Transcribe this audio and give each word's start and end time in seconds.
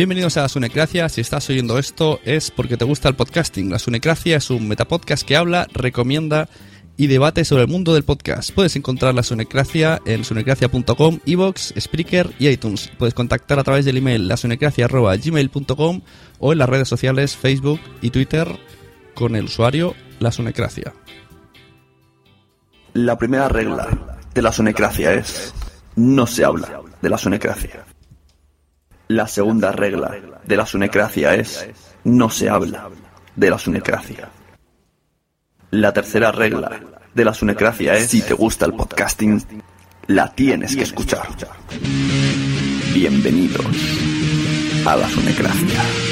Bienvenidos 0.00 0.38
a 0.38 0.40
la 0.40 0.48
Sunecracia. 0.48 1.10
Si 1.10 1.20
estás 1.20 1.50
oyendo 1.50 1.78
esto 1.78 2.20
es 2.24 2.50
porque 2.50 2.78
te 2.78 2.86
gusta 2.86 3.10
el 3.10 3.16
podcasting. 3.16 3.70
La 3.70 3.78
Sunecracia 3.78 4.38
es 4.38 4.48
un 4.48 4.66
metapodcast 4.66 5.28
que 5.28 5.36
habla, 5.36 5.66
recomienda 5.74 6.48
y 6.96 7.06
debate 7.06 7.44
sobre 7.44 7.64
el 7.64 7.68
mundo 7.68 7.92
del 7.92 8.04
podcast. 8.04 8.50
Puedes 8.54 8.76
encontrar 8.76 9.14
la 9.14 9.22
Sunecracia 9.22 10.00
en 10.06 10.24
sunecracia.com, 10.24 11.18
iVoox, 11.26 11.74
Spreaker 11.78 12.32
y 12.38 12.48
iTunes. 12.48 12.90
Puedes 12.98 13.12
contactar 13.12 13.58
a 13.58 13.62
través 13.62 13.84
del 13.84 13.98
email 13.98 14.26
lasunecracia.gmail.com 14.26 16.00
o 16.38 16.52
en 16.52 16.58
las 16.58 16.68
redes 16.70 16.88
sociales 16.88 17.36
Facebook 17.36 17.80
y 18.00 18.08
Twitter 18.08 18.48
con 19.14 19.36
el 19.36 19.44
usuario 19.44 19.94
La 20.18 20.32
Sunecracia. 20.32 20.94
La 22.94 23.18
primera 23.18 23.50
regla 23.50 24.16
de 24.32 24.40
la 24.40 24.50
sonecracia 24.50 25.12
es 25.12 25.52
no 25.94 26.26
se 26.26 26.42
habla 26.42 26.80
de 27.02 27.10
la 27.10 27.18
sonecracia. 27.18 27.84
La 29.10 29.26
segunda 29.26 29.72
regla 29.72 30.14
de 30.44 30.56
la 30.56 30.64
sonecracia 30.64 31.34
es 31.34 31.68
no 32.04 32.30
se 32.30 32.48
habla 32.48 32.88
de 33.34 33.50
la 33.50 33.58
sonecracia. 33.58 34.28
La 35.72 35.92
tercera 35.92 36.30
regla 36.30 36.80
de 37.12 37.24
la 37.24 37.34
sonecracia 37.34 37.96
es 37.96 38.10
si 38.10 38.22
te 38.22 38.34
gusta 38.34 38.66
el 38.66 38.74
podcasting, 38.74 39.42
la 40.06 40.32
tienes 40.32 40.76
que 40.76 40.84
escuchar. 40.84 41.26
Bienvenidos 42.94 43.66
a 44.86 44.94
la 44.94 45.08
sonecracia. 45.08 46.09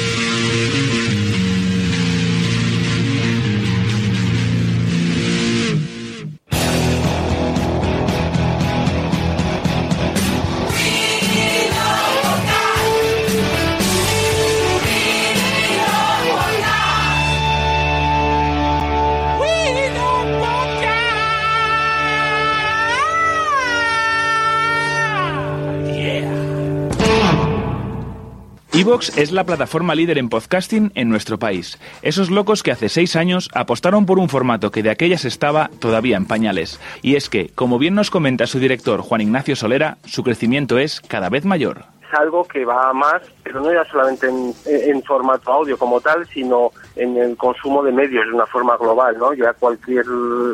Evox 28.89 29.15
es 29.19 29.31
la 29.31 29.43
plataforma 29.43 29.93
líder 29.93 30.17
en 30.17 30.29
podcasting 30.29 30.91
en 30.95 31.09
nuestro 31.09 31.37
país. 31.37 31.77
Esos 32.01 32.31
locos 32.31 32.63
que 32.63 32.71
hace 32.71 32.89
seis 32.89 33.15
años 33.15 33.47
apostaron 33.53 34.07
por 34.07 34.17
un 34.17 34.29
formato 34.29 34.71
que 34.71 34.81
de 34.81 34.89
aquellas 34.89 35.25
estaba 35.25 35.69
todavía 35.79 36.17
en 36.17 36.25
pañales. 36.25 36.79
Y 37.03 37.15
es 37.15 37.29
que, 37.29 37.49
como 37.49 37.77
bien 37.77 37.93
nos 37.93 38.09
comenta 38.09 38.47
su 38.47 38.57
director 38.57 39.01
Juan 39.01 39.21
Ignacio 39.21 39.55
Solera, 39.55 39.99
su 40.05 40.23
crecimiento 40.23 40.79
es 40.79 41.01
cada 41.01 41.29
vez 41.29 41.45
mayor. 41.45 41.83
Es 42.11 42.17
algo 42.17 42.43
que 42.45 42.65
va 42.65 42.89
a 42.89 42.93
más, 42.93 43.21
pero 43.43 43.61
no 43.61 43.71
ya 43.71 43.85
solamente 43.85 44.27
en, 44.27 44.55
en 44.65 45.03
formato 45.03 45.51
audio 45.51 45.77
como 45.77 46.01
tal, 46.01 46.25
sino 46.25 46.71
en 46.95 47.15
el 47.15 47.37
consumo 47.37 47.83
de 47.83 47.91
medios 47.91 48.25
de 48.25 48.33
una 48.33 48.47
forma 48.47 48.75
global, 48.75 49.15
¿no? 49.19 49.35
Ya 49.35 49.53
cualquier 49.53 50.05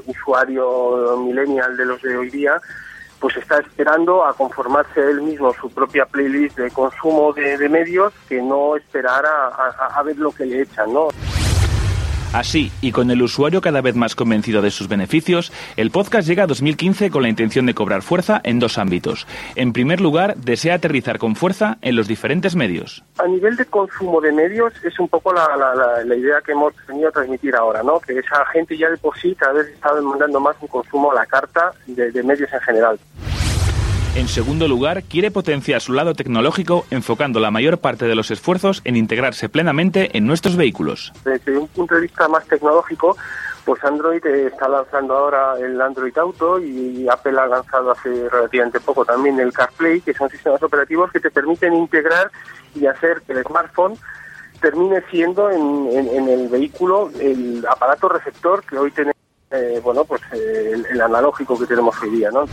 usuario 0.06 1.16
millennial 1.26 1.78
de 1.78 1.86
los 1.86 2.02
de 2.02 2.18
hoy 2.18 2.30
día 2.32 2.60
pues 3.20 3.38
está 3.38 3.60
esperando 3.60 4.26
a 4.26 4.34
conformarse 4.34 5.00
él 5.00 5.22
mismo 5.22 5.54
su 5.54 5.70
propia 5.72 6.06
playlist 6.06 6.58
de 6.58 6.72
consumo 6.72 7.34
de, 7.34 7.58
medios 7.70 8.14
que 8.30 8.42
no 8.42 8.76
esperar 8.76 9.26
a, 9.26 9.48
a- 9.48 10.00
a 10.00 10.04
ver 10.04 10.18
lo 10.18 10.32
que 10.32 10.46
le 10.46 10.62
echan, 10.62 10.94
¿no? 10.94 11.08
Así, 12.36 12.70
y 12.82 12.92
con 12.92 13.10
el 13.12 13.22
usuario 13.22 13.62
cada 13.62 13.80
vez 13.80 13.96
más 13.96 14.14
convencido 14.14 14.62
de 14.62 14.70
sus 14.70 14.90
beneficios, 14.90 15.54
el 15.78 15.90
podcast 15.90 16.28
llega 16.28 16.44
a 16.44 16.48
2015 16.48 17.10
con 17.10 17.22
la 17.22 17.30
intención 17.30 17.66
de 17.66 17.74
cobrar 17.74 18.02
fuerza 18.02 18.42
en 18.44 18.60
dos 18.60 18.78
ámbitos. 18.78 19.26
En 19.56 19.72
primer 19.72 20.02
lugar, 20.02 20.36
desea 20.36 20.76
aterrizar 20.76 21.18
con 21.18 21.38
fuerza 21.38 21.78
en 21.82 21.96
los 21.96 22.10
diferentes 22.10 22.58
medios. 22.58 23.06
A 23.20 23.28
nivel 23.30 23.56
de 23.56 23.64
consumo 23.64 24.20
de 24.20 24.34
medios 24.34 24.74
es 24.84 25.00
un 25.00 25.08
poco 25.08 25.32
la, 25.32 26.04
la, 26.04 26.16
idea 26.18 26.42
que 26.46 26.52
hemos 26.52 26.74
venido 26.86 27.08
a 27.08 27.12
transmitir 27.14 27.56
ahora, 27.56 27.82
¿no? 27.84 28.02
Que 28.02 28.20
esa 28.20 28.46
gente 28.48 28.78
ya 28.78 28.90
de 28.90 28.98
por 28.98 29.18
sí 29.18 29.34
cada 29.36 29.54
vez 29.54 29.70
está 29.70 29.96
demandando 29.96 30.42
más 30.42 30.58
un 30.60 30.68
consumo 30.68 31.14
a 31.14 31.16
la 31.16 31.26
carta 31.26 31.72
de 31.88 32.22
medios 32.22 32.52
en 32.52 32.60
general. 32.60 33.00
En 34.16 34.30
segundo 34.30 34.70
lugar, 34.70 35.04
quiere 35.04 35.30
potenciar 35.30 35.82
su 35.82 35.92
lado 35.92 36.14
tecnológico 36.14 36.86
enfocando 36.90 37.42
la 37.42 37.52
mayor 37.52 37.80
parte 37.80 38.06
de 38.06 38.16
los 38.16 38.32
esfuerzos 38.32 38.82
en 38.86 38.96
integrarse 38.96 39.50
plenamente 39.50 40.18
en 40.18 40.26
nuestros 40.26 40.56
vehículos. 40.56 41.12
Desde 41.26 41.58
un 41.58 41.68
punto 41.68 41.96
de 41.96 42.02
vista 42.02 42.30
más 42.30 42.48
tecnológico, 42.48 43.18
pues 43.66 43.84
Android 43.84 44.26
eh, 44.26 44.48
está 44.48 44.70
lanzando 44.70 45.18
ahora 45.18 45.60
el 45.60 45.82
Android 45.82 46.18
Auto 46.18 46.62
y 46.62 47.06
Apple 47.10 47.38
ha 47.38 47.48
lanzado 47.48 47.92
hace 47.92 48.30
relativamente 48.30 48.80
poco 48.80 49.04
también 49.04 49.38
el 49.38 49.52
CarPlay, 49.52 50.00
que 50.00 50.14
son 50.14 50.30
sistemas 50.30 50.64
operativos 50.64 51.12
que 51.12 51.20
te 51.20 51.30
permiten 51.30 51.74
integrar 51.74 52.32
y 52.74 52.86
hacer 52.86 53.22
que 53.28 53.34
el 53.34 53.44
smartphone 53.44 53.98
termine 54.62 55.04
siendo 55.12 55.52
en, 55.52 56.30
el 56.30 56.48
vehículo 56.48 57.12
el 57.20 57.66
aparato 57.70 58.08
receptor 58.08 58.64
que 58.64 58.78
hoy 58.78 58.92
tenemos, 58.92 59.18
eh, 59.52 59.82
bueno, 59.84 60.06
pues 60.06 60.22
eh, 60.32 60.72
el, 60.74 60.86
el 60.86 61.02
analógico 61.02 61.60
que 61.60 61.66
tenemos 61.66 62.02
hoy 62.02 62.12
día, 62.12 62.32
¿no? 62.32 62.46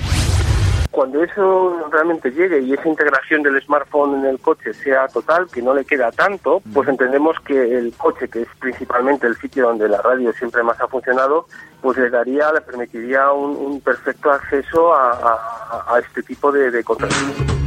Cuando 0.92 1.25
eso 1.25 1.88
realmente 1.91 2.30
llegue 2.30 2.60
y 2.60 2.75
esa 2.75 2.86
integración 2.86 3.42
del 3.42 3.60
smartphone 3.62 4.20
en 4.20 4.26
el 4.26 4.38
coche 4.38 4.72
sea 4.75 5.08
total, 5.08 5.48
que 5.53 5.62
no 5.62 5.72
le 5.75 5.84
queda 5.86 6.12
tanto, 6.12 6.62
pues 6.75 6.86
entendemos 6.88 7.34
que 7.47 7.78
el 7.78 7.94
coche, 7.97 8.28
que 8.28 8.42
es 8.42 8.48
principalmente 8.60 9.26
el 9.26 9.34
sitio 9.36 9.66
donde 9.69 9.88
la 9.88 10.02
radio 10.02 10.32
siempre 10.34 10.62
más 10.62 10.78
ha 10.82 10.86
funcionado, 10.88 11.47
pues 11.81 11.97
le 11.97 12.10
daría, 12.10 12.52
le 12.52 12.60
permitiría 12.60 13.32
un, 13.32 13.56
un 13.56 13.81
perfecto 13.81 14.31
acceso 14.31 14.94
a, 14.94 15.12
a- 15.12 15.94
a 15.94 15.98
este 15.98 16.22
tipo 16.22 16.52
de, 16.52 16.70
de 16.70 16.84
contenido. 16.84 17.62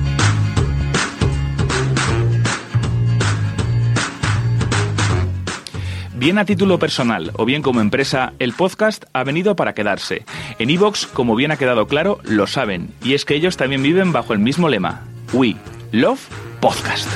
Bien 6.17 6.37
a 6.37 6.45
título 6.45 6.79
personal 6.79 7.31
o 7.35 7.43
bien 7.43 7.61
como 7.61 7.81
empresa, 7.81 8.33
el 8.39 8.53
podcast 8.53 9.03
ha 9.11 9.25
venido 9.25 9.57
para 9.57 9.73
quedarse. 9.73 10.23
En 10.59 10.69
Evox, 10.69 11.07
como 11.07 11.35
bien 11.35 11.51
ha 11.51 11.57
quedado 11.57 11.87
claro, 11.87 12.19
lo 12.23 12.47
saben. 12.47 12.93
Y 13.03 13.15
es 13.15 13.25
que 13.25 13.35
ellos 13.35 13.57
también 13.57 13.83
viven 13.83 14.13
bajo 14.13 14.31
el 14.31 14.39
mismo 14.39 14.69
lema. 14.69 15.01
We 15.33 15.55
Love 15.91 16.25
Podcast. 16.61 17.09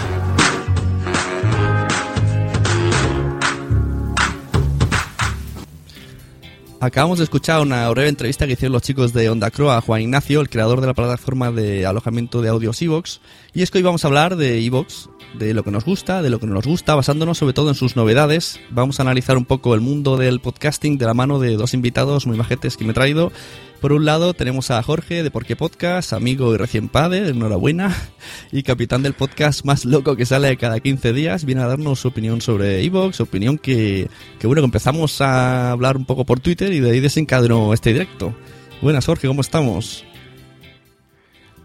Acabamos 6.82 7.18
de 7.18 7.26
escuchar 7.26 7.60
una 7.60 7.90
breve 7.90 8.08
entrevista 8.08 8.48
que 8.48 8.54
hicieron 8.54 8.72
los 8.72 8.84
chicos 8.84 9.12
de 9.12 9.30
Onda 9.30 9.52
Croa 9.52 9.76
a 9.76 9.82
Juan 9.82 10.02
Ignacio, 10.02 10.40
el 10.40 10.50
creador 10.50 10.80
de 10.80 10.88
la 10.88 10.94
plataforma 10.94 11.52
de 11.52 11.86
alojamiento 11.86 12.42
de 12.42 12.48
audios 12.48 12.82
Evox. 12.82 13.20
Y 13.54 13.64
es 13.64 13.70
que 13.70 13.80
hoy 13.80 13.84
vamos 13.84 14.06
a 14.06 14.08
hablar 14.08 14.38
de 14.38 14.66
Evox, 14.66 15.10
de 15.38 15.54
lo 15.54 15.66
que 15.66 15.72
nos 15.72 15.84
gusta, 15.84 16.22
de 16.22 16.30
lo 16.30 16.40
que 16.40 16.48
no 16.48 16.54
nos 16.54 16.66
gusta, 16.66 16.96
basándonos 16.96 17.38
sobre 17.38 17.54
todo 17.54 17.68
en 17.68 17.76
sus 17.76 17.98
novedades. 17.98 18.62
Vamos 18.70 19.00
a 19.00 19.04
analizar 19.04 19.36
un 19.36 19.44
poco 19.44 19.76
el 19.76 19.82
mundo 19.82 20.16
del 20.16 20.40
podcasting 20.40 20.98
de 20.98 21.06
la 21.06 21.14
mano 21.14 21.38
de 21.40 21.58
dos 21.58 21.74
invitados 21.74 22.26
muy 22.26 22.38
majetes 22.38 22.78
que 22.78 22.86
me 22.86 22.92
he 22.92 22.94
traído. 22.94 23.34
Por 23.82 23.94
un 23.94 24.04
lado 24.04 24.34
tenemos 24.34 24.72
a 24.72 24.84
Jorge 24.84 25.24
de 25.24 25.32
Porqué 25.32 25.56
Podcast, 25.56 26.12
amigo 26.12 26.54
y 26.54 26.58
recién 26.58 26.90
padre, 26.90 27.30
enhorabuena, 27.30 27.96
y 28.52 28.64
capitán 28.64 29.04
del 29.04 29.14
podcast 29.14 29.64
más 29.64 29.86
loco 29.86 30.18
que 30.18 30.26
sale 30.26 30.58
cada 30.58 30.82
15 30.82 31.14
días. 31.14 31.46
Viene 31.46 31.62
a 31.62 31.68
darnos 31.68 32.02
su 32.02 32.10
opinión 32.10 32.42
sobre 32.42 32.84
Evox, 32.84 33.22
opinión 33.22 33.58
que, 33.58 34.10
bueno, 34.44 34.62
que 34.62 34.66
empezamos 34.66 35.22
a 35.22 35.72
hablar 35.72 35.96
un 35.96 36.04
poco 36.04 36.26
por 36.26 36.42
Twitter 36.42 36.74
y 36.74 36.82
de 36.82 36.92
ahí 36.92 37.00
desencadenó 37.00 37.74
este 37.74 37.94
directo. 37.94 38.36
Buenas 38.82 39.06
Jorge, 39.06 39.30
¿cómo 39.30 39.40
estamos? 39.40 40.04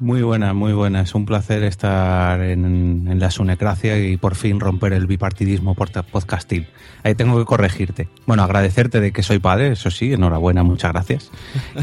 Muy 0.01 0.23
buena, 0.23 0.53
muy 0.53 0.73
buena. 0.73 1.03
Es 1.03 1.15
un 1.15 1.25
placer 1.25 1.63
estar 1.63 2.41
en, 2.41 3.07
en 3.09 3.21
la 3.21 3.31
Sunecracia 3.31 3.99
y 3.99 4.17
por 4.17 4.35
fin 4.35 4.61
romper 4.61 4.93
el 4.93 5.07
bipartidismo 5.07 5.75
por 5.75 5.91
podcasting. 5.91 6.67
Ahí 7.03 7.15
tengo 7.15 7.39
que 7.39 7.45
corregirte. 7.45 8.09
Bueno, 8.27 8.43
agradecerte 8.43 9.01
de 9.01 9.13
que 9.13 9.23
soy 9.23 9.39
padre, 9.39 9.73
eso 9.73 9.91
sí, 9.91 10.13
enhorabuena, 10.13 10.63
muchas 10.63 10.93
gracias. 10.93 11.31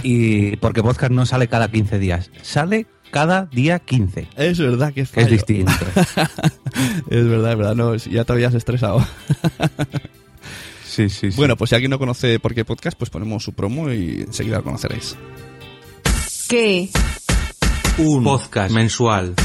Y 0.03 0.55
porque 0.57 0.83
podcast 0.83 1.11
no 1.11 1.25
sale 1.25 1.47
cada 1.47 1.69
15 1.69 1.99
días, 1.99 2.31
sale 2.41 2.87
cada 3.11 3.45
día 3.45 3.79
15. 3.79 4.27
Es 4.35 4.59
verdad 4.59 4.93
que 4.93 5.01
es, 5.01 5.11
que 5.11 5.21
es 5.21 5.25
fallo. 5.27 5.35
distinto. 5.35 5.71
es 7.09 7.27
verdad, 7.27 7.51
es 7.51 7.57
verdad, 7.57 7.75
no, 7.75 7.95
ya 7.95 8.23
te 8.23 8.33
habías 8.33 8.53
estresado. 8.53 9.05
Sí, 10.85 11.07
sí, 11.09 11.31
sí. 11.31 11.37
Bueno, 11.37 11.55
pues 11.55 11.69
si 11.69 11.75
alguien 11.75 11.89
no 11.89 11.99
conoce 11.99 12.39
por 12.39 12.53
qué 12.53 12.65
podcast, 12.65 12.97
pues 12.97 13.09
ponemos 13.09 13.43
su 13.43 13.53
promo 13.53 13.91
y 13.91 14.23
enseguida 14.27 14.57
lo 14.57 14.63
conoceréis. 14.63 15.15
¿Qué? 16.49 16.89
Un 17.97 18.23
podcast 18.23 18.71
mensual. 18.73 19.35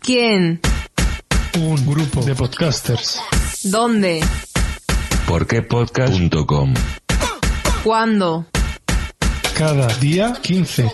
¿Quién? 0.00 0.60
Un 1.58 1.86
grupo 1.86 2.22
de 2.22 2.34
podcasters. 2.34 3.20
¿Dónde? 3.64 4.24
Porquepodcast.com 5.26 6.74
¿Cuándo? 7.84 8.46
Cada 9.56 9.86
día 9.98 10.34
15. 10.40 10.92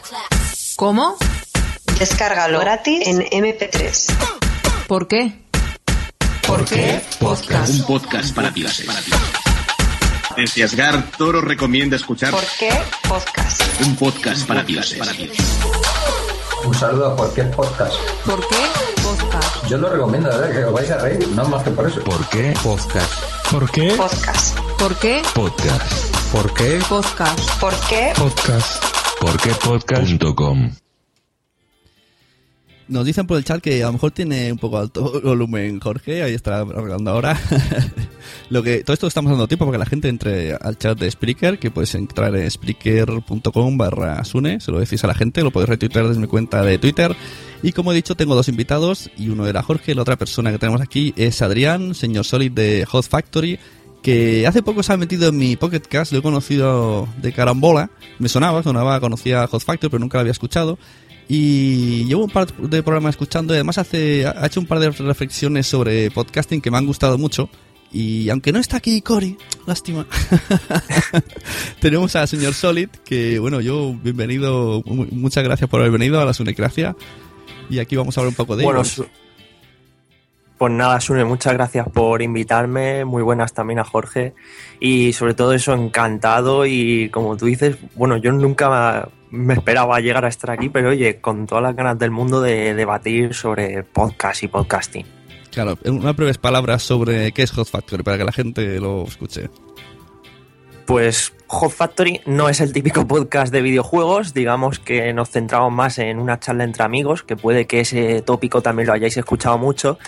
¿Cómo? 0.76 1.16
Descárgalo 1.98 2.60
gratis 2.60 3.06
en 3.06 3.20
MP3. 3.20 4.12
¿Por 4.88 5.06
qué? 5.06 5.44
¿Por 6.46 6.64
qué? 6.64 7.00
Podcast. 7.20 7.70
Un 7.74 7.86
podcast 7.86 8.34
para 8.34 8.50
dioses. 8.50 8.86
Desde 10.36 10.64
Asgard, 10.64 11.04
Toro 11.16 11.40
recomienda 11.40 11.94
escuchar 11.94 12.32
¿Por 12.32 12.44
qué? 12.58 12.70
Podcast. 13.08 13.62
un 13.86 13.94
podcast 13.94 14.46
para 14.46 14.64
dioses. 14.64 14.98
Un 16.66 16.74
saludo 16.74 17.12
a 17.12 17.16
cualquier 17.16 17.50
podcast. 17.50 17.94
¿Por 18.24 18.40
qué? 18.48 18.56
podcast? 19.02 19.66
Yo 19.68 19.78
lo 19.78 19.90
recomiendo, 19.90 20.28
¿verdad? 20.28 20.50
Que 20.52 20.64
os 20.64 20.72
vais 20.72 20.90
a 20.90 20.98
reír, 20.98 21.28
no 21.28 21.44
más 21.46 21.62
que 21.62 21.70
por 21.70 21.86
eso. 21.86 22.00
¿Por 22.04 22.26
qué 22.28 22.54
podcast? 22.62 23.12
¿Por 23.50 23.70
qué? 23.70 23.94
Podcast. 23.96 24.58
¿Por 24.78 24.96
qué? 24.96 25.22
Podcast. 25.34 26.32
¿Por 26.32 26.54
qué? 26.54 26.80
Podcast. 26.88 27.60
¿Por 27.60 27.74
qué? 27.88 28.12
Podcast. 28.16 28.84
¿Por 29.20 29.36
qué 29.40 29.50
podcast.com? 29.62 30.83
Nos 32.86 33.06
dicen 33.06 33.26
por 33.26 33.38
el 33.38 33.44
chat 33.44 33.62
que 33.62 33.82
a 33.82 33.86
lo 33.86 33.94
mejor 33.94 34.10
tiene 34.10 34.52
un 34.52 34.58
poco 34.58 34.78
alto 34.78 35.20
volumen 35.24 35.80
Jorge, 35.80 36.22
ahí 36.22 36.34
está 36.34 36.60
arreglando 36.60 37.10
ahora. 37.10 37.38
lo 38.50 38.62
que 38.62 38.84
todo 38.84 38.94
esto 38.94 39.06
estamos 39.06 39.30
dando 39.30 39.48
tiempo 39.48 39.64
para 39.64 39.76
que 39.76 39.78
la 39.78 39.86
gente 39.86 40.08
entre 40.08 40.54
al 40.54 40.76
chat 40.76 40.98
de 40.98 41.10
Spreaker, 41.10 41.58
que 41.58 41.70
puedes 41.70 41.94
entrar 41.94 42.36
en 42.36 42.50
spreaker.com 42.50 43.78
barra 43.78 44.22
Sune, 44.24 44.60
se 44.60 44.70
lo 44.70 44.80
decís 44.80 45.02
a 45.04 45.06
la 45.06 45.14
gente, 45.14 45.42
lo 45.42 45.50
podéis 45.50 45.70
retuitear 45.70 46.08
desde 46.08 46.20
mi 46.20 46.26
cuenta 46.26 46.62
de 46.62 46.78
Twitter. 46.78 47.16
Y 47.62 47.72
como 47.72 47.92
he 47.92 47.94
dicho, 47.94 48.14
tengo 48.14 48.34
dos 48.34 48.48
invitados 48.48 49.10
y 49.16 49.30
uno 49.30 49.46
era 49.46 49.62
Jorge, 49.62 49.94
la 49.94 50.02
otra 50.02 50.16
persona 50.16 50.52
que 50.52 50.58
tenemos 50.58 50.82
aquí 50.82 51.14
es 51.16 51.40
Adrián, 51.40 51.94
señor 51.94 52.26
Solid 52.26 52.52
de 52.52 52.84
Hot 52.84 53.08
Factory, 53.08 53.58
que 54.02 54.46
hace 54.46 54.62
poco 54.62 54.82
se 54.82 54.92
ha 54.92 54.98
metido 54.98 55.30
en 55.30 55.38
mi 55.38 55.56
Pocket 55.56 55.80
Cast, 55.80 56.12
lo 56.12 56.18
he 56.18 56.22
conocido 56.22 57.08
de 57.22 57.32
carambola, 57.32 57.90
me 58.18 58.28
sonaba, 58.28 58.62
sonaba, 58.62 59.00
conocía 59.00 59.46
Hot 59.46 59.64
Factory, 59.64 59.90
pero 59.90 59.98
nunca 59.98 60.18
lo 60.18 60.20
había 60.20 60.32
escuchado. 60.32 60.78
Y 61.28 62.04
llevo 62.04 62.24
un 62.24 62.30
par 62.30 62.46
de 62.54 62.82
programas 62.82 63.10
escuchando 63.14 63.54
y 63.54 63.56
además 63.56 63.78
hace, 63.78 64.26
ha 64.26 64.46
hecho 64.46 64.60
un 64.60 64.66
par 64.66 64.78
de 64.78 64.90
reflexiones 64.90 65.66
sobre 65.66 66.10
podcasting 66.10 66.60
que 66.60 66.70
me 66.70 66.76
han 66.78 66.86
gustado 66.86 67.16
mucho. 67.18 67.48
Y 67.92 68.28
aunque 68.28 68.50
no 68.52 68.58
está 68.58 68.76
aquí 68.78 69.00
Cory, 69.02 69.36
lástima, 69.66 70.04
tenemos 71.80 72.14
al 72.16 72.26
señor 72.28 72.54
Solid, 72.54 72.88
que 73.04 73.38
bueno, 73.38 73.60
yo 73.60 73.94
bienvenido, 74.02 74.82
mu- 74.84 75.06
muchas 75.12 75.44
gracias 75.44 75.68
por 75.70 75.80
haber 75.80 75.92
venido 75.92 76.20
a 76.20 76.24
la 76.24 76.34
Sunecracia. 76.34 76.96
Y 77.70 77.78
aquí 77.78 77.96
vamos 77.96 78.16
a 78.16 78.20
hablar 78.20 78.30
un 78.30 78.34
poco 78.36 78.56
de 78.56 78.64
Bueno, 78.64 78.80
ellos. 78.80 79.02
Pues 80.58 80.72
nada, 80.72 81.00
Sune, 81.00 81.24
muchas 81.24 81.52
gracias 81.54 81.88
por 81.88 82.22
invitarme. 82.22 83.04
Muy 83.04 83.22
buenas 83.22 83.52
también 83.52 83.80
a 83.80 83.84
Jorge. 83.84 84.34
Y 84.78 85.12
sobre 85.12 85.34
todo 85.34 85.52
eso, 85.52 85.74
encantado. 85.74 86.64
Y 86.64 87.08
como 87.10 87.36
tú 87.36 87.46
dices, 87.46 87.76
bueno, 87.96 88.16
yo 88.16 88.30
nunca 88.32 89.08
me 89.30 89.54
esperaba 89.54 89.98
llegar 90.00 90.24
a 90.24 90.28
estar 90.28 90.50
aquí, 90.50 90.68
pero 90.68 90.90
oye, 90.90 91.20
con 91.20 91.46
todas 91.46 91.64
las 91.64 91.74
ganas 91.74 91.98
del 91.98 92.12
mundo 92.12 92.40
de 92.40 92.74
debatir 92.74 93.34
sobre 93.34 93.82
podcast 93.82 94.44
y 94.44 94.48
podcasting. 94.48 95.06
Claro, 95.50 95.76
unas 95.84 96.16
breves 96.16 96.38
palabras 96.38 96.82
sobre 96.82 97.32
qué 97.32 97.42
es 97.42 97.52
Hot 97.52 97.68
Factory 97.68 98.02
para 98.02 98.18
que 98.18 98.24
la 98.24 98.32
gente 98.32 98.80
lo 98.80 99.04
escuche. 99.04 99.50
Pues 100.86 101.32
Hot 101.46 101.70
Factory 101.70 102.20
no 102.26 102.48
es 102.48 102.60
el 102.60 102.72
típico 102.72 103.06
podcast 103.06 103.52
de 103.52 103.62
videojuegos, 103.62 104.34
digamos 104.34 104.78
que 104.78 105.12
nos 105.12 105.30
centramos 105.30 105.72
más 105.72 105.98
en 105.98 106.18
una 106.18 106.38
charla 106.40 106.64
entre 106.64 106.84
amigos, 106.84 107.22
que 107.22 107.36
puede 107.36 107.66
que 107.66 107.80
ese 107.80 108.20
tópico 108.22 108.60
también 108.60 108.88
lo 108.88 108.92
hayáis 108.92 109.16
escuchado 109.16 109.56
mucho, 109.56 109.98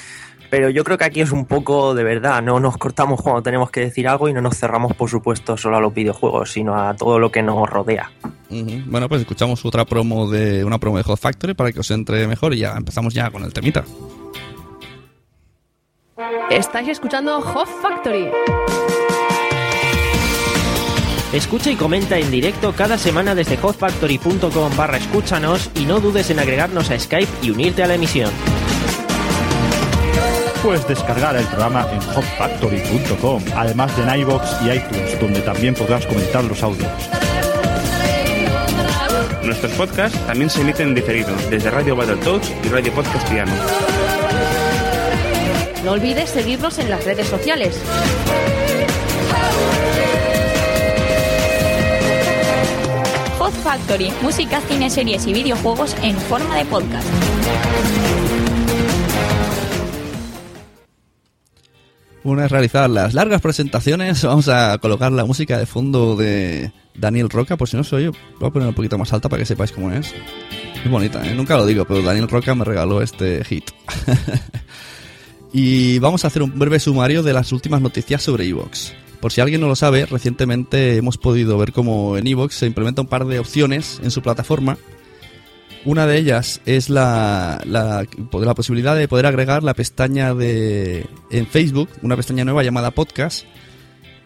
pero 0.51 0.71
yo 0.71 0.85
creo 0.85 0.99
que 0.99 1.05
aquí 1.05 1.21
es 1.21 1.33
un 1.33 1.47
poco 1.47 1.95
de 1.95 2.05
verdad, 2.05 2.43
no 2.43 2.61
nos 2.61 2.77
cortamos 2.77 3.21
cuando 3.23 3.43
tenemos 3.43 3.71
que 3.71 3.81
decir 3.81 4.09
algo 4.09 4.29
y 4.29 4.33
no 4.33 4.41
nos 4.41 4.57
cerramos 4.57 4.95
por 4.95 5.11
supuesto 5.11 5.57
solo 5.57 5.77
a 5.77 5.81
los 5.81 5.93
videojuegos, 5.93 6.53
sino 6.53 6.75
a 6.75 6.95
todo 6.95 7.19
lo 7.19 7.31
que 7.31 7.43
nos 7.43 7.69
rodea. 7.69 8.11
Bueno, 8.49 9.09
pues 9.09 9.23
escuchamos 9.23 9.65
otra 9.65 9.85
promo 9.85 10.31
de 10.31 10.65
una 10.65 10.79
promo 10.79 10.97
de 10.99 11.03
Hot 11.03 11.19
Factory 11.19 11.55
para 11.55 11.73
que 11.73 11.81
os 11.81 11.91
entre 11.91 12.27
mejor 12.27 12.55
y 12.55 12.59
ya 12.59 12.77
empezamos 12.77 13.13
ya 13.13 13.31
con 13.31 13.43
el 13.43 13.53
temita. 13.53 13.85
Estáis 16.51 16.89
escuchando 16.89 17.41
Hot 17.41 17.69
Factory. 17.83 18.29
Escucha 21.33 21.71
y 21.71 21.77
comenta 21.77 22.19
en 22.19 22.31
directo 22.31 22.73
cada 22.73 22.97
semana 22.97 23.35
desde 23.35 23.57
hotfactory.com 23.57 24.77
barra 24.77 24.97
escúchanos 24.97 25.71
y 25.75 25.85
no 25.85 26.01
dudes 26.01 26.31
en 26.31 26.39
agregarnos 26.39 26.91
a 26.91 26.99
Skype 26.99 27.31
y 27.43 27.51
unirte 27.51 27.83
a 27.83 27.89
la 27.89 27.97
emisión. 27.97 28.31
Puedes 30.67 30.89
descargar 30.89 31.37
el 31.37 31.47
programa 31.47 31.87
en 31.93 32.01
hotfactory.com, 32.01 33.41
además 33.55 33.97
de 33.97 34.03
en 34.03 34.21
iVoox 34.23 34.63
y 34.63 34.71
iTunes, 34.71 35.21
donde 35.21 35.41
también 35.43 35.75
podrás 35.75 36.05
comentar 36.07 36.43
los 36.43 36.61
audios. 36.61 36.91
Nuestros 39.45 39.71
podcasts 39.75 40.19
también 40.27 40.51
se 40.51 40.63
emiten 40.63 40.89
en 40.89 40.97
diferido 40.97 41.31
desde 41.49 41.71
Radio 41.71 41.95
Battletoads 41.95 42.53
y 42.65 42.69
Radio 42.69 42.93
Podcast 42.95 43.29
Piano. 43.29 43.53
No 45.85 45.93
olvides 45.93 46.31
seguirnos 46.31 46.81
en 46.81 46.91
las 46.91 47.05
redes 47.05 47.29
sociales. 47.29 47.81
Hot 53.39 53.53
Factory, 53.53 54.13
música, 54.21 54.61
cine, 54.63 54.91
series 54.91 55.29
y 55.29 55.33
videojuegos 55.33 55.95
en 56.03 56.17
forma 56.17 56.57
de 56.57 56.65
podcast. 56.65 57.07
Una 62.27 62.43
vez 62.43 62.51
realizadas 62.51 62.91
las 62.91 63.15
largas 63.15 63.41
presentaciones, 63.41 64.25
vamos 64.25 64.49
a 64.49 64.79
colocar 64.79 65.13
la 65.13 65.25
música 65.25 65.59
de 65.59 65.65
fondo 65.65 66.17
de 66.17 66.73
Daniel 66.93 67.31
Roca, 67.31 67.57
por 67.57 67.69
si 67.69 67.77
no 67.77 67.85
se 67.85 67.95
oye, 67.95 68.11
voy 68.41 68.49
a 68.49 68.53
poner 68.53 68.67
un 68.67 68.75
poquito 68.75 68.99
más 68.99 69.13
alta 69.13 69.29
para 69.29 69.39
que 69.39 69.47
sepáis 69.47 69.71
cómo 69.71 69.93
es. 69.93 70.13
Es 70.85 70.91
bonita, 70.91 71.25
¿eh? 71.25 71.37
nunca 71.37 71.57
lo 71.57 71.65
digo, 71.65 71.85
pero 71.85 72.03
Daniel 72.03 72.27
Roca 72.27 72.53
me 72.57 72.65
regaló 72.65 73.01
este 73.01 73.45
hit. 73.45 73.71
y 75.53 76.01
vamos 76.01 76.25
a 76.25 76.27
hacer 76.27 76.43
un 76.43 76.59
breve 76.59 76.81
sumario 76.81 77.23
de 77.23 77.33
las 77.33 77.53
últimas 77.53 77.81
noticias 77.81 78.25
sobre 78.25 78.45
Evox. 78.45 78.93
Por 79.21 79.31
si 79.31 79.41
alguien 79.41 79.61
no 79.61 79.69
lo 79.69 79.77
sabe, 79.77 80.05
recientemente 80.05 80.97
hemos 80.97 81.19
podido 81.19 81.57
ver 81.59 81.73
cómo 81.73 82.17
en 82.17 82.27
Evox 82.27 82.57
se 82.57 82.67
implementa 82.67 83.03
un 83.03 83.09
par 83.09 83.25
de 83.27 83.39
opciones 83.39 84.01
en 84.03 84.11
su 84.11 84.21
plataforma 84.21 84.79
una 85.87 86.07
de 86.07 86.19
ellas 86.19 86.61
es 86.67 86.91
la, 86.91 87.63
la, 87.65 88.05
la, 88.33 88.55
posibilidad 88.55 88.97
de 88.97 89.07
poder 89.07 89.25
agregar 89.27 89.63
la 89.63 89.73
pestaña 89.73 90.35
de 90.35 91.07
en 91.31 91.47
Facebook, 91.47 91.89
una 92.03 92.17
pestaña 92.17 92.45
nueva 92.45 92.65
llamada 92.65 92.91
Podcast, 92.91 93.47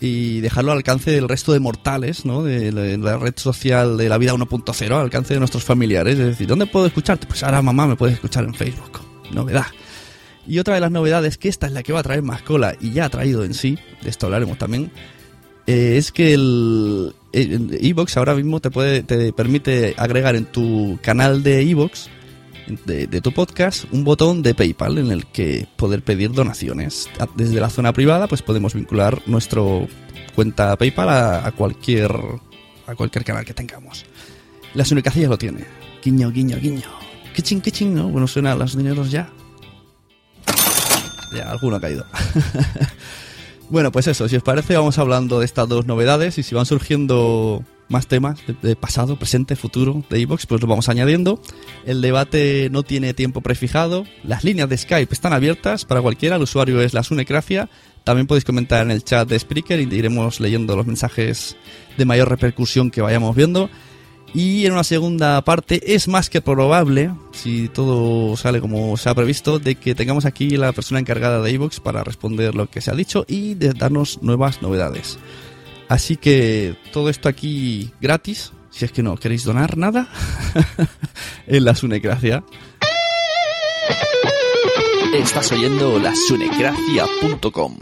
y 0.00 0.40
dejarlo 0.40 0.72
al 0.72 0.78
alcance 0.78 1.10
del 1.10 1.28
resto 1.28 1.52
de 1.52 1.60
mortales, 1.60 2.24
¿no? 2.24 2.42
De, 2.42 2.72
la 2.72 3.18
red 3.18 3.34
social 3.36 3.98
de 3.98 4.08
la 4.08 4.16
vida 4.16 4.32
1.0, 4.32 4.86
al 4.86 5.02
alcance 5.02 5.34
de 5.34 5.40
nuestros 5.40 5.62
familiares. 5.62 6.18
Es 6.18 6.26
decir, 6.26 6.46
¿dónde 6.46 6.64
puedo 6.66 6.86
escucharte? 6.86 7.26
Pues 7.26 7.42
ahora 7.42 7.60
mamá 7.60 7.86
me 7.86 7.96
puede 7.96 8.14
escuchar 8.14 8.44
en 8.44 8.54
Facebook. 8.54 9.00
Novedad. 9.30 9.66
Y 10.46 10.58
otra 10.58 10.74
de 10.74 10.80
las 10.80 10.90
novedades, 10.90 11.36
que 11.36 11.50
esta 11.50 11.66
es 11.66 11.72
la 11.72 11.82
que 11.82 11.92
va 11.92 12.00
a 12.00 12.02
traer 12.02 12.22
más 12.22 12.40
cola 12.40 12.74
y 12.80 12.92
ya 12.92 13.04
ha 13.04 13.10
traído 13.10 13.44
en 13.44 13.52
sí, 13.52 13.78
de 14.02 14.08
esto 14.08 14.26
hablaremos 14.26 14.56
también, 14.56 14.90
eh, 15.66 15.96
es 15.96 16.12
que 16.12 16.34
el 16.34 17.14
Evox 17.32 18.16
ahora 18.16 18.34
mismo 18.34 18.60
te 18.60 18.70
puede 18.70 19.02
te 19.02 19.32
permite 19.32 19.94
agregar 19.96 20.34
en 20.36 20.46
tu 20.46 20.98
canal 21.02 21.42
de 21.42 21.62
Evox 21.62 22.10
de, 22.86 23.20
tu 23.20 23.32
podcast 23.32 23.84
un 23.92 24.04
botón 24.04 24.42
de 24.42 24.54
PayPal 24.54 24.98
en 24.98 25.10
el 25.10 25.26
que 25.26 25.66
poder 25.76 26.02
pedir 26.02 26.32
donaciones. 26.32 27.08
Desde 27.36 27.60
la 27.60 27.70
zona 27.70 27.92
privada 27.92 28.26
pues 28.28 28.42
podemos 28.42 28.74
vincular 28.74 29.22
nuestro 29.26 29.88
cuenta 30.34 30.76
PayPal 30.76 31.08
a, 31.08 31.52
cualquier 31.52 32.12
a 32.86 32.94
cualquier 32.94 33.24
canal 33.24 33.44
que 33.44 33.54
tengamos. 33.54 34.04
La 34.74 34.84
Sunicacilla 34.84 35.28
lo 35.28 35.38
tiene. 35.38 35.64
Guiño 36.02 36.30
guiño 36.30 36.58
guiño. 36.58 36.88
Qué 37.34 37.42
ching 37.42 37.60
qué 37.60 37.70
ching 37.70 37.94
no 37.94 38.08
bueno 38.08 38.26
suena 38.26 38.54
los 38.54 38.76
dineros 38.76 39.10
ya. 39.10 39.30
Ya 41.34 41.50
alguno 41.50 41.76
ha 41.76 41.80
caído 41.80 42.04
Bueno, 43.70 43.92
pues 43.92 44.08
eso, 44.08 44.28
si 44.28 44.34
os 44.34 44.42
parece 44.42 44.76
vamos 44.76 44.98
hablando 44.98 45.38
de 45.38 45.46
estas 45.46 45.68
dos 45.68 45.86
novedades 45.86 46.38
y 46.38 46.42
si 46.42 46.56
van 46.56 46.66
surgiendo 46.66 47.64
más 47.88 48.08
temas 48.08 48.40
de, 48.62 48.74
pasado, 48.74 49.16
presente, 49.16 49.54
futuro 49.54 50.02
de 50.10 50.20
Evox, 50.20 50.46
pues 50.46 50.60
lo 50.60 50.66
vamos 50.66 50.88
añadiendo. 50.88 51.40
El 51.86 52.02
debate 52.02 52.68
no 52.72 52.82
tiene 52.82 53.14
tiempo 53.14 53.42
prefijado, 53.42 54.06
las 54.24 54.42
líneas 54.42 54.68
de 54.68 54.76
Skype 54.76 55.14
están 55.14 55.32
abiertas 55.32 55.84
para 55.84 56.02
cualquiera, 56.02 56.34
el 56.34 56.42
usuario 56.42 56.80
es 56.80 56.94
la 56.94 57.04
Sunecracia. 57.04 57.70
También 58.02 58.26
podéis 58.26 58.44
comentar 58.44 58.82
en 58.82 58.90
el 58.90 59.04
chat 59.04 59.28
de 59.28 59.38
Spreaker 59.38 59.78
y 59.78 59.94
iremos 59.94 60.40
leyendo 60.40 60.74
los 60.74 60.86
mensajes 60.86 61.56
de 61.96 62.04
mayor 62.04 62.28
repercusión 62.28 62.90
que 62.90 63.02
vayamos 63.02 63.36
viendo. 63.36 63.70
Y 64.32 64.64
en 64.64 64.72
una 64.72 64.84
segunda 64.84 65.42
parte 65.42 65.94
es 65.94 66.06
más 66.06 66.30
que 66.30 66.40
probable, 66.40 67.10
si 67.32 67.68
todo 67.68 68.36
sale 68.36 68.60
como 68.60 68.96
se 68.96 69.08
ha 69.08 69.14
previsto, 69.14 69.58
de 69.58 69.74
que 69.74 69.94
tengamos 69.94 70.24
aquí 70.24 70.56
la 70.56 70.72
persona 70.72 71.00
encargada 71.00 71.42
de 71.42 71.50
iVoox 71.52 71.80
para 71.80 72.04
responder 72.04 72.54
lo 72.54 72.70
que 72.70 72.80
se 72.80 72.92
ha 72.92 72.94
dicho 72.94 73.24
y 73.26 73.54
de 73.54 73.72
darnos 73.72 74.22
nuevas 74.22 74.62
novedades. 74.62 75.18
Así 75.88 76.16
que 76.16 76.76
todo 76.92 77.10
esto 77.10 77.28
aquí 77.28 77.90
gratis, 78.00 78.52
si 78.70 78.84
es 78.84 78.92
que 78.92 79.02
no 79.02 79.16
queréis 79.16 79.42
donar 79.42 79.76
nada, 79.76 80.08
en 81.48 81.64
la 81.64 81.74
Sunecracia. 81.74 82.44
Estás 85.12 85.50
oyendo 85.50 85.98
la 85.98 86.14
sunecracia.com. 86.14 87.78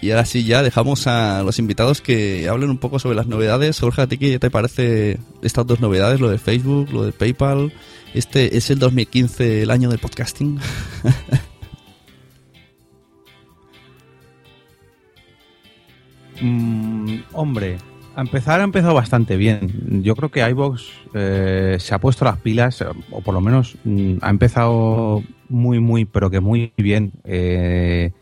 Y 0.00 0.12
ahora 0.12 0.24
sí, 0.24 0.44
ya 0.44 0.62
dejamos 0.62 1.08
a 1.08 1.42
los 1.42 1.58
invitados 1.58 2.00
que 2.00 2.48
hablen 2.48 2.70
un 2.70 2.78
poco 2.78 3.00
sobre 3.00 3.16
las 3.16 3.26
novedades. 3.26 3.80
Jorge, 3.80 4.02
¿a 4.02 4.06
ti 4.06 4.16
qué 4.16 4.38
te 4.38 4.48
parece 4.48 5.18
estas 5.42 5.66
dos 5.66 5.80
novedades? 5.80 6.20
Lo 6.20 6.30
de 6.30 6.38
Facebook, 6.38 6.92
lo 6.92 7.04
de 7.04 7.10
PayPal. 7.10 7.72
Este 8.14 8.56
es 8.56 8.70
el 8.70 8.78
2015, 8.78 9.62
el 9.62 9.72
año 9.72 9.90
del 9.90 9.98
podcasting. 9.98 10.60
mm, 16.40 17.14
hombre, 17.32 17.78
A 18.14 18.20
empezar 18.20 18.60
ha 18.60 18.64
empezado 18.64 18.94
bastante 18.94 19.36
bien. 19.36 20.04
Yo 20.04 20.14
creo 20.14 20.30
que 20.30 20.48
iVox 20.48 20.84
eh, 21.14 21.76
se 21.80 21.92
ha 21.92 21.98
puesto 21.98 22.24
las 22.24 22.38
pilas, 22.38 22.84
o 23.10 23.20
por 23.20 23.34
lo 23.34 23.40
menos 23.40 23.76
mm, 23.82 24.18
ha 24.20 24.30
empezado 24.30 25.24
muy, 25.48 25.80
muy, 25.80 26.04
pero 26.04 26.30
que 26.30 26.38
muy 26.38 26.72
bien 26.76 27.14
eh, 27.24 28.12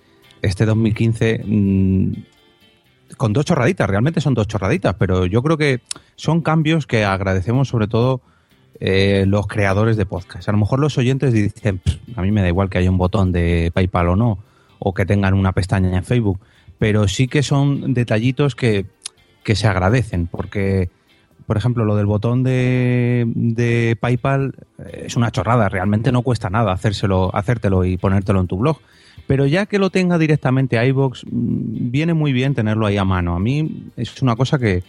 este 0.42 0.66
2015 0.66 1.42
mm, 1.44 2.12
con 3.16 3.32
dos 3.32 3.44
chorraditas. 3.44 3.88
Realmente 3.88 4.20
son 4.20 4.34
dos 4.34 4.48
chorraditas, 4.48 4.94
pero 4.98 5.26
yo 5.26 5.42
creo 5.42 5.56
que 5.56 5.80
son 6.16 6.40
cambios 6.40 6.86
que 6.86 7.04
agradecemos 7.04 7.68
sobre 7.68 7.88
todo 7.88 8.20
eh, 8.80 9.24
los 9.26 9.46
creadores 9.46 9.96
de 9.96 10.06
podcast. 10.06 10.48
A 10.48 10.52
lo 10.52 10.58
mejor 10.58 10.80
los 10.80 10.98
oyentes 10.98 11.32
dicen, 11.32 11.78
"Pff, 11.78 12.18
a 12.18 12.22
mí 12.22 12.30
me 12.30 12.42
da 12.42 12.48
igual 12.48 12.68
que 12.68 12.78
haya 12.78 12.90
un 12.90 12.98
botón 12.98 13.32
de 13.32 13.70
PayPal 13.72 14.08
o 14.08 14.16
no, 14.16 14.38
o 14.78 14.92
que 14.92 15.06
tengan 15.06 15.34
una 15.34 15.52
pestaña 15.52 15.96
en 15.96 16.04
Facebook, 16.04 16.40
pero 16.78 17.08
sí 17.08 17.28
que 17.28 17.42
son 17.42 17.94
detallitos 17.94 18.54
que, 18.54 18.86
que 19.44 19.56
se 19.56 19.66
agradecen, 19.66 20.26
porque, 20.26 20.90
por 21.46 21.56
ejemplo, 21.56 21.84
lo 21.84 21.96
del 21.96 22.06
botón 22.06 22.42
de, 22.42 23.24
de 23.34 23.96
PayPal 23.98 24.54
eh, 24.78 25.04
es 25.06 25.16
una 25.16 25.30
chorrada, 25.30 25.68
realmente 25.68 26.12
no 26.12 26.22
cuesta 26.22 26.50
nada 26.50 26.72
hacérselo, 26.72 27.34
hacértelo 27.34 27.84
y 27.84 27.96
ponértelo 27.96 28.40
en 28.40 28.46
tu 28.46 28.58
blog. 28.58 28.78
Pero 29.26 29.46
ya 29.46 29.66
que 29.66 29.78
lo 29.78 29.90
tenga 29.90 30.18
directamente 30.18 30.78
a 30.78 30.86
iVoox, 30.86 31.24
mm, 31.24 31.90
viene 31.90 32.14
muy 32.14 32.32
bien 32.32 32.54
tenerlo 32.54 32.86
ahí 32.86 32.96
a 32.96 33.04
mano. 33.04 33.34
A 33.34 33.38
mí 33.38 33.90
es 33.96 34.22
una 34.22 34.36
cosa 34.36 34.58
que, 34.58 34.82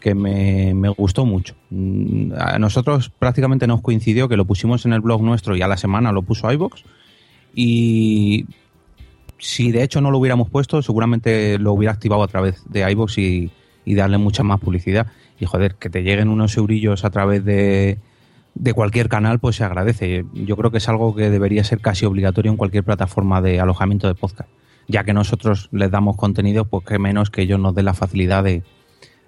que 0.00 0.14
me, 0.14 0.74
me 0.74 0.88
gustó 0.90 1.24
mucho. 1.24 1.54
Mm, 1.70 2.32
A 2.38 2.58
nosotros 2.58 3.10
prácticamente 3.10 3.66
nos 3.66 3.80
coincidió 3.80 4.28
que 4.28 4.36
lo 4.36 4.44
pusimos 4.44 4.84
en 4.86 4.92
el 4.92 5.00
blog 5.00 5.22
nuestro 5.22 5.56
y 5.56 5.62
a 5.62 5.68
la 5.68 5.76
semana 5.76 6.12
lo 6.12 6.22
puso 6.22 6.52
iVoox. 6.52 6.82
Y 7.54 8.46
si 9.38 9.72
de 9.72 9.82
hecho 9.82 10.00
no 10.00 10.10
lo 10.10 10.18
hubiéramos 10.18 10.50
puesto, 10.50 10.82
seguramente 10.82 11.58
lo 11.58 11.72
hubiera 11.72 11.92
activado 11.92 12.22
a 12.22 12.28
través 12.28 12.62
de 12.68 12.90
iVoox 12.90 13.18
y, 13.18 13.50
y 13.84 13.94
darle 13.94 14.18
mucha 14.18 14.42
más 14.42 14.60
publicidad. 14.60 15.06
Y 15.40 15.46
joder, 15.46 15.76
que 15.76 15.88
te 15.88 16.02
lleguen 16.02 16.28
unos 16.28 16.56
eurillos 16.56 17.04
a 17.04 17.10
través 17.10 17.44
de, 17.44 17.98
de 18.58 18.74
cualquier 18.74 19.08
canal, 19.08 19.38
pues 19.38 19.56
se 19.56 19.64
agradece. 19.64 20.24
Yo 20.34 20.56
creo 20.56 20.70
que 20.70 20.78
es 20.78 20.88
algo 20.88 21.14
que 21.14 21.30
debería 21.30 21.64
ser 21.64 21.80
casi 21.80 22.04
obligatorio 22.06 22.50
en 22.50 22.56
cualquier 22.56 22.84
plataforma 22.84 23.40
de 23.40 23.60
alojamiento 23.60 24.08
de 24.08 24.14
podcast. 24.14 24.50
Ya 24.88 25.04
que 25.04 25.12
nosotros 25.12 25.68
les 25.72 25.90
damos 25.90 26.16
contenido, 26.16 26.64
pues 26.64 26.84
que 26.84 26.98
menos 26.98 27.30
que 27.30 27.42
ellos 27.42 27.60
nos 27.60 27.74
den 27.74 27.84
la 27.84 27.94
facilidad 27.94 28.42
de, 28.42 28.62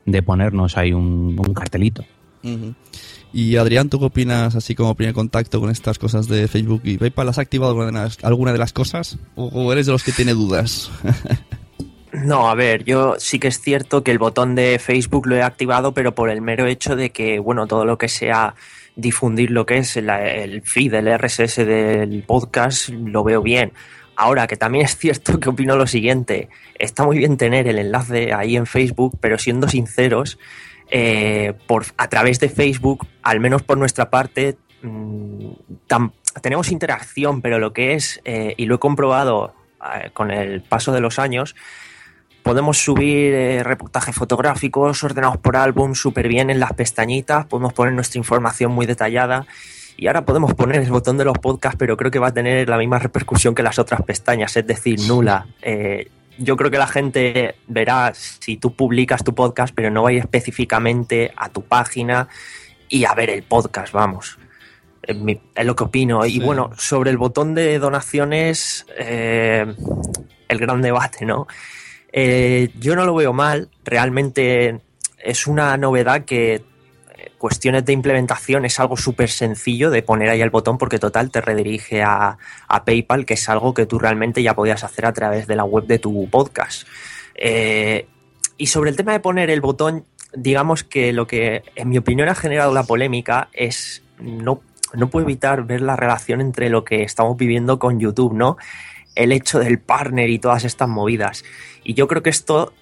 de 0.06 0.22
ponernos 0.22 0.76
ahí 0.76 0.92
un, 0.92 1.36
un 1.38 1.54
cartelito. 1.54 2.04
Y 3.32 3.56
Adrián, 3.56 3.90
¿tú 3.90 3.98
qué 3.98 4.06
opinas 4.06 4.56
así 4.56 4.74
como 4.74 4.94
primer 4.94 5.14
contacto 5.14 5.60
con 5.60 5.70
estas 5.70 5.98
cosas 5.98 6.26
de 6.26 6.48
Facebook 6.48 6.80
y 6.84 6.96
PayPal? 6.96 7.28
¿Has 7.28 7.38
activado 7.38 7.72
alguna 7.72 7.86
de 7.86 7.92
las, 7.92 8.24
alguna 8.24 8.52
de 8.52 8.58
las 8.58 8.72
cosas? 8.72 9.18
¿O, 9.36 9.44
o 9.46 9.72
eres 9.72 9.86
de 9.86 9.92
los 9.92 10.02
que 10.02 10.12
tiene 10.12 10.32
dudas? 10.32 10.90
No, 12.12 12.50
a 12.50 12.54
ver, 12.54 12.84
yo 12.84 13.14
sí 13.18 13.38
que 13.38 13.48
es 13.48 13.60
cierto 13.60 14.02
que 14.02 14.10
el 14.10 14.18
botón 14.18 14.56
de 14.56 14.80
Facebook 14.80 15.28
lo 15.28 15.36
he 15.36 15.42
activado, 15.42 15.94
pero 15.94 16.14
por 16.14 16.28
el 16.28 16.42
mero 16.42 16.66
hecho 16.66 16.96
de 16.96 17.10
que, 17.10 17.38
bueno, 17.38 17.66
todo 17.66 17.84
lo 17.84 17.98
que 17.98 18.08
sea 18.08 18.56
difundir 19.00 19.50
lo 19.50 19.66
que 19.66 19.78
es 19.78 19.96
la- 19.96 20.24
el 20.26 20.62
feed, 20.62 20.94
el 20.94 21.08
RSS 21.08 21.64
del 21.64 22.22
podcast, 22.24 22.88
lo 22.90 23.24
veo 23.24 23.42
bien. 23.42 23.72
Ahora, 24.16 24.46
que 24.46 24.56
también 24.56 24.84
es 24.84 24.96
cierto 24.96 25.40
que 25.40 25.48
opino 25.48 25.76
lo 25.76 25.86
siguiente, 25.86 26.48
está 26.78 27.04
muy 27.04 27.18
bien 27.18 27.36
tener 27.36 27.66
el 27.68 27.78
enlace 27.78 28.32
ahí 28.34 28.56
en 28.56 28.66
Facebook, 28.66 29.16
pero 29.20 29.38
siendo 29.38 29.68
sinceros, 29.68 30.38
eh, 30.90 31.54
por, 31.66 31.84
a 31.96 32.08
través 32.08 32.38
de 32.40 32.48
Facebook, 32.48 33.06
al 33.22 33.40
menos 33.40 33.62
por 33.62 33.78
nuestra 33.78 34.10
parte, 34.10 34.56
mm, 34.82 35.50
tenemos 36.42 36.70
interacción, 36.70 37.40
pero 37.42 37.58
lo 37.58 37.72
que 37.72 37.94
es, 37.94 38.20
eh, 38.24 38.54
y 38.56 38.66
lo 38.66 38.74
he 38.76 38.78
comprobado 38.78 39.54
eh, 39.82 40.10
con 40.12 40.30
el 40.30 40.60
paso 40.62 40.92
de 40.92 41.00
los 41.00 41.18
años, 41.18 41.54
podemos 42.42 42.78
subir 42.78 43.32
eh, 43.34 43.62
reportajes 43.62 44.14
fotográficos 44.14 45.02
ordenados 45.04 45.36
por 45.38 45.56
álbum 45.56 45.94
súper 45.94 46.28
bien 46.28 46.50
en 46.50 46.60
las 46.60 46.72
pestañitas, 46.72 47.46
podemos 47.46 47.72
poner 47.72 47.92
nuestra 47.94 48.18
información 48.18 48.72
muy 48.72 48.86
detallada 48.86 49.46
y 49.96 50.06
ahora 50.06 50.24
podemos 50.24 50.54
poner 50.54 50.80
el 50.80 50.90
botón 50.90 51.18
de 51.18 51.24
los 51.24 51.38
podcasts, 51.38 51.76
pero 51.78 51.96
creo 51.96 52.10
que 52.10 52.18
va 52.18 52.28
a 52.28 52.32
tener 52.34 52.68
la 52.68 52.78
misma 52.78 52.98
repercusión 52.98 53.54
que 53.54 53.62
las 53.62 53.78
otras 53.78 54.02
pestañas, 54.02 54.56
es 54.56 54.66
decir, 54.66 54.98
nula. 55.06 55.46
Eh, 55.60 56.08
yo 56.38 56.56
creo 56.56 56.70
que 56.70 56.78
la 56.78 56.86
gente 56.86 57.56
verá 57.66 58.12
si 58.14 58.56
tú 58.56 58.74
publicas 58.74 59.22
tu 59.22 59.34
podcast, 59.34 59.74
pero 59.74 59.90
no 59.90 60.02
va 60.04 60.08
a 60.08 60.12
ir 60.12 60.20
específicamente 60.20 61.32
a 61.36 61.50
tu 61.50 61.62
página 61.62 62.28
y 62.88 63.04
a 63.04 63.12
ver 63.14 63.28
el 63.28 63.42
podcast, 63.42 63.92
vamos. 63.92 64.38
Es, 65.02 65.16
mi- 65.16 65.38
es 65.54 65.66
lo 65.66 65.76
que 65.76 65.84
opino. 65.84 66.24
Y 66.24 66.40
bueno, 66.40 66.70
sobre 66.78 67.10
el 67.10 67.18
botón 67.18 67.54
de 67.54 67.78
donaciones, 67.78 68.86
eh, 68.96 69.66
el 70.48 70.58
gran 70.58 70.80
debate, 70.80 71.26
¿no? 71.26 71.46
Eh, 72.12 72.70
yo 72.78 72.96
no 72.96 73.04
lo 73.04 73.14
veo 73.14 73.32
mal, 73.32 73.68
realmente 73.84 74.80
es 75.18 75.46
una 75.46 75.76
novedad 75.76 76.24
que 76.24 76.54
eh, 76.54 76.62
cuestiones 77.38 77.84
de 77.84 77.92
implementación 77.92 78.64
es 78.64 78.80
algo 78.80 78.96
súper 78.96 79.30
sencillo 79.30 79.90
de 79.90 80.02
poner 80.02 80.30
ahí 80.30 80.40
el 80.40 80.50
botón 80.50 80.78
porque 80.78 80.98
total 80.98 81.30
te 81.30 81.40
redirige 81.40 82.02
a, 82.02 82.38
a 82.66 82.84
PayPal, 82.84 83.26
que 83.26 83.34
es 83.34 83.48
algo 83.48 83.74
que 83.74 83.86
tú 83.86 83.98
realmente 83.98 84.42
ya 84.42 84.54
podías 84.54 84.82
hacer 84.82 85.06
a 85.06 85.12
través 85.12 85.46
de 85.46 85.56
la 85.56 85.64
web 85.64 85.86
de 85.86 85.98
tu 85.98 86.28
podcast. 86.28 86.86
Eh, 87.34 88.06
y 88.56 88.66
sobre 88.66 88.90
el 88.90 88.96
tema 88.96 89.12
de 89.12 89.20
poner 89.20 89.50
el 89.50 89.60
botón, 89.60 90.04
digamos 90.34 90.84
que 90.84 91.12
lo 91.12 91.26
que 91.26 91.62
en 91.76 91.88
mi 91.88 91.98
opinión 91.98 92.28
ha 92.28 92.34
generado 92.34 92.74
la 92.74 92.84
polémica 92.84 93.48
es 93.52 94.02
no, 94.20 94.60
no 94.94 95.08
puedo 95.08 95.24
evitar 95.24 95.64
ver 95.64 95.80
la 95.80 95.96
relación 95.96 96.40
entre 96.40 96.68
lo 96.68 96.84
que 96.84 97.02
estamos 97.02 97.36
viviendo 97.36 97.78
con 97.78 97.98
YouTube, 97.98 98.34
¿no? 98.34 98.58
El 99.14 99.32
hecho 99.32 99.58
del 99.58 99.78
partner 99.78 100.30
y 100.30 100.38
todas 100.38 100.64
estas 100.64 100.88
movidas. 100.88 101.44
Y 101.84 101.94
yo 101.94 102.08
creo 102.08 102.22
que 102.22 102.30
esto 102.30 102.72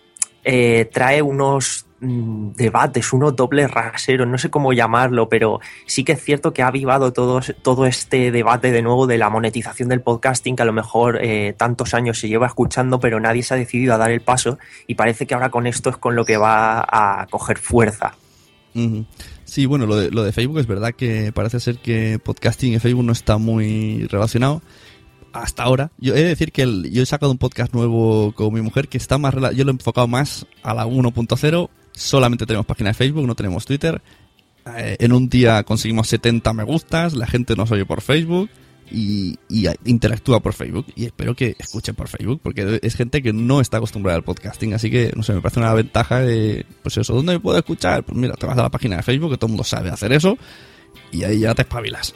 eh, 0.44 0.88
trae 0.92 1.20
unos 1.20 1.86
mm, 2.00 2.52
debates, 2.52 3.12
unos 3.12 3.36
dobles 3.36 3.70
raseros, 3.70 4.26
no 4.26 4.38
sé 4.38 4.50
cómo 4.50 4.72
llamarlo, 4.72 5.28
pero 5.28 5.60
sí 5.84 6.04
que 6.04 6.12
es 6.12 6.22
cierto 6.22 6.52
que 6.52 6.62
ha 6.62 6.68
avivado 6.68 7.12
todo, 7.12 7.40
todo 7.62 7.86
este 7.86 8.30
debate 8.30 8.72
de 8.72 8.80
nuevo 8.80 9.06
de 9.06 9.18
la 9.18 9.30
monetización 9.30 9.88
del 9.88 10.00
podcasting, 10.00 10.56
que 10.56 10.62
a 10.62 10.66
lo 10.66 10.72
mejor 10.72 11.18
eh, 11.22 11.54
tantos 11.56 11.92
años 11.92 12.18
se 12.18 12.28
lleva 12.28 12.46
escuchando, 12.46 13.00
pero 13.00 13.20
nadie 13.20 13.42
se 13.42 13.54
ha 13.54 13.56
decidido 13.56 13.94
a 13.94 13.98
dar 13.98 14.10
el 14.10 14.20
paso 14.20 14.58
y 14.86 14.94
parece 14.94 15.26
que 15.26 15.34
ahora 15.34 15.50
con 15.50 15.66
esto 15.66 15.90
es 15.90 15.96
con 15.96 16.16
lo 16.16 16.24
que 16.24 16.36
va 16.36 16.80
a 16.80 17.26
coger 17.28 17.58
fuerza. 17.58 18.14
Sí, 19.44 19.66
bueno, 19.66 19.86
lo 19.86 19.96
de, 19.96 20.10
lo 20.10 20.22
de 20.22 20.32
Facebook 20.32 20.60
es 20.60 20.66
verdad 20.66 20.94
que 20.94 21.32
parece 21.32 21.58
ser 21.58 21.78
que 21.78 22.18
podcasting 22.18 22.74
y 22.74 22.78
Facebook 22.78 23.04
no 23.04 23.12
está 23.12 23.38
muy 23.38 24.06
relacionado. 24.06 24.62
Hasta 25.32 25.62
ahora, 25.62 25.92
yo 25.98 26.14
he 26.14 26.20
de 26.20 26.28
decir 26.28 26.52
que 26.52 26.64
yo 26.90 27.02
he 27.02 27.06
sacado 27.06 27.30
un 27.30 27.38
podcast 27.38 27.74
nuevo 27.74 28.32
con 28.32 28.52
mi 28.52 28.62
mujer 28.62 28.88
que 28.88 28.96
está 28.96 29.18
más 29.18 29.34
yo 29.54 29.64
lo 29.64 29.70
he 29.70 29.74
enfocado 29.74 30.08
más 30.08 30.46
a 30.62 30.74
la 30.74 30.86
1.0. 30.86 31.70
Solamente 31.92 32.46
tenemos 32.46 32.66
página 32.66 32.90
de 32.90 32.94
Facebook, 32.94 33.26
no 33.26 33.34
tenemos 33.34 33.66
Twitter. 33.66 34.00
Eh, 34.76 34.96
en 35.00 35.12
un 35.12 35.28
día 35.28 35.62
conseguimos 35.64 36.08
70 36.08 36.52
me 36.52 36.64
gustas, 36.64 37.14
la 37.14 37.26
gente 37.26 37.56
nos 37.56 37.70
oye 37.70 37.84
por 37.84 38.00
Facebook 38.00 38.48
y, 38.90 39.38
y 39.48 39.66
interactúa 39.84 40.40
por 40.40 40.54
Facebook. 40.54 40.86
Y 40.94 41.04
espero 41.06 41.34
que 41.34 41.56
escuchen 41.58 41.94
por 41.94 42.08
Facebook, 42.08 42.40
porque 42.42 42.80
es 42.82 42.94
gente 42.94 43.22
que 43.22 43.32
no 43.32 43.60
está 43.60 43.78
acostumbrada 43.78 44.16
al 44.16 44.24
podcasting. 44.24 44.74
Así 44.74 44.90
que, 44.90 45.12
no 45.14 45.22
sé, 45.22 45.34
me 45.34 45.40
parece 45.40 45.60
una 45.60 45.74
ventaja 45.74 46.20
de, 46.20 46.64
pues 46.82 46.96
eso, 46.96 47.14
¿dónde 47.14 47.34
me 47.34 47.40
puedo 47.40 47.58
escuchar? 47.58 48.04
Pues 48.04 48.16
mira, 48.16 48.34
te 48.34 48.46
vas 48.46 48.58
a 48.58 48.62
la 48.62 48.70
página 48.70 48.96
de 48.96 49.02
Facebook, 49.02 49.30
que 49.32 49.36
todo 49.36 49.46
el 49.46 49.52
mundo 49.52 49.64
sabe 49.64 49.90
hacer 49.90 50.12
eso, 50.12 50.38
y 51.12 51.24
ahí 51.24 51.40
ya 51.40 51.54
te 51.54 51.62
espabilas. 51.62 52.14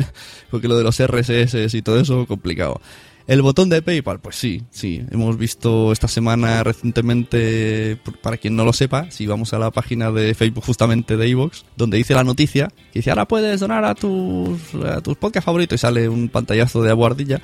porque 0.50 0.68
lo 0.68 0.76
de 0.76 0.84
los 0.84 1.02
RSS 1.02 1.74
y 1.74 1.82
todo 1.82 2.00
eso, 2.00 2.26
complicado. 2.26 2.80
El 3.26 3.40
botón 3.40 3.70
de 3.70 3.80
PayPal, 3.80 4.20
pues 4.20 4.36
sí, 4.36 4.62
sí. 4.70 5.02
Hemos 5.10 5.38
visto 5.38 5.92
esta 5.92 6.08
semana 6.08 6.62
recientemente, 6.62 7.98
para 8.20 8.36
quien 8.36 8.54
no 8.54 8.66
lo 8.66 8.74
sepa, 8.74 9.10
si 9.10 9.26
vamos 9.26 9.54
a 9.54 9.58
la 9.58 9.70
página 9.70 10.12
de 10.12 10.34
Facebook 10.34 10.64
justamente 10.64 11.16
de 11.16 11.28
iVoox, 11.28 11.62
donde 11.74 11.96
dice 11.96 12.14
la 12.14 12.22
noticia, 12.22 12.68
que 12.92 12.98
dice 12.98 13.10
ahora 13.10 13.26
puedes 13.26 13.60
donar 13.60 13.86
a 13.86 13.94
tus, 13.94 14.74
a 14.74 15.00
tus 15.00 15.16
podcasts 15.16 15.46
favoritos 15.46 15.76
y 15.76 15.80
sale 15.80 16.06
un 16.06 16.28
pantallazo 16.28 16.82
de 16.82 16.90
aguardilla, 16.90 17.40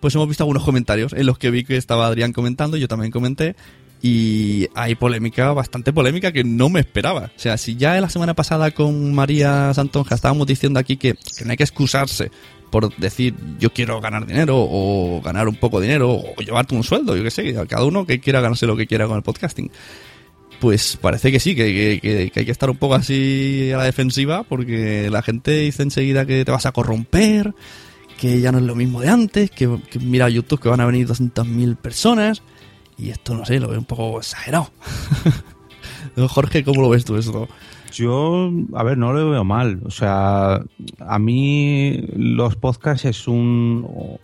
pues 0.00 0.16
hemos 0.16 0.26
visto 0.26 0.42
algunos 0.42 0.64
comentarios 0.64 1.12
en 1.12 1.26
los 1.26 1.38
que 1.38 1.50
vi 1.50 1.62
que 1.62 1.76
estaba 1.76 2.08
Adrián 2.08 2.32
comentando, 2.32 2.76
yo 2.76 2.88
también 2.88 3.12
comenté, 3.12 3.54
y 4.06 4.68
hay 4.74 4.96
polémica, 4.96 5.54
bastante 5.54 5.90
polémica 5.90 6.30
que 6.30 6.44
no 6.44 6.68
me 6.68 6.80
esperaba. 6.80 7.30
O 7.34 7.38
sea, 7.38 7.56
si 7.56 7.76
ya 7.76 7.98
la 8.02 8.10
semana 8.10 8.34
pasada 8.34 8.70
con 8.70 9.14
María 9.14 9.72
Santonja 9.72 10.14
estábamos 10.14 10.46
diciendo 10.46 10.78
aquí 10.78 10.98
que, 10.98 11.16
no 11.42 11.50
hay 11.50 11.56
que 11.56 11.62
excusarse 11.62 12.30
por 12.70 12.94
decir 12.96 13.34
yo 13.58 13.72
quiero 13.72 14.02
ganar 14.02 14.26
dinero 14.26 14.56
o 14.58 15.22
ganar 15.24 15.48
un 15.48 15.56
poco 15.56 15.80
de 15.80 15.86
dinero 15.86 16.10
o 16.10 16.36
llevarte 16.36 16.74
un 16.74 16.84
sueldo, 16.84 17.16
yo 17.16 17.22
qué 17.22 17.30
sé, 17.30 17.54
cada 17.66 17.86
uno 17.86 18.04
que 18.04 18.20
quiera 18.20 18.42
ganarse 18.42 18.66
lo 18.66 18.76
que 18.76 18.86
quiera 18.86 19.06
con 19.06 19.16
el 19.16 19.22
podcasting. 19.22 19.70
Pues 20.60 20.98
parece 21.00 21.32
que 21.32 21.40
sí, 21.40 21.54
que 21.54 21.98
hay 22.02 22.44
que 22.44 22.50
estar 22.50 22.68
un 22.68 22.76
poco 22.76 22.96
así 22.96 23.70
a 23.72 23.78
la 23.78 23.84
defensiva 23.84 24.42
porque 24.42 25.08
la 25.10 25.22
gente 25.22 25.60
dice 25.60 25.82
enseguida 25.82 26.26
que 26.26 26.44
te 26.44 26.52
vas 26.52 26.66
a 26.66 26.72
corromper, 26.72 27.54
que 28.20 28.38
ya 28.42 28.52
no 28.52 28.58
es 28.58 28.64
lo 28.64 28.74
mismo 28.74 29.00
de 29.00 29.08
antes, 29.08 29.50
que, 29.50 29.78
que 29.90 29.98
mira 29.98 30.28
YouTube 30.28 30.60
que 30.60 30.68
van 30.68 30.80
a 30.80 30.86
venir 30.86 31.08
200.000 31.08 31.76
personas 31.76 32.42
y 32.98 33.10
esto 33.10 33.34
no 33.34 33.44
sé, 33.44 33.60
lo 33.60 33.68
veo 33.68 33.78
un 33.78 33.84
poco 33.84 34.18
exagerado. 34.18 34.70
Jorge, 36.28 36.64
¿cómo 36.64 36.82
lo 36.82 36.90
ves 36.90 37.04
tú 37.04 37.16
esto? 37.16 37.48
Yo, 37.92 38.50
a 38.74 38.82
ver, 38.82 38.98
no 38.98 39.12
lo 39.12 39.30
veo 39.30 39.44
mal. 39.44 39.80
O 39.84 39.90
sea, 39.90 40.60
a 40.98 41.18
mí 41.18 42.04
los 42.16 42.56
podcasts 42.56 43.04
es 43.04 43.28
un... 43.28 44.18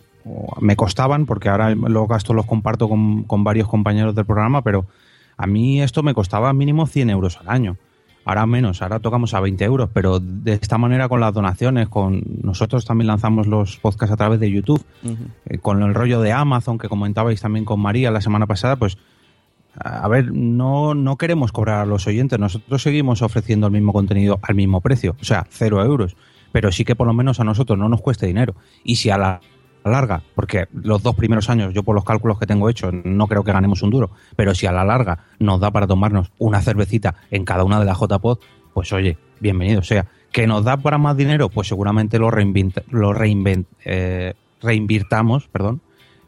me 0.59 0.75
costaban, 0.75 1.25
porque 1.25 1.49
ahora 1.49 1.73
los 1.75 2.07
gastos 2.07 2.35
los 2.35 2.45
comparto 2.45 2.89
con, 2.89 3.23
con 3.23 3.43
varios 3.43 3.67
compañeros 3.67 4.15
del 4.15 4.25
programa, 4.25 4.61
pero 4.61 4.85
A 5.37 5.47
mí 5.47 5.81
esto 5.81 6.03
me 6.03 6.13
costaba 6.13 6.53
mínimo 6.53 6.85
100 6.85 7.09
euros 7.09 7.37
al 7.37 7.49
año. 7.49 7.77
Ahora 8.23 8.45
menos, 8.45 8.81
ahora 8.81 8.99
tocamos 8.99 9.33
a 9.33 9.39
20 9.39 9.63
euros, 9.65 9.89
pero 9.93 10.19
de 10.19 10.53
esta 10.53 10.77
manera 10.77 11.09
con 11.09 11.19
las 11.19 11.33
donaciones, 11.33 11.89
con 11.89 12.21
nosotros 12.43 12.85
también 12.85 13.07
lanzamos 13.07 13.47
los 13.47 13.77
podcasts 13.77 14.13
a 14.13 14.17
través 14.17 14.39
de 14.39 14.51
YouTube, 14.51 14.83
eh, 15.45 15.57
con 15.57 15.81
el 15.81 15.95
rollo 15.95 16.21
de 16.21 16.31
Amazon 16.31 16.77
que 16.77 16.87
comentabais 16.87 17.41
también 17.41 17.65
con 17.65 17.79
María 17.79 18.11
la 18.11 18.21
semana 18.21 18.45
pasada, 18.45 18.75
pues 18.75 18.97
a 19.73 20.07
ver, 20.07 20.31
no, 20.33 20.93
no 20.93 21.17
queremos 21.17 21.51
cobrar 21.51 21.79
a 21.79 21.85
los 21.85 22.05
oyentes, 22.05 22.37
nosotros 22.37 22.81
seguimos 22.81 23.21
ofreciendo 23.21 23.67
el 23.67 23.73
mismo 23.73 23.93
contenido 23.93 24.39
al 24.41 24.55
mismo 24.55 24.81
precio, 24.81 25.15
o 25.19 25.23
sea, 25.23 25.47
cero 25.49 25.83
euros, 25.83 26.15
pero 26.51 26.71
sí 26.71 26.85
que 26.85 26.95
por 26.95 27.07
lo 27.07 27.13
menos 27.13 27.39
a 27.39 27.43
nosotros 27.43 27.79
no 27.79 27.89
nos 27.89 28.01
cueste 28.01 28.27
dinero. 28.27 28.55
Y 28.83 28.97
si 28.97 29.09
a 29.09 29.17
la 29.17 29.41
larga, 29.83 30.21
porque 30.35 30.67
los 30.73 31.01
dos 31.01 31.15
primeros 31.15 31.49
años, 31.49 31.73
yo 31.73 31.83
por 31.83 31.95
los 31.95 32.03
cálculos 32.03 32.39
que 32.39 32.45
tengo 32.45 32.69
hechos, 32.69 32.93
no 33.03 33.27
creo 33.27 33.43
que 33.43 33.51
ganemos 33.51 33.81
un 33.81 33.89
duro, 33.89 34.11
pero 34.35 34.53
si 34.53 34.67
a 34.67 34.71
la 34.71 34.83
larga 34.83 35.25
nos 35.39 35.59
da 35.59 35.71
para 35.71 35.87
tomarnos 35.87 36.31
una 36.37 36.61
cervecita 36.61 37.15
en 37.31 37.45
cada 37.45 37.63
una 37.63 37.79
de 37.79 37.85
las 37.85 37.99
JPod, 37.99 38.39
pues 38.73 38.93
oye, 38.93 39.17
bienvenido. 39.39 39.81
Sea, 39.83 40.05
que 40.31 40.47
nos 40.47 40.63
da 40.63 40.77
para 40.77 40.97
más 40.97 41.17
dinero, 41.17 41.49
pues 41.49 41.67
seguramente 41.67 42.19
lo, 42.19 42.31
lo 42.89 43.13
reinvent, 43.13 43.67
eh, 43.85 44.33
reinvirtamos, 44.61 45.47
perdón, 45.47 45.81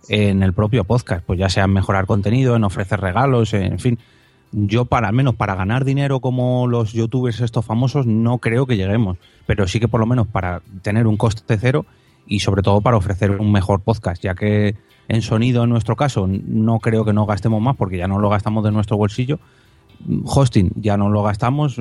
en 0.10 0.43
el 0.43 0.53
propio 0.53 0.83
podcast, 0.83 1.24
pues 1.25 1.39
ya 1.39 1.50
sea 1.50 1.65
en 1.65 1.74
mejorar 1.74 2.05
contenido, 2.05 2.55
en 2.55 2.63
ofrecer 2.63 3.00
regalos, 3.00 3.53
en 3.53 3.79
fin. 3.79 4.00
Yo 4.51 4.86
para 4.86 5.07
al 5.07 5.15
menos 5.15 5.36
para 5.36 5.55
ganar 5.55 5.83
dinero 5.83 6.19
como 6.19 6.67
los 6.67 6.93
youtubers 6.93 7.39
estos 7.41 7.65
famosos 7.65 8.05
no 8.05 8.38
creo 8.38 8.67
que 8.67 8.77
lleguemos, 8.77 9.17
pero 9.48 9.67
sí 9.67 9.79
que 9.79 9.88
por 9.88 10.00
lo 10.00 10.05
menos 10.05 10.27
para 10.27 10.62
tener 10.83 11.07
un 11.07 11.17
coste 11.17 11.57
cero 11.57 11.86
y 12.25 12.39
sobre 12.39 12.61
todo 12.61 12.81
para 12.81 12.97
ofrecer 12.97 13.31
un 13.31 13.51
mejor 13.51 13.81
podcast, 13.81 14.21
ya 14.23 14.35
que 14.35 14.75
en 15.07 15.21
sonido 15.21 15.63
en 15.63 15.69
nuestro 15.69 15.95
caso 15.95 16.27
no 16.27 16.79
creo 16.79 17.05
que 17.05 17.13
no 17.13 17.25
gastemos 17.25 17.61
más 17.61 17.75
porque 17.75 17.97
ya 17.97 18.07
no 18.07 18.19
lo 18.19 18.29
gastamos 18.29 18.63
de 18.63 18.71
nuestro 18.71 18.97
bolsillo. 18.97 19.39
Hosting 20.25 20.71
ya 20.75 20.97
no 20.97 21.09
lo 21.09 21.23
gastamos, 21.23 21.79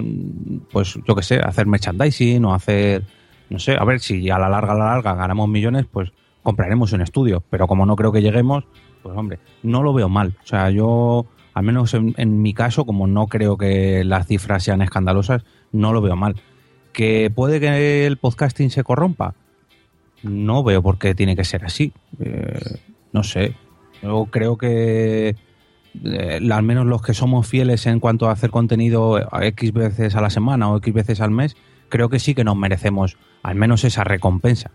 pues 0.70 0.99
yo 1.06 1.14
qué 1.14 1.22
sé, 1.22 1.38
hacer 1.38 1.66
merchandising 1.66 2.44
o 2.44 2.54
hacer, 2.54 3.04
no 3.50 3.58
sé, 3.58 3.76
a 3.76 3.84
ver 3.84 4.00
si 4.00 4.28
a 4.30 4.38
la 4.38 4.49
larga, 4.49 4.72
a 4.72 4.76
la 4.76 4.84
larga 4.87 5.14
ganamos 5.14 5.49
millones, 5.49 5.87
pues 5.90 6.12
compraremos 6.42 6.92
un 6.92 7.00
estudio, 7.00 7.42
pero 7.50 7.66
como 7.66 7.87
no 7.87 7.96
creo 7.96 8.12
que 8.12 8.22
lleguemos, 8.22 8.64
pues 9.02 9.16
hombre, 9.16 9.38
no 9.62 9.82
lo 9.82 9.92
veo 9.92 10.08
mal. 10.08 10.37
O 10.42 10.46
sea, 10.46 10.70
yo, 10.70 11.26
al 11.54 11.64
menos 11.64 11.94
en, 11.94 12.14
en 12.16 12.42
mi 12.42 12.54
caso, 12.54 12.84
como 12.84 13.06
no 13.06 13.26
creo 13.26 13.56
que 13.56 14.04
las 14.04 14.26
cifras 14.26 14.62
sean 14.62 14.82
escandalosas, 14.82 15.44
no 15.72 15.92
lo 15.92 16.00
veo 16.00 16.16
mal. 16.16 16.37
¿Que 16.92 17.30
puede 17.34 17.58
que 17.58 18.06
el 18.06 18.18
podcasting 18.18 18.70
se 18.70 18.84
corrompa? 18.84 19.34
No 20.23 20.62
veo 20.62 20.83
por 20.83 20.99
qué 20.99 21.14
tiene 21.14 21.37
que 21.37 21.45
ser 21.45 21.64
así. 21.64 21.93
Eh, 22.21 22.79
no 23.12 23.23
sé. 23.23 23.55
Yo 24.02 24.26
creo 24.26 24.57
que 24.57 25.37
eh, 26.05 26.41
al 26.50 26.62
menos 26.62 26.87
los 26.87 27.02
que 27.02 27.14
somos 27.14 27.47
fieles 27.47 27.87
en 27.87 28.00
cuanto 28.00 28.29
a 28.29 28.33
hacer 28.33 28.50
contenido 28.50 29.21
X 29.41 29.73
veces 29.73 30.17
a 30.17 30.21
la 30.21 30.31
semana 30.31 30.71
o 30.71 30.79
X 30.79 30.93
veces 30.93 31.21
al 31.21 31.31
mes, 31.31 31.57
creo 31.88 32.09
que 32.09 32.19
sí 32.19 32.35
que 32.35 32.45
nos 32.45 32.57
merecemos 32.57 33.17
al 33.43 33.55
menos 33.55 33.85
esa 33.85 34.05
recompensa. 34.05 34.71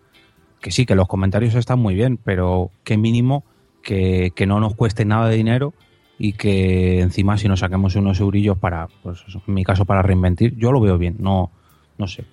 Que 0.61 0.71
sí, 0.71 0.85
que 0.85 0.95
los 0.95 1.07
comentarios 1.07 1.55
están 1.55 1.79
muy 1.79 1.93
bien, 1.93 2.17
pero 2.17 2.71
que 2.83 2.97
mínimo 2.97 3.43
que, 3.83 4.31
que 4.35 4.47
no 4.47 4.59
nos 4.59 4.75
cueste 4.75 5.05
nada 5.05 5.29
de 5.29 5.35
dinero 5.35 5.73
y 6.19 6.33
que 6.33 6.99
encima 6.99 7.37
si 7.37 7.47
nos 7.47 7.59
saquemos 7.59 7.95
unos 7.95 8.19
eurillos 8.19 8.57
para, 8.57 8.87
pues 9.03 9.23
en 9.29 9.53
mi 9.53 9.63
caso 9.63 9.85
para 9.85 10.01
reinventir, 10.01 10.55
yo 10.57 10.71
lo 10.71 10.81
veo 10.81 10.97
bien, 10.97 11.17
no, 11.19 11.51
no 11.97 12.07
sé. 12.07 12.25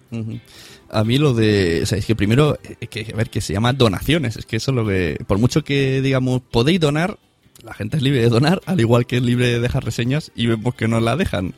A 0.95 1.05
mí 1.05 1.19
lo 1.19 1.35
de, 1.35 1.81
o 1.83 1.87
sea, 1.87 1.99
es 1.99 2.07
que 2.07 2.15
primero, 2.17 2.59
eh, 2.81 2.87
que, 2.87 3.11
a 3.13 3.17
ver, 3.17 3.29
que 3.31 3.41
se 3.41 3.53
llama 3.53 3.73
donaciones, 3.73 4.37
es 4.37 4.47
que 4.47 4.57
eso 4.57 4.71
es 4.71 4.75
lo 4.77 4.87
que, 4.87 5.19
por 5.27 5.39
mucho 5.39 5.65
que 5.65 6.01
digamos, 6.01 6.41
podéis 6.51 6.81
donar, 6.81 7.19
la 7.63 7.75
gente 7.75 7.97
es 7.97 8.03
libre 8.03 8.21
de 8.21 8.29
donar, 8.29 8.61
al 8.67 8.81
igual 8.81 9.07
que 9.07 9.17
es 9.17 9.23
libre 9.23 9.49
de 9.49 9.61
dejar 9.61 9.85
reseñas 9.85 10.31
y 10.35 10.47
vemos 10.47 10.75
que 10.75 10.87
no 10.89 11.01
la 11.01 11.17
dejan. 11.17 11.55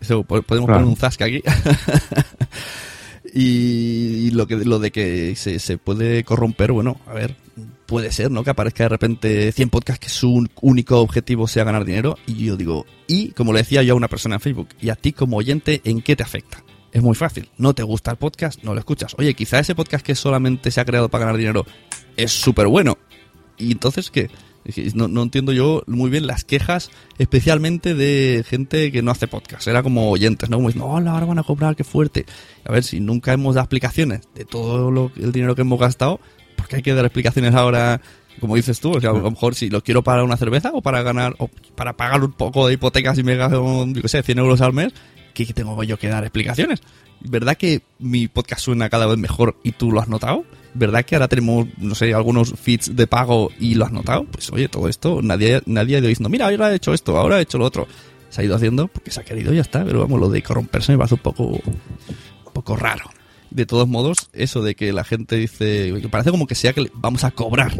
Eso, 0.00 0.24
po- 0.24 0.42
podemos 0.42 0.66
Claro. 0.66 0.80
poner 0.80 0.90
un 0.90 0.96
zasca 0.96 1.26
aquí. 1.26 1.42
y, 3.34 4.26
y 4.26 4.30
lo 4.32 4.46
que 4.46 4.56
lo 4.56 4.78
de 4.78 4.90
que 4.90 5.34
se, 5.36 5.58
se 5.58 5.78
puede 5.78 6.24
corromper, 6.24 6.72
bueno, 6.72 7.00
a 7.06 7.12
ver, 7.14 7.36
puede 7.86 8.10
ser, 8.12 8.30
¿no? 8.30 8.42
Que 8.44 8.50
aparezca 8.50 8.84
de 8.84 8.88
repente 8.88 9.52
100 9.52 9.70
podcasts 9.70 10.00
que 10.04 10.08
su 10.12 10.46
único 10.60 11.00
objetivo 11.00 11.46
sea 11.46 11.64
ganar 11.64 11.84
dinero. 11.84 12.18
Y 12.26 12.46
yo 12.46 12.56
digo, 12.56 12.86
y 13.06 13.28
como 13.28 13.52
le 13.52 13.60
decía 13.60 13.82
yo 13.82 13.94
a 13.94 13.96
una 13.96 14.08
persona 14.08 14.36
en 14.36 14.40
Facebook, 14.40 14.68
y 14.80 14.90
a 14.90 14.96
ti 14.96 15.12
como 15.12 15.36
oyente, 15.36 15.80
¿en 15.84 16.00
qué 16.02 16.16
te 16.16 16.22
afecta? 16.22 16.62
Es 16.92 17.02
muy 17.02 17.14
fácil. 17.14 17.48
No 17.56 17.74
te 17.74 17.82
gusta 17.82 18.10
el 18.10 18.18
podcast, 18.18 18.62
no 18.62 18.74
lo 18.74 18.80
escuchas. 18.80 19.14
Oye, 19.18 19.32
quizá 19.34 19.58
ese 19.58 19.74
podcast 19.74 20.04
que 20.04 20.14
solamente 20.14 20.70
se 20.70 20.80
ha 20.80 20.84
creado 20.84 21.08
para 21.08 21.24
ganar 21.24 21.38
dinero 21.38 21.64
es 22.16 22.30
súper 22.32 22.66
bueno. 22.66 22.98
¿Y 23.56 23.72
entonces 23.72 24.10
qué? 24.10 24.30
No, 24.94 25.08
no 25.08 25.22
entiendo 25.22 25.52
yo 25.52 25.82
muy 25.86 26.10
bien 26.10 26.26
las 26.26 26.44
quejas, 26.44 26.90
especialmente 27.18 27.94
de 27.94 28.44
gente 28.46 28.92
que 28.92 29.02
no 29.02 29.10
hace 29.10 29.26
podcast. 29.26 29.66
Era 29.66 29.82
como 29.82 30.10
oyentes, 30.10 30.50
¿no? 30.50 30.58
Como 30.58 30.68
diciendo, 30.68 30.88
hola, 30.88 31.12
ahora 31.12 31.26
van 31.26 31.38
a 31.38 31.42
cobrar, 31.42 31.74
qué 31.74 31.82
fuerte. 31.82 32.26
A 32.64 32.72
ver, 32.72 32.84
si 32.84 33.00
nunca 33.00 33.32
hemos 33.32 33.54
dado 33.54 33.64
explicaciones 33.64 34.28
de 34.34 34.44
todo 34.44 34.90
lo, 34.90 35.10
el 35.16 35.32
dinero 35.32 35.54
que 35.54 35.62
hemos 35.62 35.80
gastado, 35.80 36.20
¿por 36.56 36.68
qué 36.68 36.76
hay 36.76 36.82
que 36.82 36.94
dar 36.94 37.04
explicaciones 37.06 37.54
ahora? 37.54 38.00
Como 38.38 38.54
dices 38.56 38.80
tú, 38.80 38.92
o 38.92 39.00
sea, 39.00 39.10
a 39.10 39.14
lo 39.14 39.30
mejor 39.30 39.54
si 39.54 39.68
lo 39.68 39.82
quiero 39.82 40.02
para 40.02 40.24
una 40.24 40.36
cerveza 40.36 40.70
o 40.72 40.80
para 40.80 41.02
ganar, 41.02 41.34
o 41.38 41.48
para 41.74 41.94
pagar 41.96 42.22
un 42.22 42.32
poco 42.32 42.66
de 42.66 42.74
hipotecas 42.74 43.18
y 43.18 43.22
me 43.22 43.36
gasto, 43.36 43.86
yo 43.86 44.08
sé, 44.08 44.22
100 44.22 44.38
euros 44.38 44.60
al 44.60 44.72
mes, 44.72 44.92
¿qué 45.32 45.46
tengo 45.46 45.82
yo 45.84 45.98
que 45.98 46.08
dar 46.08 46.24
explicaciones? 46.24 46.80
¿Verdad 47.20 47.56
que 47.56 47.82
mi 47.98 48.28
podcast 48.28 48.62
suena 48.62 48.90
cada 48.90 49.06
vez 49.06 49.16
mejor 49.18 49.56
y 49.62 49.72
tú 49.72 49.92
lo 49.92 50.00
has 50.00 50.08
notado? 50.08 50.44
¿Verdad 50.74 51.04
que 51.04 51.14
ahora 51.14 51.28
tenemos, 51.28 51.66
no 51.78 51.94
sé, 51.94 52.14
algunos 52.14 52.54
feeds 52.54 52.96
de 52.96 53.06
pago 53.06 53.50
y 53.60 53.74
lo 53.74 53.84
has 53.84 53.92
notado? 53.92 54.24
Pues 54.24 54.50
oye, 54.50 54.68
todo 54.68 54.88
esto, 54.88 55.20
nadie, 55.22 55.62
nadie 55.66 55.96
ha 55.96 55.98
ido 55.98 56.08
diciendo, 56.08 56.30
mira, 56.30 56.46
ahora 56.48 56.72
he 56.72 56.76
hecho 56.76 56.94
esto, 56.94 57.16
ahora 57.18 57.38
he 57.38 57.42
hecho 57.42 57.58
lo 57.58 57.66
otro. 57.66 57.86
Se 58.30 58.40
ha 58.40 58.44
ido 58.44 58.56
haciendo 58.56 58.88
porque 58.88 59.10
se 59.10 59.20
ha 59.20 59.24
querido 59.24 59.52
y 59.52 59.56
ya 59.56 59.62
está, 59.62 59.84
pero 59.84 60.00
vamos, 60.00 60.18
lo 60.18 60.30
de 60.30 60.42
corromperse 60.42 60.92
me 60.92 60.98
parece 60.98 61.14
un 61.14 61.20
poco, 61.20 61.44
un 61.44 62.52
poco 62.52 62.76
raro. 62.76 63.04
De 63.50 63.66
todos 63.66 63.86
modos, 63.86 64.30
eso 64.32 64.62
de 64.62 64.74
que 64.74 64.92
la 64.94 65.04
gente 65.04 65.36
dice, 65.36 65.92
que 66.00 66.08
parece 66.08 66.30
como 66.30 66.46
que 66.46 66.54
sea 66.54 66.72
que 66.72 66.90
vamos 66.94 67.24
a 67.24 67.30
cobrar. 67.30 67.74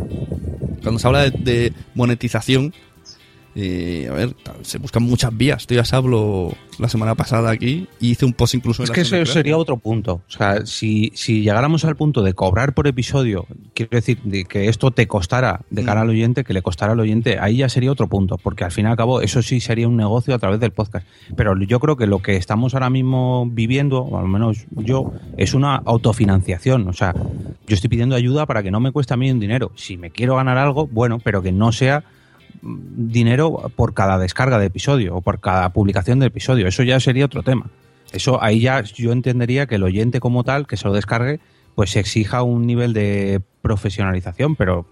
Cuando 0.83 0.99
se 0.99 1.07
habla 1.07 1.23
de, 1.23 1.31
de 1.31 1.73
monetización, 1.95 2.75
eh, 3.55 4.09
a 4.11 4.15
ver, 4.15 4.35
se 4.62 4.79
buscan 4.79 5.03
muchas 5.03 5.37
vías. 5.37 5.67
Yo 5.67 5.77
ya 5.77 5.85
se 5.85 5.95
hablo 5.95 6.53
la 6.79 6.88
semana 6.88 7.15
pasada 7.15 7.51
aquí 7.51 7.87
y 8.01 8.11
hice 8.11 8.25
un 8.25 8.33
post 8.33 8.55
incluso 8.55 8.83
en 8.83 8.85
Es 8.85 8.88
la 8.91 8.95
que 8.95 9.01
eso 9.03 9.27
sería 9.27 9.59
otro 9.59 9.77
punto. 9.77 10.23
O 10.27 10.31
sea, 10.31 10.65
si, 10.65 11.12
si 11.15 11.43
llegáramos 11.43 11.85
al 11.85 11.97
punto 11.97 12.23
de 12.23 12.33
cobrar 12.33 12.75
por 12.75 12.87
episodio, 12.87 13.47
quiero 13.75 13.91
decir, 13.91 14.19
de 14.25 14.45
que 14.45 14.69
esto 14.69 14.91
te 14.91 15.07
costara 15.07 15.61
de 15.71 15.85
cara 15.85 16.01
al 16.01 16.09
oyente, 16.09 16.45
que 16.45 16.55
le 16.55 16.62
costara 16.62 16.93
al 16.93 17.01
oyente, 17.01 17.38
ahí 17.38 17.59
ya 17.59 17.69
sería 17.69 17.93
otro 17.93 18.09
punto, 18.09 18.38
porque 18.38 18.65
al 18.65 18.73
fin 18.73 18.87
y 18.87 18.88
al 18.88 18.97
cabo 18.97 19.21
eso 19.21 19.43
sí 19.43 19.61
sería 19.61 19.87
un 19.87 19.97
negocio 19.97 20.35
a 20.35 20.38
través 20.38 20.59
del 20.61 20.71
podcast. 20.71 21.07
Pero 21.37 21.59
yo 21.61 21.79
creo 21.81 21.97
que 21.97 22.07
lo 22.07 22.21
que 22.21 22.37
estamos 22.37 22.75
ahora 22.75 22.91
mismo 22.91 23.47
viviendo, 23.47 24.01
o 24.01 24.19
al 24.19 24.29
menos 24.29 24.67
yo, 24.71 25.12
es 25.37 25.55
una 25.55 25.77
autofinanciación. 25.77 26.88
O 26.88 26.93
sea, 26.93 27.15
yo 27.67 27.75
estoy 27.75 27.91
pidiendo 27.91 28.15
ayuda 28.15 28.47
para 28.47 28.62
que 28.62 28.71
no 28.71 28.81
me 28.81 28.93
cueste 28.93 29.15
a 29.15 29.17
mí 29.17 29.31
un 29.31 29.41
dinero. 29.41 29.73
Si 29.75 29.97
me 29.97 30.11
quiero 30.11 30.37
ganar 30.37 30.59
algo, 30.59 30.87
bueno, 30.87 31.19
pero 31.23 31.43
que 31.43 31.53
no 31.53 31.73
sea 31.73 32.01
mm, 32.01 32.21
dinero 32.62 33.71
por 33.77 33.95
cada 33.95 34.19
descarga 34.19 34.59
de 34.59 34.67
episodio 34.67 35.17
o 35.17 35.21
por 35.21 35.41
cada 35.41 35.73
publicación 35.73 36.19
de 36.19 36.27
episodio. 36.27 36.69
Eso 36.69 36.83
ya 36.83 37.01
sería 37.01 37.25
otro 37.25 37.43
tema. 37.43 37.71
Eso 38.12 38.43
ahí 38.43 38.61
ya 38.61 38.83
yo 38.83 39.12
entendería 39.12 39.67
que 39.67 39.77
el 39.77 39.83
oyente 39.83 40.21
como 40.21 40.45
tal, 40.45 40.67
que 40.67 40.77
se 40.77 40.87
lo 40.87 40.95
descargue, 40.95 41.41
pues 41.75 41.91
se 41.91 42.01
exija 42.01 42.43
un 42.43 42.67
nivel 42.67 42.93
de 42.93 43.41
profesionalización, 43.62 44.57
pero 44.57 44.87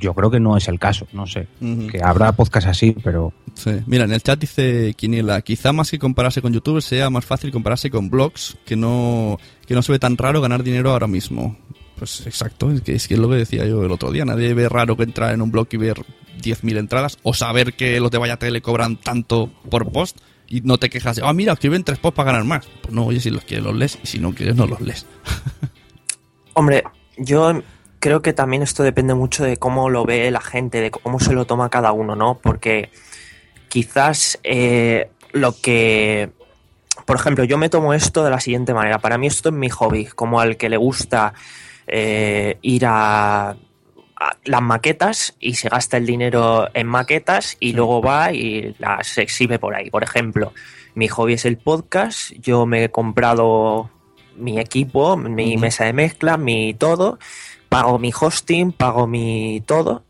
yo 0.00 0.14
creo 0.14 0.30
que 0.30 0.40
no 0.40 0.56
es 0.56 0.66
el 0.66 0.78
caso, 0.78 1.06
no 1.12 1.26
sé. 1.26 1.46
Que 1.90 2.02
habrá 2.02 2.32
podcast 2.32 2.66
así, 2.66 2.96
pero 3.04 3.32
Sí. 3.54 3.70
Mira, 3.86 4.04
en 4.04 4.12
el 4.12 4.22
chat 4.22 4.38
dice 4.38 4.94
Quiniela, 4.94 5.40
quizá 5.42 5.72
más 5.72 5.90
que 5.90 5.98
compararse 5.98 6.42
con 6.42 6.52
YouTube 6.52 6.82
sea 6.82 7.08
más 7.10 7.24
fácil 7.24 7.52
compararse 7.52 7.90
con 7.90 8.10
blogs, 8.10 8.56
que 8.64 8.76
no, 8.76 9.38
que 9.66 9.74
no 9.74 9.82
se 9.82 9.92
ve 9.92 9.98
tan 9.98 10.16
raro 10.16 10.40
ganar 10.40 10.62
dinero 10.62 10.90
ahora 10.90 11.06
mismo. 11.06 11.56
Pues 11.96 12.26
exacto, 12.26 12.70
es 12.72 12.80
que, 12.80 12.96
es 12.96 13.06
que 13.06 13.14
es 13.14 13.20
lo 13.20 13.28
que 13.28 13.36
decía 13.36 13.64
yo 13.66 13.84
el 13.84 13.92
otro 13.92 14.10
día. 14.10 14.24
Nadie 14.24 14.52
ve 14.54 14.68
raro 14.68 14.96
que 14.96 15.04
entrar 15.04 15.32
en 15.32 15.40
un 15.40 15.52
blog 15.52 15.68
y 15.70 15.76
ver 15.76 16.04
10.000 16.42 16.78
entradas 16.78 17.18
o 17.22 17.34
saber 17.34 17.74
que 17.74 18.00
los 18.00 18.10
de 18.10 18.18
Vaya 18.18 18.36
Tele 18.36 18.62
cobran 18.62 18.96
tanto 18.96 19.50
por 19.70 19.90
post 19.90 20.18
y 20.46 20.60
no 20.60 20.78
te 20.78 20.90
quejas 20.90 21.16
de, 21.16 21.22
ah, 21.24 21.32
mira, 21.32 21.54
escriben 21.54 21.84
tres 21.84 21.98
posts 21.98 22.16
para 22.16 22.32
ganar 22.32 22.44
más. 22.44 22.66
Pues 22.82 22.92
no, 22.94 23.06
oye, 23.06 23.20
si 23.20 23.30
los 23.30 23.44
quieres 23.44 23.64
los 23.64 23.74
lees 23.74 23.98
y 24.02 24.06
si 24.06 24.18
no 24.18 24.34
quieres 24.34 24.56
no 24.56 24.66
los 24.66 24.80
lees. 24.80 25.06
Hombre, 26.54 26.84
yo 27.16 27.62
creo 27.98 28.22
que 28.22 28.32
también 28.32 28.62
esto 28.62 28.82
depende 28.82 29.14
mucho 29.14 29.44
de 29.44 29.56
cómo 29.56 29.88
lo 29.88 30.04
ve 30.04 30.30
la 30.30 30.40
gente, 30.40 30.80
de 30.80 30.90
cómo 30.90 31.18
se 31.20 31.32
lo 31.32 31.46
toma 31.46 31.70
cada 31.70 31.92
uno, 31.92 32.14
¿no? 32.14 32.38
Porque 32.42 32.90
quizás 33.68 34.38
eh, 34.42 35.10
lo 35.32 35.58
que... 35.60 36.30
Por 37.06 37.16
ejemplo, 37.16 37.44
yo 37.44 37.58
me 37.58 37.68
tomo 37.68 37.92
esto 37.92 38.24
de 38.24 38.30
la 38.30 38.40
siguiente 38.40 38.72
manera. 38.72 38.98
Para 38.98 39.18
mí 39.18 39.26
esto 39.26 39.48
es 39.48 39.54
mi 39.54 39.68
hobby, 39.68 40.06
como 40.06 40.40
al 40.40 40.56
que 40.56 40.68
le 40.68 40.76
gusta 40.76 41.34
eh, 41.86 42.58
ir 42.62 42.84
a 42.86 43.56
las 44.44 44.62
maquetas 44.62 45.36
y 45.40 45.54
se 45.54 45.68
gasta 45.68 45.96
el 45.96 46.06
dinero 46.06 46.68
en 46.74 46.86
maquetas 46.86 47.56
y 47.60 47.72
luego 47.72 48.02
va 48.02 48.32
y 48.32 48.74
las 48.78 49.18
exhibe 49.18 49.58
por 49.58 49.74
ahí. 49.74 49.90
Por 49.90 50.02
ejemplo, 50.02 50.52
mi 50.94 51.08
hobby 51.08 51.34
es 51.34 51.44
el 51.44 51.58
podcast, 51.58 52.32
yo 52.40 52.66
me 52.66 52.84
he 52.84 52.90
comprado 52.90 53.90
mi 54.36 54.58
equipo, 54.58 55.16
mi 55.16 55.56
mesa 55.56 55.84
de 55.84 55.92
mezcla, 55.92 56.36
mi 56.36 56.74
todo, 56.74 57.18
pago 57.68 57.98
mi 57.98 58.12
hosting, 58.18 58.72
pago 58.72 59.06
mi 59.06 59.62
todo 59.66 60.04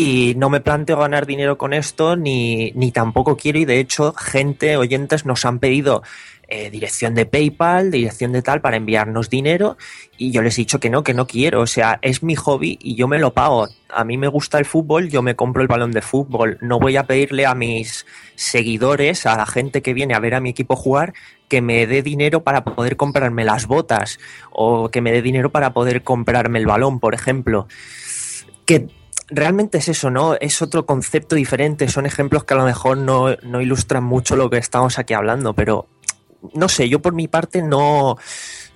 Y 0.00 0.34
no 0.36 0.48
me 0.48 0.60
planteo 0.60 0.96
ganar 0.96 1.26
dinero 1.26 1.58
con 1.58 1.72
esto, 1.72 2.14
ni, 2.14 2.70
ni 2.76 2.92
tampoco 2.92 3.36
quiero, 3.36 3.58
y 3.58 3.64
de 3.64 3.80
hecho, 3.80 4.12
gente, 4.12 4.76
oyentes, 4.76 5.26
nos 5.26 5.44
han 5.44 5.58
pedido 5.58 6.04
eh, 6.46 6.70
dirección 6.70 7.16
de 7.16 7.26
PayPal, 7.26 7.90
dirección 7.90 8.30
de 8.30 8.40
tal, 8.40 8.60
para 8.60 8.76
enviarnos 8.76 9.28
dinero, 9.28 9.76
y 10.16 10.30
yo 10.30 10.40
les 10.40 10.56
he 10.56 10.60
dicho 10.60 10.78
que 10.78 10.88
no, 10.88 11.02
que 11.02 11.14
no 11.14 11.26
quiero. 11.26 11.62
O 11.62 11.66
sea, 11.66 11.98
es 12.00 12.22
mi 12.22 12.36
hobby 12.36 12.78
y 12.80 12.94
yo 12.94 13.08
me 13.08 13.18
lo 13.18 13.34
pago. 13.34 13.66
A 13.88 14.04
mí 14.04 14.16
me 14.16 14.28
gusta 14.28 14.60
el 14.60 14.66
fútbol, 14.66 15.08
yo 15.08 15.20
me 15.20 15.34
compro 15.34 15.62
el 15.62 15.68
balón 15.68 15.90
de 15.90 16.00
fútbol. 16.00 16.58
No 16.60 16.78
voy 16.78 16.96
a 16.96 17.08
pedirle 17.08 17.44
a 17.44 17.56
mis 17.56 18.06
seguidores, 18.36 19.26
a 19.26 19.36
la 19.36 19.46
gente 19.46 19.82
que 19.82 19.94
viene 19.94 20.14
a 20.14 20.20
ver 20.20 20.36
a 20.36 20.40
mi 20.40 20.50
equipo 20.50 20.76
jugar, 20.76 21.12
que 21.48 21.60
me 21.60 21.88
dé 21.88 22.04
dinero 22.04 22.44
para 22.44 22.62
poder 22.62 22.96
comprarme 22.96 23.44
las 23.44 23.66
botas 23.66 24.20
o 24.52 24.90
que 24.90 25.00
me 25.00 25.10
dé 25.10 25.22
dinero 25.22 25.50
para 25.50 25.72
poder 25.72 26.04
comprarme 26.04 26.60
el 26.60 26.66
balón, 26.66 27.00
por 27.00 27.14
ejemplo. 27.14 27.66
Que 28.64 28.86
realmente 29.30 29.78
es 29.78 29.88
eso, 29.88 30.10
¿no? 30.10 30.34
Es 30.34 30.62
otro 30.62 30.86
concepto 30.86 31.36
diferente, 31.36 31.88
son 31.88 32.06
ejemplos 32.06 32.44
que 32.44 32.54
a 32.54 32.56
lo 32.56 32.64
mejor 32.64 32.98
no, 32.98 33.34
no 33.42 33.60
ilustran 33.60 34.04
mucho 34.04 34.36
lo 34.36 34.50
que 34.50 34.58
estamos 34.58 34.98
aquí 34.98 35.14
hablando, 35.14 35.54
pero 35.54 35.86
no 36.54 36.68
sé, 36.68 36.88
yo 36.88 37.00
por 37.00 37.14
mi 37.14 37.28
parte 37.28 37.62
no, 37.62 38.16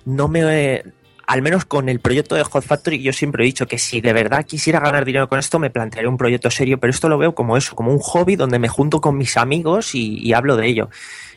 no 0.05 0.27
me... 0.27 0.83
Al 1.25 1.41
menos 1.41 1.63
con 1.63 1.87
el 1.87 2.01
proyecto 2.01 2.35
de 2.35 2.43
Hot 2.43 2.65
Factory, 2.65 3.01
yo 3.01 3.13
siempre 3.13 3.43
he 3.43 3.45
dicho 3.45 3.65
que 3.65 3.77
si 3.77 4.01
de 4.01 4.11
verdad 4.11 4.45
quisiera 4.45 4.81
ganar 4.81 5.05
dinero 5.05 5.29
con 5.29 5.39
esto, 5.39 5.57
me 5.57 5.69
plantearía 5.69 6.09
un 6.09 6.17
proyecto 6.17 6.51
serio, 6.51 6.81
pero 6.81 6.91
esto 6.91 7.07
lo 7.07 7.17
veo 7.17 7.33
como 7.33 7.55
eso, 7.55 7.75
como 7.75 7.93
un 7.93 7.99
hobby 7.99 8.35
donde 8.35 8.59
me 8.59 8.67
junto 8.67 8.99
con 8.99 9.17
mis 9.17 9.37
amigos 9.37 9.95
y, 9.95 10.19
y 10.19 10.33
hablo 10.33 10.57
de 10.57 10.67
ello 10.67 10.89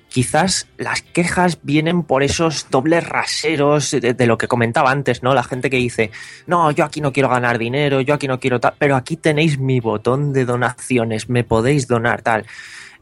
quizás 0.08 0.68
las 0.76 1.02
quejas 1.02 1.58
vienen 1.62 2.02
por 2.02 2.22
esos 2.22 2.68
dobles 2.70 3.06
raseros 3.06 3.90
de, 3.90 4.26
lo 4.26 4.38
que 4.38 4.48
comentaba 4.48 4.90
antes, 4.90 5.22
¿no? 5.22 5.34
La 5.34 5.42
gente 5.42 5.70
que 5.70 5.76
dice, 5.76 6.10
no, 6.46 6.70
yo 6.70 6.84
aquí 6.84 7.00
no 7.00 7.12
quiero 7.12 7.28
ganar 7.28 7.58
dinero, 7.58 8.00
yo 8.00 8.14
aquí 8.14 8.28
no 8.28 8.40
quiero 8.40 8.60
tal, 8.60 8.74
pero 8.78 8.96
aquí 8.96 9.16
tenéis 9.16 9.58
mi 9.58 9.80
botón 9.80 10.32
de 10.32 10.44
donaciones, 10.44 11.28
me 11.28 11.44
podéis 11.44 11.86
donar 11.86 12.22
tal. 12.22 12.46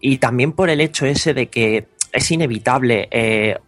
Y 0.01 0.19
también 0.19 0.53
por 0.53 0.71
el 0.71 0.81
hecho 0.81 1.07
ese 1.07 1.35
de 1.35 1.47
que 1.47 1.87
es 2.13 2.31
inevitable, 2.31 3.09
eh, 3.11 3.59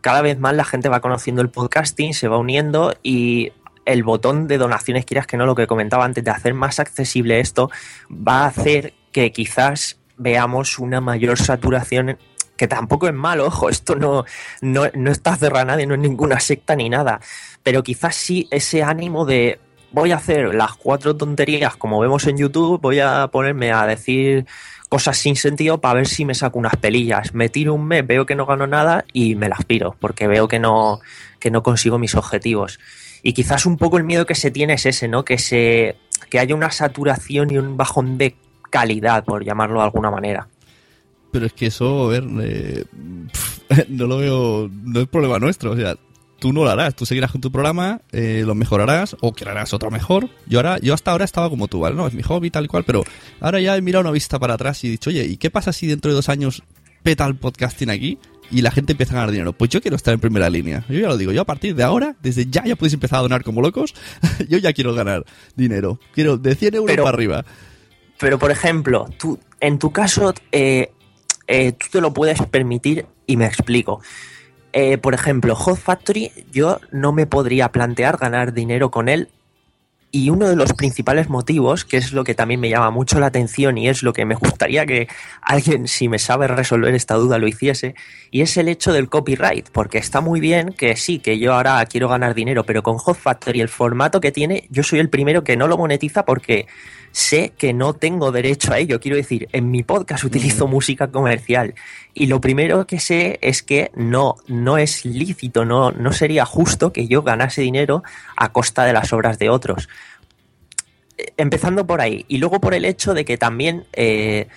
cada 0.00 0.20
vez 0.22 0.38
más 0.38 0.54
la 0.54 0.64
gente 0.64 0.88
va 0.88 1.00
conociendo 1.00 1.42
el 1.42 1.48
podcasting, 1.48 2.12
se 2.12 2.28
va 2.28 2.38
uniendo 2.38 2.94
y 3.02 3.52
el 3.86 4.02
botón 4.02 4.46
de 4.46 4.58
donaciones, 4.58 5.04
quieras 5.04 5.26
que 5.26 5.36
no, 5.36 5.46
lo 5.46 5.54
que 5.54 5.66
comentaba 5.66 6.04
antes, 6.04 6.24
de 6.24 6.30
hacer 6.30 6.54
más 6.54 6.78
accesible 6.80 7.40
esto, 7.40 7.70
va 8.10 8.44
a 8.44 8.46
hacer 8.46 8.94
que 9.12 9.32
quizás 9.32 9.98
veamos 10.16 10.78
una 10.78 11.00
mayor 11.00 11.38
saturación 11.38 12.18
que 12.56 12.68
tampoco 12.68 13.08
es 13.08 13.14
malo, 13.14 13.46
ojo, 13.46 13.68
esto 13.68 13.96
no, 13.96 14.24
no, 14.60 14.84
no 14.94 15.10
está 15.10 15.36
cerrado 15.36 15.62
a 15.62 15.66
nadie, 15.66 15.86
no 15.86 15.94
es 15.94 16.00
ninguna 16.00 16.40
secta 16.40 16.76
ni 16.76 16.88
nada, 16.88 17.20
pero 17.62 17.82
quizás 17.82 18.14
sí 18.14 18.48
ese 18.50 18.82
ánimo 18.82 19.24
de 19.24 19.58
voy 19.92 20.12
a 20.12 20.16
hacer 20.16 20.54
las 20.54 20.74
cuatro 20.74 21.16
tonterías 21.16 21.76
como 21.76 22.00
vemos 22.00 22.26
en 22.26 22.36
YouTube, 22.36 22.80
voy 22.80 23.00
a 23.00 23.28
ponerme 23.28 23.72
a 23.72 23.86
decir 23.86 24.46
cosas 24.88 25.16
sin 25.16 25.36
sentido 25.36 25.78
para 25.80 25.94
ver 25.94 26.06
si 26.06 26.24
me 26.24 26.34
saco 26.34 26.58
unas 26.58 26.76
pelillas. 26.76 27.34
Me 27.34 27.48
tiro 27.48 27.74
un 27.74 27.86
mes, 27.86 28.06
veo 28.06 28.26
que 28.26 28.36
no 28.36 28.46
gano 28.46 28.66
nada 28.66 29.04
y 29.12 29.34
me 29.34 29.48
las 29.48 29.64
piro, 29.64 29.96
porque 29.98 30.28
veo 30.28 30.46
que 30.46 30.60
no, 30.60 31.00
que 31.40 31.50
no 31.50 31.62
consigo 31.62 31.98
mis 31.98 32.14
objetivos. 32.14 32.78
Y 33.22 33.32
quizás 33.32 33.66
un 33.66 33.76
poco 33.76 33.98
el 33.98 34.04
miedo 34.04 34.26
que 34.26 34.34
se 34.34 34.50
tiene 34.50 34.74
es 34.74 34.86
ese, 34.86 35.08
¿no? 35.08 35.24
Que 35.24 35.38
se 35.38 35.96
que 36.30 36.38
haya 36.38 36.54
una 36.54 36.70
saturación 36.70 37.50
y 37.50 37.58
un 37.58 37.76
bajón 37.76 38.18
de 38.18 38.36
calidad, 38.70 39.24
por 39.24 39.44
llamarlo 39.44 39.80
de 39.80 39.86
alguna 39.86 40.10
manera 40.10 40.48
pero 41.34 41.46
es 41.46 41.52
que 41.52 41.66
eso, 41.66 42.04
a 42.04 42.08
ver, 42.10 42.24
eh, 42.42 42.84
pff, 43.32 43.60
no 43.88 44.06
lo 44.06 44.18
veo, 44.18 44.70
no 44.84 45.00
es 45.00 45.08
problema 45.08 45.40
nuestro, 45.40 45.72
o 45.72 45.76
sea, 45.76 45.96
tú 46.38 46.52
no 46.52 46.62
lo 46.62 46.70
harás, 46.70 46.94
tú 46.94 47.06
seguirás 47.06 47.32
con 47.32 47.40
tu 47.40 47.50
programa, 47.50 48.02
eh, 48.12 48.44
lo 48.46 48.54
mejorarás 48.54 49.16
o 49.20 49.32
crearás 49.32 49.74
otro 49.74 49.90
mejor. 49.90 50.28
Yo 50.46 50.60
ahora, 50.60 50.78
yo 50.78 50.94
hasta 50.94 51.10
ahora 51.10 51.24
estaba 51.24 51.50
como 51.50 51.66
tú, 51.66 51.80
¿vale? 51.80 51.96
No, 51.96 52.06
es 52.06 52.14
mi 52.14 52.22
hobby 52.22 52.52
tal 52.52 52.66
y 52.66 52.68
cual, 52.68 52.84
pero 52.84 53.02
ahora 53.40 53.60
ya 53.60 53.76
he 53.76 53.82
mirado 53.82 54.02
una 54.02 54.12
vista 54.12 54.38
para 54.38 54.54
atrás 54.54 54.84
y 54.84 54.86
he 54.86 54.90
dicho, 54.92 55.10
oye, 55.10 55.24
¿y 55.24 55.36
qué 55.38 55.50
pasa 55.50 55.72
si 55.72 55.88
dentro 55.88 56.12
de 56.12 56.14
dos 56.14 56.28
años 56.28 56.62
peta 57.02 57.26
el 57.26 57.34
podcasting 57.34 57.90
aquí? 57.90 58.20
Y 58.52 58.62
la 58.62 58.70
gente 58.70 58.92
empieza 58.92 59.14
a 59.14 59.16
ganar 59.16 59.32
dinero. 59.32 59.54
Pues 59.54 59.70
yo 59.70 59.80
quiero 59.80 59.96
estar 59.96 60.14
en 60.14 60.20
primera 60.20 60.48
línea. 60.48 60.84
Yo 60.88 61.00
ya 61.00 61.08
lo 61.08 61.16
digo, 61.16 61.32
yo 61.32 61.40
a 61.40 61.46
partir 61.46 61.74
de 61.74 61.82
ahora, 61.82 62.14
desde 62.22 62.46
ya, 62.46 62.64
ya 62.64 62.76
podéis 62.76 62.94
empezar 62.94 63.18
a 63.18 63.22
donar 63.22 63.42
como 63.42 63.60
locos. 63.60 63.92
yo 64.48 64.58
ya 64.58 64.72
quiero 64.72 64.94
ganar 64.94 65.24
dinero. 65.56 65.98
Quiero 66.14 66.36
de 66.36 66.54
100 66.54 66.74
euros 66.76 66.86
pero, 66.86 67.02
para 67.02 67.16
arriba. 67.16 67.44
Pero, 68.20 68.38
por 68.38 68.52
ejemplo, 68.52 69.08
tú, 69.18 69.40
en 69.60 69.78
tu 69.78 69.90
caso, 69.90 70.32
eh, 70.52 70.92
eh, 71.46 71.72
tú 71.72 71.86
te 71.92 72.00
lo 72.00 72.12
puedes 72.12 72.40
permitir 72.42 73.06
y 73.26 73.36
me 73.36 73.46
explico. 73.46 74.00
Eh, 74.72 74.98
por 74.98 75.14
ejemplo, 75.14 75.54
Hot 75.54 75.78
Factory, 75.78 76.32
yo 76.50 76.80
no 76.90 77.12
me 77.12 77.26
podría 77.26 77.70
plantear 77.70 78.16
ganar 78.16 78.52
dinero 78.52 78.90
con 78.90 79.08
él. 79.08 79.28
Y 80.10 80.30
uno 80.30 80.48
de 80.48 80.56
los 80.56 80.72
principales 80.74 81.28
motivos, 81.28 81.84
que 81.84 81.96
es 81.96 82.12
lo 82.12 82.22
que 82.22 82.34
también 82.34 82.60
me 82.60 82.70
llama 82.70 82.90
mucho 82.90 83.18
la 83.18 83.26
atención 83.26 83.78
y 83.78 83.88
es 83.88 84.04
lo 84.04 84.12
que 84.12 84.24
me 84.24 84.36
gustaría 84.36 84.86
que 84.86 85.08
alguien, 85.42 85.88
si 85.88 86.08
me 86.08 86.20
sabe 86.20 86.46
resolver 86.46 86.94
esta 86.94 87.14
duda, 87.14 87.38
lo 87.38 87.48
hiciese, 87.48 87.96
y 88.34 88.40
es 88.40 88.56
el 88.56 88.66
hecho 88.66 88.92
del 88.92 89.08
copyright, 89.08 89.68
porque 89.70 89.98
está 89.98 90.20
muy 90.20 90.40
bien 90.40 90.72
que 90.72 90.96
sí, 90.96 91.20
que 91.20 91.38
yo 91.38 91.54
ahora 91.54 91.86
quiero 91.86 92.08
ganar 92.08 92.34
dinero, 92.34 92.64
pero 92.64 92.82
con 92.82 92.98
Hot 92.98 93.16
Factory 93.16 93.60
el 93.60 93.68
formato 93.68 94.20
que 94.20 94.32
tiene, 94.32 94.66
yo 94.70 94.82
soy 94.82 94.98
el 94.98 95.08
primero 95.08 95.44
que 95.44 95.56
no 95.56 95.68
lo 95.68 95.78
monetiza 95.78 96.24
porque 96.24 96.66
sé 97.12 97.52
que 97.56 97.72
no 97.72 97.94
tengo 97.94 98.32
derecho 98.32 98.72
a 98.72 98.80
ello. 98.80 98.98
Quiero 98.98 99.16
decir, 99.16 99.48
en 99.52 99.70
mi 99.70 99.84
podcast 99.84 100.24
utilizo 100.24 100.66
música 100.66 101.12
comercial 101.12 101.74
y 102.12 102.26
lo 102.26 102.40
primero 102.40 102.88
que 102.88 102.98
sé 102.98 103.38
es 103.40 103.62
que 103.62 103.92
no, 103.94 104.34
no 104.48 104.78
es 104.78 105.04
lícito, 105.04 105.64
no, 105.64 105.92
no 105.92 106.12
sería 106.12 106.44
justo 106.44 106.92
que 106.92 107.06
yo 107.06 107.22
ganase 107.22 107.62
dinero 107.62 108.02
a 108.36 108.50
costa 108.50 108.84
de 108.84 108.94
las 108.94 109.12
obras 109.12 109.38
de 109.38 109.48
otros. 109.48 109.88
Empezando 111.36 111.86
por 111.86 112.00
ahí 112.00 112.24
y 112.26 112.38
luego 112.38 112.60
por 112.60 112.74
el 112.74 112.84
hecho 112.84 113.14
de 113.14 113.24
que 113.24 113.38
también... 113.38 113.84
Eh, 113.92 114.48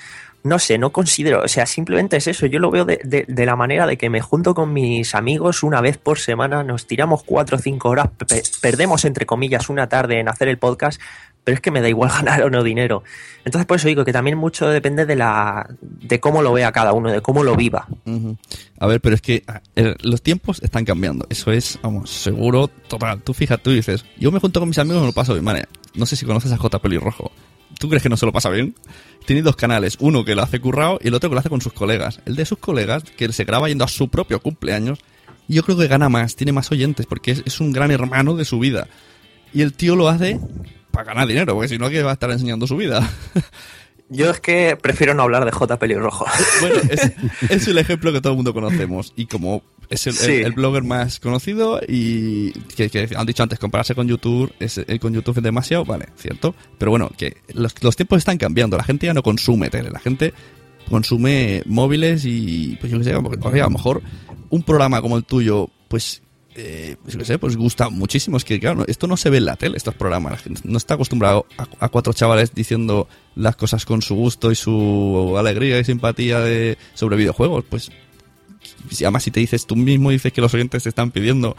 no 0.48 0.60
sé, 0.60 0.78
no 0.78 0.92
considero, 0.92 1.42
o 1.44 1.48
sea, 1.48 1.66
simplemente 1.66 2.18
es 2.18 2.28
eso, 2.28 2.46
yo 2.46 2.60
lo 2.60 2.72
veo 2.72 2.86
de, 2.86 3.00
de, 3.04 3.26
de, 3.28 3.46
la 3.46 3.56
manera 3.56 3.86
de 3.86 3.98
que 3.98 4.10
me 4.10 4.22
junto 4.22 4.54
con 4.54 4.74
mis 4.74 5.14
amigos 5.16 5.64
una 5.64 5.82
vez 5.82 5.98
por 5.98 6.20
semana, 6.20 6.64
nos 6.64 6.88
tiramos 6.88 7.24
cuatro 7.24 7.58
o 7.58 7.60
cinco 7.60 7.90
horas, 7.90 8.10
pe 8.18 8.42
perdemos 8.62 9.06
entre 9.06 9.26
comillas 9.26 9.70
una 9.70 9.90
tarde 9.90 10.20
en 10.20 10.30
hacer 10.30 10.48
el 10.48 10.58
podcast, 10.58 11.02
pero 11.44 11.56
es 11.56 11.62
que 11.62 11.72
me 11.72 11.80
da 11.82 11.88
igual 11.88 12.12
ganar 12.14 12.44
o 12.44 12.50
no 12.50 12.62
dinero. 12.62 13.04
Entonces 13.46 13.66
por 13.66 13.78
eso 13.78 13.88
digo 13.88 14.04
que 14.04 14.12
también 14.12 14.38
mucho 14.38 14.68
depende 14.68 15.06
de 15.06 15.16
la 15.16 15.68
de 15.82 16.20
cómo 16.20 16.42
lo 16.42 16.52
vea 16.52 16.74
cada 16.74 16.92
uno, 16.92 17.10
de 17.10 17.22
cómo 17.22 17.44
lo 17.44 17.56
viva. 17.56 17.88
A 18.80 18.88
ver, 18.88 19.00
pero 19.00 19.16
es 19.16 19.22
que 19.22 19.44
los 20.02 20.22
tiempos 20.22 20.62
están 20.62 20.84
cambiando, 20.84 21.26
eso 21.30 21.52
es, 21.52 21.80
vamos, 21.82 22.10
seguro, 22.10 22.68
total. 22.68 23.22
Tú 23.22 23.34
fíjate, 23.34 23.64
tú 23.64 23.72
dices, 23.72 24.04
yo 24.18 24.32
me 24.32 24.40
junto 24.40 24.60
con 24.60 24.68
mis 24.68 24.78
amigos 24.78 24.98
y 24.98 25.02
me 25.02 25.08
lo 25.08 25.14
paso 25.14 25.34
bien, 25.34 25.46
vale, 25.46 25.66
no 25.96 26.06
sé 26.06 26.16
si 26.18 26.26
conoces 26.26 26.52
a 26.52 26.58
J. 26.58 26.80
Pelirrojo. 26.80 27.32
¿Tú 27.80 27.90
crees 27.90 28.04
que 28.04 28.10
no 28.10 28.18
se 28.18 28.26
lo 28.26 28.32
pasa 28.32 28.50
bien? 28.50 28.76
Tiene 29.26 29.42
dos 29.42 29.56
canales, 29.56 29.98
uno 30.00 30.26
que 30.26 30.36
lo 30.36 30.42
hace 30.42 30.60
currado 30.60 31.00
y 31.02 31.10
el 31.10 31.14
otro 31.14 31.30
que 31.30 31.36
lo 31.36 31.40
hace 31.40 31.50
con 31.50 31.62
sus 31.62 31.74
colegas. 31.74 32.22
El 32.26 32.36
de 32.36 32.46
sus 32.46 32.58
colegas, 32.58 33.04
que 33.04 33.32
se 33.32 33.44
graba 33.44 33.68
yendo 33.68 33.84
a 33.84 33.88
su 33.88 34.10
propio 34.10 34.40
cumpleaños, 34.42 35.00
yo 35.48 35.64
creo 35.64 35.78
que 35.78 35.88
gana 35.88 36.10
más, 36.10 36.36
tiene 36.36 36.52
más 36.52 36.72
oyentes, 36.72 37.06
porque 37.06 37.32
es, 37.32 37.60
un 37.60 37.72
gran 37.72 37.92
hermano 37.92 38.36
de 38.36 38.46
su 38.46 38.60
vida. 38.60 38.88
Y 39.54 39.62
el 39.62 39.74
tío 39.74 39.96
lo 39.96 40.10
hace 40.10 40.40
para 40.92 41.06
ganar 41.06 41.28
dinero, 41.28 41.54
porque 41.54 41.70
si 41.70 41.78
no, 41.78 41.90
que 41.90 42.04
va 42.04 42.12
a 42.12 42.14
estar 42.14 42.32
enseñando 42.32 42.68
su 42.68 42.76
vida. 42.76 43.10
Yo 44.10 44.30
es 44.30 44.40
que 44.40 44.78
prefiero 44.82 45.14
no 45.14 45.24
hablar 45.24 45.44
de 45.46 45.52
J. 45.52 45.78
Pelirrojo. 45.80 46.26
Bueno, 46.62 46.82
es, 46.90 47.12
es, 47.50 47.68
el 47.68 47.78
ejemplo 47.78 48.14
que 48.14 48.22
todo 48.22 48.34
el 48.34 48.38
mundo 48.38 48.54
conocemos. 48.54 49.14
Y 49.16 49.26
como 49.26 49.64
es 49.90 50.08
el, 50.08 50.14
sí. 50.14 50.32
el, 50.32 50.46
el 50.46 50.52
blogger 50.54 50.84
más 50.84 51.20
conocido 51.20 51.80
y 51.88 52.52
que, 52.52 52.90
que, 52.90 53.10
han 53.16 53.26
dicho 53.26 53.44
antes, 53.44 53.60
compararse 53.60 53.96
con 53.96 54.08
YouTube, 54.08 54.52
es, 54.60 54.78
eh, 54.78 55.00
con 55.00 55.14
YouTube 55.14 55.38
es 55.38 55.44
demasiado, 55.44 55.84
vale, 55.86 56.08
cierto. 56.16 56.56
Pero 56.78 56.92
bueno, 56.92 57.12
que 57.18 57.38
los, 57.54 57.76
los 57.84 57.96
tiempos 57.96 58.20
están 58.20 58.38
cambiando. 58.38 58.78
La 58.78 58.84
gente 58.84 59.08
ya 59.08 59.14
no 59.14 59.24
consume 59.24 59.70
tele, 59.70 59.90
la 59.92 60.00
gente 60.00 60.34
consume 60.90 61.64
móviles 61.66 62.24
y, 62.26 62.78
pues 62.80 62.92
yo 62.92 62.98
qué 63.00 63.04
sé, 63.04 63.12
a 63.12 63.22
lo 63.22 63.70
mejor 63.70 64.02
un 64.50 64.64
programa 64.64 65.02
como 65.02 65.18
el 65.18 65.26
tuyo, 65.26 65.70
pues 65.90 66.22
eh, 66.60 66.96
pues, 67.02 67.14
yo 67.14 67.20
qué 67.20 67.26
sé, 67.26 67.38
pues 67.38 67.56
gusta 67.56 67.90
muchísimo. 67.90 68.38
Es 68.38 68.44
que, 68.44 68.60
claro, 68.60 68.84
esto 68.88 69.06
no 69.06 69.16
se 69.16 69.30
ve 69.30 69.38
en 69.38 69.46
la 69.46 69.56
tele, 69.56 69.78
estos 69.78 69.94
programas. 69.94 70.32
La 70.32 70.38
gente 70.40 70.62
no 70.64 70.78
está 70.78 70.96
acostumbrado 70.96 71.46
a, 71.58 71.68
a, 71.86 71.90
cuatro 71.90 72.14
chavales 72.14 72.54
diciendo 72.54 73.08
las 73.36 73.56
cosas 73.56 73.86
con 73.86 74.02
su 74.02 74.16
gusto 74.16 74.52
y 74.52 74.56
su 74.56 75.36
alegría 75.38 75.80
y 75.80 75.84
simpatía 75.84 76.40
de, 76.40 76.78
sobre 76.96 77.16
videojuegos. 77.16 77.64
Pues, 77.70 77.92
además, 79.02 79.24
si 79.24 79.32
te 79.32 79.40
dices 79.40 79.68
tú 79.68 79.76
mismo, 79.76 80.10
dices 80.10 80.34
que 80.34 80.42
los 80.42 80.54
oyentes 80.54 80.82
te 80.82 80.90
están 80.90 81.12
pidiendo, 81.12 81.56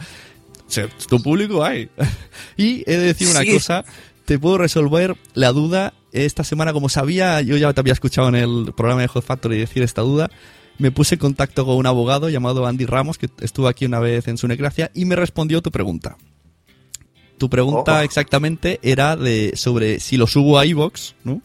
tu 1.07 1.23
público 1.23 1.63
hay. 1.63 1.89
y 2.57 2.83
he 2.85 2.97
de 2.97 3.05
decir 3.05 3.29
una 3.29 3.41
sí. 3.41 3.53
cosa, 3.53 3.85
te 4.25 4.37
puedo 4.37 4.57
resolver 4.57 5.15
la 5.33 5.53
duda. 5.53 5.93
Esta 6.11 6.43
semana, 6.43 6.73
como 6.73 6.89
sabía, 6.89 7.39
yo 7.41 7.55
ya 7.55 7.71
te 7.71 7.79
había 7.79 7.93
escuchado 7.93 8.29
en 8.29 8.35
el 8.35 8.73
programa 8.75 9.01
de 9.01 9.07
Hot 9.07 9.23
Factory 9.23 9.59
decir 9.59 9.83
esta 9.83 10.01
duda 10.01 10.29
me 10.79 10.91
puse 10.91 11.15
en 11.15 11.19
contacto 11.19 11.65
con 11.65 11.75
un 11.75 11.85
abogado 11.85 12.29
llamado 12.29 12.65
Andy 12.65 12.85
Ramos, 12.85 13.17
que 13.17 13.29
estuvo 13.41 13.67
aquí 13.67 13.85
una 13.85 13.99
vez 13.99 14.27
en 14.27 14.37
su 14.37 14.47
necracia, 14.47 14.89
y 14.95 15.05
me 15.05 15.15
respondió 15.15 15.61
tu 15.61 15.71
pregunta. 15.71 16.17
Tu 17.37 17.49
pregunta 17.49 17.99
oh. 17.99 18.01
exactamente 18.01 18.79
era 18.81 19.15
de 19.15 19.53
sobre 19.55 19.99
si 19.99 20.17
lo 20.17 20.25
subo 20.25 20.57
a 20.57 20.65
iVoox, 20.65 21.13
¿no? 21.23 21.41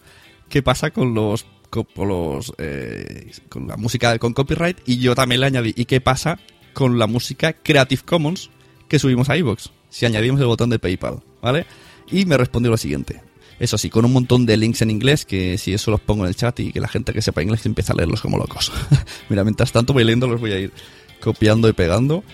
¿Qué 0.49 0.62
pasa 0.62 0.90
con 0.90 1.14
los 1.14 1.47
con, 1.70 1.87
los 1.97 2.53
eh, 2.59 3.33
con 3.49 3.68
la 3.68 3.77
música 3.77 4.18
con 4.18 4.33
copyright? 4.33 4.79
Y 4.87 4.99
yo 4.99 5.14
también 5.14 5.40
le 5.40 5.49
añadí, 5.49 5.75
¿y 5.77 5.85
qué 5.85 6.01
pasa 6.01 6.38
con 6.73 6.99
la 6.99 7.07
música 7.07 7.53
Creative 7.53 8.03
Commons 8.05 8.51
que 8.88 8.99
subimos 8.99 9.31
a 9.31 9.37
iVoox? 9.37 9.70
Si 9.90 10.07
añadimos 10.07 10.40
el 10.40 10.47
botón 10.47 10.70
de 10.70 10.79
PayPal, 10.79 11.23
¿vale? 11.40 11.66
Y 12.11 12.25
me 12.25 12.37
respondió 12.37 12.70
lo 12.70 12.77
siguiente. 12.77 13.23
Eso 13.59 13.79
sí, 13.79 13.88
con 13.88 14.05
un 14.05 14.12
montón 14.12 14.47
de 14.47 14.57
links 14.57 14.83
en 14.83 14.90
inglés, 14.90 15.25
que 15.25 15.59
si 15.59 15.73
eso 15.75 15.90
los 15.90 16.01
pongo 16.01 16.25
en 16.25 16.29
el 16.29 16.37
chat 16.37 16.59
y 16.61 16.73
que 16.73 16.81
la 16.81 16.88
gente 16.88 17.12
que 17.12 17.23
sepa 17.23 17.43
inglés 17.43 17.64
empieza 17.67 17.93
a 17.93 17.97
leerlos 17.97 18.21
como 18.21 18.37
locos. 18.37 18.73
Mira, 19.29 19.45
mientras 19.45 19.73
tanto 19.73 19.93
voy 19.93 20.05
leyendo, 20.05 20.27
los 20.27 20.40
voy 20.40 20.53
a 20.53 20.59
ir 20.59 20.73
copiando 21.21 21.69
y 21.69 21.73
pegando. 21.73 22.25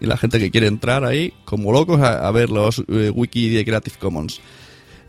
Y 0.00 0.06
la 0.06 0.16
gente 0.16 0.38
que 0.38 0.50
quiere 0.50 0.66
entrar 0.66 1.04
ahí, 1.04 1.32
como 1.44 1.72
locos, 1.72 2.00
a, 2.00 2.30
ver 2.30 2.50
los 2.50 2.82
eh, 2.88 3.10
wiki 3.10 3.50
de 3.50 3.64
Creative 3.64 3.96
Commons. 3.98 4.40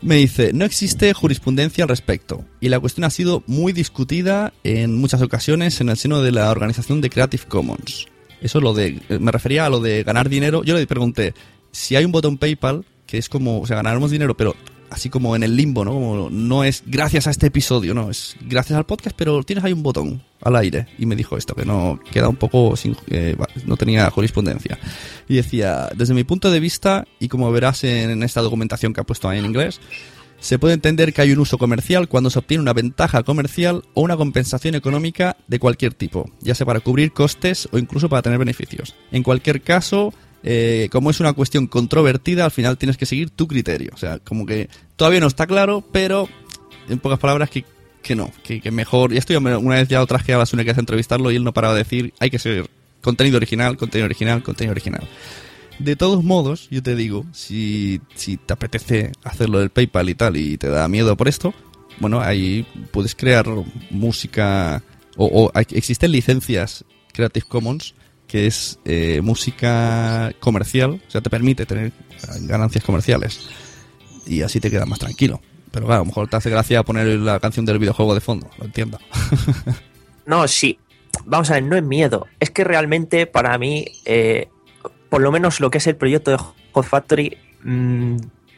Me 0.02 0.16
dice, 0.16 0.52
no 0.52 0.64
existe 0.64 1.12
jurisprudencia 1.14 1.84
al 1.84 1.88
respecto, 1.88 2.44
y 2.60 2.68
la 2.68 2.78
cuestión 2.78 3.04
ha 3.04 3.10
sido 3.10 3.42
muy 3.46 3.72
discutida 3.72 4.52
en 4.62 4.94
muchas 4.94 5.22
ocasiones 5.22 5.80
en 5.80 5.88
el 5.88 5.96
seno 5.96 6.20
de 6.22 6.32
la 6.32 6.50
organización 6.50 7.00
de 7.00 7.08
Creative 7.08 7.44
Commons. 7.48 8.06
Eso 8.40 8.58
es 8.58 8.64
lo 8.64 8.74
de, 8.74 9.00
eh, 9.08 9.18
me 9.18 9.32
refería 9.32 9.66
a 9.66 9.70
lo 9.70 9.80
de 9.80 10.04
ganar 10.04 10.28
dinero. 10.28 10.62
Yo 10.62 10.76
le 10.76 10.86
pregunté, 10.86 11.34
si 11.72 11.96
hay 11.96 12.04
un 12.04 12.12
botón 12.12 12.36
PayPal, 12.36 12.84
que 13.06 13.18
es 13.18 13.28
como, 13.28 13.60
o 13.60 13.66
sea, 13.66 13.76
ganaremos 13.76 14.10
dinero, 14.10 14.36
pero 14.36 14.54
así 14.90 15.10
como 15.10 15.36
en 15.36 15.42
el 15.42 15.56
limbo, 15.56 15.84
¿no? 15.84 15.92
Como 15.92 16.30
no 16.30 16.64
es 16.64 16.82
gracias 16.86 17.26
a 17.26 17.30
este 17.30 17.46
episodio, 17.46 17.94
no, 17.94 18.10
es 18.10 18.36
gracias 18.40 18.76
al 18.76 18.86
podcast, 18.86 19.16
pero 19.16 19.42
tienes 19.42 19.64
ahí 19.64 19.72
un 19.72 19.82
botón 19.82 20.22
al 20.42 20.56
aire. 20.56 20.86
Y 20.98 21.06
me 21.06 21.16
dijo 21.16 21.36
esto, 21.36 21.54
que 21.54 21.64
no 21.64 22.00
queda 22.10 22.28
un 22.28 22.36
poco 22.36 22.76
sin, 22.76 22.96
eh, 23.08 23.36
no 23.64 23.76
tenía 23.76 24.10
jurisprudencia. 24.10 24.78
Y 25.28 25.36
decía, 25.36 25.88
desde 25.94 26.14
mi 26.14 26.24
punto 26.24 26.50
de 26.50 26.60
vista, 26.60 27.06
y 27.18 27.28
como 27.28 27.50
verás 27.52 27.84
en 27.84 28.22
esta 28.22 28.40
documentación 28.40 28.92
que 28.92 29.00
ha 29.00 29.04
puesto 29.04 29.28
ahí 29.28 29.38
en 29.38 29.46
inglés, 29.46 29.80
se 30.38 30.58
puede 30.58 30.74
entender 30.74 31.12
que 31.12 31.22
hay 31.22 31.32
un 31.32 31.40
uso 31.40 31.58
comercial 31.58 32.08
cuando 32.08 32.30
se 32.30 32.38
obtiene 32.38 32.62
una 32.62 32.72
ventaja 32.72 33.22
comercial 33.22 33.82
o 33.94 34.02
una 34.02 34.16
compensación 34.16 34.74
económica 34.74 35.36
de 35.48 35.58
cualquier 35.58 35.94
tipo, 35.94 36.30
ya 36.40 36.54
sea 36.54 36.66
para 36.66 36.80
cubrir 36.80 37.12
costes 37.12 37.68
o 37.72 37.78
incluso 37.78 38.08
para 38.08 38.22
tener 38.22 38.38
beneficios. 38.38 38.94
En 39.12 39.22
cualquier 39.22 39.62
caso, 39.62 40.12
eh, 40.42 40.88
como 40.92 41.10
es 41.10 41.20
una 41.20 41.32
cuestión 41.32 41.66
controvertida, 41.66 42.44
al 42.44 42.50
final 42.50 42.78
tienes 42.78 42.96
que 42.96 43.06
seguir 43.06 43.30
tu 43.30 43.46
criterio. 43.48 43.90
O 43.94 43.96
sea, 43.98 44.18
como 44.18 44.46
que 44.46 44.68
todavía 44.96 45.20
no 45.20 45.26
está 45.26 45.46
claro, 45.46 45.84
pero 45.92 46.28
en 46.88 46.98
pocas 46.98 47.18
palabras 47.18 47.50
que, 47.50 47.64
que 48.02 48.14
no, 48.14 48.30
que, 48.44 48.60
que 48.60 48.70
mejor. 48.70 49.12
Y 49.12 49.16
esto 49.18 49.32
ya 49.32 49.40
me- 49.40 49.56
una 49.56 49.76
vez 49.76 49.88
ya 49.88 49.98
lo 50.00 50.06
traje 50.06 50.32
a 50.32 50.38
la 50.38 50.46
Sune 50.46 50.64
que 50.64 50.70
hace 50.70 50.80
entrevistarlo 50.80 51.30
y 51.30 51.36
él 51.36 51.44
no 51.44 51.52
paraba 51.52 51.74
de 51.74 51.82
decir, 51.84 52.14
hay 52.20 52.30
que 52.30 52.38
ser 52.38 52.68
contenido 53.00 53.36
original, 53.36 53.76
contenido 53.76 54.06
original, 54.06 54.42
contenido 54.42 54.72
original. 54.72 55.06
De 55.78 55.94
todos 55.94 56.24
modos, 56.24 56.68
yo 56.70 56.82
te 56.82 56.94
digo, 56.96 57.26
si, 57.32 58.00
si 58.14 58.36
te 58.38 58.52
apetece 58.54 59.12
hacerlo 59.24 59.58
del 59.58 59.70
PayPal 59.70 60.08
y 60.08 60.14
tal 60.14 60.36
y 60.36 60.56
te 60.56 60.68
da 60.68 60.88
miedo 60.88 61.16
por 61.16 61.28
esto, 61.28 61.52
bueno, 62.00 62.20
ahí 62.20 62.64
puedes 62.92 63.14
crear 63.14 63.46
música 63.90 64.82
o, 65.16 65.26
o 65.26 65.52
existen 65.70 66.12
licencias 66.12 66.84
Creative 67.12 67.46
Commons 67.48 67.94
que 68.26 68.46
es 68.46 68.78
eh, 68.84 69.20
música 69.22 70.32
comercial, 70.40 71.00
o 71.06 71.10
sea, 71.10 71.20
te 71.20 71.30
permite 71.30 71.66
tener 71.66 71.86
eh, 71.86 71.92
ganancias 72.42 72.84
comerciales 72.84 73.48
y 74.26 74.42
así 74.42 74.60
te 74.60 74.70
quedas 74.70 74.88
más 74.88 74.98
tranquilo. 74.98 75.40
Pero 75.70 75.86
claro, 75.86 76.00
a 76.00 76.04
lo 76.04 76.06
mejor 76.06 76.28
te 76.28 76.36
hace 76.36 76.50
gracia 76.50 76.82
poner 76.82 77.06
la 77.06 77.38
canción 77.38 77.66
del 77.66 77.78
videojuego 77.78 78.14
de 78.14 78.20
fondo, 78.20 78.50
lo 78.58 78.64
entiendo. 78.64 78.98
No, 80.26 80.46
sí. 80.48 80.78
Vamos 81.24 81.50
a 81.50 81.54
ver, 81.54 81.62
no 81.62 81.76
es 81.76 81.82
miedo. 81.82 82.26
Es 82.40 82.50
que 82.50 82.64
realmente 82.64 83.26
para 83.26 83.56
mí, 83.58 83.86
eh, 84.04 84.48
por 85.08 85.22
lo 85.22 85.32
menos 85.32 85.60
lo 85.60 85.70
que 85.70 85.78
es 85.78 85.86
el 85.86 85.96
proyecto 85.96 86.32
de 86.32 86.38
Hot 86.72 86.84
Factory, 86.84 87.38
mm, 87.62 88.16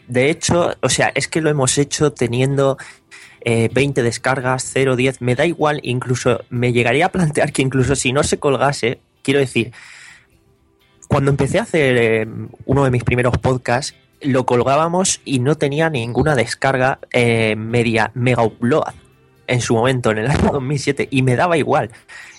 de 0.09 0.31
hecho, 0.31 0.75
o 0.81 0.89
sea, 0.89 1.13
es 1.15 1.29
que 1.29 1.43
lo 1.43 1.51
hemos 1.51 1.77
hecho 1.79 2.13
teniendo 2.13 2.79
eh, 3.43 3.69
20 3.73 4.03
descargas, 4.03 4.69
0, 4.73 4.97
10, 4.97 5.21
me 5.21 5.35
da 5.35 5.47
igual, 5.47 5.81
incluso 5.83 6.41
me 6.49 6.73
llegaría 6.73 7.07
a 7.07 7.13
plantear 7.13 7.53
que 7.53 7.63
incluso 7.63 7.95
si 7.95 8.13
no 8.13 8.23
se 8.23 8.39
colgase, 8.39 9.01
quiero 9.29 9.41
decir, 9.41 9.73
cuando 11.07 11.31
empecé 11.31 11.59
a 11.59 11.63
hacer 11.65 11.97
eh, 11.99 12.27
uno 12.65 12.85
de 12.85 12.91
mis 12.91 13.05
primeros 13.05 13.37
podcasts, 13.37 13.95
lo 14.23 14.47
colgábamos 14.47 15.21
y 15.27 15.41
no 15.41 15.57
tenía 15.57 15.91
ninguna 15.91 16.35
descarga 16.35 16.99
eh, 17.13 17.55
media 17.55 18.11
mega 18.15 18.43
upload 18.43 18.95
en 19.47 19.61
su 19.61 19.75
momento, 19.75 20.13
en 20.13 20.19
el 20.19 20.27
año 20.31 20.51
2007, 20.51 21.09
y 21.11 21.21
me 21.21 21.37
daba 21.37 21.59
igual. 21.59 21.91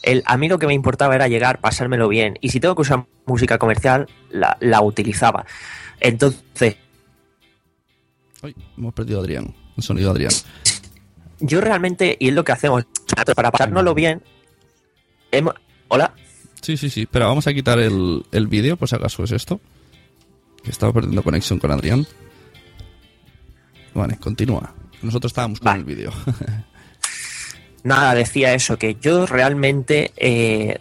El, 0.02 0.23
a 0.25 0.36
mí 0.38 0.49
lo 0.49 0.58
que 0.58 0.65
me 0.65 0.73
importaba 0.73 1.13
era 1.13 1.28
llegar, 1.28 1.60
pasármelo 1.60 2.08
bien, 2.08 2.39
y 2.41 2.49
si 2.49 2.60
tengo 2.60 2.73
que 2.73 2.82
usar 2.82 3.06
música 3.28 3.60
comercial, 3.60 4.08
la, 4.32 4.58
la 4.60 4.82
utilizaba. 4.82 5.45
Entonces, 5.99 6.78
Uy, 8.41 8.56
hemos 8.75 8.95
perdido 8.95 9.19
a 9.19 9.21
Adrián, 9.21 9.54
el 9.78 9.84
sonido 9.84 10.12
de 10.12 10.25
Adrián. 10.25 10.32
yo 11.39 11.62
realmente, 11.62 12.17
y 12.19 12.30
es 12.30 12.34
lo 12.34 12.43
que 12.43 12.52
hacemos, 12.52 12.88
para 13.36 13.52
pasárnoslo 13.52 13.93
bien, 13.93 14.23
hemos... 15.32 15.54
Hola. 15.88 16.15
Sí, 16.62 16.78
sí, 16.78 16.89
sí. 16.89 17.02
Espera, 17.02 17.28
vamos 17.28 17.48
a 17.48 17.54
quitar 17.54 17.80
el, 17.80 18.24
el 18.32 18.48
vídeo, 18.48 18.78
por 18.78 18.88
si 18.89 18.95
acaso 18.95 19.24
es 19.24 19.32
esto. 19.32 19.60
Que 20.63 20.72
estaba 20.72 20.93
perdiendo 20.93 21.24
conexión 21.24 21.60
con 21.60 21.72
Adrián. 21.72 22.06
Vale, 23.93 24.17
continúa. 24.17 24.74
Nosotros 25.02 25.32
estábamos 25.32 25.60
con 25.60 25.76
el 25.76 25.84
vídeo. 25.84 26.12
Nada, 27.84 28.13
decía 28.13 28.54
eso, 28.54 28.78
que 28.78 28.95
yo 28.95 29.26
realmente, 29.26 30.12
eh, 30.17 30.80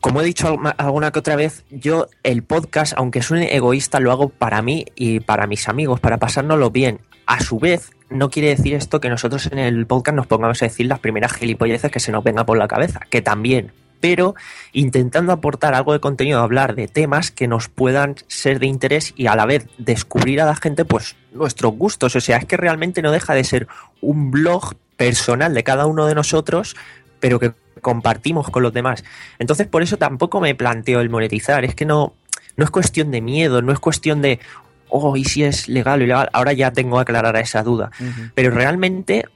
como 0.00 0.20
he 0.20 0.24
dicho 0.24 0.56
alguna 0.78 1.10
que 1.10 1.18
otra 1.18 1.34
vez, 1.36 1.64
yo 1.70 2.06
el 2.22 2.44
podcast, 2.44 2.94
aunque 2.96 3.22
suene 3.22 3.56
egoísta, 3.56 3.98
lo 3.98 4.12
hago 4.12 4.28
para 4.28 4.62
mí 4.62 4.86
y 4.94 5.20
para 5.20 5.46
mis 5.46 5.68
amigos, 5.68 6.00
para 6.00 6.18
pasárnoslo 6.18 6.70
bien. 6.70 7.00
A 7.26 7.40
su 7.40 7.58
vez, 7.58 7.90
no 8.08 8.30
quiere 8.30 8.50
decir 8.50 8.74
esto 8.74 9.00
que 9.00 9.08
nosotros 9.08 9.46
en 9.50 9.58
el 9.58 9.84
podcast 9.86 10.14
nos 10.14 10.28
pongamos 10.28 10.62
a 10.62 10.66
decir 10.66 10.86
las 10.86 11.00
primeras 11.00 11.32
gilipolleces 11.32 11.90
que 11.90 11.98
se 11.98 12.12
nos 12.12 12.22
venga 12.22 12.46
por 12.46 12.56
la 12.56 12.68
cabeza, 12.68 13.00
que 13.10 13.20
también, 13.20 13.72
pero 14.00 14.34
intentando 14.72 15.32
aportar 15.32 15.74
algo 15.74 15.92
de 15.92 16.00
contenido, 16.00 16.40
hablar 16.40 16.74
de 16.74 16.88
temas 16.88 17.30
que 17.30 17.48
nos 17.48 17.68
puedan 17.68 18.16
ser 18.28 18.58
de 18.58 18.66
interés 18.66 19.12
y 19.16 19.26
a 19.26 19.36
la 19.36 19.46
vez 19.46 19.66
descubrir 19.78 20.40
a 20.40 20.46
la 20.46 20.56
gente 20.56 20.84
pues 20.84 21.16
nuestros 21.32 21.74
gustos. 21.74 22.16
O 22.16 22.20
sea, 22.20 22.36
es 22.36 22.44
que 22.44 22.56
realmente 22.56 23.02
no 23.02 23.10
deja 23.10 23.34
de 23.34 23.44
ser 23.44 23.68
un 24.00 24.30
blog 24.30 24.74
personal 24.96 25.54
de 25.54 25.64
cada 25.64 25.86
uno 25.86 26.06
de 26.06 26.14
nosotros, 26.14 26.76
pero 27.20 27.38
que 27.38 27.52
compartimos 27.80 28.50
con 28.50 28.62
los 28.62 28.72
demás. 28.72 29.04
Entonces, 29.38 29.66
por 29.66 29.82
eso 29.82 29.96
tampoco 29.96 30.40
me 30.40 30.54
planteo 30.54 31.00
el 31.00 31.10
monetizar. 31.10 31.64
Es 31.64 31.74
que 31.74 31.84
no, 31.84 32.14
no 32.56 32.64
es 32.64 32.70
cuestión 32.70 33.10
de 33.10 33.20
miedo, 33.20 33.62
no 33.62 33.72
es 33.72 33.78
cuestión 33.78 34.22
de, 34.22 34.40
oh, 34.88 35.16
¿y 35.16 35.24
si 35.24 35.44
es 35.44 35.68
legal 35.68 36.00
o 36.00 36.04
ilegal? 36.04 36.30
Ahora 36.32 36.52
ya 36.52 36.72
tengo 36.72 36.96
que 36.96 37.02
aclarar 37.02 37.36
esa 37.36 37.62
duda. 37.62 37.90
Pero 38.34 38.50
realmente 38.50 39.26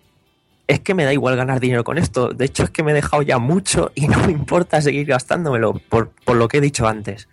es 0.71 0.81
que 0.81 0.95
me 0.95 1.05
da 1.05 1.13
igual 1.13 1.37
ganar 1.37 1.61
dinero 1.61 1.85
con 1.85 1.99
esto. 1.99 2.29
De 2.29 2.45
hecho, 2.47 2.63
es 2.65 2.71
que 2.71 2.83
me 2.83 2.93
he 2.93 2.95
dejado 2.95 3.23
ya 3.23 3.39
mucho 3.39 3.91
y 3.95 4.09
no 4.09 4.19
me 4.27 4.33
importa 4.33 4.81
seguir 4.81 5.07
gastándomelo 5.07 5.75
por, 5.89 6.11
por 6.25 6.37
lo 6.37 6.49
que 6.49 6.59
he 6.59 6.61
dicho 6.61 6.87
antes. 6.87 7.29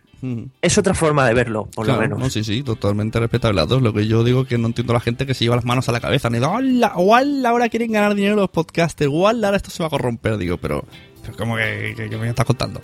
Es 0.64 0.78
otra 0.80 0.96
forma 0.96 1.28
de 1.28 1.36
verlo, 1.36 1.66
por 1.76 1.86
Claro, 1.86 2.02
lo 2.02 2.08
menos. 2.08 2.20
no, 2.20 2.30
sí, 2.32 2.44
sí, 2.44 2.64
totalmente 2.64 3.20
respetable 3.20 3.56
las 3.62 3.68
dos. 3.70 3.84
Lo 3.84 3.94
que 3.94 4.08
yo 4.08 4.24
digo 4.24 4.46
que 4.46 4.58
no 4.58 4.66
entiendo 4.66 4.94
a 4.94 4.96
la 4.96 5.00
gente 5.00 5.28
que 5.28 5.36
se 5.36 5.44
lleva 5.46 5.56
las 5.56 5.64
manos 5.66 5.88
a 5.90 5.92
la 5.92 6.00
cabeza. 6.00 6.30
Ni 6.32 6.40
¡Hola! 6.40 6.92
¡Igual 6.98 7.46
ahora 7.46 7.70
quieren 7.70 7.92
ganar 7.92 8.16
dinero 8.16 8.36
los 8.36 8.50
podcasters! 8.50 9.12
¡Igual 9.12 9.44
ahora 9.46 9.58
esto 9.58 9.70
se 9.70 9.84
va 9.84 9.88
a 9.88 9.90
corromper! 9.92 10.38
Digo, 10.38 10.58
pero, 10.58 10.84
pero 11.22 11.38
¿cómo 11.38 11.56
que, 11.56 11.94
que- 11.96 12.10
que 12.10 12.18
me 12.18 12.28
estás 12.30 12.48
contando? 12.48 12.82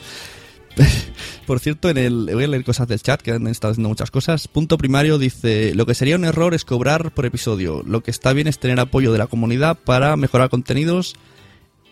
Por 1.46 1.60
cierto, 1.60 1.90
en 1.90 1.98
el, 1.98 2.30
voy 2.34 2.46
a 2.46 2.48
leer 2.48 2.64
cosas 2.64 2.88
del 2.88 3.02
chat 3.02 3.22
que 3.22 3.32
han 3.32 3.48
estado 3.48 3.72
haciendo 3.72 3.90
muchas 3.90 4.12
cosas. 4.12 4.48
Punto 4.48 4.78
primario 4.78 5.18
dice: 5.18 5.76
Lo 5.76 5.86
que 5.86 5.94
sería 5.94 6.16
un 6.16 6.26
error 6.26 6.54
es 6.54 6.66
cobrar 6.66 7.14
por 7.14 7.26
episodio. 7.26 7.84
Lo 7.86 8.02
que 8.02 8.12
está 8.12 8.34
bien 8.34 8.48
es 8.48 8.60
tener 8.60 8.80
apoyo 8.80 9.12
de 9.12 9.18
la 9.18 9.28
comunidad 9.28 9.78
para 9.78 10.16
mejorar 10.16 10.50
contenidos. 10.50 11.16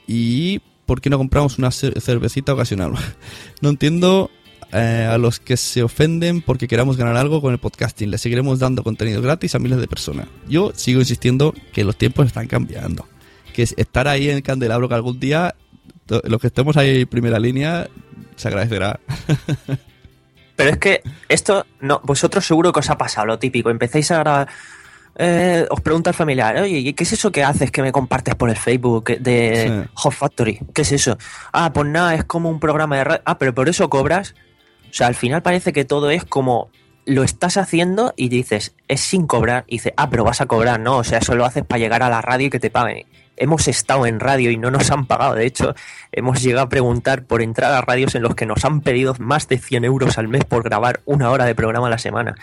Y 0.08 0.60
¿por 0.86 1.02
qué 1.02 1.10
no 1.10 1.18
compramos 1.18 1.58
una 1.58 1.70
cer- 1.70 2.00
cervecita 2.02 2.54
ocasional? 2.54 2.94
no 3.62 3.70
entiendo 3.70 4.32
eh, 4.72 5.08
a 5.10 5.18
los 5.18 5.40
que 5.40 5.58
se 5.58 5.84
ofenden 5.84 6.42
porque 6.42 6.68
queramos 6.68 6.96
ganar 6.98 7.18
algo 7.18 7.42
con 7.42 7.52
el 7.52 7.60
podcasting. 7.60 8.10
Le 8.10 8.18
seguiremos 8.18 8.60
dando 8.60 8.84
contenido 8.84 9.22
gratis 9.22 9.54
a 9.56 9.60
miles 9.60 9.80
de 9.80 9.88
personas. 9.88 10.28
Yo 10.48 10.72
sigo 10.76 11.02
insistiendo 11.02 11.54
que 11.74 11.84
los 11.84 11.98
tiempos 11.98 12.26
están 12.28 12.48
cambiando. 12.48 13.06
Que 13.54 13.64
es 13.64 13.74
estar 13.78 14.08
ahí 14.08 14.30
en 14.30 14.38
el 14.38 14.44
candelabro 14.44 14.88
que 14.88 14.96
algún 14.96 15.20
día, 15.20 15.56
los 16.24 16.40
que 16.40 16.48
estemos 16.48 16.78
ahí 16.78 17.02
en 17.02 17.08
primera 17.08 17.38
línea, 17.38 17.90
se 18.42 18.48
agradecerá. 18.48 19.00
Pero 20.56 20.70
es 20.70 20.78
que 20.78 21.02
esto, 21.30 21.66
no, 21.80 22.02
vosotros 22.04 22.46
seguro 22.46 22.72
que 22.72 22.80
os 22.82 22.90
ha 22.90 22.98
pasado 22.98 23.26
lo 23.28 23.40
típico. 23.40 23.70
Empezáis 23.70 24.12
a 24.12 24.20
grabar. 24.20 24.48
eh, 25.16 25.66
os 25.70 25.82
pregunta 25.82 26.12
el 26.12 26.16
familiar, 26.16 26.56
oye, 26.58 26.80
¿y 26.80 26.94
¿qué 26.94 27.04
es 27.04 27.14
eso 27.14 27.32
que 27.32 27.44
haces 27.44 27.72
que 27.72 27.82
me 27.82 27.92
compartes 27.92 28.36
por 28.36 28.50
el 28.50 28.56
Facebook 28.58 29.18
de 29.20 29.68
Sí. 29.86 29.90
Hot 29.96 30.14
Factory? 30.14 30.60
¿Qué 30.74 30.84
es 30.84 30.92
eso? 30.92 31.18
Ah, 31.52 31.72
pues 31.74 31.88
nada, 31.88 32.14
es 32.16 32.24
como 32.26 32.50
un 32.50 32.60
programa 32.60 32.98
de 32.98 33.04
radio. 33.04 33.22
Ah, 33.26 33.38
pero 33.38 33.54
por 33.56 33.70
eso 33.70 33.90
cobras. 33.90 34.36
O 34.90 34.94
sea, 34.94 35.08
al 35.08 35.16
final 35.16 35.42
parece 35.42 35.74
que 35.74 35.86
todo 35.86 36.12
es 36.12 36.26
como 36.26 36.70
lo 37.06 37.24
estás 37.24 37.58
haciendo 37.58 38.14
y 38.16 38.30
dices, 38.30 38.76
es 38.88 39.02
sin 39.02 39.26
cobrar. 39.26 39.64
Y 39.68 39.78
dices, 39.78 39.94
ah, 39.98 40.10
pero 40.10 40.24
vas 40.24 40.42
a 40.42 40.46
cobrar, 40.46 40.80
¿no? 40.80 40.98
O 40.98 41.04
sea, 41.04 41.18
eso 41.20 41.34
lo 41.36 41.46
haces 41.46 41.66
para 41.66 41.80
llegar 41.80 42.04
a 42.04 42.10
la 42.10 42.22
radio 42.22 42.48
y 42.48 42.50
que 42.52 42.60
te 42.60 42.70
paguen. 42.70 43.06
Hemos 43.42 43.68
estado 43.68 44.06
en 44.06 44.20
radio 44.20 44.52
y 44.52 44.58
no 44.58 44.70
nos 44.70 44.92
han 44.92 45.08
pagado. 45.08 45.34
De 45.34 45.46
hecho, 45.46 45.74
hemos 46.12 46.42
llegado 46.42 46.68
a 46.68 46.70
preguntar 46.70 47.24
por 47.24 47.42
entrar 47.42 47.74
a 47.74 47.82
radios 47.82 48.14
en 48.14 48.22
los 48.22 48.36
que 48.36 48.46
nos 48.46 48.64
han 48.66 48.82
pedido 48.82 49.16
más 49.20 49.48
de 49.48 49.58
100 49.58 49.84
euros 49.84 50.18
al 50.20 50.28
mes 50.28 50.46
por 50.46 50.64
grabar 50.64 51.02
una 51.06 51.32
hora 51.32 51.46
de 51.46 51.56
programa 51.56 51.88
a 51.88 51.90
la 51.90 51.98
semana. 51.98 52.36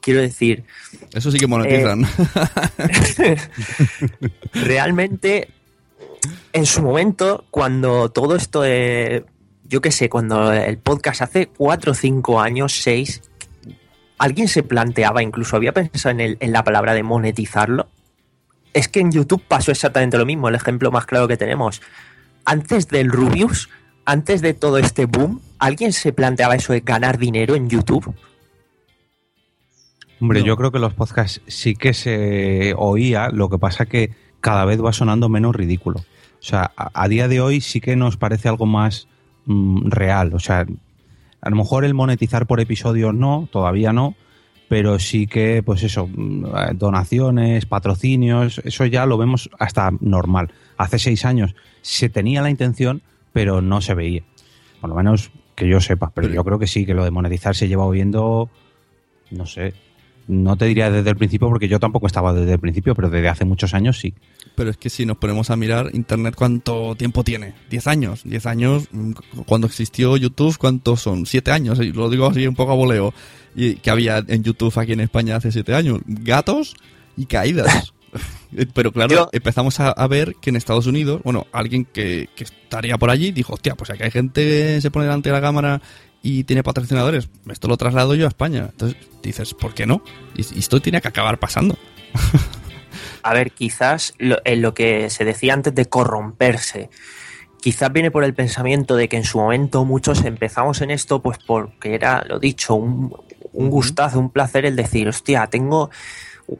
Quiero 0.00 0.20
decir, 0.20 0.64
Eso 1.12 1.30
sí 1.30 1.38
que 1.38 1.46
monetizan. 1.46 2.06
realmente 4.52 5.48
en 6.52 6.66
su 6.66 6.82
momento, 6.82 7.44
cuando 7.50 8.10
todo 8.10 8.36
esto 8.36 8.62
de, 8.62 9.24
yo 9.64 9.80
qué 9.80 9.90
sé, 9.90 10.08
cuando 10.08 10.52
el 10.52 10.78
podcast 10.78 11.22
hace 11.22 11.46
cuatro, 11.46 11.94
cinco 11.94 12.40
años, 12.40 12.80
seis, 12.82 13.22
¿alguien 14.18 14.48
se 14.48 14.62
planteaba, 14.62 15.22
incluso 15.22 15.56
había 15.56 15.72
pensado 15.72 16.10
en, 16.10 16.20
el, 16.20 16.36
en 16.40 16.52
la 16.52 16.62
palabra 16.62 16.94
de 16.94 17.02
monetizarlo? 17.02 17.88
Es 18.74 18.88
que 18.88 19.00
en 19.00 19.12
YouTube 19.12 19.42
pasó 19.46 19.70
exactamente 19.70 20.18
lo 20.18 20.26
mismo, 20.26 20.48
el 20.48 20.54
ejemplo 20.54 20.90
más 20.90 21.06
claro 21.06 21.28
que 21.28 21.36
tenemos. 21.36 21.82
Antes 22.44 22.88
del 22.88 23.10
Rubius, 23.10 23.68
antes 24.04 24.40
de 24.42 24.54
todo 24.54 24.78
este 24.78 25.06
boom, 25.06 25.40
¿alguien 25.58 25.92
se 25.92 26.12
planteaba 26.12 26.56
eso 26.56 26.72
de 26.72 26.80
ganar 26.80 27.18
dinero 27.18 27.54
en 27.54 27.68
YouTube? 27.68 28.14
Hombre, 30.20 30.42
yo 30.44 30.56
creo 30.56 30.70
que 30.70 30.78
los 30.78 30.94
podcasts 30.94 31.42
sí 31.46 31.74
que 31.74 31.94
se 31.94 32.74
oía, 32.76 33.28
lo 33.30 33.48
que 33.48 33.58
pasa 33.58 33.86
que 33.86 34.14
cada 34.40 34.64
vez 34.64 34.82
va 34.82 34.92
sonando 34.92 35.28
menos 35.28 35.54
ridículo. 35.54 35.98
O 35.98 36.44
sea, 36.44 36.72
a, 36.76 36.90
a 36.94 37.08
día 37.08 37.28
de 37.28 37.40
hoy 37.40 37.60
sí 37.60 37.80
que 37.80 37.96
nos 37.96 38.16
parece 38.16 38.48
algo 38.48 38.66
más 38.66 39.08
mm, 39.46 39.90
real. 39.90 40.32
O 40.34 40.38
sea, 40.38 40.66
a 41.40 41.50
lo 41.50 41.56
mejor 41.56 41.84
el 41.84 41.94
monetizar 41.94 42.46
por 42.46 42.60
episodio 42.60 43.12
no, 43.12 43.48
todavía 43.50 43.92
no, 43.92 44.14
pero 44.72 44.98
sí 44.98 45.26
que, 45.26 45.62
pues 45.62 45.82
eso, 45.82 46.08
mm, 46.08 46.78
donaciones, 46.78 47.66
patrocinios, 47.66 48.58
eso 48.64 48.86
ya 48.86 49.04
lo 49.04 49.18
vemos 49.18 49.50
hasta 49.58 49.90
normal. 50.00 50.50
Hace 50.78 50.98
seis 50.98 51.26
años 51.26 51.54
se 51.82 52.08
tenía 52.08 52.40
la 52.40 52.48
intención, 52.48 53.02
pero 53.34 53.60
no 53.60 53.82
se 53.82 53.92
veía. 53.92 54.22
Por 54.80 54.88
lo 54.88 54.96
menos 54.96 55.30
que 55.54 55.68
yo 55.68 55.78
sepa, 55.78 56.10
pero 56.14 56.30
yo 56.30 56.42
creo 56.42 56.58
que 56.58 56.66
sí, 56.66 56.86
que 56.86 56.94
lo 56.94 57.04
de 57.04 57.10
monetizar 57.10 57.54
se 57.54 57.68
lleva 57.68 57.84
oyendo, 57.84 58.48
no 59.30 59.44
sé, 59.44 59.74
no 60.26 60.56
te 60.56 60.64
diría 60.64 60.90
desde 60.90 61.10
el 61.10 61.16
principio 61.16 61.50
porque 61.50 61.68
yo 61.68 61.78
tampoco 61.78 62.06
estaba 62.06 62.32
desde 62.32 62.54
el 62.54 62.58
principio, 62.58 62.94
pero 62.94 63.10
desde 63.10 63.28
hace 63.28 63.44
muchos 63.44 63.74
años 63.74 64.00
sí. 64.00 64.14
Pero 64.54 64.70
es 64.70 64.76
que 64.76 64.90
si 64.90 65.06
nos 65.06 65.16
ponemos 65.16 65.50
a 65.50 65.56
mirar 65.56 65.90
Internet, 65.92 66.34
¿cuánto 66.36 66.94
tiempo 66.94 67.24
tiene? 67.24 67.54
¿10 67.70 67.86
años? 67.86 68.20
10 68.24 68.46
años, 68.46 68.88
mm, 68.90 69.12
cuando 69.46 69.66
existió 69.66 70.16
YouTube, 70.16 70.56
¿cuántos 70.58 71.00
son? 71.00 71.24
¿7 71.24 71.50
años? 71.50 71.78
Lo 71.78 72.10
digo 72.10 72.26
así 72.26 72.46
un 72.46 72.54
poco 72.54 72.72
a 72.72 72.74
voleo. 72.74 73.14
Y 73.54 73.76
que 73.76 73.90
había 73.90 74.22
en 74.26 74.42
YouTube 74.42 74.76
aquí 74.78 74.92
en 74.92 75.00
España 75.00 75.36
hace 75.36 75.52
7 75.52 75.74
años. 75.74 76.00
Gatos 76.06 76.74
y 77.16 77.26
caídas. 77.26 77.94
Pero 78.74 78.92
claro, 78.92 79.30
empezamos 79.32 79.80
a, 79.80 79.90
a 79.90 80.06
ver 80.06 80.34
que 80.40 80.50
en 80.50 80.56
Estados 80.56 80.86
Unidos, 80.86 81.22
bueno, 81.24 81.46
alguien 81.52 81.86
que, 81.86 82.28
que 82.36 82.44
estaría 82.44 82.98
por 82.98 83.10
allí 83.10 83.32
dijo, 83.32 83.54
hostia, 83.54 83.74
pues 83.74 83.90
aquí 83.90 84.02
hay 84.02 84.10
gente 84.10 84.42
que 84.42 84.80
se 84.82 84.90
pone 84.90 85.06
delante 85.06 85.30
de 85.30 85.34
la 85.34 85.40
cámara 85.40 85.80
y 86.22 86.44
tiene 86.44 86.62
patrocinadores, 86.62 87.28
esto 87.50 87.68
lo 87.68 87.76
traslado 87.76 88.14
yo 88.14 88.26
a 88.26 88.28
España. 88.28 88.68
Entonces 88.70 88.98
dices, 89.22 89.54
¿por 89.54 89.72
qué 89.72 89.86
no? 89.86 90.02
Y, 90.36 90.42
y 90.54 90.58
esto 90.58 90.80
tiene 90.80 91.00
que 91.00 91.08
acabar 91.08 91.38
pasando. 91.38 91.78
A 93.22 93.34
ver, 93.34 93.52
quizás 93.52 94.14
lo, 94.18 94.38
en 94.44 94.62
lo 94.62 94.74
que 94.74 95.10
se 95.10 95.24
decía 95.24 95.54
antes 95.54 95.74
de 95.74 95.86
corromperse, 95.86 96.90
quizás 97.60 97.92
viene 97.92 98.10
por 98.10 98.24
el 98.24 98.34
pensamiento 98.34 98.96
de 98.96 99.08
que 99.08 99.16
en 99.16 99.24
su 99.24 99.38
momento 99.38 99.84
muchos 99.84 100.24
empezamos 100.24 100.80
en 100.80 100.90
esto, 100.90 101.22
pues 101.22 101.38
porque 101.46 101.94
era, 101.94 102.24
lo 102.28 102.38
dicho, 102.38 102.74
un, 102.74 103.14
un 103.52 103.70
gustazo, 103.70 104.18
un 104.18 104.30
placer 104.30 104.64
el 104.66 104.74
decir, 104.76 105.08
hostia, 105.08 105.46
tengo, 105.46 105.90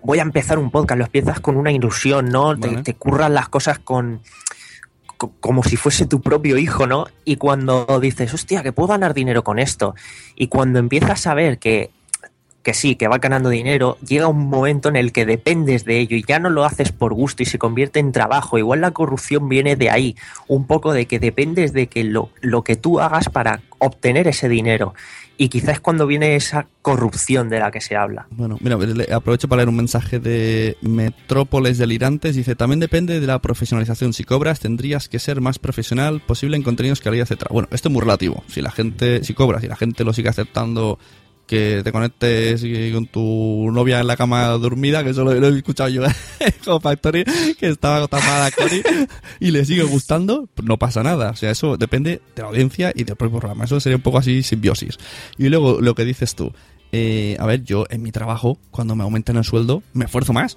voy 0.02 0.20
a 0.20 0.22
empezar 0.22 0.58
un 0.58 0.70
podcast, 0.70 0.98
lo 0.98 1.04
empiezas 1.06 1.40
con 1.40 1.56
una 1.56 1.72
ilusión, 1.72 2.26
¿no? 2.26 2.56
Te, 2.58 2.68
Vale. 2.68 2.82
te 2.82 2.94
curran 2.94 3.34
las 3.34 3.48
cosas 3.48 3.78
con 3.80 4.20
co- 5.16 5.32
como 5.40 5.64
si 5.64 5.76
fuese 5.76 6.06
tu 6.06 6.20
propio 6.20 6.56
hijo, 6.56 6.86
¿no? 6.86 7.06
Y 7.24 7.36
cuando 7.36 7.98
dices, 8.00 8.32
hostia, 8.32 8.62
que 8.62 8.72
puedo 8.72 8.88
ganar 8.88 9.12
dinero 9.12 9.42
con 9.42 9.58
esto, 9.58 9.94
y 10.36 10.46
cuando 10.46 10.78
empiezas 10.78 11.26
a 11.26 11.34
ver 11.34 11.58
que, 11.58 11.90
que 12.62 12.74
sí, 12.74 12.94
que 12.94 13.08
va 13.08 13.18
ganando 13.18 13.48
dinero, 13.48 13.98
llega 14.06 14.28
un 14.28 14.48
momento 14.48 14.88
en 14.88 14.96
el 14.96 15.12
que 15.12 15.26
dependes 15.26 15.84
de 15.84 15.98
ello 15.98 16.16
y 16.16 16.24
ya 16.26 16.38
no 16.38 16.50
lo 16.50 16.64
haces 16.64 16.92
por 16.92 17.12
gusto 17.12 17.42
y 17.42 17.46
se 17.46 17.58
convierte 17.58 18.00
en 18.00 18.12
trabajo. 18.12 18.58
Igual 18.58 18.80
la 18.80 18.92
corrupción 18.92 19.48
viene 19.48 19.76
de 19.76 19.90
ahí, 19.90 20.16
un 20.48 20.66
poco 20.66 20.92
de 20.92 21.06
que 21.06 21.18
dependes 21.18 21.72
de 21.72 21.88
que 21.88 22.04
lo, 22.04 22.30
lo 22.40 22.62
que 22.62 22.76
tú 22.76 23.00
hagas 23.00 23.28
para 23.28 23.62
obtener 23.78 24.28
ese 24.28 24.48
dinero. 24.48 24.94
Y 25.38 25.48
quizás 25.48 25.80
cuando 25.80 26.06
viene 26.06 26.36
esa 26.36 26.68
corrupción 26.82 27.48
de 27.48 27.58
la 27.58 27.72
que 27.72 27.80
se 27.80 27.96
habla. 27.96 28.26
Bueno, 28.30 28.58
mira, 28.60 28.76
aprovecho 29.16 29.48
para 29.48 29.60
leer 29.60 29.70
un 29.70 29.76
mensaje 29.76 30.20
de 30.20 30.76
Metrópoles 30.82 31.78
Delirantes. 31.78 32.36
Dice, 32.36 32.54
también 32.54 32.78
depende 32.78 33.18
de 33.18 33.26
la 33.26 33.40
profesionalización. 33.40 34.12
Si 34.12 34.22
cobras, 34.22 34.60
tendrías 34.60 35.08
que 35.08 35.18
ser 35.18 35.40
más 35.40 35.58
profesional 35.58 36.20
posible 36.20 36.56
en 36.56 36.62
contenidos, 36.62 37.00
calidad, 37.00 37.24
etcétera. 37.24 37.50
Bueno, 37.52 37.66
esto 37.72 37.88
es 37.88 37.92
muy 37.92 38.02
relativo. 38.02 38.44
Si 38.46 38.60
la 38.60 38.70
gente, 38.70 39.24
si 39.24 39.34
cobras 39.34 39.64
y 39.64 39.68
la 39.68 39.74
gente 39.74 40.04
lo 40.04 40.12
sigue 40.12 40.28
aceptando, 40.28 40.98
que 41.52 41.82
te 41.84 41.92
conectes 41.92 42.64
con 42.94 43.04
tu 43.08 43.70
novia 43.70 44.00
en 44.00 44.06
la 44.06 44.16
cama 44.16 44.46
dormida, 44.52 45.04
que 45.04 45.10
eso 45.10 45.22
lo, 45.22 45.32
he 45.34 45.58
escuchado 45.58 45.90
yo 45.90 46.02
Home 46.66 46.80
Factory, 46.80 47.24
que 47.58 47.68
estaba 47.68 48.08
tapada 48.08 48.50
Cory, 48.52 48.82
y 49.38 49.50
le 49.50 49.66
sigue 49.66 49.82
gustando, 49.82 50.48
no 50.62 50.78
pasa 50.78 51.02
nada. 51.02 51.28
O 51.28 51.36
sea, 51.36 51.50
eso 51.50 51.76
depende 51.76 52.22
de 52.34 52.40
la 52.42 52.48
audiencia 52.48 52.90
y 52.94 53.04
del 53.04 53.16
propio 53.16 53.38
programa. 53.38 53.64
Eso 53.66 53.80
sería 53.80 53.96
un 53.96 54.02
poco 54.02 54.16
así 54.16 54.42
simbiosis. 54.42 54.96
Y 55.36 55.50
luego 55.50 55.82
lo 55.82 55.94
que 55.94 56.06
dices 56.06 56.34
tú, 56.34 56.54
eh, 56.90 57.36
a 57.38 57.44
ver, 57.44 57.62
yo 57.64 57.84
en 57.90 58.00
mi 58.00 58.12
trabajo, 58.12 58.58
cuando 58.70 58.96
me 58.96 59.02
aumentan 59.02 59.36
el 59.36 59.44
sueldo, 59.44 59.82
me 59.92 60.06
esfuerzo 60.06 60.32
más. 60.32 60.56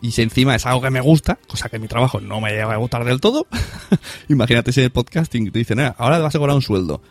Y 0.00 0.12
si 0.12 0.22
encima 0.22 0.54
es 0.54 0.64
algo 0.64 0.80
que 0.80 0.90
me 0.90 1.00
gusta, 1.00 1.40
cosa 1.48 1.68
que 1.68 1.74
en 1.74 1.82
mi 1.82 1.88
trabajo 1.88 2.20
no 2.20 2.40
me 2.40 2.50
llega 2.50 2.72
a 2.72 2.76
gustar 2.76 3.04
del 3.04 3.20
todo, 3.20 3.48
imagínate 4.28 4.70
si 4.70 4.78
en 4.78 4.84
el 4.84 4.90
podcasting 4.92 5.50
te 5.50 5.58
dicen, 5.58 5.80
"Ah, 5.80 5.96
ahora 5.98 6.20
vas 6.20 6.36
a 6.36 6.38
cobrar 6.38 6.54
un 6.54 6.62
sueldo. 6.62 7.02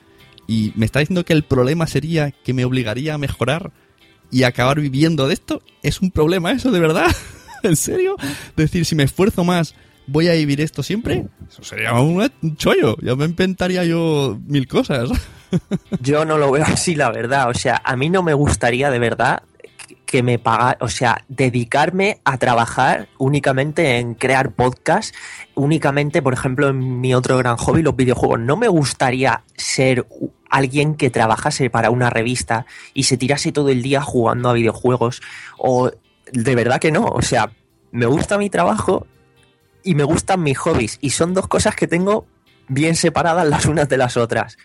Y 0.48 0.74
me 0.76 0.86
está 0.86 1.00
diciendo 1.00 1.26
que 1.26 1.34
el 1.34 1.44
problema 1.44 1.88
sería 1.88 2.32
que 2.32 2.54
me 2.54 2.66
obligaría 2.66 3.16
a 3.16 3.18
mejorar 3.18 3.72
y 4.32 4.44
acabar 4.44 4.80
viviendo 4.80 5.28
de 5.28 5.34
esto. 5.34 5.62
¿Es 5.84 6.02
un 6.02 6.12
problema 6.12 6.52
eso, 6.52 6.72
de 6.72 6.80
verdad? 6.80 7.08
¿En 7.64 7.76
serio? 7.76 8.16
Decir, 8.56 8.86
si 8.86 8.96
me 8.96 9.04
esfuerzo 9.04 9.44
más, 9.44 9.74
¿voy 10.08 10.28
a 10.28 10.34
vivir 10.34 10.62
esto 10.62 10.84
siempre? 10.84 11.26
Eso 11.50 11.64
sería 11.64 11.94
un 11.94 12.30
un 12.42 12.58
chollo. 12.58 12.96
Ya 13.02 13.16
me 13.16 13.26
inventaría 13.26 13.84
yo 13.86 14.40
mil 14.46 14.68
cosas. 14.68 15.10
Yo 16.02 16.26
no 16.26 16.38
lo 16.38 16.52
veo 16.52 16.66
así, 16.66 16.96
la 16.96 17.12
verdad. 17.12 17.50
O 17.50 17.54
sea, 17.54 17.82
a 17.86 17.96
mí 17.96 18.10
no 18.10 18.24
me 18.24 18.34
gustaría 18.34 18.90
de 18.90 19.00
verdad 19.00 19.44
que- 20.06 20.22
me 20.24 20.40
paga, 20.40 20.78
o 20.80 20.88
sea, 20.88 21.24
dedicarme 21.28 22.20
a 22.24 22.38
trabajar 22.38 23.10
únicamente 23.18 23.98
en 23.98 24.14
crear 24.16 24.52
podcasts, 24.54 25.14
únicamente, 25.56 26.22
por 26.22 26.34
ejemplo, 26.34 26.70
en 26.70 27.02
mi 27.02 27.14
otro 27.14 27.38
gran 27.38 27.58
hobby, 27.58 27.82
los 27.82 27.96
videojuegos. 27.96 28.40
No 28.40 28.56
me 28.58 28.68
gustaría 28.70 29.44
ser 29.58 30.06
alguien 30.50 30.96
que 30.96 31.10
trabajase 31.10 31.70
para 31.70 31.90
una 31.90 32.10
revista 32.10 32.66
y 32.94 33.04
se 33.04 33.18
tirase 33.18 33.52
todo 33.52 33.70
el 33.70 33.82
día 33.82 34.02
jugando 34.02 34.50
a 34.50 34.54
videojuegos. 34.54 35.22
O 35.58 35.92
de 36.32 36.56
verdad 36.56 36.80
que 36.80 36.92
no. 36.92 37.06
O 37.06 37.22
sea, 37.22 37.52
me 37.92 38.06
gusta 38.06 38.38
mi 38.38 38.50
trabajo 38.50 39.08
y 39.84 39.96
me 39.96 40.04
gustan 40.04 40.44
mis 40.44 40.58
hobbies. 40.58 40.98
Y 41.02 41.12
son 41.12 41.34
dos 41.34 41.48
cosas 41.48 41.76
que 41.76 41.88
tengo 41.88 42.26
bien 42.68 42.96
separadas 42.96 43.48
las 43.48 43.66
unas 43.66 43.88
de 43.90 43.98
las 43.98 44.18
otras. 44.18 44.58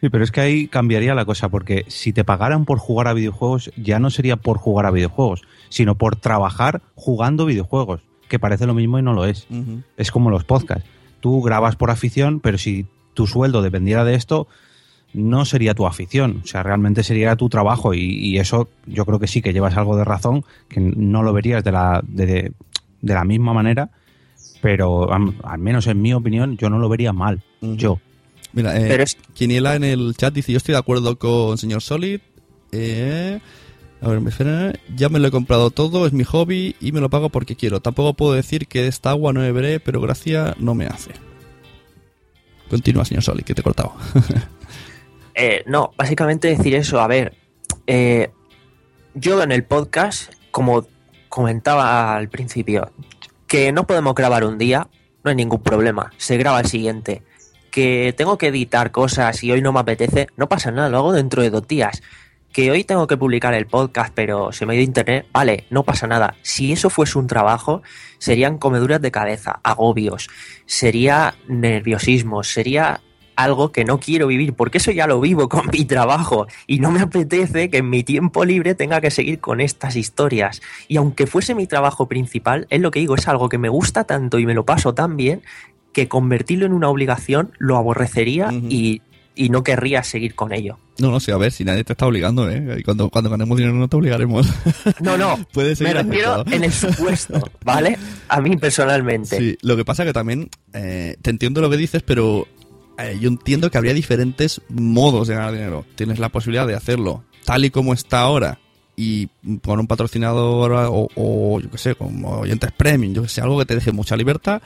Sí, 0.00 0.08
pero 0.08 0.24
es 0.24 0.32
que 0.32 0.40
ahí 0.40 0.66
cambiaría 0.68 1.14
la 1.14 1.26
cosa, 1.26 1.50
porque 1.50 1.84
si 1.88 2.12
te 2.12 2.24
pagaran 2.24 2.64
por 2.64 2.78
jugar 2.78 3.06
a 3.06 3.12
videojuegos, 3.12 3.70
ya 3.76 3.98
no 3.98 4.08
sería 4.10 4.36
por 4.36 4.56
jugar 4.56 4.86
a 4.86 4.90
videojuegos, 4.90 5.42
sino 5.68 5.96
por 5.96 6.16
trabajar 6.16 6.80
jugando 6.94 7.44
videojuegos, 7.44 8.00
que 8.28 8.38
parece 8.38 8.66
lo 8.66 8.72
mismo 8.72 8.98
y 8.98 9.02
no 9.02 9.12
lo 9.12 9.26
es. 9.26 9.46
Es 9.98 10.10
como 10.10 10.30
los 10.30 10.44
podcasts. 10.44 10.88
Tú 11.20 11.42
grabas 11.42 11.76
por 11.76 11.90
afición, 11.90 12.40
pero 12.40 12.56
si 12.56 12.86
tu 13.12 13.26
sueldo 13.26 13.60
dependiera 13.60 14.04
de 14.04 14.14
esto, 14.14 14.48
no 15.12 15.44
sería 15.44 15.74
tu 15.74 15.86
afición, 15.86 16.40
o 16.44 16.46
sea, 16.46 16.62
realmente 16.62 17.02
sería 17.02 17.34
tu 17.36 17.48
trabajo 17.48 17.94
y, 17.94 18.00
y 18.00 18.38
eso 18.38 18.68
yo 18.86 19.04
creo 19.06 19.18
que 19.18 19.26
sí 19.26 19.42
que 19.42 19.52
llevas 19.52 19.76
algo 19.76 19.96
de 19.96 20.04
razón, 20.04 20.44
que 20.68 20.80
no 20.80 21.22
lo 21.22 21.32
verías 21.32 21.64
de 21.64 21.72
la, 21.72 22.00
de, 22.06 22.52
de 23.02 23.14
la 23.14 23.24
misma 23.24 23.52
manera, 23.52 23.90
pero 24.60 25.12
am- 25.12 25.34
al 25.42 25.58
menos 25.58 25.86
en 25.86 26.00
mi 26.00 26.12
opinión 26.14 26.56
yo 26.56 26.70
no 26.70 26.78
lo 26.78 26.88
vería 26.88 27.12
mal, 27.12 27.42
yo. 27.60 27.98
Mira, 28.52 28.76
eh, 28.76 28.86
Pero 28.88 29.02
es- 29.04 29.16
Quiniela 29.34 29.76
en 29.76 29.84
el 29.84 30.14
chat 30.16 30.34
dice, 30.34 30.52
yo 30.52 30.58
estoy 30.58 30.72
de 30.72 30.78
acuerdo 30.78 31.16
con 31.18 31.56
señor 31.58 31.82
Solid. 31.82 32.20
Eh, 32.72 33.38
a 34.02 34.08
ver, 34.08 34.20
me 34.20 34.30
espera. 34.30 34.72
Ya 34.96 35.08
me 35.08 35.18
lo 35.20 35.28
he 35.28 35.30
comprado 35.30 35.70
todo, 35.70 36.06
es 36.06 36.12
mi 36.12 36.24
hobby 36.24 36.74
y 36.80 36.90
me 36.92 37.00
lo 37.00 37.10
pago 37.10 37.28
porque 37.30 37.54
quiero. 37.54 37.80
Tampoco 37.80 38.14
puedo 38.14 38.32
decir 38.32 38.66
que 38.66 38.86
esta 38.88 39.10
agua 39.10 39.32
no 39.32 39.40
beberé, 39.40 39.78
pero 39.78 40.00
gracia 40.00 40.56
no 40.58 40.74
me 40.74 40.86
hace. 40.86 41.12
Continúa, 42.68 43.04
señor 43.04 43.22
Solid, 43.22 43.44
que 43.44 43.54
te 43.54 43.60
he 43.60 43.64
cortado. 43.64 43.92
Eh, 45.34 45.62
no, 45.66 45.92
básicamente 45.96 46.48
decir 46.48 46.74
eso. 46.74 47.00
A 47.00 47.06
ver, 47.06 47.36
eh, 47.86 48.30
yo 49.14 49.42
en 49.42 49.52
el 49.52 49.64
podcast, 49.64 50.32
como 50.50 50.86
comentaba 51.28 52.14
al 52.16 52.28
principio, 52.28 52.92
que 53.46 53.72
no 53.72 53.86
podemos 53.86 54.14
grabar 54.14 54.44
un 54.44 54.58
día, 54.58 54.88
no 55.24 55.30
hay 55.30 55.36
ningún 55.36 55.62
problema, 55.62 56.12
se 56.16 56.36
graba 56.36 56.60
el 56.60 56.66
siguiente. 56.66 57.22
Que 57.70 58.14
tengo 58.16 58.36
que 58.36 58.48
editar 58.48 58.90
cosas 58.90 59.42
y 59.44 59.52
hoy 59.52 59.62
no 59.62 59.72
me 59.72 59.80
apetece, 59.80 60.28
no 60.36 60.48
pasa 60.48 60.70
nada, 60.70 60.88
lo 60.88 60.98
hago 60.98 61.12
dentro 61.12 61.42
de 61.42 61.50
dos 61.50 61.66
días. 61.66 62.02
Que 62.52 62.70
hoy 62.72 62.82
tengo 62.82 63.06
que 63.06 63.16
publicar 63.16 63.54
el 63.54 63.66
podcast, 63.66 64.12
pero 64.12 64.50
se 64.50 64.66
me 64.66 64.72
ha 64.72 64.76
ido 64.76 64.84
internet, 64.84 65.26
vale, 65.32 65.66
no 65.70 65.84
pasa 65.84 66.08
nada. 66.08 66.34
Si 66.42 66.72
eso 66.72 66.90
fuese 66.90 67.16
un 67.16 67.28
trabajo, 67.28 67.82
serían 68.18 68.58
comeduras 68.58 69.00
de 69.00 69.12
cabeza, 69.12 69.60
agobios, 69.62 70.28
sería 70.66 71.34
nerviosismo, 71.46 72.42
sería 72.42 73.00
algo 73.36 73.72
que 73.72 73.84
no 73.84 73.98
quiero 73.98 74.26
vivir, 74.26 74.54
porque 74.54 74.78
eso 74.78 74.90
ya 74.90 75.06
lo 75.06 75.20
vivo 75.20 75.48
con 75.48 75.68
mi 75.72 75.84
trabajo 75.84 76.46
y 76.66 76.78
no 76.78 76.90
me 76.90 77.00
apetece 77.00 77.70
que 77.70 77.78
en 77.78 77.90
mi 77.90 78.02
tiempo 78.02 78.44
libre 78.44 78.74
tenga 78.74 79.00
que 79.00 79.10
seguir 79.10 79.40
con 79.40 79.60
estas 79.60 79.96
historias. 79.96 80.60
Y 80.88 80.96
aunque 80.96 81.26
fuese 81.26 81.54
mi 81.54 81.66
trabajo 81.66 82.06
principal, 82.06 82.66
es 82.70 82.80
lo 82.80 82.90
que 82.90 83.00
digo, 83.00 83.14
es 83.14 83.28
algo 83.28 83.48
que 83.48 83.58
me 83.58 83.68
gusta 83.68 84.04
tanto 84.04 84.38
y 84.38 84.46
me 84.46 84.54
lo 84.54 84.64
paso 84.64 84.94
tan 84.94 85.16
bien 85.16 85.42
que 85.92 86.08
convertirlo 86.08 86.66
en 86.66 86.72
una 86.72 86.88
obligación 86.88 87.52
lo 87.58 87.76
aborrecería 87.76 88.50
y 88.52 89.02
y 89.40 89.48
no 89.48 89.62
querrías 89.62 90.06
seguir 90.06 90.34
con 90.34 90.52
ello. 90.52 90.78
No, 90.98 91.10
no 91.10 91.18
sé, 91.18 91.32
a 91.32 91.38
ver, 91.38 91.50
si 91.50 91.64
nadie 91.64 91.82
te 91.82 91.94
está 91.94 92.06
obligando, 92.06 92.50
¿eh? 92.50 92.76
Y 92.78 92.82
Cuando, 92.82 93.08
cuando 93.08 93.30
ganemos 93.30 93.56
dinero 93.56 93.74
no 93.74 93.88
te 93.88 93.96
obligaremos. 93.96 94.46
No, 95.00 95.16
no, 95.16 95.38
Puedes 95.52 95.80
me 95.80 95.94
refiero 95.94 96.44
en 96.46 96.64
el 96.64 96.72
supuesto, 96.72 97.40
¿vale? 97.64 97.96
A 98.28 98.40
mí 98.40 98.56
personalmente. 98.58 99.38
Sí, 99.38 99.58
lo 99.62 99.76
que 99.76 99.84
pasa 99.84 100.04
que 100.04 100.12
también 100.12 100.50
eh, 100.74 101.16
te 101.22 101.30
entiendo 101.30 101.62
lo 101.62 101.70
que 101.70 101.78
dices, 101.78 102.02
pero 102.02 102.46
eh, 103.06 103.18
yo 103.20 103.28
entiendo 103.28 103.70
que 103.70 103.78
habría 103.78 103.94
diferentes 103.94 104.60
modos 104.68 105.28
de 105.28 105.34
ganar 105.34 105.52
dinero. 105.52 105.84
Tienes 105.94 106.18
la 106.18 106.28
posibilidad 106.28 106.66
de 106.66 106.74
hacerlo 106.74 107.24
tal 107.44 107.64
y 107.64 107.70
como 107.70 107.94
está 107.94 108.20
ahora 108.20 108.58
y 108.96 109.28
con 109.62 109.80
un 109.80 109.86
patrocinador 109.86 110.72
o, 110.72 111.08
o, 111.14 111.60
yo 111.60 111.70
qué 111.70 111.78
sé, 111.78 111.94
como 111.94 112.40
oyentes 112.40 112.70
premium, 112.72 113.14
yo 113.14 113.22
que 113.22 113.28
sé, 113.28 113.40
algo 113.40 113.58
que 113.58 113.64
te 113.64 113.74
deje 113.74 113.92
mucha 113.92 114.16
libertad 114.16 114.60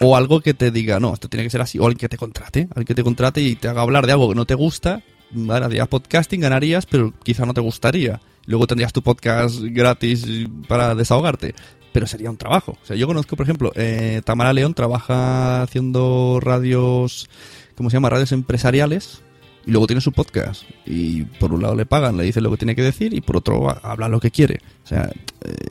o 0.00 0.16
algo 0.16 0.40
que 0.40 0.54
te 0.54 0.70
diga, 0.70 0.98
no, 1.00 1.14
esto 1.14 1.28
tiene 1.28 1.44
que 1.44 1.50
ser 1.50 1.60
así, 1.60 1.78
o 1.78 1.82
alguien 1.82 1.98
que 1.98 2.08
te 2.08 2.16
contrate, 2.16 2.62
alguien 2.70 2.86
que 2.86 2.94
te 2.94 3.04
contrate 3.04 3.40
y 3.40 3.56
te 3.56 3.68
haga 3.68 3.82
hablar 3.82 4.06
de 4.06 4.12
algo 4.12 4.28
que 4.28 4.34
no 4.34 4.46
te 4.46 4.54
gusta, 4.54 5.02
harías 5.50 5.88
podcasting, 5.88 6.40
ganarías, 6.40 6.86
pero 6.86 7.12
quizá 7.22 7.46
no 7.46 7.54
te 7.54 7.60
gustaría. 7.60 8.20
Luego 8.46 8.66
tendrías 8.66 8.92
tu 8.92 9.02
podcast 9.02 9.60
gratis 9.60 10.26
para 10.68 10.94
desahogarte, 10.94 11.54
pero 11.92 12.06
sería 12.06 12.30
un 12.30 12.36
trabajo. 12.36 12.72
O 12.82 12.86
sea, 12.86 12.96
yo 12.96 13.06
conozco, 13.06 13.36
por 13.36 13.44
ejemplo, 13.44 13.72
eh, 13.74 14.20
Tamara 14.24 14.52
León 14.52 14.74
trabaja 14.74 15.62
haciendo 15.62 16.40
radios, 16.40 17.28
¿cómo 17.76 17.90
se 17.90 17.96
llama? 17.96 18.10
Radios 18.10 18.32
empresariales. 18.32 19.22
Y 19.66 19.70
luego 19.70 19.86
tiene 19.86 20.02
su 20.02 20.12
podcast. 20.12 20.64
Y 20.84 21.22
por 21.22 21.54
un 21.54 21.62
lado 21.62 21.74
le 21.74 21.86
pagan, 21.86 22.16
le 22.16 22.24
dicen 22.24 22.42
lo 22.42 22.50
que 22.50 22.58
tiene 22.58 22.76
que 22.76 22.82
decir, 22.82 23.14
y 23.14 23.22
por 23.22 23.38
otro 23.38 23.70
habla 23.82 24.08
lo 24.08 24.20
que 24.20 24.30
quiere. 24.30 24.60
O 24.84 24.86
sea, 24.86 25.10
eh, 25.42 25.70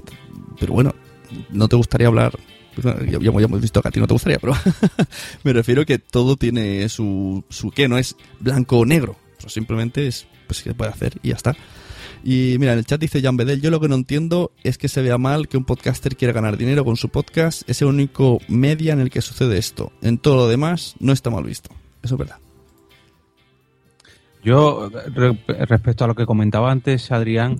pero 0.59 0.73
bueno, 0.73 0.95
no 1.51 1.67
te 1.67 1.75
gustaría 1.75 2.07
hablar. 2.07 2.37
ya, 3.07 3.19
ya 3.19 3.29
hemos 3.29 3.61
visto 3.61 3.81
que 3.81 3.87
a 3.87 3.91
ti 3.91 3.99
no 3.99 4.07
te 4.07 4.13
gustaría, 4.13 4.39
pero 4.39 4.53
me 5.43 5.53
refiero 5.53 5.85
que 5.85 5.99
todo 5.99 6.37
tiene 6.37 6.89
su, 6.89 7.43
su 7.49 7.69
qué, 7.69 7.87
no 7.87 7.97
es 7.97 8.15
blanco 8.39 8.79
o 8.79 8.85
negro. 8.85 9.15
Simplemente 9.45 10.07
es, 10.07 10.25
pues, 10.47 10.59
se 10.59 10.73
puede 10.73 10.91
hacer 10.91 11.19
y 11.21 11.29
ya 11.29 11.35
está. 11.35 11.55
Y 12.23 12.55
mira, 12.57 12.71
en 12.71 12.79
el 12.79 12.85
chat 12.85 13.01
dice 13.01 13.21
Jan 13.21 13.35
Bedel, 13.35 13.61
yo 13.61 13.69
lo 13.69 13.81
que 13.81 13.89
no 13.89 13.95
entiendo 13.95 14.53
es 14.63 14.77
que 14.77 14.87
se 14.87 15.01
vea 15.01 15.17
mal 15.17 15.49
que 15.49 15.57
un 15.57 15.65
podcaster 15.65 16.15
quiera 16.15 16.33
ganar 16.33 16.57
dinero 16.57 16.85
con 16.85 16.95
su 16.95 17.09
podcast. 17.09 17.69
Es 17.69 17.81
el 17.81 17.89
único 17.89 18.39
media 18.47 18.93
en 18.93 19.01
el 19.01 19.09
que 19.09 19.21
sucede 19.21 19.57
esto. 19.57 19.91
En 20.01 20.17
todo 20.17 20.37
lo 20.37 20.47
demás 20.47 20.95
no 20.99 21.11
está 21.11 21.29
mal 21.29 21.43
visto. 21.43 21.69
Eso 22.03 22.15
es 22.15 22.19
verdad. 22.19 22.37
Yo, 24.43 24.89
re- 24.89 25.37
respecto 25.65 26.03
a 26.03 26.07
lo 26.07 26.15
que 26.15 26.25
comentaba 26.25 26.69
antes, 26.69 27.11
Adrián, 27.13 27.55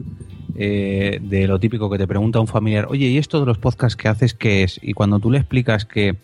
eh, 0.56 1.20
de 1.22 1.48
lo 1.48 1.60
típico 1.60 1.90
que 1.90 1.98
te 1.98 2.08
pregunta 2.08 2.42
un 2.42 2.48
familiar, 2.48 2.88
oye, 2.90 3.08
¿y 3.08 3.18
esto 3.18 3.40
de 3.40 3.46
los 3.46 3.58
podcasts 3.58 3.96
que 3.96 4.10
haces 4.10 4.34
qué 4.34 4.64
es? 4.64 4.80
Y 4.84 4.94
cuando 4.94 5.20
tú 5.20 5.32
le 5.32 5.38
explicas 5.38 5.86
que, 5.86 6.18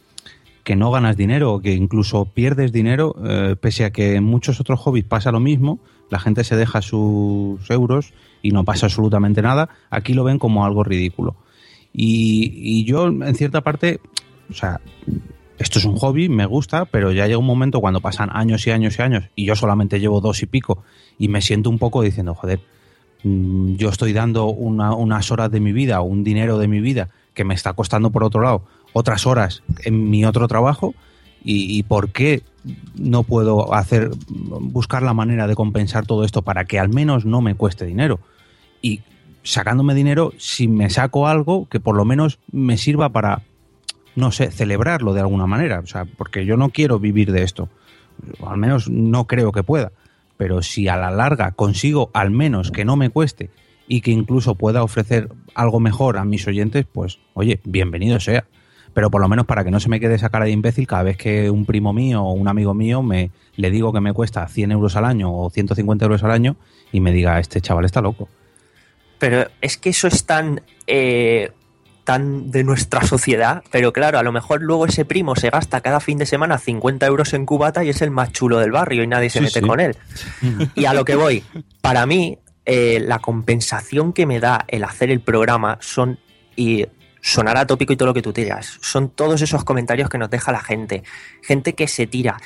que 0.66 0.76
no 0.76 0.92
ganas 0.92 1.16
dinero 1.16 1.62
que 1.62 1.74
incluso 1.74 2.26
pierdes 2.26 2.74
dinero, 2.74 3.16
eh, 3.26 3.56
pese 3.60 3.86
a 3.86 3.92
que 3.92 4.16
en 4.16 4.26
muchos 4.26 4.60
otros 4.60 4.80
hobbies 4.82 5.06
pasa 5.06 5.32
lo 5.32 5.40
mismo, 5.40 5.80
la 6.10 6.20
gente 6.20 6.44
se 6.44 6.58
deja 6.58 6.82
sus 6.82 7.70
euros 7.70 8.14
y 8.42 8.52
no 8.52 8.66
pasa 8.66 8.88
absolutamente 8.88 9.42
nada, 9.42 9.70
aquí 9.90 10.14
lo 10.14 10.26
ven 10.26 10.40
como 10.40 10.66
algo 10.66 10.84
ridículo. 10.84 11.36
Y, 11.94 12.52
y 12.54 12.84
yo, 12.84 13.08
en 13.08 13.34
cierta 13.36 13.62
parte, 13.62 14.02
o 14.50 14.54
sea, 14.54 14.82
esto 15.60 15.78
es 15.80 15.86
un 15.86 15.96
hobby, 15.98 16.30
me 16.30 16.46
gusta, 16.46 16.86
pero 16.86 17.12
ya 17.12 17.26
llega 17.28 17.38
un 17.38 17.46
momento 17.46 17.82
cuando 17.82 18.02
pasan 18.02 18.30
años 18.32 18.66
y 18.66 18.72
años 18.72 18.98
y 18.98 19.02
años 19.02 19.26
y 19.36 19.46
yo 19.46 19.56
solamente 19.56 20.00
llevo 20.00 20.22
dos 20.22 20.42
y 20.42 20.46
pico 20.46 20.84
y 21.18 21.28
me 21.28 21.42
siento 21.42 21.70
un 21.70 21.78
poco 21.78 22.02
diciendo, 22.02 22.34
joder, 22.34 22.60
mm, 23.24 23.76
yo 23.76 23.90
estoy 23.90 24.14
dando 24.14 24.46
una- 24.48 24.94
unas 24.94 25.32
horas 25.32 25.52
de 25.52 25.60
mi 25.60 25.72
vida 25.74 26.02
un 26.02 26.24
dinero 26.24 26.58
de 26.58 26.68
mi 26.68 26.80
vida 26.80 27.10
que 27.34 27.44
me 27.44 27.54
está 27.54 27.74
costando 27.74 28.10
por 28.10 28.24
otro 28.24 28.42
lado 28.42 28.64
otras 28.94 29.28
horas 29.28 29.62
en 29.84 30.10
mi 30.10 30.26
otro 30.26 30.48
trabajo 30.48 30.96
y, 31.44 31.78
y 31.78 31.84
por 31.84 32.10
qué 32.12 32.42
no 32.96 33.24
puedo 33.24 33.74
hacer 33.74 34.12
buscar 34.28 35.04
la 35.04 35.14
manera 35.14 35.48
de 35.48 35.56
compensar 35.56 36.06
todo 36.06 36.24
esto 36.24 36.42
para 36.42 36.66
que 36.66 36.80
al 36.80 36.90
menos 36.90 37.26
no 37.26 37.42
me 37.42 37.56
cueste 37.56 37.86
dinero 37.86 38.20
y 38.82 39.02
sacándome 39.44 39.94
dinero 39.94 40.34
si 40.38 40.68
me 40.68 40.90
saco 40.90 41.28
algo 41.28 41.68
que 41.70 41.80
por 41.80 41.96
lo 41.96 42.06
menos 42.06 42.40
me 42.52 42.78
sirva 42.78 43.10
para 43.10 43.42
no 44.16 44.32
sé, 44.32 44.52
celebrarlo 44.52 45.14
de 45.14 45.22
alguna 45.22 45.48
manera. 45.48 45.80
O 45.80 45.86
sea, 45.86 46.06
porque 46.06 46.46
yo 46.46 46.58
no 46.58 46.70
quiero 46.70 47.00
vivir 47.00 47.32
de 47.32 47.44
esto. 47.44 47.70
Al 48.46 48.58
menos 48.58 48.90
no 48.90 49.28
creo 49.28 49.52
que 49.52 49.64
pueda. 49.64 49.92
Pero 50.38 50.62
si 50.62 50.88
a 50.88 50.96
la 50.96 51.12
larga 51.12 51.52
consigo 51.52 52.10
al 52.14 52.32
menos 52.32 52.72
que 52.72 52.86
no 52.86 52.96
me 52.96 53.10
cueste 53.10 53.50
y 53.88 54.02
que 54.02 54.12
incluso 54.12 54.56
pueda 54.56 54.84
ofrecer 54.84 55.30
algo 55.56 55.80
mejor 55.80 56.18
a 56.18 56.26
mis 56.26 56.48
oyentes, 56.48 56.86
pues 56.92 57.20
oye, 57.34 57.60
bienvenido 57.64 58.20
sea. 58.20 58.46
Pero 58.94 59.12
por 59.12 59.22
lo 59.22 59.28
menos 59.28 59.46
para 59.46 59.64
que 59.64 59.72
no 59.72 59.80
se 59.80 59.90
me 59.90 60.00
quede 60.00 60.16
esa 60.16 60.30
cara 60.30 60.46
de 60.46 60.52
imbécil 60.52 60.88
cada 60.88 61.04
vez 61.04 61.18
que 61.18 61.50
un 61.50 61.66
primo 61.66 61.94
mío 61.94 62.24
o 62.24 62.34
un 62.34 62.48
amigo 62.48 62.74
mío 62.74 63.04
me 63.04 63.32
le 63.56 63.70
digo 63.72 63.92
que 63.94 64.00
me 64.00 64.14
cuesta 64.14 64.48
100 64.48 64.72
euros 64.72 64.96
al 64.96 65.06
año 65.06 65.34
o 65.34 65.50
150 65.50 66.06
euros 66.06 66.24
al 66.24 66.32
año 66.32 66.56
y 66.92 67.02
me 67.02 67.12
diga, 67.12 67.40
este 67.40 67.62
chaval 67.62 67.86
está 67.86 68.02
loco. 68.02 68.30
Pero 69.20 69.46
es 69.62 69.78
que 69.78 69.90
eso 69.90 70.08
es 70.08 70.26
tan, 70.26 70.62
eh, 70.88 71.52
tan 72.10 72.50
de 72.50 72.64
nuestra 72.64 73.04
sociedad. 73.06 73.62
Pero 73.70 73.94
claro, 73.94 74.18
a 74.18 74.24
lo 74.24 74.32
mejor 74.32 74.64
luego 74.64 74.88
ese 74.88 75.06
primo 75.06 75.36
se 75.36 75.52
gasta 75.52 75.82
cada 75.82 76.00
fin 76.00 76.18
de 76.18 76.26
semana 76.26 76.58
50 76.58 77.06
euros 77.06 77.34
en 77.36 77.46
cubata 77.46 77.84
y 77.84 77.90
es 77.90 78.02
el 78.02 78.10
más 78.10 78.32
chulo 78.32 78.58
del 78.58 78.72
barrio 78.72 79.04
y 79.04 79.08
nadie 79.08 79.30
se 79.30 79.38
Sí, 79.38 79.46
mete 79.46 79.60
sí. 79.60 79.68
con 79.68 79.80
él. 79.80 79.96
Y 80.74 80.86
a 80.86 80.94
lo 80.96 81.06
que 81.06 81.14
voy, 81.14 81.44
para 81.82 82.08
mí, 82.08 82.40
eh, 82.66 83.00
la 83.00 83.20
compensación 83.20 84.12
que 84.12 84.26
me 84.26 84.40
da 84.40 84.66
el 84.70 84.86
hacer 84.86 85.12
el 85.12 85.20
programa 85.20 85.78
son, 85.82 86.18
y 86.56 86.88
sonará 87.22 87.68
tópico 87.68 87.94
y 87.94 87.96
todo 87.96 88.08
lo 88.08 88.14
que 88.16 88.24
tú 88.24 88.34
tiras, 88.34 88.80
son 88.82 89.10
todos 89.12 89.44
esos 89.44 89.64
comentarios 89.64 90.10
que 90.10 90.18
nos 90.18 90.32
deja 90.32 90.52
la 90.52 90.62
gente. 90.62 91.04
Gente 91.44 91.74
que 91.76 91.88
se 91.88 92.08
tira 92.08 92.42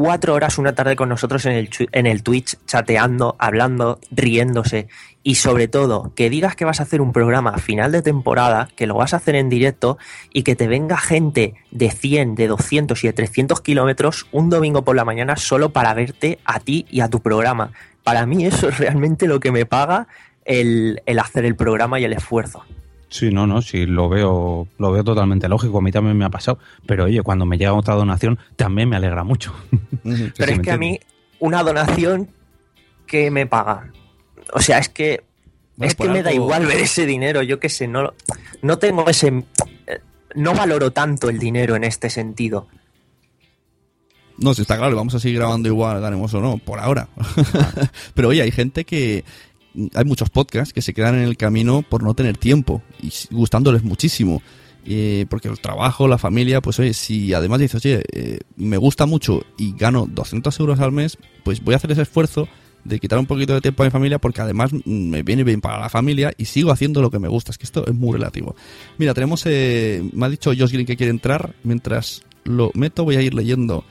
cuatro 0.00 0.34
horas 0.34 0.58
una 0.58 0.76
tarde 0.76 0.94
con 0.94 1.08
nosotros 1.08 1.44
en 1.44 1.54
el, 1.54 1.70
en 1.90 2.06
el 2.06 2.22
Twitch, 2.22 2.56
chateando, 2.66 3.34
hablando, 3.40 3.98
riéndose. 4.12 4.86
Y 5.24 5.34
sobre 5.34 5.66
todo, 5.66 6.12
que 6.14 6.30
digas 6.30 6.54
que 6.54 6.64
vas 6.64 6.78
a 6.78 6.84
hacer 6.84 7.00
un 7.00 7.12
programa 7.12 7.58
final 7.58 7.90
de 7.90 8.00
temporada, 8.00 8.68
que 8.76 8.86
lo 8.86 8.94
vas 8.94 9.12
a 9.12 9.16
hacer 9.16 9.34
en 9.34 9.48
directo 9.48 9.98
y 10.32 10.44
que 10.44 10.54
te 10.54 10.68
venga 10.68 10.98
gente 10.98 11.54
de 11.72 11.90
100, 11.90 12.36
de 12.36 12.46
200 12.46 13.02
y 13.02 13.08
de 13.08 13.12
300 13.12 13.60
kilómetros 13.60 14.28
un 14.30 14.50
domingo 14.50 14.84
por 14.84 14.94
la 14.94 15.04
mañana 15.04 15.34
solo 15.34 15.70
para 15.70 15.92
verte 15.94 16.38
a 16.44 16.60
ti 16.60 16.86
y 16.88 17.00
a 17.00 17.08
tu 17.08 17.20
programa. 17.20 17.72
Para 18.04 18.24
mí 18.24 18.46
eso 18.46 18.68
es 18.68 18.78
realmente 18.78 19.26
lo 19.26 19.40
que 19.40 19.50
me 19.50 19.66
paga 19.66 20.06
el, 20.44 21.02
el 21.06 21.18
hacer 21.18 21.44
el 21.44 21.56
programa 21.56 21.98
y 21.98 22.04
el 22.04 22.12
esfuerzo. 22.12 22.64
Sí, 23.10 23.30
no, 23.30 23.46
no, 23.46 23.62
sí, 23.62 23.86
lo 23.86 24.08
veo, 24.08 24.68
lo 24.78 24.92
veo 24.92 25.02
totalmente 25.04 25.48
lógico. 25.48 25.78
A 25.78 25.80
mí 25.80 25.90
también 25.90 26.16
me 26.18 26.24
ha 26.26 26.30
pasado. 26.30 26.58
Pero 26.86 27.04
oye, 27.04 27.22
cuando 27.22 27.46
me 27.46 27.56
llega 27.56 27.72
otra 27.72 27.94
donación, 27.94 28.38
también 28.56 28.88
me 28.88 28.96
alegra 28.96 29.24
mucho. 29.24 29.54
Pero 30.36 30.52
es 30.52 30.60
que 30.60 30.70
a 30.70 30.76
mí 30.78 31.00
una 31.38 31.62
donación 31.62 32.28
que 33.06 33.30
me 33.30 33.46
paga. 33.46 33.90
O 34.52 34.60
sea, 34.60 34.78
es 34.78 34.88
que 34.90 35.24
Bueno, 35.76 35.88
es 35.90 35.94
que 35.94 36.08
me 36.08 36.22
da 36.22 36.30
algo- 36.30 36.44
igual 36.44 36.66
ver 36.66 36.78
ese 36.78 37.06
dinero, 37.06 37.42
yo 37.42 37.58
qué 37.58 37.68
sé, 37.70 37.88
no 37.88 38.12
no 38.62 38.78
tengo 38.78 39.08
ese 39.08 39.28
eh, 39.86 40.00
no 40.34 40.52
valoro 40.54 40.90
tanto 40.92 41.30
el 41.30 41.38
dinero 41.38 41.76
en 41.76 41.84
este 41.84 42.10
sentido. 42.10 42.66
No, 44.36 44.54
si 44.54 44.62
está 44.62 44.76
claro, 44.76 44.94
vamos 44.94 45.14
a 45.14 45.18
seguir 45.18 45.38
grabando 45.38 45.68
igual, 45.68 46.00
ganemos 46.00 46.32
o 46.34 46.40
no, 46.40 46.58
por 46.58 46.78
ahora. 46.78 47.08
Pero 48.14 48.28
oye, 48.28 48.42
hay 48.42 48.52
gente 48.52 48.84
que. 48.84 49.24
Hay 49.94 50.04
muchos 50.04 50.30
podcasts 50.30 50.72
que 50.72 50.82
se 50.82 50.94
quedan 50.94 51.16
en 51.16 51.22
el 51.22 51.36
camino 51.36 51.82
por 51.82 52.02
no 52.02 52.14
tener 52.14 52.36
tiempo 52.36 52.82
y 53.02 53.12
gustándoles 53.30 53.82
muchísimo. 53.82 54.42
Eh, 54.90 55.26
porque 55.28 55.48
el 55.48 55.60
trabajo, 55.60 56.08
la 56.08 56.16
familia, 56.16 56.62
pues 56.62 56.78
oye, 56.78 56.94
si 56.94 57.34
además 57.34 57.60
dices, 57.60 57.84
oye, 57.84 58.02
eh, 58.12 58.38
me 58.56 58.78
gusta 58.78 59.04
mucho 59.04 59.42
y 59.58 59.74
gano 59.76 60.06
200 60.08 60.58
euros 60.60 60.80
al 60.80 60.92
mes, 60.92 61.18
pues 61.44 61.62
voy 61.62 61.74
a 61.74 61.76
hacer 61.76 61.92
ese 61.92 62.02
esfuerzo 62.02 62.48
de 62.84 62.98
quitar 62.98 63.18
un 63.18 63.26
poquito 63.26 63.54
de 63.54 63.60
tiempo 63.60 63.82
a 63.82 63.86
mi 63.86 63.90
familia 63.90 64.18
porque 64.18 64.40
además 64.40 64.72
mm, 64.72 64.80
me 64.86 65.22
viene 65.22 65.44
bien 65.44 65.60
para 65.60 65.78
la 65.78 65.88
familia 65.88 66.32
y 66.38 66.46
sigo 66.46 66.70
haciendo 66.70 67.02
lo 67.02 67.10
que 67.10 67.18
me 67.18 67.28
gusta. 67.28 67.50
Es 67.50 67.58
que 67.58 67.64
esto 67.64 67.86
es 67.86 67.94
muy 67.94 68.14
relativo. 68.14 68.56
Mira, 68.96 69.14
tenemos, 69.14 69.42
eh, 69.46 70.08
me 70.12 70.26
ha 70.26 70.30
dicho 70.30 70.52
Josh 70.56 70.72
Green 70.72 70.86
que 70.86 70.96
quiere 70.96 71.10
entrar. 71.10 71.54
Mientras 71.64 72.22
lo 72.44 72.70
meto, 72.74 73.04
voy 73.04 73.16
a 73.16 73.22
ir 73.22 73.34
leyendo 73.34 73.84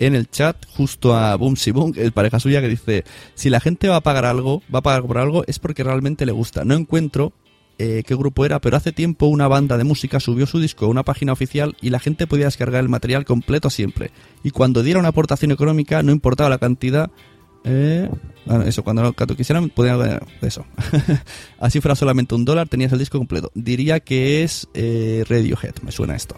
en 0.00 0.14
el 0.16 0.28
chat 0.28 0.56
justo 0.74 1.14
a 1.14 1.36
Boomsy 1.36 1.70
Boom, 1.70 1.92
el 1.96 2.12
pareja 2.12 2.40
suya, 2.40 2.60
que 2.60 2.68
dice, 2.68 3.04
si 3.34 3.50
la 3.50 3.60
gente 3.60 3.86
va 3.86 3.96
a 3.96 4.00
pagar 4.00 4.24
algo, 4.24 4.62
va 4.74 4.80
a 4.80 4.82
pagar 4.82 5.02
por 5.04 5.18
algo, 5.18 5.44
es 5.46 5.58
porque 5.58 5.84
realmente 5.84 6.26
le 6.26 6.32
gusta. 6.32 6.64
No 6.64 6.74
encuentro 6.74 7.32
eh, 7.78 8.02
qué 8.06 8.14
grupo 8.14 8.44
era, 8.44 8.60
pero 8.60 8.76
hace 8.76 8.92
tiempo 8.92 9.26
una 9.26 9.46
banda 9.46 9.76
de 9.78 9.84
música 9.84 10.18
subió 10.18 10.46
su 10.46 10.58
disco 10.58 10.86
a 10.86 10.88
una 10.88 11.02
página 11.02 11.32
oficial 11.32 11.76
y 11.80 11.90
la 11.90 11.98
gente 11.98 12.26
podía 12.26 12.46
descargar 12.46 12.82
el 12.82 12.88
material 12.88 13.24
completo 13.24 13.70
siempre. 13.70 14.10
Y 14.42 14.50
cuando 14.50 14.82
diera 14.82 14.98
una 14.98 15.08
aportación 15.08 15.52
económica, 15.52 16.02
no 16.02 16.12
importaba 16.12 16.50
la 16.50 16.58
cantidad, 16.58 17.10
eh, 17.64 18.08
bueno, 18.46 18.64
eso, 18.64 18.82
cuando, 18.82 19.12
cuando 19.12 19.36
quisieran, 19.36 19.68
podían 19.68 20.20
eso. 20.40 20.64
Así 21.58 21.80
fuera 21.80 21.94
solamente 21.94 22.34
un 22.34 22.44
dólar, 22.44 22.68
tenías 22.68 22.92
el 22.92 22.98
disco 22.98 23.18
completo. 23.18 23.50
Diría 23.54 24.00
que 24.00 24.42
es 24.42 24.68
eh, 24.74 25.24
Radiohead, 25.28 25.76
me 25.82 25.92
suena 25.92 26.16
esto. 26.16 26.36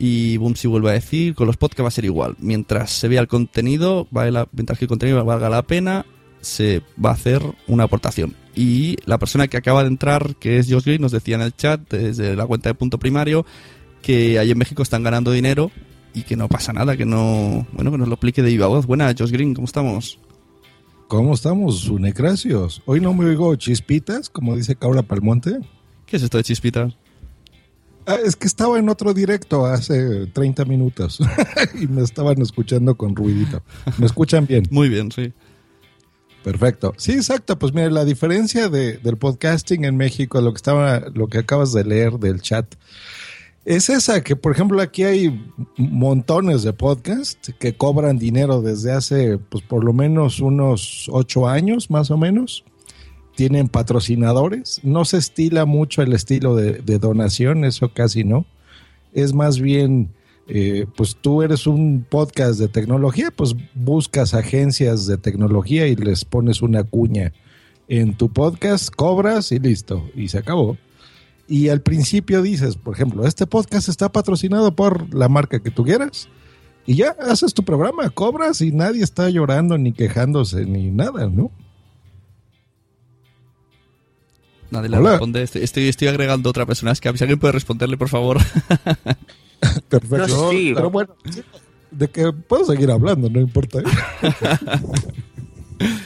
Y 0.00 0.36
Boomsy 0.36 0.68
vuelve 0.68 0.90
a 0.90 0.92
decir, 0.92 1.34
con 1.34 1.48
los 1.48 1.56
podcasts 1.56 1.82
va 1.84 1.88
a 1.88 1.90
ser 1.90 2.04
igual. 2.04 2.36
Mientras 2.38 2.90
se 2.92 3.08
vea 3.08 3.20
el 3.20 3.26
contenido, 3.26 4.06
vale 4.12 4.30
la- 4.30 4.48
mientras 4.52 4.78
que 4.78 4.84
el 4.84 4.88
contenido 4.88 5.24
valga 5.24 5.50
la 5.50 5.62
pena, 5.62 6.06
se 6.40 6.82
va 7.04 7.10
a 7.10 7.14
hacer 7.14 7.42
una 7.66 7.84
aportación. 7.84 8.36
Y 8.54 8.96
la 9.06 9.18
persona 9.18 9.48
que 9.48 9.56
acaba 9.56 9.82
de 9.82 9.88
entrar, 9.88 10.36
que 10.36 10.58
es 10.58 10.70
Josh 10.70 10.84
Green, 10.84 11.00
nos 11.02 11.10
decía 11.12 11.34
en 11.34 11.42
el 11.42 11.54
chat, 11.54 11.80
desde 11.90 12.36
la 12.36 12.46
cuenta 12.46 12.68
de 12.68 12.74
punto 12.74 12.98
primario, 12.98 13.44
que 14.02 14.38
ahí 14.38 14.52
en 14.52 14.58
México 14.58 14.82
están 14.84 15.02
ganando 15.02 15.32
dinero 15.32 15.72
y 16.14 16.22
que 16.22 16.36
no 16.36 16.48
pasa 16.48 16.72
nada, 16.72 16.96
que 16.96 17.04
no... 17.04 17.66
Bueno, 17.72 17.90
que 17.90 17.98
nos 17.98 18.06
lo 18.08 18.14
explique 18.14 18.40
de 18.42 18.50
viva 18.50 18.68
voz. 18.68 18.86
Buenas, 18.86 19.16
Josh 19.18 19.32
Green, 19.32 19.52
¿cómo 19.52 19.64
estamos? 19.66 20.20
¿Cómo 21.08 21.34
estamos, 21.34 21.80
Sunecracios? 21.80 22.82
Hoy 22.86 23.00
no 23.00 23.14
me 23.14 23.24
oigo 23.24 23.54
chispitas, 23.56 24.28
como 24.30 24.54
dice 24.56 24.76
Cabra 24.76 25.02
Palmonte. 25.02 25.58
¿Qué 26.06 26.16
es 26.16 26.22
esto 26.22 26.36
de 26.38 26.44
chispitas? 26.44 26.96
Ah, 28.10 28.16
es 28.24 28.36
que 28.36 28.46
estaba 28.46 28.78
en 28.78 28.88
otro 28.88 29.12
directo 29.12 29.66
hace 29.66 30.26
30 30.28 30.64
minutos 30.64 31.18
y 31.80 31.86
me 31.86 32.02
estaban 32.02 32.40
escuchando 32.40 32.96
con 32.96 33.14
ruidito. 33.14 33.62
¿Me 33.98 34.06
escuchan 34.06 34.46
bien? 34.46 34.64
Muy 34.70 34.88
bien, 34.88 35.12
sí. 35.12 35.32
Perfecto. 36.42 36.94
Sí, 36.96 37.12
exacto. 37.12 37.58
Pues 37.58 37.74
mira, 37.74 37.90
la 37.90 38.04
diferencia 38.06 38.68
de- 38.68 38.96
del 38.98 39.18
podcasting 39.18 39.84
en 39.84 39.96
México, 39.96 40.40
lo 40.40 40.52
que 40.52 40.56
estaba, 40.56 41.00
lo 41.12 41.26
que 41.28 41.38
acabas 41.38 41.72
de 41.72 41.84
leer 41.84 42.14
del 42.18 42.40
chat, 42.40 42.66
es 43.64 43.90
esa 43.90 44.22
que, 44.22 44.36
por 44.36 44.52
ejemplo, 44.52 44.80
aquí 44.80 45.02
hay 45.02 45.52
montones 45.76 46.62
de 46.62 46.72
podcasts 46.72 47.52
que 47.58 47.76
cobran 47.76 48.18
dinero 48.18 48.62
desde 48.62 48.92
hace, 48.92 49.36
pues, 49.36 49.62
por 49.62 49.84
lo 49.84 49.92
menos 49.92 50.40
unos 50.40 51.10
ocho 51.12 51.46
años, 51.46 51.90
más 51.90 52.10
o 52.10 52.16
menos. 52.16 52.64
Tienen 53.38 53.68
patrocinadores. 53.68 54.80
No 54.82 55.04
se 55.04 55.18
estila 55.18 55.64
mucho 55.64 56.02
el 56.02 56.12
estilo 56.12 56.56
de, 56.56 56.98
donación, 56.98 57.64
eso 57.64 57.92
casi 57.94 58.24
no. 58.24 58.46
Es 59.12 59.32
más 59.32 59.60
bien, 59.60 60.12
eh, 60.48 60.86
pues 60.96 61.16
tú 61.20 61.42
eres 61.42 61.68
un 61.68 62.04
podcast 62.10 62.58
de 62.58 62.66
tecnología, 62.66 63.30
pues 63.30 63.54
buscas 63.74 64.34
agencias 64.34 65.06
de 65.06 65.18
tecnología 65.18 65.86
y 65.86 65.94
les 65.94 66.24
pones 66.24 66.62
una 66.62 66.82
cuña 66.82 67.32
en 67.86 68.16
tu 68.16 68.28
podcast, 68.28 68.92
cobras 68.92 69.52
y 69.52 69.60
listo, 69.60 70.10
y 70.16 70.26
se 70.26 70.38
acabó. 70.38 70.76
Y 71.46 71.68
al 71.68 71.80
principio 71.80 72.42
dices, 72.42 72.74
por 72.74 72.92
ejemplo, 72.96 73.24
este 73.24 73.46
podcast 73.46 73.88
está 73.88 74.10
patrocinado 74.10 74.74
por 74.74 75.14
la 75.14 75.28
marca 75.28 75.60
que 75.60 75.70
tú 75.70 75.84
quieras. 75.84 76.28
Y 76.86 76.96
ya 76.96 77.14
haces 77.20 77.54
tu 77.54 77.62
programa, 77.62 78.10
cobras 78.10 78.62
y 78.62 78.72
nadie 78.72 79.04
está 79.04 79.30
llorando 79.30 79.78
ni 79.78 79.92
quejándose 79.92 80.66
ni 80.66 80.90
nada, 80.90 81.28
¿no? 81.28 81.52
Nadie 84.70 84.88
le 84.88 84.98
Hola. 84.98 85.10
responde. 85.10 85.42
Estoy, 85.42 85.62
estoy, 85.62 85.88
estoy 85.88 86.08
agregando 86.08 86.50
otra 86.50 86.66
persona. 86.66 86.92
Es 86.92 87.00
que 87.00 87.16
si 87.16 87.24
alguien 87.24 87.38
puede 87.38 87.52
responderle, 87.52 87.96
por 87.96 88.08
favor. 88.08 88.38
Perfecto. 89.88 90.26
No, 90.28 90.50
sí. 90.50 90.72
Pero 90.74 90.90
bueno, 90.90 91.14
de 91.90 92.08
que 92.08 92.32
puedo 92.32 92.64
seguir 92.64 92.90
hablando, 92.90 93.30
no 93.30 93.40
importa. 93.40 93.80
¿eh? 93.80 93.84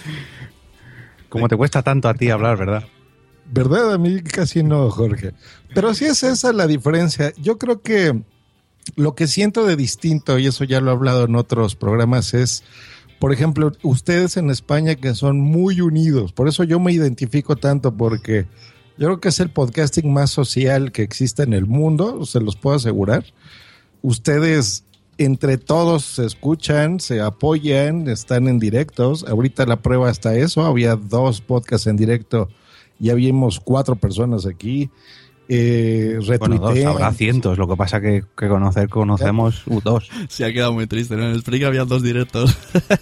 Como 1.28 1.48
te 1.48 1.56
cuesta 1.56 1.82
tanto 1.82 2.08
a 2.08 2.14
ti 2.14 2.30
hablar, 2.30 2.56
¿verdad? 2.56 2.84
¿Verdad? 3.50 3.94
A 3.94 3.98
mí 3.98 4.22
casi 4.22 4.62
no, 4.62 4.90
Jorge. 4.90 5.32
Pero 5.74 5.94
sí 5.94 6.04
es 6.04 6.22
esa 6.22 6.52
la 6.52 6.66
diferencia. 6.66 7.32
Yo 7.36 7.58
creo 7.58 7.80
que 7.82 8.22
lo 8.96 9.14
que 9.14 9.26
siento 9.26 9.66
de 9.66 9.76
distinto, 9.76 10.38
y 10.38 10.46
eso 10.46 10.64
ya 10.64 10.80
lo 10.80 10.90
he 10.90 10.94
hablado 10.94 11.24
en 11.24 11.36
otros 11.36 11.76
programas, 11.76 12.34
es, 12.34 12.64
por 13.22 13.32
ejemplo, 13.32 13.70
ustedes 13.84 14.36
en 14.36 14.50
España 14.50 14.96
que 14.96 15.14
son 15.14 15.38
muy 15.38 15.80
unidos. 15.80 16.32
Por 16.32 16.48
eso 16.48 16.64
yo 16.64 16.80
me 16.80 16.90
identifico 16.90 17.54
tanto, 17.54 17.96
porque 17.96 18.48
yo 18.98 19.06
creo 19.06 19.20
que 19.20 19.28
es 19.28 19.38
el 19.38 19.48
podcasting 19.48 20.12
más 20.12 20.32
social 20.32 20.90
que 20.90 21.02
existe 21.02 21.44
en 21.44 21.52
el 21.52 21.66
mundo, 21.66 22.26
se 22.26 22.40
los 22.40 22.56
puedo 22.56 22.74
asegurar. 22.74 23.24
Ustedes 24.02 24.82
entre 25.18 25.56
todos 25.56 26.04
se 26.04 26.26
escuchan, 26.26 26.98
se 26.98 27.20
apoyan, 27.20 28.08
están 28.08 28.48
en 28.48 28.58
directos. 28.58 29.24
Ahorita 29.28 29.66
la 29.66 29.82
prueba 29.82 30.10
está 30.10 30.34
eso. 30.34 30.62
Había 30.64 30.96
dos 30.96 31.40
podcasts 31.40 31.86
en 31.86 31.96
directo 31.96 32.48
y 32.98 33.10
habíamos 33.10 33.60
cuatro 33.60 33.94
personas 33.94 34.46
aquí. 34.46 34.90
Eh, 35.54 36.18
Bueno, 36.38 36.56
dos, 36.56 36.82
habrá 36.86 37.12
cientos. 37.12 37.58
Lo 37.58 37.68
que 37.68 37.76
pasa 37.76 38.00
que, 38.00 38.24
que 38.38 38.48
conocer 38.48 38.88
conocemos 38.88 39.66
uh, 39.66 39.80
dos. 39.82 40.08
Se 40.28 40.46
ha 40.46 40.52
quedado 40.52 40.72
muy 40.72 40.86
triste. 40.86 41.14
¿no? 41.14 41.24
En 41.24 41.32
el 41.32 41.40
Spreaker 41.40 41.66
había 41.68 41.84
dos 41.84 42.02
directos. 42.02 42.56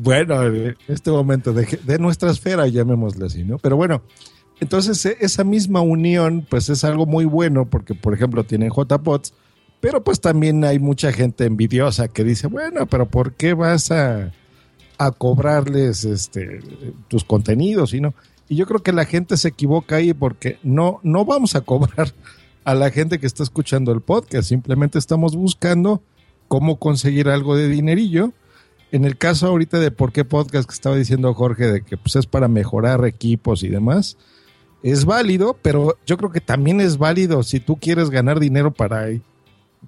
bueno, 0.00 0.44
en 0.44 0.76
este 0.86 1.10
momento 1.10 1.52
de, 1.52 1.80
de 1.82 1.98
nuestra 1.98 2.30
esfera, 2.30 2.68
llamémosle 2.68 3.26
así, 3.26 3.42
¿no? 3.42 3.58
Pero 3.58 3.76
bueno, 3.76 4.02
entonces 4.60 5.04
e- 5.04 5.16
esa 5.20 5.42
misma 5.42 5.80
unión, 5.80 6.46
pues 6.48 6.68
es 6.68 6.84
algo 6.84 7.06
muy 7.06 7.24
bueno, 7.24 7.68
porque 7.68 7.94
por 7.96 8.14
ejemplo 8.14 8.44
tienen 8.44 8.70
JPods, 8.70 9.34
pero 9.80 10.04
pues 10.04 10.20
también 10.20 10.64
hay 10.64 10.78
mucha 10.78 11.12
gente 11.12 11.44
envidiosa 11.44 12.06
que 12.06 12.22
dice, 12.22 12.46
bueno, 12.46 12.86
pero 12.86 13.06
¿por 13.06 13.32
qué 13.34 13.54
vas 13.54 13.90
a, 13.90 14.30
a 14.98 15.10
cobrarles 15.10 16.04
este 16.04 16.60
tus 17.08 17.24
contenidos? 17.24 17.94
Y 17.94 18.00
no. 18.00 18.14
Y 18.52 18.56
yo 18.56 18.66
creo 18.66 18.82
que 18.82 18.92
la 18.92 19.06
gente 19.06 19.38
se 19.38 19.48
equivoca 19.48 19.96
ahí 19.96 20.12
porque 20.12 20.58
no, 20.62 21.00
no 21.02 21.24
vamos 21.24 21.54
a 21.56 21.62
cobrar 21.62 22.12
a 22.64 22.74
la 22.74 22.90
gente 22.90 23.18
que 23.18 23.26
está 23.26 23.42
escuchando 23.42 23.92
el 23.92 24.02
podcast, 24.02 24.46
simplemente 24.46 24.98
estamos 24.98 25.34
buscando 25.34 26.02
cómo 26.48 26.78
conseguir 26.78 27.30
algo 27.30 27.56
de 27.56 27.68
dinerillo. 27.70 28.32
En 28.90 29.06
el 29.06 29.16
caso 29.16 29.46
ahorita 29.46 29.78
de 29.80 29.90
por 29.90 30.12
qué 30.12 30.26
podcast 30.26 30.68
que 30.68 30.74
estaba 30.74 30.96
diciendo 30.96 31.32
Jorge, 31.32 31.66
de 31.72 31.80
que 31.82 31.96
pues 31.96 32.14
es 32.16 32.26
para 32.26 32.46
mejorar 32.46 33.06
equipos 33.06 33.62
y 33.62 33.70
demás, 33.70 34.18
es 34.82 35.06
válido, 35.06 35.56
pero 35.62 35.96
yo 36.04 36.18
creo 36.18 36.30
que 36.30 36.42
también 36.42 36.82
es 36.82 36.98
válido 36.98 37.42
si 37.44 37.58
tú 37.58 37.76
quieres 37.76 38.10
ganar 38.10 38.38
dinero 38.38 38.70
para, 38.70 39.06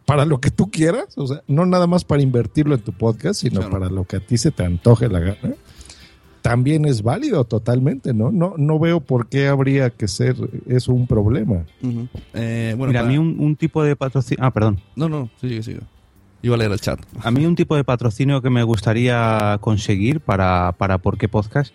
para 0.07 0.25
lo 0.25 0.41
que 0.41 0.51
tú 0.51 0.71
quieras, 0.71 1.19
o 1.19 1.27
sea, 1.27 1.43
no 1.49 1.67
nada 1.67 1.87
más 1.87 2.05
para 2.05 2.23
invertirlo 2.23 2.75
en 2.77 2.81
tu 2.81 2.95
podcast, 2.95 3.43
sino 3.43 3.61
Claro. 3.61 3.73
para 3.73 3.91
lo 3.91 4.05
que 4.05 4.17
a 4.17 4.21
ti 4.21 4.39
se 4.39 4.51
te 4.53 4.65
antoje 4.65 5.09
la 5.11 5.21
gana. 5.21 5.55
También 6.45 6.85
es 6.85 7.03
válido 7.03 7.45
totalmente, 7.45 8.13
¿no? 8.13 8.31
No, 8.31 8.53
no 8.59 8.79
veo 8.79 9.01
por 9.01 9.29
qué 9.31 9.49
habría 9.49 9.89
que 9.89 10.09
ser 10.09 10.37
eso 10.69 10.93
un 10.93 11.07
problema. 11.07 11.65
Eh, 12.35 12.75
bueno, 12.77 12.91
Mira, 12.91 13.01
a 13.01 13.05
mí 13.05 13.17
un, 13.17 13.37
un 13.41 13.57
tipo 13.57 13.83
de 13.83 13.97
patrocinio... 13.97 14.45
Ah, 14.45 14.51
perdón. 14.51 14.79
No, 14.95 15.09
no, 15.09 15.31
sigue, 15.41 15.63
sigue. 15.63 15.81
Iba 16.43 16.57
a 16.57 16.59
leer 16.59 16.71
el 16.73 16.81
chat. 16.81 17.01
A 17.23 17.31
mí 17.31 17.47
un 17.47 17.55
tipo 17.55 17.77
de 17.77 17.83
patrocinio 17.85 18.43
que 18.43 18.51
me 18.51 18.63
gustaría 18.63 19.57
conseguir 19.63 20.21
para, 20.21 20.75
para 20.77 20.99
¿Por 20.99 21.17
qué 21.17 21.29
Podcast? 21.31 21.73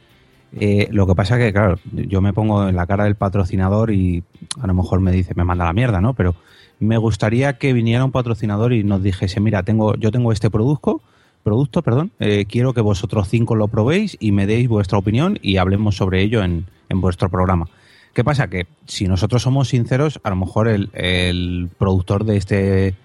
eh, 0.59 0.87
lo 0.91 1.07
que 1.07 1.15
pasa 1.15 1.39
que, 1.39 1.51
claro, 1.51 1.79
yo 1.91 2.21
me 2.21 2.31
pongo 2.33 2.69
en 2.69 2.75
la 2.75 2.85
cara 2.85 3.05
del 3.05 3.15
patrocinador 3.15 3.89
y 3.89 4.23
a 4.61 4.67
lo 4.67 4.75
mejor 4.75 4.99
me 4.99 5.11
dice, 5.11 5.33
me 5.35 5.45
manda 5.45 5.65
la 5.65 5.73
mierda, 5.73 5.99
¿no? 5.99 6.13
Pero 6.13 6.35
me 6.79 6.97
gustaría 6.97 7.57
que 7.57 7.73
viniera 7.73 8.05
un 8.05 8.11
patrocinador 8.11 8.71
y 8.73 8.83
nos 8.83 9.01
dijese, 9.01 9.39
mira, 9.39 9.63
tengo, 9.63 9.95
yo 9.95 10.11
tengo 10.11 10.31
este 10.31 10.51
producto, 10.51 11.01
producto, 11.43 11.81
perdón, 11.81 12.11
eh, 12.19 12.45
quiero 12.47 12.73
que 12.73 12.81
vosotros 12.81 13.27
cinco 13.29 13.55
lo 13.55 13.67
probéis 13.67 14.17
y 14.19 14.31
me 14.31 14.45
deis 14.47 14.67
vuestra 14.67 14.97
opinión 14.97 15.39
y 15.41 15.57
hablemos 15.57 15.95
sobre 15.95 16.21
ello 16.21 16.43
en, 16.43 16.65
en 16.89 17.01
vuestro 17.01 17.29
programa. 17.29 17.67
¿Qué 18.13 18.23
pasa? 18.23 18.49
Que 18.49 18.67
si 18.85 19.07
nosotros 19.07 19.41
somos 19.43 19.69
sinceros, 19.69 20.19
a 20.23 20.29
lo 20.31 20.35
mejor 20.35 20.67
el, 20.67 20.89
el 20.93 21.69
productor 21.77 22.25
de 22.25 22.37
este 22.37 22.95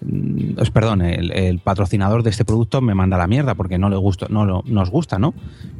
mm, 0.00 0.54
perdón, 0.72 1.02
el, 1.02 1.30
el 1.32 1.58
patrocinador 1.60 2.22
de 2.22 2.30
este 2.30 2.44
producto 2.44 2.80
me 2.80 2.94
manda 2.94 3.16
la 3.16 3.26
mierda 3.26 3.54
porque 3.54 3.78
no 3.78 3.88
le 3.88 3.96
gusta, 3.96 4.26
no 4.28 4.44
lo- 4.44 4.62
nos 4.66 4.90
gusta, 4.90 5.18
¿no? 5.18 5.32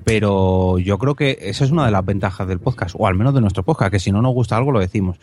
Pero 0.05 0.79
yo 0.79 0.99
creo 0.99 1.15
que 1.15 1.39
esa 1.43 1.65
es 1.65 1.71
una 1.71 1.85
de 1.85 1.91
las 1.93 2.05
ventajas 2.05 2.47
del 2.49 2.61
podcast, 2.61 2.95
o 2.99 3.07
al 3.07 3.15
menos 3.15 3.35
de 3.35 3.41
nuestro 3.41 3.63
podcast, 3.65 3.93
que 3.93 3.99
si 3.99 4.13
no 4.13 4.23
nos 4.23 4.33
gusta 4.33 4.57
algo 4.57 4.73
lo 4.73 4.81
decimos. 4.81 5.19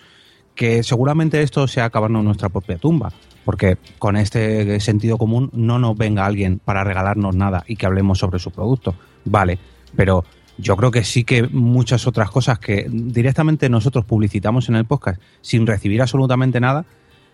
Que 0.60 0.84
seguramente 0.84 1.42
esto 1.42 1.70
sea 1.70 1.86
acabarnos 1.86 2.22
nuestra 2.22 2.50
propia 2.50 2.78
tumba, 2.78 3.14
porque 3.46 3.78
con 3.98 4.18
este 4.18 4.82
sentido 4.82 5.18
común 5.18 5.50
no 5.54 5.80
nos 5.80 5.98
venga 5.98 6.26
alguien 6.26 6.60
para 6.60 6.84
regalarnos 6.84 7.34
nada 7.34 7.64
y 7.66 7.78
que 7.78 7.86
hablemos 7.86 8.20
sobre 8.20 8.40
su 8.40 8.52
producto. 8.52 8.94
Vale, 9.24 9.58
pero 9.96 10.26
yo 10.58 10.76
creo 10.76 10.92
que 10.92 11.06
sí 11.06 11.24
que 11.24 11.44
muchas 11.44 12.08
otras 12.08 12.30
cosas 12.30 12.60
que 12.60 12.88
directamente 12.92 13.70
nosotros 13.70 14.04
publicitamos 14.04 14.68
en 14.68 14.76
el 14.76 14.84
podcast 14.84 15.22
sin 15.40 15.66
recibir 15.66 16.02
absolutamente 16.02 16.60
nada, 16.60 16.86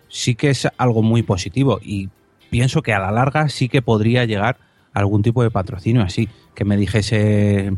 sí 0.06 0.36
que 0.36 0.50
es 0.50 0.68
algo 0.78 1.02
muy 1.02 1.24
positivo 1.24 1.80
y 1.82 2.10
pienso 2.48 2.80
que 2.80 2.94
a 2.94 3.00
la 3.00 3.10
larga 3.10 3.48
sí 3.48 3.68
que 3.68 3.82
podría 3.82 4.24
llegar 4.24 4.56
algún 4.92 5.22
tipo 5.22 5.42
de 5.42 5.50
patrocinio 5.50 6.02
así, 6.02 6.28
que 6.54 6.64
me 6.64 6.76
dijese, 6.76 7.76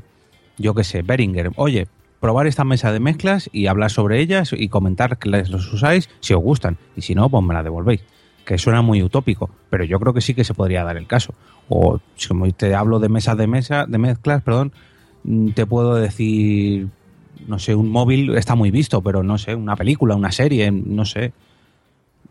yo 0.58 0.74
qué 0.74 0.84
sé, 0.84 1.00
Beringer, 1.00 1.52
oye, 1.56 1.88
probar 2.20 2.46
esta 2.46 2.64
mesa 2.64 2.92
de 2.92 3.00
mezclas 3.00 3.48
y 3.52 3.66
hablar 3.66 3.90
sobre 3.90 4.20
ellas 4.20 4.52
y 4.56 4.68
comentar 4.68 5.18
que 5.18 5.28
las 5.28 5.50
los 5.50 5.72
usáis 5.72 6.08
si 6.20 6.34
os 6.34 6.42
gustan 6.42 6.76
y 6.96 7.02
si 7.02 7.14
no, 7.14 7.28
pues 7.28 7.44
me 7.44 7.54
la 7.54 7.62
devolvéis. 7.62 8.02
Que 8.44 8.58
suena 8.58 8.80
muy 8.82 9.02
utópico, 9.02 9.50
pero 9.68 9.84
yo 9.84 10.00
creo 10.00 10.14
que 10.14 10.20
sí 10.20 10.34
que 10.34 10.44
se 10.44 10.54
podría 10.54 10.82
dar 10.82 10.96
el 10.96 11.06
caso. 11.06 11.34
O 11.68 12.00
si 12.16 12.28
te 12.56 12.74
hablo 12.74 12.98
de 12.98 13.08
mesas 13.08 13.36
de 13.36 13.46
mesa, 13.46 13.84
de 13.86 13.98
mezclas, 13.98 14.42
perdón, 14.42 14.72
mm, 15.24 15.50
te 15.50 15.66
puedo 15.66 15.96
decir, 15.96 16.88
no 17.46 17.58
sé, 17.58 17.74
un 17.74 17.90
móvil 17.90 18.34
está 18.36 18.54
muy 18.54 18.70
visto, 18.70 19.02
pero 19.02 19.22
no 19.22 19.36
sé, 19.36 19.54
una 19.54 19.76
película, 19.76 20.14
una 20.14 20.32
serie, 20.32 20.70
no 20.70 21.04
sé, 21.04 21.32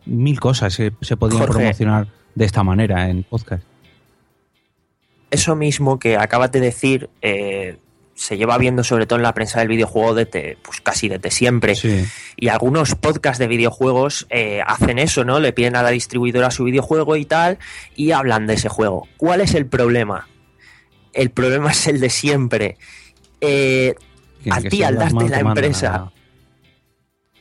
mil 0.06 0.40
cosas 0.40 0.74
se, 0.74 0.92
se 1.02 1.18
podían 1.18 1.40
Jorge. 1.42 1.54
promocionar 1.54 2.08
de 2.34 2.46
esta 2.46 2.64
manera 2.64 3.10
en 3.10 3.24
podcast. 3.24 3.64
Eso 5.30 5.56
mismo 5.56 6.00
que 6.00 6.18
acabas 6.18 6.52
de 6.52 6.62
decir 6.62 7.10
eh, 7.22 7.78
se 8.18 8.36
lleva 8.36 8.58
viendo 8.58 8.84
sobre 8.84 9.06
todo 9.06 9.18
en 9.18 9.24
la 9.24 9.34
prensa 9.34 9.60
del 9.60 9.68
videojuego 9.68 10.16
desde, 10.16 10.58
pues 10.64 10.82
casi 10.82 11.08
desde 11.08 11.30
siempre. 11.30 11.76
Y 12.36 12.48
algunos 12.48 12.96
podcasts 12.96 13.38
de 13.38 13.48
videojuegos 13.48 14.26
eh, 14.32 14.62
hacen 14.66 14.98
eso, 14.98 15.24
¿no? 15.24 15.40
Le 15.40 15.54
piden 15.54 15.76
a 15.76 15.84
la 15.84 15.92
distribuidora 15.92 16.50
su 16.50 16.64
videojuego 16.64 17.16
y 17.16 17.26
tal 17.26 17.60
y 17.96 18.12
hablan 18.12 18.48
de 18.48 18.56
ese 18.56 18.70
juego. 18.70 19.08
¿Cuál 19.18 19.42
es 19.42 19.54
el 19.54 19.68
problema? 19.68 20.28
El 21.14 21.30
problema 21.30 21.72
es 21.72 21.88
el 21.88 22.00
de 22.00 22.10
siempre. 22.10 22.78
Eh, 23.40 23.94
a 24.50 24.62
ti 24.62 24.82
al 24.82 24.96
darte 24.96 25.30
la 25.30 25.40
empresa 25.40 26.12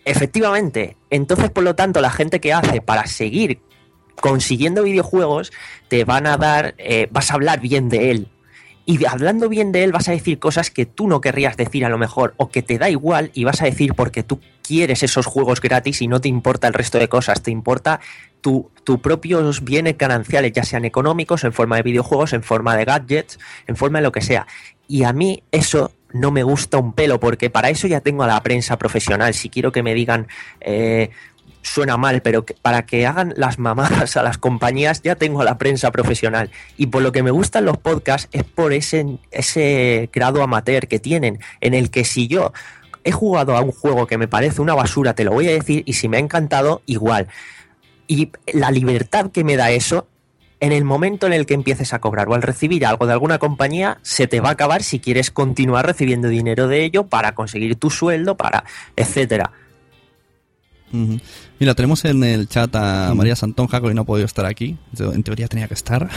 Efectivamente. 0.04 0.96
Entonces, 1.10 1.50
por 1.50 1.64
lo 1.64 1.74
tanto, 1.74 2.00
la 2.00 2.10
gente 2.10 2.38
que 2.38 2.52
hace 2.52 2.80
para 2.80 3.06
seguir 3.06 3.60
consiguiendo 4.14 4.84
videojuegos 4.84 5.52
te 5.88 6.04
van 6.04 6.26
a 6.28 6.36
dar, 6.36 6.74
eh, 6.78 7.08
vas 7.10 7.30
a 7.30 7.34
hablar 7.34 7.60
bien 7.60 7.88
de 7.88 8.12
él. 8.12 8.28
Y 8.89 9.05
hablando 9.05 9.49
bien 9.49 9.72
de 9.72 9.82
él 9.82 9.91
vas 9.91 10.09
a 10.09 10.12
decir 10.12 10.39
cosas 10.39 10.70
que 10.70 10.87
tú 10.87 11.09
no 11.09 11.20
querrías 11.20 11.57
decir 11.57 11.84
a 11.84 11.89
lo 11.89 11.99
mejor, 11.99 12.34
o 12.37 12.51
que 12.51 12.62
te 12.62 12.78
da 12.78 12.89
igual 12.89 13.32
y 13.34 13.43
vas 13.43 13.61
a 13.61 13.64
decir 13.64 13.95
porque 13.95 14.22
tú 14.22 14.41
quieres 14.62 15.03
esos 15.03 15.26
juegos 15.26 15.61
gratis 15.61 16.03
y 16.03 16.07
no 16.07 16.20
te 16.20 16.28
importa 16.28 16.68
el 16.68 16.74
resto 16.74 16.99
de 16.99 17.09
cosas, 17.09 17.43
te 17.43 17.51
importa 17.51 17.99
tu, 18.41 18.70
tu 18.84 19.01
propios 19.01 19.64
bienes 19.64 19.99
gananciales, 19.99 20.53
ya 20.53 20.62
sean 20.62 20.84
económicos, 20.84 21.43
en 21.43 21.53
forma 21.53 21.76
de 21.76 21.82
videojuegos, 21.82 22.32
en 22.32 22.45
forma 22.45 22.76
de 22.76 22.84
gadgets, 22.84 23.41
en 23.66 23.74
forma 23.74 23.99
de 23.99 24.05
lo 24.05 24.12
que 24.12 24.20
sea. 24.20 24.47
Y 24.87 25.03
a 25.03 25.12
mí 25.12 25.43
eso 25.51 25.91
no 26.12 26.30
me 26.30 26.45
gusta 26.45 26.78
un 26.78 26.93
pelo, 26.93 27.18
porque 27.18 27.51
para 27.51 27.70
eso 27.70 27.89
ya 27.89 28.01
tengo 28.01 28.22
a 28.22 28.28
la 28.28 28.43
prensa 28.43 28.78
profesional. 28.78 29.34
Si 29.34 29.51
quiero 29.51 29.72
que 29.72 29.82
me 29.82 29.95
digan, 29.95 30.28
eh, 30.61 31.11
suena 31.66 31.96
mal, 31.96 32.22
pero 32.22 32.44
para 32.62 32.86
que 32.86 33.06
hagan 33.06 33.34
las 33.36 33.58
mamadas 33.58 34.16
a 34.16 34.22
las 34.22 34.38
compañías, 34.38 35.02
ya 35.02 35.16
tengo 35.16 35.40
a 35.40 35.44
la 35.44 35.58
prensa 35.58 35.90
profesional. 35.90 36.50
Y 36.76 36.86
por 36.86 37.02
lo 37.02 37.12
que 37.12 37.22
me 37.22 37.30
gustan 37.30 37.64
los 37.64 37.76
podcasts 37.78 38.28
es 38.32 38.44
por 38.44 38.72
ese, 38.72 39.18
ese 39.30 40.08
grado 40.12 40.42
amateur 40.42 40.86
que 40.86 40.98
tienen, 40.98 41.40
en 41.60 41.74
el 41.74 41.90
que 41.90 42.04
si 42.04 42.28
yo 42.28 42.52
he 43.04 43.12
jugado 43.12 43.56
a 43.56 43.60
un 43.60 43.72
juego 43.72 44.06
que 44.06 44.18
me 44.18 44.28
parece 44.28 44.60
una 44.60 44.74
basura, 44.74 45.14
te 45.14 45.24
lo 45.24 45.32
voy 45.32 45.48
a 45.48 45.52
decir, 45.52 45.82
y 45.86 45.94
si 45.94 46.08
me 46.08 46.16
ha 46.16 46.20
encantado, 46.20 46.82
igual. 46.86 47.28
Y 48.06 48.30
la 48.52 48.70
libertad 48.70 49.30
que 49.30 49.44
me 49.44 49.56
da 49.56 49.70
eso, 49.70 50.06
en 50.60 50.72
el 50.72 50.84
momento 50.84 51.26
en 51.26 51.32
el 51.32 51.46
que 51.46 51.54
empieces 51.54 51.92
a 51.92 51.98
cobrar 51.98 52.28
o 52.28 52.34
al 52.34 52.42
recibir 52.42 52.86
algo 52.86 53.06
de 53.06 53.12
alguna 53.12 53.38
compañía, 53.38 53.98
se 54.02 54.26
te 54.26 54.40
va 54.40 54.50
a 54.50 54.52
acabar 54.52 54.82
si 54.82 55.00
quieres 55.00 55.30
continuar 55.30 55.86
recibiendo 55.86 56.28
dinero 56.28 56.68
de 56.68 56.84
ello 56.84 57.06
para 57.06 57.34
conseguir 57.34 57.76
tu 57.76 57.90
sueldo, 57.90 58.36
para 58.36 58.64
etcétera. 58.96 59.52
Ujú. 61.05 61.20
Mira, 61.59 61.74
tenemos 61.74 62.05
en 62.05 62.22
el 62.24 62.49
chat 62.49 62.74
a 62.76 63.12
María 63.14 63.36
Santonja, 63.36 63.80
que 63.80 63.86
hoy 63.88 63.94
no 63.94 64.03
ha 64.03 64.05
podido 64.07 64.26
estar 64.26 64.47
aquí. 64.47 64.76
En 64.99 65.22
teoría 65.22 65.49
tenía 65.49 65.68
que 65.68 65.74
estar. 65.74 66.09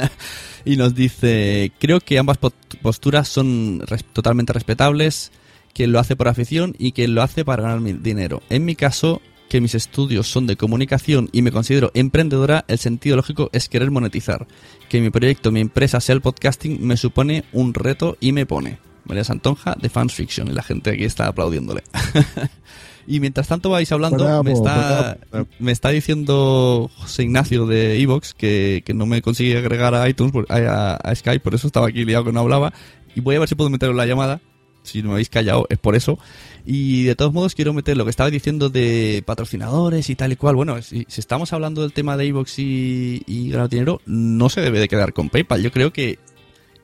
y 0.64 0.76
nos 0.76 0.94
dice, 0.94 1.72
creo 1.78 2.00
que 2.00 2.18
ambas 2.18 2.38
posturas 2.82 3.28
son 3.28 3.82
res- 3.86 4.04
totalmente 4.12 4.52
respetables. 4.52 5.32
Quien 5.74 5.92
lo 5.92 5.98
hace 6.00 6.16
por 6.16 6.28
afición 6.28 6.74
y 6.78 6.92
quien 6.92 7.14
lo 7.14 7.22
hace 7.22 7.44
para 7.44 7.62
ganar 7.62 7.80
mi- 7.80 7.92
dinero. 7.92 8.42
En 8.48 8.64
mi 8.64 8.74
caso, 8.76 9.20
que 9.50 9.60
mis 9.60 9.74
estudios 9.74 10.26
son 10.26 10.46
de 10.46 10.56
comunicación 10.56 11.28
y 11.32 11.42
me 11.42 11.52
considero 11.52 11.90
emprendedora, 11.94 12.64
el 12.68 12.78
sentido 12.78 13.14
lógico 13.16 13.50
es 13.52 13.68
querer 13.68 13.90
monetizar. 13.90 14.46
Que 14.88 15.00
mi 15.00 15.10
proyecto, 15.10 15.52
mi 15.52 15.60
empresa 15.60 16.00
sea 16.00 16.14
el 16.14 16.20
podcasting, 16.22 16.84
me 16.84 16.96
supone 16.96 17.44
un 17.52 17.74
reto 17.74 18.16
y 18.20 18.32
me 18.32 18.46
pone. 18.46 18.78
María 19.04 19.22
Santonja 19.22 19.76
de 19.80 19.88
Fans 19.88 20.14
Fiction. 20.14 20.48
Y 20.48 20.52
la 20.52 20.62
gente 20.62 20.90
aquí 20.90 21.04
está 21.04 21.26
aplaudiéndole. 21.28 21.82
Y 23.06 23.20
mientras 23.20 23.48
tanto 23.48 23.70
vais 23.70 23.90
hablando, 23.92 24.24
Bravo, 24.24 24.42
me, 24.42 24.52
está, 24.52 25.18
bravo. 25.30 25.46
me 25.58 25.72
está 25.72 25.90
diciendo 25.90 26.90
José 26.96 27.22
Ignacio 27.22 27.66
de 27.66 28.00
Evox 28.00 28.34
que, 28.34 28.82
que 28.84 28.94
no 28.94 29.06
me 29.06 29.22
consigue 29.22 29.56
agregar 29.58 29.94
a 29.94 30.08
iTunes, 30.08 30.32
a, 30.48 30.94
a 30.94 31.14
Skype, 31.14 31.40
por 31.40 31.54
eso 31.54 31.66
estaba 31.66 31.88
aquí 31.88 32.04
liado 32.04 32.24
que 32.24 32.32
no 32.32 32.40
hablaba. 32.40 32.72
Y 33.14 33.20
voy 33.20 33.36
a 33.36 33.38
ver 33.38 33.48
si 33.48 33.54
puedo 33.54 33.70
meterlo 33.70 33.92
en 33.92 33.98
la 33.98 34.06
llamada. 34.06 34.40
Si 34.82 35.02
no 35.02 35.08
me 35.08 35.14
habéis 35.14 35.30
callado, 35.30 35.66
es 35.68 35.78
por 35.78 35.96
eso. 35.96 36.18
Y 36.64 37.04
de 37.04 37.16
todos 37.16 37.32
modos, 37.32 37.54
quiero 37.54 37.72
meter 37.72 37.96
lo 37.96 38.04
que 38.04 38.10
estaba 38.10 38.30
diciendo 38.30 38.70
de 38.70 39.22
patrocinadores 39.26 40.10
y 40.10 40.14
tal 40.14 40.32
y 40.32 40.36
cual. 40.36 40.54
Bueno, 40.54 40.80
si, 40.82 41.06
si 41.08 41.20
estamos 41.20 41.52
hablando 41.52 41.82
del 41.82 41.92
tema 41.92 42.16
de 42.16 42.26
Evox 42.26 42.58
y, 42.58 43.22
y 43.26 43.50
ganar 43.50 43.68
dinero, 43.68 44.00
no 44.06 44.48
se 44.48 44.60
debe 44.60 44.78
de 44.78 44.88
quedar 44.88 45.12
con 45.12 45.28
PayPal. 45.28 45.62
Yo 45.62 45.72
creo 45.72 45.92
que 45.92 46.18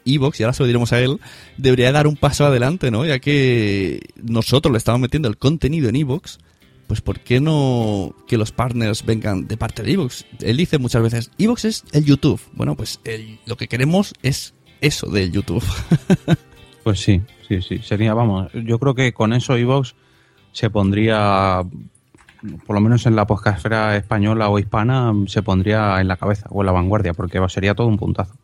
Evox, 0.05 0.40
y 0.40 0.42
ahora 0.42 0.53
se 0.55 0.62
lo 0.62 0.66
diremos 0.66 0.92
a 0.92 1.00
él, 1.00 1.18
debería 1.57 1.92
dar 1.92 2.07
un 2.07 2.16
paso 2.16 2.44
adelante, 2.46 2.90
¿no? 2.90 3.05
Ya 3.05 3.18
que 3.18 4.00
nosotros 4.22 4.72
le 4.72 4.78
estamos 4.78 5.00
metiendo 5.00 5.28
el 5.28 5.36
contenido 5.36 5.88
en 5.88 5.96
Evox, 5.96 6.38
pues 6.86 7.00
¿por 7.00 7.20
qué 7.20 7.40
no 7.40 8.14
que 8.28 8.36
los 8.36 8.53
partners 8.53 9.05
vengan 9.07 9.46
de 9.48 9.57
parte 9.57 9.82
de 9.82 9.92
Evox? 9.92 10.26
Él 10.40 10.57
dice 10.57 10.78
muchas 10.78 11.03
veces, 11.03 11.30
Evox 11.38 11.64
es 11.64 11.84
el 11.92 12.05
YouTube. 12.05 12.40
Bueno, 12.53 12.74
pues 12.76 13.00
el- 13.05 13.38
lo 13.46 13.57
que 13.57 13.68
queremos 13.68 14.12
es 14.22 14.55
eso 14.80 15.09
del 15.11 15.32
YouTube. 15.32 15.64
Pues 16.82 16.98
sí, 16.98 17.22
sí, 17.46 17.62
sí. 17.62 17.78
Sería, 17.78 18.12
vamos, 18.12 18.50
yo 18.55 18.80
creo 18.80 18.92
que 18.96 19.12
con 19.12 19.32
eso 19.32 19.57
Evox 19.57 19.94
se 20.50 20.68
pondría, 20.68 21.62
por 22.66 22.74
lo 22.74 22.80
menos 22.80 23.07
en 23.07 23.14
la 23.14 23.24
podcastfera 23.24 23.96
española 23.96 24.48
o 24.48 24.59
hispana, 24.59 25.12
se 25.28 25.42
pondría 25.44 26.00
en 26.00 26.09
la 26.09 26.16
cabeza 26.16 26.48
o 26.50 26.61
en 26.62 26.66
la 26.66 26.72
vanguardia, 26.72 27.14
porque 27.14 27.40
sería 27.48 27.76
todo 27.76 27.86
un 27.86 27.98
puntazo. 27.98 28.34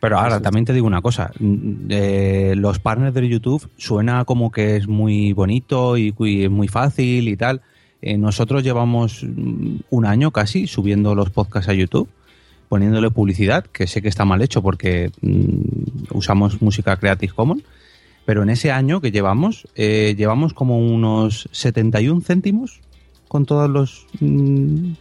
Pero 0.00 0.18
ahora 0.18 0.40
también 0.40 0.64
te 0.64 0.72
digo 0.72 0.86
una 0.86 1.02
cosa, 1.02 1.30
mm, 1.38 1.86
eh, 1.90 2.54
los 2.56 2.78
partners 2.78 3.12
de 3.14 3.28
YouTube 3.28 3.68
suena 3.76 4.24
como 4.24 4.50
que 4.50 4.76
es 4.76 4.88
muy 4.88 5.32
bonito 5.34 5.98
y, 5.98 6.14
y 6.20 6.44
es 6.44 6.50
muy 6.50 6.68
fácil 6.68 7.28
y 7.28 7.36
tal. 7.36 7.60
Eh, 8.00 8.16
nosotros 8.16 8.62
llevamos 8.62 9.22
mm, 9.24 9.76
un 9.90 10.06
año 10.06 10.30
casi 10.30 10.66
subiendo 10.66 11.14
los 11.14 11.28
podcasts 11.30 11.68
a 11.68 11.74
YouTube, 11.74 12.08
poniéndole 12.70 13.10
publicidad, 13.10 13.64
que 13.66 13.86
sé 13.86 14.00
que 14.00 14.08
está 14.08 14.24
mal 14.24 14.40
hecho 14.40 14.62
porque 14.62 15.10
mm, 15.20 16.14
usamos 16.16 16.62
música 16.62 16.96
Creative 16.96 17.32
Commons, 17.34 17.62
pero 18.24 18.42
en 18.42 18.48
ese 18.48 18.70
año 18.72 19.00
que 19.02 19.10
llevamos, 19.10 19.68
eh, 19.74 20.14
llevamos 20.16 20.54
como 20.54 20.78
unos 20.78 21.48
71 21.52 22.22
céntimos 22.22 22.80
con 23.28 23.44
todos 23.44 23.68
los 23.68 24.06
mm, 24.20 24.92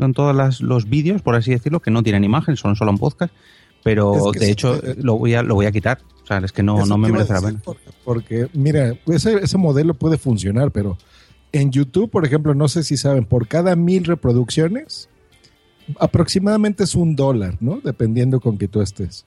con 0.00 0.12
todos 0.14 0.34
las- 0.34 0.60
los 0.60 0.88
vídeos, 0.88 1.22
por 1.22 1.36
así 1.36 1.52
decirlo, 1.52 1.78
que 1.80 1.92
no 1.92 2.02
tienen 2.02 2.24
imagen, 2.24 2.56
son 2.56 2.74
solo 2.74 2.90
un 2.90 2.98
podcast, 2.98 3.32
pero 3.82 4.32
Es 4.32 4.32
que 4.32 4.46
de 4.46 4.50
hecho 4.50 4.76
eh, 4.76 4.96
lo 4.98 5.16
voy 5.16 5.34
a 5.34 5.42
lo 5.42 5.54
voy 5.54 5.66
a 5.66 5.72
quitar, 5.72 6.00
o 6.22 6.26
sea, 6.26 6.38
es 6.38 6.52
que 6.52 6.62
no, 6.62 6.84
no 6.86 6.98
me 6.98 7.10
merece 7.10 7.32
la 7.32 7.40
pena. 7.40 7.60
Porque, 7.64 7.90
porque, 8.04 8.48
mira, 8.52 8.94
ese, 9.06 9.34
ese 9.36 9.58
modelo 9.58 9.94
puede 9.94 10.18
funcionar, 10.18 10.70
pero 10.70 10.98
en 11.52 11.70
YouTube, 11.70 12.10
por 12.10 12.26
ejemplo, 12.26 12.54
no 12.54 12.68
sé 12.68 12.82
si 12.82 12.96
saben, 12.96 13.24
por 13.24 13.48
cada 13.48 13.76
mil 13.76 14.04
reproducciones, 14.04 15.08
aproximadamente 15.98 16.84
es 16.84 16.94
un 16.94 17.16
dólar, 17.16 17.56
¿no? 17.60 17.80
Dependiendo 17.82 18.40
con 18.40 18.58
que 18.58 18.68
tú 18.68 18.80
estés. 18.80 19.24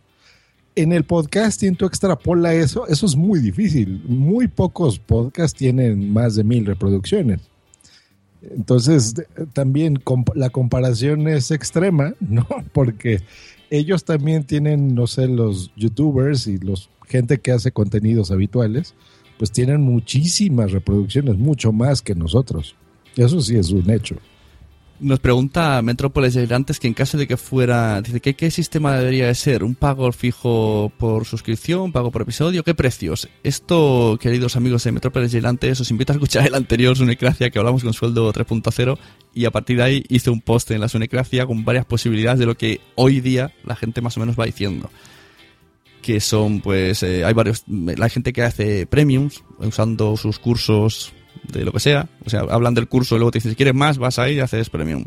En 0.76 0.94
el 0.94 1.04
podcasting, 1.04 1.76
tú 1.76 1.86
extrapola 1.86 2.54
eso, 2.54 2.88
eso 2.88 3.06
es 3.06 3.16
muy 3.16 3.40
difícil. 3.40 4.02
Muy 4.06 4.48
pocos 4.48 5.00
podcasts 5.00 5.58
tienen 5.58 6.14
más 6.14 6.36
de 6.36 6.44
mil 6.44 6.66
reproducciones. 6.66 7.42
Entonces, 8.42 9.14
también 9.54 10.02
la 10.36 10.50
comparación 10.50 11.28
es 11.28 11.52
extrema, 11.52 12.14
¿no? 12.20 12.48
Porque 12.72 13.22
ellos 13.72 14.04
también 14.04 14.44
tienen, 14.44 14.94
no 14.94 15.08
sé, 15.08 15.28
los 15.28 15.72
youtubers 15.76 16.46
y 16.46 16.58
los 16.58 16.90
gente 17.08 17.40
que 17.40 17.52
hace 17.52 17.72
contenidos 17.72 18.32
habituales, 18.32 18.94
pues 19.38 19.52
tienen 19.52 19.82
muchísimas 19.82 20.72
reproducciones, 20.72 21.38
mucho 21.38 21.72
más 21.72 22.02
que 22.02 22.14
nosotros. 22.14 22.76
Eso 23.16 23.42
sí 23.42 23.56
es 23.56 23.72
un 23.72 23.90
hecho. 23.90 24.16
Nos 25.00 25.20
pregunta 25.20 25.82
Metrópolis 25.82 26.38
antes 26.52 26.80
que 26.80 26.88
en 26.88 26.94
caso 26.94 27.18
de 27.18 27.26
que 27.26 27.36
fuera, 27.36 28.02
dice 28.02 28.20
que 28.20 28.36
qué 28.36 28.52
sistema 28.52 28.96
debería 28.96 29.26
de 29.26 29.36
ser, 29.36 29.64
un 29.64 29.74
pago 29.74 30.12
fijo 30.12 30.92
por 31.00 31.26
suscripción, 31.26 31.92
pago 31.92 32.12
por 32.12 32.22
episodio, 32.22 32.64
qué 32.64 32.76
precios. 32.76 33.28
Esto, 33.44 34.20
queridos 34.22 34.56
amigos 34.56 34.84
de 34.84 34.92
Metrópolis 34.92 35.32
Gigantes, 35.32 35.82
os 35.82 35.90
invito 35.90 36.14
a 36.14 36.18
escuchar 36.18 36.46
el 36.46 36.54
anterior 36.54 36.96
Sunecracia 36.96 37.50
que 37.50 37.58
hablamos 37.58 37.84
con 37.84 37.94
sueldo 37.94 38.32
3.0 38.32 39.00
y 39.34 39.46
a 39.46 39.52
partir 39.52 39.78
de 39.78 39.84
ahí 39.84 40.04
hice 40.10 40.30
un 40.30 40.42
post 40.42 40.72
en 40.72 40.82
la 40.82 40.90
Sunecracia 40.90 41.46
con 41.46 41.64
varias 41.64 41.86
posibilidades 41.86 42.40
de 42.40 42.46
lo 42.46 42.56
que 42.56 42.82
hoy 42.96 43.22
día 43.22 43.54
la 43.64 43.76
gente 43.76 44.02
más 44.02 44.18
o 44.18 44.20
menos 44.20 44.40
va 44.40 44.46
diciendo. 44.46 44.90
Que 46.02 46.20
son, 46.20 46.62
pues, 46.62 47.04
eh, 47.04 47.24
hay 47.24 47.34
varios, 47.34 47.64
la 47.68 48.10
gente 48.10 48.34
que 48.34 48.42
hace 48.42 48.88
premiums 48.88 49.44
usando 49.60 50.18
sus 50.18 50.40
cursos 50.40 51.14
de 51.44 51.64
lo 51.64 51.72
que 51.72 51.80
sea. 51.80 52.08
O 52.26 52.30
sea, 52.30 52.42
hablan 52.42 52.74
del 52.74 52.88
curso 52.88 53.16
y 53.16 53.20
luego 53.20 53.32
te 53.32 53.38
dicen, 53.38 53.52
si 53.52 53.56
quieres 53.56 53.76
más, 53.76 53.98
vas 53.98 54.20
ahí 54.20 54.36
y 54.36 54.40
haces 54.40 54.70
premium. 54.70 55.06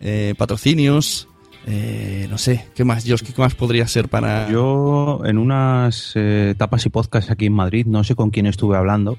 Eh, 0.00 0.34
patrocinios, 0.38 1.28
eh, 1.66 2.26
no 2.30 2.38
sé, 2.38 2.66
¿qué 2.74 2.84
más, 2.84 3.04
Josh? 3.06 3.22
¿Qué 3.22 3.32
más 3.36 3.54
podría 3.54 3.86
ser 3.86 4.08
para...? 4.08 4.50
Yo 4.50 5.20
en 5.24 5.38
unas 5.38 6.12
eh, 6.14 6.54
tapas 6.56 6.86
y 6.86 6.88
podcasts 6.88 7.30
aquí 7.30 7.46
en 7.46 7.52
Madrid, 7.52 7.86
no 7.86 8.02
sé 8.04 8.14
con 8.14 8.30
quién 8.30 8.46
estuve 8.46 8.76
hablando, 8.76 9.18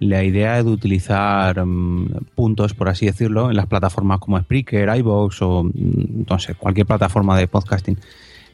la 0.00 0.24
idea 0.24 0.62
de 0.62 0.70
utilizar 0.70 1.64
mm, 1.64 2.26
puntos, 2.34 2.74
por 2.74 2.88
así 2.88 3.06
decirlo, 3.06 3.50
en 3.50 3.56
las 3.56 3.66
plataformas 3.66 4.20
como 4.20 4.38
Spreaker, 4.38 4.88
iVoox 4.96 5.42
o 5.42 5.64
mm, 5.64 6.24
no 6.28 6.38
sé, 6.38 6.54
cualquier 6.54 6.86
plataforma 6.86 7.38
de 7.38 7.48
podcasting. 7.48 7.98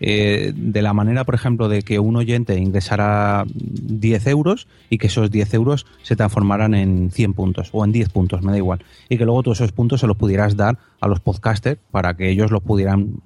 Eh, 0.02 0.52
de 0.56 0.80
la 0.80 0.94
manera, 0.94 1.24
por 1.24 1.34
ejemplo, 1.34 1.68
de 1.68 1.82
que 1.82 1.98
un 1.98 2.16
oyente 2.16 2.56
ingresara 2.56 3.44
10 3.54 4.26
euros 4.28 4.66
y 4.88 4.96
que 4.96 5.08
esos 5.08 5.30
10 5.30 5.52
euros 5.54 5.86
se 6.02 6.16
transformaran 6.16 6.74
en 6.74 7.10
100 7.10 7.34
puntos 7.34 7.68
o 7.72 7.84
en 7.84 7.92
10 7.92 8.08
puntos, 8.08 8.42
me 8.42 8.52
da 8.52 8.56
igual. 8.56 8.82
Y 9.10 9.18
que 9.18 9.26
luego 9.26 9.42
todos 9.42 9.60
esos 9.60 9.72
puntos 9.72 10.00
se 10.00 10.06
los 10.06 10.16
pudieras 10.16 10.56
dar 10.56 10.78
a 11.00 11.06
los 11.06 11.20
podcasters 11.20 11.78
para 11.90 12.14
que 12.14 12.30
ellos 12.30 12.50
los 12.50 12.62
pudieran 12.62 13.20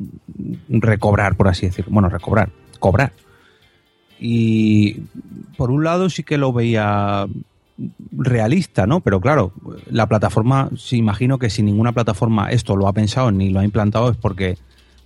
recobrar, 0.69 1.37
por 1.37 1.47
así 1.47 1.67
decirlo. 1.67 1.93
Bueno, 1.93 2.09
recobrar, 2.09 2.51
cobrar. 2.81 3.13
Y 4.19 4.95
por 5.57 5.71
un 5.71 5.85
lado 5.85 6.11
sí 6.11 6.25
que 6.25 6.39
lo 6.39 6.53
veía 6.53 7.27
realista, 8.13 8.87
¿no? 8.87 9.01
Pero 9.01 9.21
claro, 9.21 9.53
la 9.91 10.09
plataforma, 10.09 10.71
sí 10.77 10.97
imagino 10.97 11.39
que 11.39 11.51
si 11.51 11.63
ninguna 11.63 11.93
plataforma 11.93 12.51
esto 12.51 12.77
lo 12.77 12.89
ha 12.89 12.93
pensado 12.93 13.31
ni 13.33 13.51
lo 13.51 13.61
ha 13.61 13.65
implantado 13.65 14.11
es 14.11 14.17
porque 14.17 14.57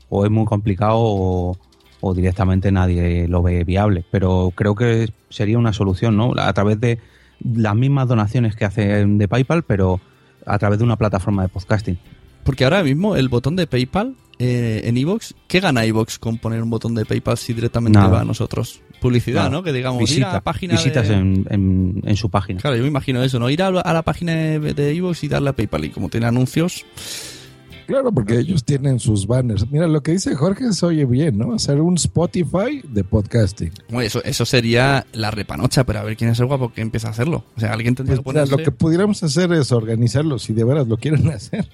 o 0.08 0.24
es 0.24 0.30
muy 0.30 0.44
complicado 0.44 0.96
o, 0.98 1.58
o 2.00 2.14
directamente 2.14 2.72
nadie 2.72 3.28
lo 3.28 3.42
ve 3.42 3.64
viable. 3.64 4.04
Pero 4.10 4.52
creo 4.54 4.74
que 4.74 5.12
sería 5.30 5.58
una 5.58 5.72
solución, 5.72 6.16
¿no? 6.16 6.32
A 6.36 6.52
través 6.52 6.80
de 6.80 6.98
las 7.40 7.74
mismas 7.74 8.08
donaciones 8.08 8.56
que 8.56 8.64
hacen 8.64 9.18
de 9.18 9.28
PayPal, 9.28 9.62
pero 9.62 10.00
a 10.46 10.58
través 10.58 10.78
de 10.78 10.84
una 10.84 10.96
plataforma 10.96 11.42
de 11.42 11.48
podcasting. 11.48 11.98
Porque 12.44 12.64
ahora 12.64 12.82
mismo 12.82 13.16
el 13.16 13.28
botón 13.28 13.56
de 13.56 13.66
PayPal 13.66 14.16
eh, 14.38 14.82
en 14.84 14.96
iVoox, 14.96 15.34
¿qué 15.46 15.60
gana 15.60 15.84
iVoox 15.84 16.18
con 16.18 16.38
poner 16.38 16.62
un 16.62 16.70
botón 16.70 16.94
de 16.94 17.04
PayPal 17.04 17.36
si 17.36 17.52
directamente 17.52 17.98
Nada. 17.98 18.10
va 18.10 18.20
a 18.20 18.24
nosotros? 18.24 18.80
Publicidad. 19.00 19.50
¿no? 19.50 19.62
Que 19.62 19.72
digamos, 19.72 20.10
ir 20.10 20.24
a 20.24 20.32
la 20.34 20.40
página 20.40 20.74
visitas 20.74 21.08
de... 21.08 21.14
en, 21.14 21.46
en- 21.50 22.02
en 22.04 22.16
su 22.16 22.30
página. 22.30 22.60
Claro, 22.60 22.76
yo 22.76 22.82
me 22.82 22.88
imagino 22.88 23.22
eso, 23.22 23.38
¿no? 23.38 23.48
Ir 23.50 23.62
a, 23.62 23.68
a 23.68 23.92
la 23.92 24.02
página 24.02 24.32
de, 24.34 24.94
iVoox 24.94 25.24
y 25.24 25.28
darle 25.28 25.50
a 25.50 25.52
PayPal. 25.52 25.84
Y 25.84 25.90
como 25.90 26.08
tiene 26.08 26.26
anuncios, 26.26 26.84
Claro, 27.86 28.12
porque 28.12 28.38
ellos 28.38 28.64
tienen 28.64 28.98
sus 29.00 29.26
banners. 29.26 29.70
Mira, 29.70 29.86
lo 29.86 30.02
que 30.02 30.12
dice 30.12 30.34
Jorge 30.34 30.74
se 30.74 30.84
oye 30.84 31.06
bien, 31.06 31.38
¿no? 31.38 31.54
Hacer 31.54 31.80
un 31.80 31.94
Spotify 31.94 32.82
de 32.86 33.02
podcasting. 33.02 33.72
bueno, 33.88 34.02
eso, 34.06 34.22
eso 34.24 34.44
sería 34.44 35.06
la 35.14 35.30
repanocha, 35.30 35.84
pero 35.84 36.00
a 36.00 36.02
ver 36.02 36.14
quién 36.18 36.28
es 36.28 36.38
el 36.38 36.44
guapo 36.46 36.70
que 36.70 36.82
empieza 36.82 37.08
a 37.08 37.12
hacerlo. 37.12 37.44
O 37.56 37.60
sea, 37.60 37.72
alguien 37.72 37.94
tendría 37.94 38.16
Pues 38.20 38.24
que 38.24 38.30
mira, 38.40 38.44
ponerse... 38.44 38.50
lo 38.50 38.70
que 38.70 38.76
pudiéramos 38.76 39.22
hacer 39.22 39.50
es 39.54 39.72
organizarlo, 39.72 40.38
si 40.38 40.52
de 40.52 40.64
veras 40.64 40.86
lo 40.86 40.98
quieren 40.98 41.26
hacer. 41.32 41.66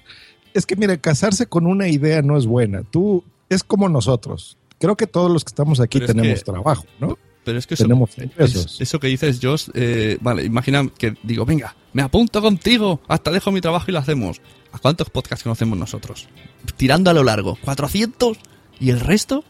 Es 0.53 0.65
que, 0.65 0.77
mira, 0.77 0.95
casarse 0.95 1.47
con 1.47 1.67
una 1.67 1.89
idea 1.89 2.21
no 2.21 2.37
es 2.37 2.45
buena. 2.45 2.83
Tú, 2.83 3.21
es 3.49 3.65
como 3.65 3.89
nosotros. 3.89 4.57
Creo 4.85 4.95
que 4.95 5.07
todos 5.07 5.31
los 5.31 5.43
que 5.43 5.49
estamos 5.49 5.79
aquí 5.79 5.97
Pero 5.99 6.11
es 6.11 6.15
tenemos 6.15 6.39
que- 6.39 6.51
trabajo, 6.51 6.85
¿no? 6.99 7.17
Pero 7.43 7.59
es 7.59 7.67
que 7.67 7.73
eso, 7.75 7.83
tenemos 7.83 8.09
es- 8.37 8.77
eso 8.79 8.99
que 8.99 9.07
dices, 9.07 9.39
Josh, 9.41 9.69
eh, 9.75 10.17
vale, 10.21 10.43
imagina 10.43 10.87
que 10.97 11.13
digo, 11.23 11.45
venga, 11.45 11.75
me 11.93 12.01
apunto 12.01 12.41
contigo, 12.41 13.01
hasta 13.07 13.29
dejo 13.31 13.51
mi 13.51 13.61
trabajo 13.61 13.85
y 13.89 13.91
lo 13.93 13.99
hacemos. 13.99 14.41
¿A 14.71 14.79
cuántos 14.79 15.09
podcasts 15.09 15.43
conocemos 15.43 15.77
nosotros? 15.77 16.27
Tirando 16.75 17.09
a 17.09 17.13
lo 17.13 17.23
largo, 17.23 17.57
¿400? 17.63 18.37
¿Y 18.79 18.89
el 18.89 18.99
resto? 18.99 19.43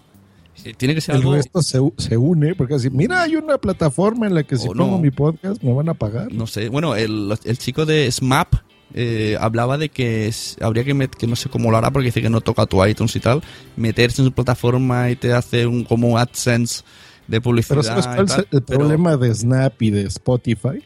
Eh, 0.64 0.74
Tiene 0.76 0.94
que 0.96 1.02
ser 1.02 1.16
El 1.16 1.22
algo... 1.22 1.34
resto 1.36 1.62
se, 1.62 1.80
se 1.98 2.16
une, 2.18 2.54
porque 2.56 2.76
así, 2.76 2.90
mira, 2.90 3.22
hay 3.24 3.36
una 3.38 3.58
plataforma 3.58 4.28
en 4.28 4.36
la 4.36 4.44
que 4.44 4.58
si 4.58 4.68
pongo 4.68 4.86
no. 4.92 4.98
mi 5.00 5.12
podcast 5.12 5.62
me 5.64 5.74
van 5.74 5.90
a 5.90 5.94
pagar. 5.94 6.32
No 6.34 6.48
sé, 6.48 6.70
bueno, 6.70 6.96
el, 6.96 7.38
el 7.44 7.58
chico 7.58 7.86
de 7.86 8.10
SMAP 8.12 8.54
eh, 8.94 9.38
hablaba 9.40 9.78
de 9.78 9.90
que 9.90 10.28
es- 10.28 10.58
habría 10.62 10.84
que, 10.84 10.94
met- 10.96 11.16
que 11.16 11.28
no 11.28 11.36
sé 11.36 11.50
cómo 11.50 11.72
lo 11.72 11.78
hará 11.78 11.92
porque 11.92 12.08
dice 12.08 12.22
que 12.22 12.30
no 12.30 12.42
toca 12.42 12.66
tu 12.66 12.84
iTunes 12.86 13.16
y 13.16 13.20
tal, 13.20 13.42
meterse 13.76 14.22
en 14.22 14.28
su 14.28 14.32
plataforma 14.34 15.10
y 15.12 15.16
te 15.16 15.34
hace 15.34 15.66
un 15.68 15.84
como 15.84 16.18
AdSense 16.18 16.84
de 17.28 17.42
publicidad. 17.42 17.76
Pero 17.78 17.84
¿sabes 17.84 18.08
cuál 18.08 18.26
es 18.26 18.38
el 18.52 18.62
pero- 18.64 18.80
problema 18.80 19.18
de 19.18 19.34
Snap 19.34 19.82
y 19.82 19.90
de 19.90 20.04
Spotify? 20.04 20.84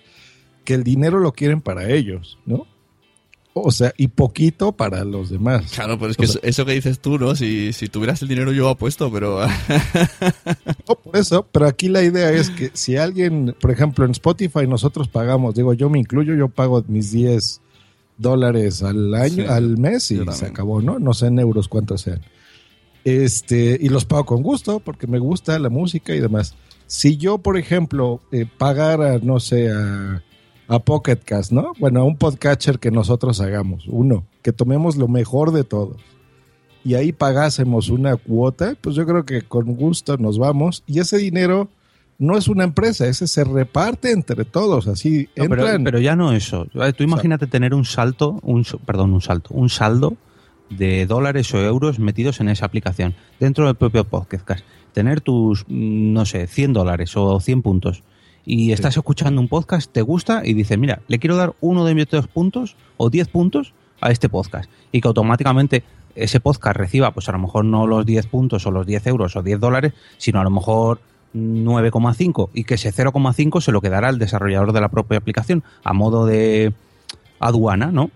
Que 0.64 0.74
el 0.76 0.84
dinero 0.84 1.20
lo 1.20 1.34
quieren 1.34 1.62
para 1.62 1.90
ellos, 1.90 2.38
¿no? 2.46 2.66
O 3.54 3.72
sea, 3.72 3.92
y 3.98 4.08
poquito 4.08 4.72
para 4.72 5.04
los 5.04 5.30
demás. 5.32 5.72
Claro, 5.74 5.98
pero 5.98 6.12
es 6.12 6.18
que 6.18 6.26
O 6.26 6.28
sea, 6.28 6.40
eso, 6.44 6.48
eso 6.48 6.66
que 6.66 6.74
dices 6.74 7.00
tú, 7.00 7.18
¿no? 7.18 7.36
Si, 7.36 7.74
si 7.74 7.88
tuvieras 7.90 8.22
el 8.22 8.28
dinero 8.28 8.52
yo 8.54 8.70
apuesto, 8.70 9.12
pero... 9.12 9.40
No, 10.88 10.96
por 10.96 11.18
eso, 11.18 11.46
pero 11.52 11.68
aquí 11.68 11.90
la 11.90 12.04
idea 12.04 12.32
es 12.32 12.50
que 12.52 12.72
si 12.74 12.96
alguien, 12.98 13.56
por 13.60 13.72
ejemplo, 13.72 14.06
en 14.06 14.12
Spotify 14.12 14.68
nosotros 14.68 15.08
pagamos, 15.08 15.56
digo, 15.56 15.74
yo 15.74 15.90
me 15.90 16.00
incluyo, 16.00 16.36
yo 16.36 16.48
pago 16.48 16.84
mis 16.88 17.12
10 17.12 17.62
dólares 18.20 18.84
al 18.84 19.14
año, 19.16 19.44
Sí, 19.44 19.46
al 19.46 19.78
mes 19.78 20.12
y 20.12 20.24
se 20.32 20.46
acabó, 20.46 20.82
¿no? 20.82 21.00
No 21.00 21.14
sé 21.14 21.28
en 21.28 21.40
euros 21.40 21.68
cuántos 21.68 22.02
sean. 22.02 22.22
Este, 23.04 23.78
y 23.82 23.90
los 23.90 24.06
pago 24.06 24.26
con 24.26 24.44
gusto 24.44 24.80
porque 24.80 25.08
me 25.08 25.18
gusta 25.18 25.58
la 25.58 25.70
música 25.70 26.14
y 26.14 26.20
demás. 26.20 26.56
Si 26.86 27.18
yo, 27.18 27.40
por 27.40 27.58
ejemplo, 27.58 28.22
eh, 28.32 28.46
pagara, 28.46 29.20
no 29.20 29.40
sé, 29.40 29.72
a, 29.72 30.24
a 30.68 30.80
Pocket 30.80 31.18
Cast, 31.18 31.52
¿no? 31.52 31.74
Bueno, 31.80 32.02
a 32.02 32.04
un 32.04 32.18
podcatcher 32.18 32.78
que 32.78 32.92
nosotros 32.92 33.42
hagamos, 33.42 33.86
uno, 33.88 34.26
que 34.44 34.52
tomemos 34.52 34.98
lo 34.98 35.08
mejor 35.08 35.52
de 35.52 35.64
todos 35.64 35.98
y 36.84 36.96
ahí 36.96 37.12
pagásemos 37.12 37.90
una 37.90 38.16
cuota, 38.16 38.76
pues 38.80 38.96
yo 38.96 39.06
creo 39.06 39.26
que 39.26 39.42
con 39.42 39.76
gusto 39.76 40.18
nos 40.18 40.38
vamos 40.38 40.84
y 40.88 41.00
ese 41.00 41.18
dinero 41.18 41.70
no 42.20 42.38
es 42.38 42.50
una 42.50 42.66
empresa, 42.66 43.08
ese 43.08 43.28
se 43.28 43.46
reparte 43.46 44.12
entre 44.12 44.44
todos, 44.46 44.88
así 44.88 45.30
No, 45.38 45.46
entran. 45.46 45.84
pero 45.86 46.00
ya 46.00 46.16
no 46.18 46.34
eso. 46.34 46.68
Tú 46.96 47.04
imagínate 47.04 47.48
tener 47.48 47.74
un 47.74 47.86
salto, 47.86 48.40
un, 48.44 48.66
perdón, 48.86 49.14
un 49.14 49.22
salto, 49.22 49.54
un 49.54 49.70
saldo 49.70 50.18
de 50.70 51.06
dólares 51.06 51.54
o 51.54 51.60
euros 51.60 51.98
metidos 51.98 52.42
en 52.42 52.50
esa 52.50 52.66
aplicación, 52.66 53.16
dentro 53.40 53.66
del 53.66 53.76
propio 53.76 54.04
podcast. 54.04 54.66
Tener 54.94 55.22
tus, 55.22 55.64
mm, 55.68 56.14
no 56.14 56.26
sé, 56.26 56.46
100 56.48 56.74
dólares 56.74 57.16
o 57.16 57.40
100 57.40 57.62
puntos. 57.62 58.04
Y 58.46 58.74
estás 58.74 58.98
escuchando 58.98 59.40
un 59.40 59.48
podcast, 59.48 59.92
te 59.92 60.02
gusta 60.02 60.42
y 60.46 60.54
dices, 60.54 60.78
mira, 60.78 61.02
le 61.08 61.20
quiero 61.20 61.38
dar 61.38 61.54
uno 61.62 61.86
de 61.86 61.96
mis 61.96 62.08
dos 62.10 62.28
puntos 62.28 62.76
o 62.98 63.10
10 63.10 63.30
puntos 63.30 63.74
a 64.02 64.12
este 64.12 64.28
podcast. 64.28 64.70
Y 64.92 65.02
que 65.02 65.08
automáticamente 65.08 65.84
ese 66.16 66.40
podcast 66.40 66.76
reciba, 66.76 67.14
pues 67.14 67.30
a 67.30 67.32
lo 67.32 67.40
mejor 67.40 67.64
no 67.66 67.88
los 67.88 68.06
10 68.06 68.28
puntos 68.28 68.66
o 68.66 68.72
los 68.72 68.86
10 68.86 69.08
euros 69.08 69.36
o 69.36 69.44
10 69.44 69.60
dólares, 69.60 69.94
sino 70.18 70.42
a 70.42 70.44
lo 70.44 70.50
mejor 70.50 71.00
9,5 71.34 72.50
y 72.54 72.64
que 72.64 72.76
ese 72.76 72.94
0,5 72.94 73.62
se 73.62 73.72
lo 73.72 73.82
quedará 73.82 74.10
al 74.10 74.20
desarrollador 74.20 74.74
de 74.74 74.82
la 74.82 74.90
propia 74.90 75.18
aplicación 75.18 75.64
a 75.84 75.94
modo 75.94 76.26
de 76.26 76.74
aduana, 77.40 77.92
¿no? 77.92 78.12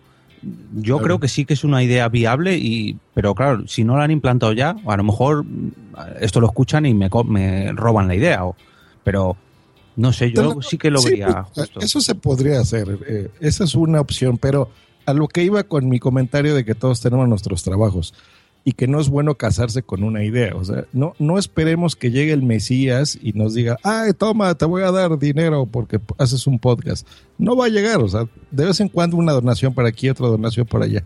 Yo 0.73 0.99
creo 0.99 1.21
que 1.21 1.29
sí 1.29 1.45
que 1.45 1.53
es 1.53 1.63
una 1.63 1.83
idea 1.83 2.09
viable, 2.09 2.57
y 2.57 2.97
pero 3.13 3.33
claro, 3.33 3.65
si 3.67 3.85
no 3.85 3.95
la 3.95 4.03
han 4.03 4.11
implantado 4.11 4.51
ya, 4.51 4.75
a 4.85 4.97
lo 4.97 5.03
mejor 5.03 5.45
mm, 5.45 5.71
esto 6.19 6.41
lo 6.41 6.47
escuchan 6.47 6.85
y 6.85 6.93
me, 6.93 7.71
roban 7.71 8.09
la 8.09 8.15
idea. 8.15 8.43
O, 8.43 8.55
pero 9.05 9.37
no 9.95 10.11
sé, 10.11 10.31
yo 10.31 10.61
sí 10.61 10.77
que 10.77 10.91
lo 10.91 10.99
Sí, 10.99 11.11
vería 11.11 11.45
pues, 11.53 11.67
justo. 11.67 11.79
Eso 11.79 12.01
se 12.01 12.15
podría 12.15 12.59
hacer, 12.59 12.99
eh, 13.07 13.29
esa 13.39 13.63
es 13.63 13.73
una 13.75 14.01
opción, 14.01 14.37
pero 14.37 14.69
a 15.05 15.13
lo 15.13 15.29
que 15.29 15.43
iba 15.43 15.63
con 15.63 15.87
mi 15.87 15.99
comentario 15.99 16.55
de 16.55 16.65
que 16.65 16.75
todos 16.75 16.99
tenemos 16.99 17.27
nuestros 17.29 17.63
trabajos 17.63 18.13
y 18.65 18.73
que 18.73 18.87
no 18.87 18.99
es 18.99 19.09
bueno 19.09 19.35
casarse 19.35 19.83
con 19.83 20.03
una 20.03 20.23
idea, 20.23 20.55
o 20.55 20.63
sea, 20.63 20.85
no, 20.93 21.13
no 21.19 21.37
esperemos 21.37 21.95
que 21.95 22.11
llegue 22.11 22.31
el 22.31 22.43
Mesías 22.43 23.19
y 23.21 23.33
nos 23.33 23.53
diga, 23.53 23.77
ay, 23.83 24.13
toma, 24.13 24.55
te 24.55 24.65
voy 24.65 24.83
a 24.83 24.91
dar 24.91 25.19
dinero 25.19 25.65
porque 25.65 25.99
haces 26.17 26.47
un 26.47 26.59
podcast. 26.59 27.05
No 27.37 27.57
va 27.57 27.65
a 27.65 27.69
llegar, 27.69 28.01
o 28.01 28.07
sea, 28.07 28.27
de 28.51 28.65
vez 28.65 28.79
en 28.79 28.87
cuando 28.87 29.17
una 29.17 29.33
donación 29.33 29.73
para 29.73 29.89
aquí, 29.89 30.09
otra 30.09 30.27
donación 30.27 30.65
para 30.65 30.85
allá. 30.85 31.03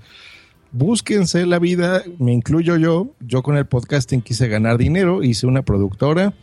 Búsquense 0.72 1.46
la 1.48 1.58
vida, 1.58 2.04
me 2.20 2.32
incluyo 2.32 2.78
yo, 2.78 3.10
yo 3.22 3.42
con 3.42 3.58
el 3.58 3.66
podcasting 3.66 4.22
quise 4.22 4.48
ganar 4.48 4.78
dinero, 4.78 5.24
hice 5.24 5.48
una 5.48 5.64
productora, 5.64 6.36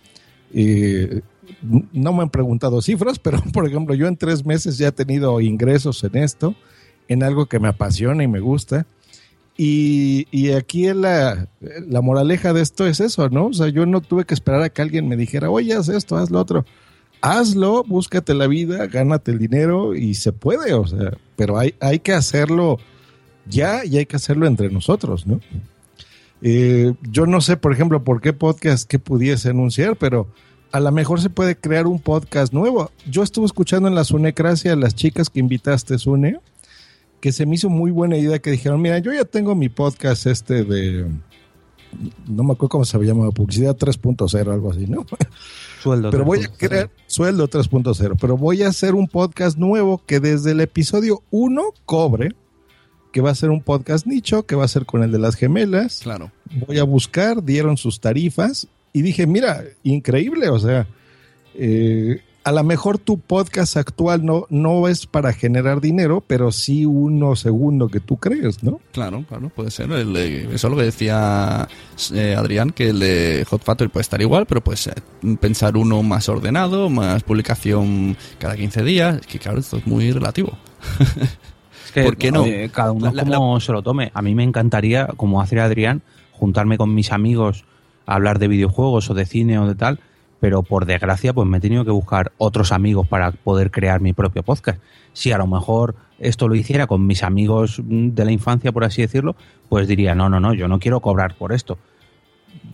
eh, 0.52 1.20
no 1.92 2.12
me 2.12 2.22
han 2.22 2.30
preguntado 2.30 2.82
cifras, 2.82 3.20
pero 3.20 3.40
por 3.52 3.68
ejemplo, 3.68 3.94
yo 3.94 4.08
en 4.08 4.16
tres 4.16 4.44
meses 4.44 4.78
ya 4.78 4.88
he 4.88 4.92
tenido 4.92 5.40
ingresos 5.40 6.02
en 6.02 6.16
esto, 6.16 6.56
en 7.06 7.22
algo 7.22 7.46
que 7.46 7.60
me 7.60 7.68
apasiona 7.68 8.24
y 8.24 8.28
me 8.28 8.40
gusta. 8.40 8.86
Y, 9.56 10.26
y 10.32 10.50
aquí 10.52 10.92
la, 10.92 11.48
la 11.60 12.00
moraleja 12.00 12.52
de 12.52 12.60
esto 12.60 12.86
es 12.86 13.00
eso, 13.00 13.28
¿no? 13.28 13.46
O 13.46 13.52
sea, 13.52 13.68
yo 13.68 13.86
no 13.86 14.00
tuve 14.00 14.24
que 14.24 14.34
esperar 14.34 14.62
a 14.62 14.68
que 14.68 14.82
alguien 14.82 15.08
me 15.08 15.16
dijera, 15.16 15.50
oye, 15.50 15.74
haz 15.74 15.88
esto, 15.88 16.16
haz 16.16 16.30
lo 16.30 16.40
otro. 16.40 16.64
Hazlo, 17.20 17.84
búscate 17.84 18.34
la 18.34 18.46
vida, 18.46 18.86
gánate 18.86 19.30
el 19.30 19.38
dinero 19.38 19.94
y 19.94 20.14
se 20.14 20.32
puede, 20.32 20.74
o 20.74 20.86
sea, 20.86 21.16
pero 21.36 21.58
hay, 21.58 21.74
hay 21.80 22.00
que 22.00 22.12
hacerlo 22.12 22.78
ya 23.46 23.84
y 23.84 23.96
hay 23.96 24.06
que 24.06 24.16
hacerlo 24.16 24.46
entre 24.46 24.70
nosotros, 24.70 25.26
¿no? 25.26 25.40
Eh, 26.42 26.92
yo 27.10 27.26
no 27.26 27.40
sé, 27.40 27.56
por 27.56 27.72
ejemplo, 27.72 28.04
por 28.04 28.20
qué 28.20 28.34
podcast 28.34 28.86
que 28.88 28.98
pudiese 28.98 29.50
anunciar, 29.50 29.96
pero 29.96 30.28
a 30.72 30.80
lo 30.80 30.92
mejor 30.92 31.20
se 31.20 31.30
puede 31.30 31.56
crear 31.56 31.86
un 31.86 32.00
podcast 32.00 32.52
nuevo. 32.52 32.90
Yo 33.08 33.22
estuve 33.22 33.46
escuchando 33.46 33.88
en 33.88 33.94
la 33.94 34.04
Sunecracia 34.04 34.72
a 34.72 34.76
las 34.76 34.94
chicas 34.94 35.30
que 35.30 35.40
invitaste, 35.40 35.96
Sune, 35.98 36.40
que 37.24 37.32
se 37.32 37.46
me 37.46 37.54
hizo 37.54 37.70
muy 37.70 37.90
buena 37.90 38.18
idea 38.18 38.38
que 38.38 38.50
dijeron, 38.50 38.82
mira, 38.82 38.98
yo 38.98 39.10
ya 39.10 39.24
tengo 39.24 39.54
mi 39.54 39.70
podcast 39.70 40.26
este 40.26 40.62
de, 40.62 41.06
no 42.26 42.44
me 42.44 42.52
acuerdo 42.52 42.68
cómo 42.68 42.84
se 42.84 42.98
llama, 42.98 43.30
publicidad 43.30 43.74
3.0, 43.74 44.52
algo 44.52 44.70
así, 44.70 44.86
¿no? 44.86 45.06
Sueldo. 45.82 46.10
Pero 46.10 46.26
voy 46.26 46.44
a 46.44 46.48
crear 46.48 46.90
sueldo 47.06 47.48
3.0, 47.48 48.18
pero 48.20 48.36
voy 48.36 48.62
a 48.62 48.68
hacer 48.68 48.94
un 48.94 49.08
podcast 49.08 49.56
nuevo 49.56 50.02
que 50.04 50.20
desde 50.20 50.50
el 50.50 50.60
episodio 50.60 51.22
1 51.30 51.62
cobre, 51.86 52.34
que 53.10 53.22
va 53.22 53.30
a 53.30 53.34
ser 53.34 53.48
un 53.48 53.62
podcast 53.62 54.06
nicho, 54.06 54.42
que 54.42 54.54
va 54.54 54.66
a 54.66 54.68
ser 54.68 54.84
con 54.84 55.02
el 55.02 55.10
de 55.10 55.18
las 55.18 55.34
gemelas. 55.34 56.00
Claro. 56.02 56.30
Voy 56.66 56.78
a 56.78 56.84
buscar, 56.84 57.42
dieron 57.42 57.78
sus 57.78 58.00
tarifas 58.00 58.68
y 58.92 59.00
dije, 59.00 59.26
mira, 59.26 59.64
increíble, 59.82 60.50
o 60.50 60.58
sea, 60.58 60.86
eh, 61.54 62.20
a 62.44 62.52
lo 62.52 62.62
mejor 62.62 62.98
tu 62.98 63.18
podcast 63.18 63.76
actual 63.78 64.24
no, 64.24 64.46
no 64.50 64.86
es 64.86 65.06
para 65.06 65.32
generar 65.32 65.80
dinero, 65.80 66.22
pero 66.26 66.52
sí 66.52 66.84
uno 66.84 67.36
segundo 67.36 67.88
que 67.88 68.00
tú 68.00 68.18
crees, 68.18 68.62
¿no? 68.62 68.80
Claro, 68.92 69.24
claro, 69.28 69.48
puede 69.48 69.70
ser. 69.70 69.90
El 69.92 70.12
de- 70.12 70.54
eso 70.54 70.66
es 70.66 70.70
lo 70.70 70.76
que 70.76 70.82
decía 70.84 71.66
eh, 72.12 72.34
Adrián, 72.36 72.70
que 72.70 72.90
el 72.90 73.00
de 73.00 73.46
Hot 73.48 73.62
Factory 73.62 73.88
puede 73.88 74.02
estar 74.02 74.20
igual, 74.20 74.44
pero 74.46 74.62
pues 74.62 74.86
eh, 74.88 74.92
pensar 75.40 75.76
uno 75.76 76.02
más 76.02 76.28
ordenado, 76.28 76.90
más 76.90 77.22
publicación 77.22 78.16
cada 78.38 78.56
15 78.56 78.82
días. 78.84 79.16
Es 79.20 79.26
que 79.26 79.38
claro, 79.38 79.58
esto 79.58 79.78
es 79.78 79.86
muy 79.86 80.12
relativo. 80.12 80.52
Es 81.86 81.92
que, 81.92 82.02
¿Por 82.04 82.16
qué 82.16 82.30
no? 82.30 82.42
oye, 82.42 82.68
cada 82.70 82.92
uno 82.92 83.10
La- 83.10 83.24
la- 83.24 83.36
como 83.38 83.58
se 83.60 83.72
lo 83.72 83.82
tome. 83.82 84.10
A 84.14 84.22
mí 84.22 84.34
me 84.34 84.42
encantaría, 84.44 85.06
como 85.16 85.40
hace 85.40 85.58
Adrián, 85.60 86.02
juntarme 86.32 86.76
con 86.76 86.94
mis 86.94 87.10
amigos 87.12 87.64
a 88.06 88.16
hablar 88.16 88.38
de 88.38 88.48
videojuegos 88.48 89.08
o 89.08 89.14
de 89.14 89.24
cine 89.24 89.58
o 89.58 89.66
de 89.66 89.74
tal, 89.74 90.00
pero 90.44 90.62
por 90.62 90.84
desgracia 90.84 91.32
pues 91.32 91.48
me 91.48 91.56
he 91.56 91.60
tenido 91.60 91.86
que 91.86 91.90
buscar 91.90 92.32
otros 92.36 92.70
amigos 92.70 93.08
para 93.08 93.32
poder 93.32 93.70
crear 93.70 94.02
mi 94.02 94.12
propio 94.12 94.42
podcast. 94.42 94.78
Si 95.14 95.32
a 95.32 95.38
lo 95.38 95.46
mejor 95.46 95.96
esto 96.18 96.48
lo 96.48 96.54
hiciera 96.54 96.86
con 96.86 97.06
mis 97.06 97.22
amigos 97.22 97.80
de 97.82 98.24
la 98.26 98.30
infancia, 98.30 98.70
por 98.70 98.84
así 98.84 99.00
decirlo, 99.00 99.36
pues 99.70 99.88
diría, 99.88 100.14
no, 100.14 100.28
no, 100.28 100.40
no, 100.40 100.52
yo 100.52 100.68
no 100.68 100.80
quiero 100.80 101.00
cobrar 101.00 101.34
por 101.34 101.54
esto. 101.54 101.78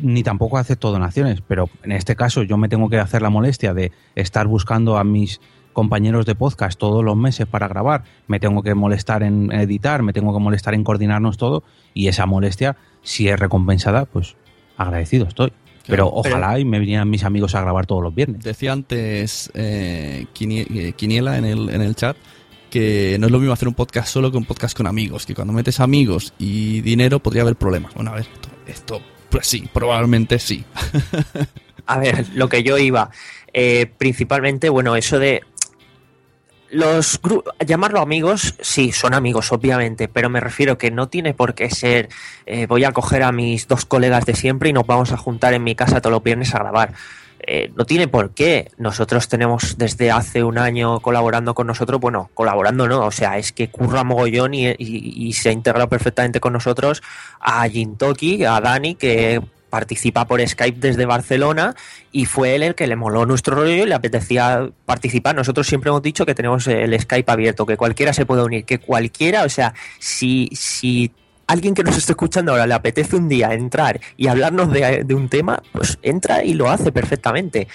Ni 0.01 0.25
tampoco 0.25 0.59
acepto 0.59 0.91
donaciones, 0.91 1.43
pero 1.43 1.71
en 1.85 1.93
este 1.93 2.17
caso 2.17 2.43
yo 2.43 2.57
me 2.57 2.69
tengo 2.69 2.89
que 2.89 2.99
hacer 2.99 3.23
la 3.23 3.31
molestia 3.31 3.73
de 3.73 3.93
estar 4.17 4.49
buscando 4.49 4.99
a 4.99 5.05
mis 5.05 5.41
compañeros 5.73 6.27
de 6.27 6.35
podcast 6.35 6.77
todos 6.77 7.05
los 7.05 7.17
meses 7.17 7.47
para 7.47 7.69
grabar, 7.69 8.03
me 8.27 8.41
tengo 8.41 8.65
que 8.65 8.75
molestar 8.75 9.23
en 9.23 9.53
editar, 9.53 10.03
me 10.03 10.13
tengo 10.13 10.35
que 10.35 10.41
molestar 10.41 10.75
en 10.75 10.83
coordinarnos 10.83 11.37
todo 11.37 11.63
y 11.95 12.09
esa 12.09 12.27
molestia, 12.27 12.77
si 13.03 13.29
es 13.29 13.39
recompensada, 13.39 14.07
pues 14.07 14.35
agradecido 14.77 15.29
estoy. 15.29 15.53
Pero 15.91 16.09
ojalá 16.13 16.59
y 16.59 16.65
me 16.65 16.79
vinieran 16.79 17.11
mis 17.11 17.25
amigos 17.25 17.55
a 17.55 17.61
grabar 17.61 17.87
todos 17.87 18.03
los 18.03 18.15
viernes. 18.15 18.43
Decía 18.43 18.73
antes 18.73 19.51
eh, 19.55 20.27
eh, 20.39 20.93
Quiniela 20.97 21.37
en 21.37 21.45
el, 21.45 21.69
en 21.71 21.83
el 21.83 21.95
chat 21.95 22.17
que 22.71 23.17
no 23.19 23.27
es 23.27 23.33
lo 23.33 23.41
mismo 23.41 23.53
hacer 23.53 23.69
un 23.69 23.75
podcast 23.75 24.09
solo 24.09 24.31
que 24.31 24.39
un 24.39 24.45
podcast 24.45 24.77
con 24.77 24.87
amigos, 24.87 25.27
que 25.27 25.35
cuando 25.35 25.53
metes 25.53 25.81
amigos 25.81 26.33
y 26.39 26.81
dinero 26.83 27.19
podría 27.19 27.43
haber 27.43 27.57
problemas. 27.57 27.93
Bueno, 27.95 28.13
a 28.13 28.15
ver, 28.15 28.23
esto, 28.23 28.49
esto 28.67 29.03
pues 29.29 29.47
sí, 29.47 29.69
probablemente 29.73 30.39
sí. 30.39 30.65
A 31.87 31.99
ver, 31.99 32.27
lo 32.35 32.49
que 32.49 32.63
yo 32.63 32.79
iba. 32.79 33.11
eh, 33.53 33.91
principalmente, 33.99 34.69
bueno, 34.69 34.95
eso 34.95 35.19
de. 35.19 35.43
Los 36.73 37.21
llamarlo 37.67 38.01
amigos, 38.01 38.55
sí, 38.61 38.93
son 38.93 39.13
amigos, 39.15 39.51
obviamente, 39.51 40.07
pero 40.07 40.29
me 40.29 40.39
refiero 40.39 40.79
que 40.79 40.91
no 40.93 41.09
tiene 41.09 41.35
por 41.35 41.55
qué 41.55 41.69
ser. 41.71 42.09
eh, 42.47 42.67
voy 42.67 42.85
a 42.85 42.93
coger 42.93 43.25
a 43.25 43.33
mis 43.33 43.67
dos 43.67 43.85
colegas 43.85 44.25
de 44.25 44.35
siempre 44.37 44.71
y 44.71 44.73
nos 44.73 44.87
vamos 44.87 45.11
a 45.11 45.17
juntar 45.17 45.53
en 45.53 45.65
mi 45.65 45.75
casa 45.75 46.01
todos 46.01 46.13
los 46.13 46.23
viernes 46.23 46.55
a 46.55 46.59
grabar. 46.61 46.93
Eh, 47.41 47.73
no 47.75 47.87
tiene 47.87 48.07
por 48.07 48.35
qué. 48.35 48.71
Nosotros 48.79 49.27
tenemos 49.29 49.79
desde 49.79 50.13
hace 50.13 50.45
un 50.45 50.59
año 50.59 51.01
colaborando 51.01 51.55
con 51.55 51.67
nosotros, 51.67 52.01
bueno, 52.01 52.31
colaborando 52.35 52.87
no, 52.87 53.05
o 53.07 53.11
sea, 53.11 53.37
es 53.39 53.51
que 53.51 53.69
curra 53.71 54.05
mogollón 54.05 54.55
y, 54.55 54.69
y- 54.69 54.75
y 54.79 55.33
se 55.33 55.49
ha 55.49 55.53
integrado 55.53 55.89
perfectamente 55.89 56.39
con 56.39 56.53
nosotros 56.53 57.03
a 57.41 57.67
Jintoki, 57.69 58.45
a 58.45 58.61
Dani, 58.61 58.95
que 58.95 59.41
participa 59.71 60.27
por 60.27 60.47
Skype 60.47 60.79
desde 60.81 61.07
Barcelona 61.07 61.75
y 62.13 62.27
fue 62.27 62.55
él 62.57 62.63
el 62.63 62.75
que 62.75 62.87
le 62.87 62.97
moló 62.97 63.25
nuestro 63.25 63.57
rollo 63.57 63.71
y 63.85 63.87
le 63.87 63.95
apetecía 63.95 64.69
participar. 64.85 65.35
Nosotros 65.35 65.67
siempre 65.67 65.89
hemos 65.89 66.03
dicho 66.03 66.27
que 66.27 66.35
tenemos 66.35 66.67
el 66.67 66.99
Skype 67.01 67.31
abierto, 67.31 67.65
que 67.65 67.77
cualquiera 67.77 68.13
se 68.13 68.27
puede 68.27 68.43
unir, 68.43 68.65
que 68.65 68.79
cualquiera, 68.79 69.45
o 69.45 69.49
sea, 69.49 69.73
si, 69.99 70.51
si 70.53 71.13
alguien 71.47 71.75
que 71.75 71.83
nos 71.83 71.97
esté 71.97 72.13
escuchando 72.13 72.53
ahora 72.53 72.67
le 72.67 72.75
apetece 72.75 73.17
un 73.17 73.29
día 73.29 73.55
entrar 73.55 74.01
y 74.17 74.29
hablarnos 74.29 74.73
de, 74.73 75.05
un 75.15 75.29
tema, 75.29 75.63
pues 75.73 75.99
entra 76.03 76.45
y 76.45 76.55
lo 76.55 76.71
hace 76.71 76.93
perfectamente. 76.93 77.69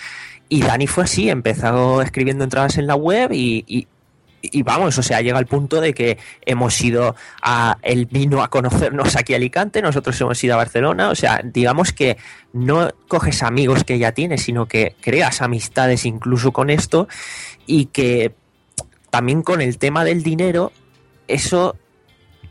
Y 0.47 0.61
Dani 0.61 0.87
fue 0.87 1.05
así, 1.05 1.29
empezó 1.29 2.01
escribiendo 2.01 2.43
entradas 2.43 2.77
en 2.77 2.87
la 2.87 2.95
web 2.95 3.31
y- 3.33 3.87
y 4.51 4.63
vamos, 4.63 4.97
o 4.97 5.03
sea, 5.03 5.21
llega 5.21 5.37
al 5.37 5.45
punto 5.45 5.81
de 5.81 5.93
que 5.93 6.17
hemos 6.45 6.79
ido 6.81 7.15
a. 7.41 7.77
Él 7.81 8.05
vino 8.05 8.41
a 8.41 8.49
conocernos 8.49 9.15
aquí 9.15 9.33
a 9.33 9.37
Alicante, 9.37 9.81
nosotros 9.81 10.19
hemos 10.21 10.43
ido 10.43 10.53
a 10.55 10.57
Barcelona. 10.57 11.09
O 11.09 11.15
sea, 11.15 11.41
digamos 11.43 11.91
que 11.91 12.17
no 12.53 12.89
coges 13.07 13.43
amigos 13.43 13.83
que 13.83 13.99
ya 13.99 14.11
tienes, 14.11 14.43
sino 14.43 14.67
que 14.67 14.95
creas 15.01 15.41
amistades 15.41 16.05
incluso 16.05 16.51
con 16.51 16.69
esto. 16.69 17.07
Y 17.67 17.85
que 17.85 18.33
también 19.09 19.41
con 19.41 19.61
el 19.61 19.77
tema 19.77 20.03
del 20.03 20.23
dinero, 20.23 20.71
eso 21.27 21.75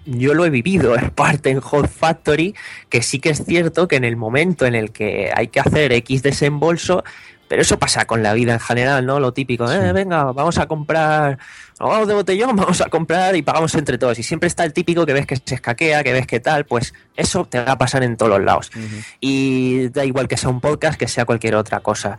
yo 0.06 0.34
lo 0.34 0.44
he 0.44 0.50
vivido 0.50 0.96
en 0.96 1.10
parte 1.10 1.50
en 1.50 1.60
Hot 1.60 1.88
Factory, 1.88 2.54
que 2.88 3.02
sí 3.02 3.18
que 3.18 3.30
es 3.30 3.44
cierto 3.44 3.88
que 3.88 3.96
en 3.96 4.04
el 4.04 4.16
momento 4.16 4.66
en 4.66 4.74
el 4.74 4.90
que 4.90 5.30
hay 5.34 5.48
que 5.48 5.60
hacer 5.60 5.92
X 5.92 6.22
desembolso, 6.22 7.04
pero 7.54 7.62
eso 7.62 7.78
pasa 7.78 8.04
con 8.04 8.20
la 8.20 8.32
vida 8.34 8.52
en 8.54 8.58
general, 8.58 9.06
¿no? 9.06 9.20
Lo 9.20 9.32
típico, 9.32 9.70
eh, 9.70 9.92
venga, 9.92 10.24
vamos 10.32 10.58
a 10.58 10.66
comprar, 10.66 11.38
vamos 11.78 12.08
de 12.08 12.14
botellón, 12.14 12.56
vamos 12.56 12.80
a 12.80 12.86
comprar 12.88 13.36
y 13.36 13.42
pagamos 13.42 13.72
entre 13.76 13.96
todos. 13.96 14.18
Y 14.18 14.24
siempre 14.24 14.48
está 14.48 14.64
el 14.64 14.72
típico 14.72 15.06
que 15.06 15.12
ves 15.12 15.24
que 15.24 15.36
se 15.36 15.54
escaquea, 15.54 16.02
que 16.02 16.12
ves 16.12 16.26
que 16.26 16.40
tal, 16.40 16.64
pues 16.66 16.94
eso 17.14 17.44
te 17.44 17.60
va 17.62 17.70
a 17.70 17.78
pasar 17.78 18.02
en 18.02 18.16
todos 18.16 18.30
los 18.32 18.42
lados. 18.44 18.72
Y 19.20 19.88
da 19.90 20.04
igual 20.04 20.26
que 20.26 20.36
sea 20.36 20.50
un 20.50 20.60
podcast, 20.60 20.98
que 20.98 21.06
sea 21.06 21.24
cualquier 21.26 21.54
otra 21.54 21.78
cosa. 21.78 22.18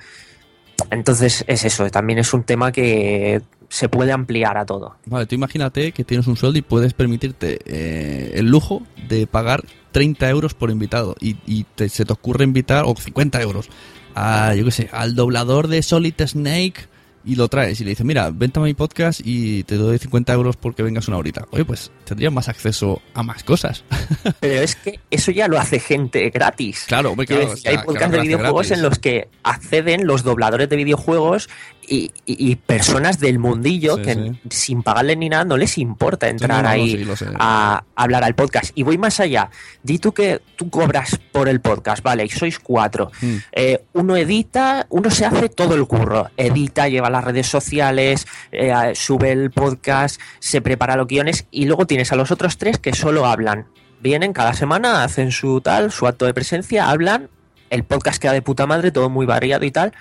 Entonces 0.89 1.43
es 1.47 1.65
eso, 1.65 1.89
también 1.89 2.19
es 2.19 2.33
un 2.33 2.43
tema 2.43 2.71
que 2.71 3.41
se 3.67 3.89
puede 3.89 4.13
ampliar 4.13 4.57
a 4.57 4.65
todo. 4.65 4.95
Vale, 5.05 5.25
tú 5.25 5.35
imagínate 5.35 5.91
que 5.91 6.05
tienes 6.05 6.27
un 6.27 6.37
sueldo 6.37 6.59
y 6.59 6.61
puedes 6.61 6.93
permitirte 6.93 7.59
eh, 7.65 8.31
el 8.35 8.45
lujo 8.45 8.83
de 9.09 9.27
pagar 9.27 9.65
30 9.91 10.29
euros 10.29 10.53
por 10.53 10.69
invitado 10.69 11.15
y, 11.19 11.35
y 11.45 11.65
te- 11.75 11.89
se 11.89 12.05
te 12.05 12.13
ocurre 12.13 12.45
invitar, 12.45 12.85
o 12.85 12.95
50 12.95 13.41
euros, 13.41 13.69
a, 14.15 14.55
yo 14.55 14.65
qué 14.65 14.71
sé, 14.71 14.89
al 14.91 15.15
doblador 15.15 15.67
de 15.67 15.83
Solid 15.83 16.15
Snake 16.25 16.87
y 17.25 17.35
lo 17.35 17.47
traes 17.47 17.81
y 17.81 17.83
le 17.83 17.89
dices, 17.91 18.05
mira, 18.05 18.29
vente 18.31 18.59
a 18.59 18.63
mi 18.63 18.73
podcast 18.73 19.21
y 19.23 19.63
te 19.63 19.75
doy 19.75 19.97
50 19.97 20.31
euros 20.33 20.55
porque 20.57 20.83
vengas 20.83 21.07
una 21.07 21.17
horita. 21.17 21.45
Oye, 21.51 21.65
pues 21.65 21.91
tendrías 22.03 22.31
más 22.31 22.47
acceso 22.49 23.01
a 23.13 23.23
más 23.23 23.43
cosas. 23.43 23.83
Pero 24.39 24.61
es 24.61 24.75
que 24.75 24.99
eso 25.09 25.31
ya 25.31 25.47
lo 25.47 25.59
hace 25.59 25.79
gente 25.79 26.29
gratis. 26.29 26.85
Claro, 26.87 27.11
hombre, 27.11 27.25
claro, 27.27 27.49
decir, 27.49 27.69
hay 27.69 27.77
podcasts 27.77 27.97
claro 27.97 28.11
de 28.13 28.21
videojuegos 28.21 28.67
gratis. 28.67 28.71
en 28.77 28.89
los 28.89 28.99
que 28.99 29.27
acceden 29.43 30.05
los 30.07 30.23
dobladores 30.23 30.69
de 30.69 30.75
videojuegos 30.75 31.49
y, 31.87 32.11
y- 32.25 32.51
y 32.51 32.55
personas 32.55 33.19
del 33.19 33.37
mundillo 33.39 33.95
Sí, 33.97 34.01
que 34.03 34.13
sí. 34.15 34.31
sin 34.49 34.83
pagarle 34.83 35.15
ni 35.15 35.29
nada 35.29 35.45
no 35.45 35.55
les 35.57 35.77
importa 35.77 36.27
entrar 36.29 36.63
no, 36.63 36.69
ahí 36.69 37.07
a 37.39 37.83
hablar 37.95 38.23
al 38.23 38.35
podcast. 38.35 38.71
Y 38.75 38.83
voy 38.83 38.97
más 38.97 39.19
allá. 39.19 39.49
Di 39.83 39.99
tú 39.99 40.11
que 40.13 40.41
tú 40.55 40.69
cobras 40.69 41.19
por 41.31 41.47
el 41.49 41.59
podcast, 41.61 42.01
vale, 42.03 42.25
y 42.25 42.29
sois 42.29 42.59
cuatro. 42.59 43.11
Mm. 43.21 43.35
Eh, 43.51 43.83
uno 43.93 44.15
edita, 44.15 44.85
uno 44.89 45.09
se 45.09 45.25
hace 45.25 45.49
todo 45.49 45.75
el 45.75 45.85
curro. 45.85 46.29
Edita, 46.37 46.87
lleva 46.87 47.09
las 47.15 47.23
redes 47.25 47.47
sociales, 47.47 48.27
eh, 48.51 48.73
sube 48.93 49.31
el 49.31 49.51
podcast, 49.51 50.19
se 50.39 50.61
prepara 50.61 50.95
los 50.95 51.07
guiones 51.07 51.47
y 51.51 51.65
luego 51.65 51.85
tienes 51.87 52.11
a 52.11 52.15
los 52.15 52.31
otros 52.31 52.57
tres 52.57 52.77
que 52.77 52.93
solo 52.93 53.25
hablan. 53.25 53.67
Vienen 54.01 54.33
cada 54.33 54.53
semana, 54.53 55.03
hacen 55.03 55.31
su 55.31 55.61
tal, 55.61 55.91
su 55.91 56.07
acto 56.07 56.25
de 56.25 56.33
presencia, 56.33 56.89
hablan, 56.89 57.29
el 57.69 57.83
podcast 57.83 58.21
queda 58.21 58.33
de 58.33 58.41
puta 58.41 58.67
madre, 58.67 58.91
todo 58.91 59.09
muy 59.09 59.25
variado 59.25 59.65
y 59.65 59.71
tal. 59.71 59.93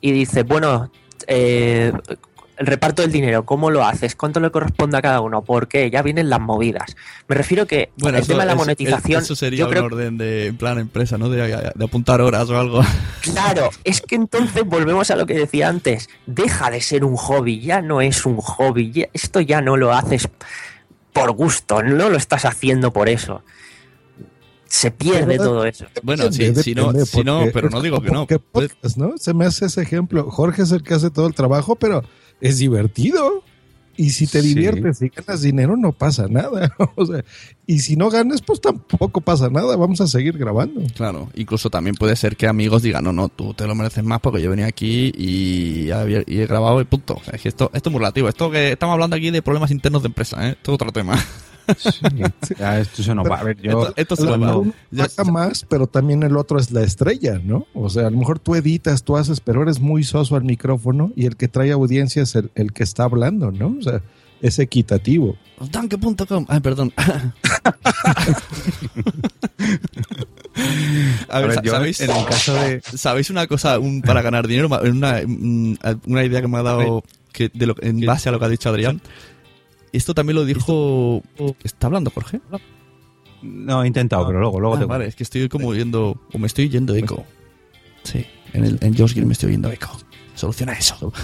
Y 0.00 0.12
dice, 0.12 0.42
bueno, 0.42 0.90
eh, 1.26 1.92
el 2.62 2.66
reparto 2.66 3.02
del 3.02 3.12
dinero, 3.12 3.44
¿cómo 3.44 3.70
lo 3.70 3.84
haces? 3.84 4.16
¿Cuánto 4.16 4.40
le 4.40 4.50
corresponde 4.50 4.96
a 4.96 5.02
cada 5.02 5.20
uno? 5.20 5.42
¿Por 5.42 5.68
qué? 5.68 5.90
Ya 5.90 6.00
vienen 6.02 6.30
las 6.30 6.40
movidas. 6.40 6.96
Me 7.28 7.34
refiero 7.36 7.66
que 7.66 7.90
Bueno, 7.98 8.16
el 8.18 8.22
eso, 8.22 8.32
tema 8.32 8.44
de 8.44 8.48
la 8.48 8.54
monetización, 8.54 9.22
eso 9.22 9.36
sería 9.36 9.60
yo 9.60 9.66
un 9.66 9.70
creo 9.72 9.84
orden 9.84 10.16
de, 10.18 10.46
en 10.46 10.56
plan 10.56 10.78
empresa, 10.78 11.18
¿no? 11.18 11.28
De, 11.28 11.42
de 11.74 11.84
apuntar 11.84 12.20
horas 12.20 12.48
o 12.48 12.58
algo. 12.58 12.80
Claro, 13.22 13.70
es 13.84 14.00
que 14.00 14.14
entonces 14.16 14.64
volvemos 14.64 15.10
a 15.10 15.16
lo 15.16 15.26
que 15.26 15.34
decía 15.34 15.68
antes. 15.68 16.08
Deja 16.26 16.70
de 16.70 16.80
ser 16.80 17.04
un 17.04 17.16
hobby, 17.16 17.60
ya 17.60 17.80
no 17.82 18.00
es 18.00 18.26
un 18.26 18.36
hobby. 18.38 18.90
ya- 18.90 19.08
esto 19.12 19.40
ya 19.40 19.60
no 19.60 19.76
lo 19.76 19.92
haces 19.92 20.28
por 21.12 21.32
gusto, 21.32 21.82
no 21.82 22.08
lo 22.08 22.16
estás 22.16 22.44
haciendo 22.44 22.92
por 22.92 23.08
eso. 23.08 23.42
Se 24.66 24.90
pierde 24.90 25.26
Pero- 25.36 25.44
todo 25.44 25.64
eso. 25.66 25.84
Bueno, 26.02 26.32
sí, 26.32 26.38
Depende, 26.38 26.62
si 26.62 26.74
no, 26.74 26.92
si 27.04 27.22
no, 27.22 27.44
pero 27.52 27.68
no 27.68 27.82
digo 27.82 28.00
que 28.00 28.10
no. 28.10 28.26
podcast, 28.26 28.96
¿no? 28.96 29.18
Se 29.18 29.34
me 29.34 29.44
hace 29.44 29.66
ese 29.66 29.82
ejemplo. 29.82 30.30
Jorge 30.30 30.62
es 30.62 30.72
el 30.72 30.82
que 30.82 30.94
hace 30.94 31.10
todo 31.10 31.26
el 31.26 31.34
trabajo, 31.34 31.76
pero 31.76 32.02
es 32.42 32.58
divertido. 32.58 33.42
Y 33.94 34.08
si 34.10 34.26
te 34.26 34.40
Sí. 34.40 34.48
diviertes 34.54 35.02
y 35.02 35.10
ganas 35.10 35.42
dinero, 35.42 35.76
no 35.76 35.92
pasa 35.92 36.26
nada. 36.26 36.74
O 36.96 37.04
sea, 37.04 37.22
y 37.66 37.80
si 37.80 37.94
no 37.94 38.08
ganas, 38.08 38.40
pues 38.40 38.58
tampoco 38.58 39.20
pasa 39.20 39.50
nada. 39.50 39.76
Vamos 39.76 40.00
a 40.00 40.06
seguir 40.06 40.38
grabando. 40.38 40.80
Claro, 40.96 41.28
incluso 41.34 41.68
también 41.68 41.94
puede 41.94 42.16
ser 42.16 42.36
que 42.36 42.46
amigos 42.46 42.80
digan, 42.82 43.04
no, 43.04 43.12
no, 43.12 43.28
tú 43.28 43.52
te 43.52 43.66
lo 43.66 43.74
mereces 43.74 44.02
más 44.02 44.20
porque 44.20 44.40
yo 44.40 44.48
venía 44.48 44.64
aquí 44.66 45.12
y, 45.14 45.90
había- 45.90 46.24
y 46.26 46.40
he 46.40 46.46
grabado 46.46 46.80
y 46.80 46.84
punto. 46.84 47.16
O 47.20 47.22
sea, 47.24 47.34
es 47.34 47.42
que 47.42 47.48
esto, 47.50 47.70
esto 47.74 47.90
es 47.90 47.92
muy 47.92 48.00
relativo. 48.00 48.28
Esto 48.30 48.50
que 48.50 48.72
estamos 48.72 48.94
hablando 48.94 49.14
aquí 49.16 49.30
de 49.30 49.42
problemas 49.42 49.70
internos 49.70 50.02
de 50.02 50.06
empresa, 50.08 50.48
¿eh? 50.48 50.52
Esto 50.52 50.72
es 50.72 50.74
otro 50.76 50.90
tema. 50.90 51.14
Ya, 52.58 52.80
esto 52.80 53.02
se 53.02 53.14
nos 53.14 53.28
va. 53.30 53.38
A 53.40 53.44
ver, 53.44 53.60
yo 53.60 53.82
Esto, 53.82 53.94
esto 53.96 54.16
se 54.16 54.24
nos 54.24 54.40
va. 54.40 54.56
uno 54.58 54.72
paga 54.96 55.30
más, 55.30 55.64
pero 55.68 55.86
también 55.86 56.22
el 56.22 56.36
otro 56.36 56.58
es 56.58 56.70
la 56.72 56.82
estrella, 56.82 57.40
¿no? 57.42 57.66
O 57.74 57.88
sea, 57.88 58.06
a 58.06 58.10
lo 58.10 58.16
mejor 58.18 58.38
tú 58.38 58.54
editas, 58.54 59.02
tú 59.04 59.16
haces, 59.16 59.40
pero 59.40 59.62
eres 59.62 59.80
muy 59.80 60.04
soso 60.04 60.36
al 60.36 60.44
micrófono 60.44 61.12
y 61.16 61.26
el 61.26 61.36
que 61.36 61.48
trae 61.48 61.70
audiencia 61.72 62.22
es 62.22 62.34
el, 62.34 62.50
el 62.54 62.72
que 62.72 62.82
está 62.82 63.04
hablando, 63.04 63.50
¿no? 63.52 63.76
O 63.78 63.82
sea, 63.82 64.02
es 64.40 64.58
equitativo. 64.58 65.36
Tanque.com. 65.70 66.46
Ay, 66.48 66.60
perdón. 66.60 66.92
A 71.28 71.38
ver, 71.38 71.48
ver, 71.48 71.54
sa- 71.56 71.62
yo, 71.62 71.72
¿sabéis, 71.72 72.00
en 72.00 72.10
el 72.10 72.24
caso 72.26 72.54
de- 72.54 72.80
¿sabéis 72.82 73.30
una 73.30 73.46
cosa 73.46 73.78
un- 73.78 74.02
para 74.02 74.20
ganar 74.22 74.46
dinero? 74.46 74.68
Una, 74.82 75.20
mm, 75.26 75.74
una 76.06 76.24
idea 76.24 76.40
que 76.40 76.48
me 76.48 76.58
ha 76.58 76.62
dado 76.62 77.04
que 77.32 77.50
de 77.54 77.66
lo, 77.66 77.74
en 77.80 78.00
base 78.04 78.28
a 78.28 78.32
lo 78.32 78.38
que 78.38 78.44
ha 78.44 78.48
dicho 78.48 78.68
Adrián. 78.68 79.00
Esto 79.92 80.14
también 80.14 80.36
lo 80.36 80.44
dijo... 80.44 81.22
¿Está 81.62 81.86
hablando 81.88 82.10
Jorge? 82.10 82.40
no 83.42 83.82
he 83.82 83.86
intentado, 83.88 84.26
pero 84.26 84.38
luego, 84.40 84.60
luego 84.60 84.76
Ah, 84.76 84.78
te 84.80 84.84
vale, 84.86 85.06
es 85.06 85.16
que 85.16 85.24
estoy 85.24 85.48
como 85.48 85.68
oyendo... 85.68 86.20
O 86.32 86.38
me 86.38 86.46
estoy 86.46 86.66
oyendo 86.66 86.94
eco. 86.94 87.24
Sí, 88.04 88.24
en, 88.52 88.64
el, 88.64 88.78
en 88.80 88.96
Josh 88.96 89.14
Gill 89.14 89.26
me 89.26 89.32
estoy 89.32 89.48
oyendo 89.48 89.70
eco. 89.70 89.98
Soluciona 90.34 90.72
eso. 90.72 91.12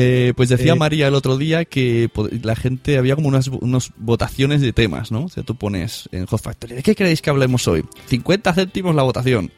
Eh, 0.00 0.32
pues 0.36 0.48
decía 0.48 0.74
Eh, 0.74 0.76
María 0.76 1.08
el 1.08 1.14
otro 1.14 1.36
día 1.36 1.64
que 1.64 2.08
la 2.42 2.54
gente 2.54 2.98
había 2.98 3.16
como 3.16 3.26
unas, 3.26 3.48
unas 3.48 3.90
votaciones 3.96 4.60
de 4.60 4.72
temas, 4.72 5.10
¿no? 5.10 5.24
O 5.24 5.28
sea, 5.28 5.42
tú 5.42 5.56
pones 5.56 6.08
en 6.12 6.24
Hot 6.26 6.40
Factory, 6.40 6.76
¿de 6.76 6.82
qué 6.84 6.94
queréis 6.94 7.20
que 7.20 7.30
hablemos 7.30 7.66
hoy? 7.66 7.84
50 8.06 8.52
céntimos 8.52 8.94
la 8.94 9.02
votación. 9.02 9.50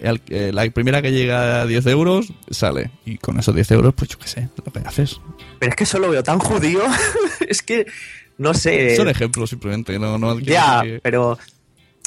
El- 0.00 0.22
eh, 0.28 0.50
la 0.52 0.68
primera 0.70 1.02
que 1.02 1.12
llega 1.12 1.62
a 1.62 1.66
10 1.66 1.86
euros 1.86 2.32
sale. 2.50 2.90
Y 3.04 3.18
con 3.18 3.38
esos 3.38 3.54
10 3.54 3.70
euros, 3.72 3.94
pues 3.94 4.10
yo 4.10 4.18
qué 4.18 4.28
sé, 4.28 4.48
lo 4.64 4.72
que 4.72 4.78
haces. 4.80 5.20
Pero 5.58 5.70
es 5.70 5.76
que 5.76 5.84
eso 5.84 5.98
lo 5.98 6.10
veo 6.10 6.22
tan 6.22 6.38
judío. 6.38 6.80
es 7.48 7.62
que, 7.62 7.86
no 8.38 8.54
sé. 8.54 8.96
Son 8.96 9.08
ejemplos 9.08 9.50
simplemente, 9.50 9.98
no, 9.98 10.18
no 10.18 10.38
Ya, 10.40 10.80
que- 10.82 11.00
pero 11.02 11.38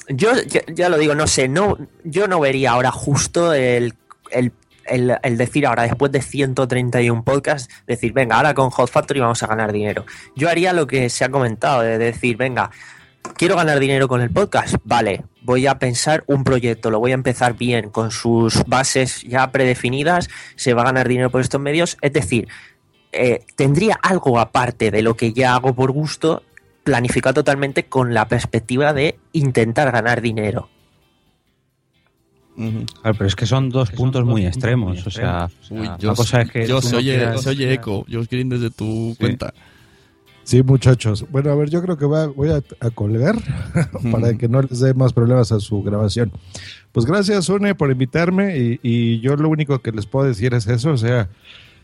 yo 0.09 0.31
ya, 0.47 0.61
ya 0.73 0.89
lo 0.89 0.97
digo, 0.97 1.15
no 1.15 1.27
sé, 1.27 1.47
no, 1.47 1.77
yo 2.03 2.27
no 2.27 2.39
vería 2.39 2.71
ahora 2.71 2.91
justo 2.91 3.53
el, 3.53 3.93
el 4.31 4.51
el, 4.85 5.15
el 5.23 5.37
decir 5.37 5.65
ahora, 5.65 5.83
después 5.83 6.11
de 6.11 6.21
131 6.21 7.23
podcasts, 7.23 7.73
decir, 7.87 8.11
venga, 8.11 8.35
ahora 8.35 8.53
con 8.53 8.69
Hot 8.69 8.89
Factory 8.91 9.21
vamos 9.21 9.41
a 9.41 9.47
ganar 9.47 9.71
dinero. 9.71 10.05
Yo 10.35 10.49
haría 10.49 10.73
lo 10.73 10.87
que 10.87 11.09
se 11.09 11.23
ha 11.23 11.29
comentado, 11.29 11.83
de 11.83 11.97
decir, 11.97 12.35
venga, 12.35 12.69
quiero 13.35 13.55
ganar 13.55 13.79
dinero 13.79 14.07
con 14.07 14.21
el 14.21 14.29
podcast, 14.29 14.75
vale, 14.83 15.23
voy 15.41 15.67
a 15.67 15.79
pensar 15.79 16.23
un 16.27 16.43
proyecto, 16.43 16.91
lo 16.91 16.99
voy 16.99 17.11
a 17.11 17.15
empezar 17.15 17.57
bien, 17.57 17.89
con 17.89 18.11
sus 18.11 18.63
bases 18.67 19.21
ya 19.23 19.51
predefinidas, 19.51 20.29
se 20.55 20.73
va 20.73 20.81
a 20.83 20.85
ganar 20.85 21.07
dinero 21.07 21.29
por 21.29 21.41
estos 21.41 21.59
medios, 21.61 21.97
es 22.01 22.13
decir, 22.13 22.47
eh, 23.11 23.45
tendría 23.55 23.95
algo 24.01 24.39
aparte 24.39 24.91
de 24.91 25.01
lo 25.01 25.15
que 25.15 25.33
ya 25.33 25.55
hago 25.55 25.73
por 25.73 25.91
gusto, 25.91 26.43
planificado 26.83 27.35
totalmente 27.35 27.85
con 27.85 28.13
la 28.13 28.27
perspectiva 28.27 28.93
de 28.93 29.17
intentar 29.31 29.91
ganar 29.91 30.21
dinero. 30.21 30.69
Claro, 32.55 32.85
pero 33.17 33.25
es 33.25 33.35
que 33.35 33.47
son 33.47 33.69
dos 33.69 33.89
puntos 33.91 34.23
muy 34.25 34.45
extremos. 34.45 35.07
O 35.07 35.09
sea, 35.09 35.49
Uy, 35.71 35.87
la 35.87 35.97
yo, 35.97 36.13
cosa 36.13 36.41
es 36.41 36.51
que 36.51 36.67
yo 36.67 36.81
se 36.83 36.95
oye, 36.97 37.15
quieras- 37.17 37.41
se 37.41 37.49
oye 37.49 37.73
eco. 37.73 38.05
Yo 38.07 38.21
Green 38.29 38.49
desde 38.49 38.69
tu 38.69 39.15
cuenta. 39.19 39.53
Sí, 40.43 40.61
muchachos. 40.61 41.25
Bueno, 41.31 41.51
a 41.51 41.55
ver, 41.55 41.69
yo 41.69 41.81
creo 41.81 41.97
que 41.97 42.05
va- 42.05 42.27
voy 42.27 42.49
a, 42.49 42.61
a 42.79 42.89
colgar 42.89 43.35
para 44.11 44.37
que 44.37 44.47
no 44.49 44.61
les 44.61 44.79
dé 44.79 44.93
más 44.93 45.13
problemas 45.13 45.51
a 45.51 45.59
su 45.59 45.81
grabación. 45.83 46.31
Pues 46.91 47.05
gracias, 47.05 47.47
Une, 47.49 47.75
por 47.75 47.89
invitarme 47.91 48.57
y, 48.57 48.79
y 48.83 49.19
yo 49.21 49.35
lo 49.35 49.49
único 49.49 49.79
que 49.79 49.91
les 49.91 50.05
puedo 50.05 50.27
decir 50.27 50.53
es 50.53 50.67
eso, 50.67 50.91
o 50.91 50.97
sea, 50.97 51.29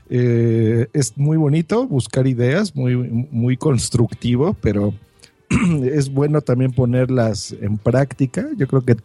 eh, 0.10 0.88
es 0.94 1.18
muy 1.18 1.38
bonito 1.38 1.88
buscar 1.88 2.28
ideas, 2.28 2.76
muy, 2.76 2.96
muy 2.96 3.56
constructivo, 3.58 4.56
pero 4.62 4.94
es 5.84 6.12
bueno 6.12 6.42
también 6.42 6.72
ponerlas 6.74 7.56
en 7.62 7.78
práctica. 7.78 8.46
Yo 8.58 8.68
creo 8.68 8.82
que 8.84 8.98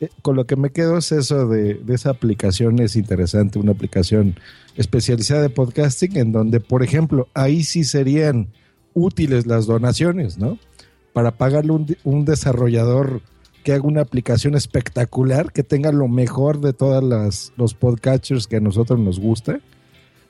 eh, 0.00 0.08
con 0.22 0.34
lo 0.34 0.46
que 0.46 0.56
me 0.56 0.70
quedo 0.70 0.98
es 0.98 1.12
eso 1.12 1.46
de, 1.46 1.74
de 1.74 1.94
esa 1.94 2.10
aplicación, 2.10 2.78
es 2.80 2.96
interesante, 2.96 3.58
una 3.58 3.72
aplicación 3.72 4.34
especializada 4.76 5.42
de 5.42 5.50
podcasting 5.50 6.16
en 6.16 6.32
donde, 6.32 6.58
por 6.60 6.82
ejemplo, 6.82 7.28
ahí 7.34 7.62
sí 7.62 7.84
serían 7.84 8.48
útiles 8.94 9.46
las 9.46 9.66
donaciones, 9.66 10.38
¿no? 10.38 10.58
Para 11.12 11.32
pagarle 11.36 11.72
un, 12.04 12.24
desarrollador 12.24 13.20
que 13.62 13.72
haga 13.72 13.84
una 13.84 14.02
aplicación 14.02 14.54
espectacular, 14.54 15.52
que 15.52 15.62
tenga 15.62 15.92
lo 15.92 16.08
mejor 16.08 16.60
de 16.60 16.72
todas 16.72 17.02
las 17.02 17.52
los 17.56 17.74
podcatchers 17.74 18.46
que 18.46 18.56
a 18.56 18.60
nosotros 18.60 18.98
nos 18.98 19.18
gusta. 19.20 19.60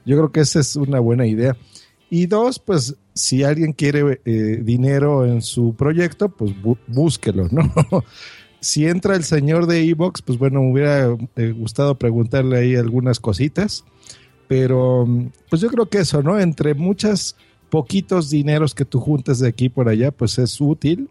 Yo 0.06 0.16
creo 0.16 0.32
que 0.32 0.40
esa 0.40 0.60
es 0.60 0.76
una 0.76 1.00
buena 1.00 1.26
idea. 1.26 1.56
Y 2.10 2.26
dos, 2.26 2.58
pues 2.58 2.96
si 3.14 3.42
alguien 3.42 3.72
quiere 3.72 4.20
eh, 4.24 4.60
dinero 4.62 5.24
en 5.24 5.40
su 5.42 5.74
proyecto, 5.74 6.28
pues 6.28 6.52
bú- 6.52 6.78
búsquelo, 6.86 7.48
¿no? 7.50 7.72
si 8.60 8.86
entra 8.86 9.16
el 9.16 9.24
señor 9.24 9.66
de 9.66 9.82
Evox, 9.88 10.22
pues 10.22 10.38
bueno, 10.38 10.60
me 10.62 10.72
hubiera 10.72 11.16
eh, 11.36 11.52
gustado 11.52 11.98
preguntarle 11.98 12.58
ahí 12.58 12.76
algunas 12.76 13.18
cositas. 13.20 13.84
Pero 14.46 15.08
pues 15.48 15.62
yo 15.62 15.68
creo 15.70 15.86
que 15.86 15.98
eso, 15.98 16.22
¿no? 16.22 16.38
Entre 16.38 16.74
muchas 16.74 17.36
poquitos 17.75 18.31
dineros 18.31 18.72
que 18.72 18.85
tú 18.85 19.01
juntes 19.01 19.41
de 19.41 19.49
aquí 19.49 19.68
por 19.68 19.89
allá, 19.89 20.12
pues 20.12 20.39
es 20.39 20.61
útil. 20.61 21.09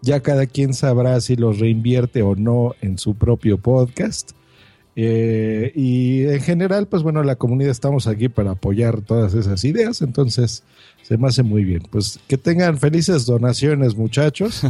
Ya 0.00 0.20
cada 0.20 0.46
quien 0.46 0.72
sabrá 0.72 1.20
si 1.20 1.34
los 1.34 1.58
reinvierte 1.58 2.22
o 2.22 2.36
no 2.36 2.76
en 2.82 2.98
su 2.98 3.16
propio 3.16 3.58
podcast. 3.58 4.30
Eh, 4.94 5.72
y 5.74 6.22
en 6.22 6.40
general, 6.40 6.86
pues 6.86 7.02
bueno, 7.02 7.24
la 7.24 7.34
comunidad 7.34 7.72
estamos 7.72 8.06
aquí 8.06 8.28
para 8.28 8.52
apoyar 8.52 9.00
todas 9.00 9.34
esas 9.34 9.64
ideas, 9.64 10.02
entonces 10.02 10.62
se 11.02 11.18
me 11.18 11.26
hace 11.26 11.42
muy 11.42 11.64
bien. 11.64 11.82
Pues 11.90 12.20
que 12.28 12.38
tengan 12.38 12.78
felices 12.78 13.26
donaciones, 13.26 13.96
muchachos, 13.96 14.62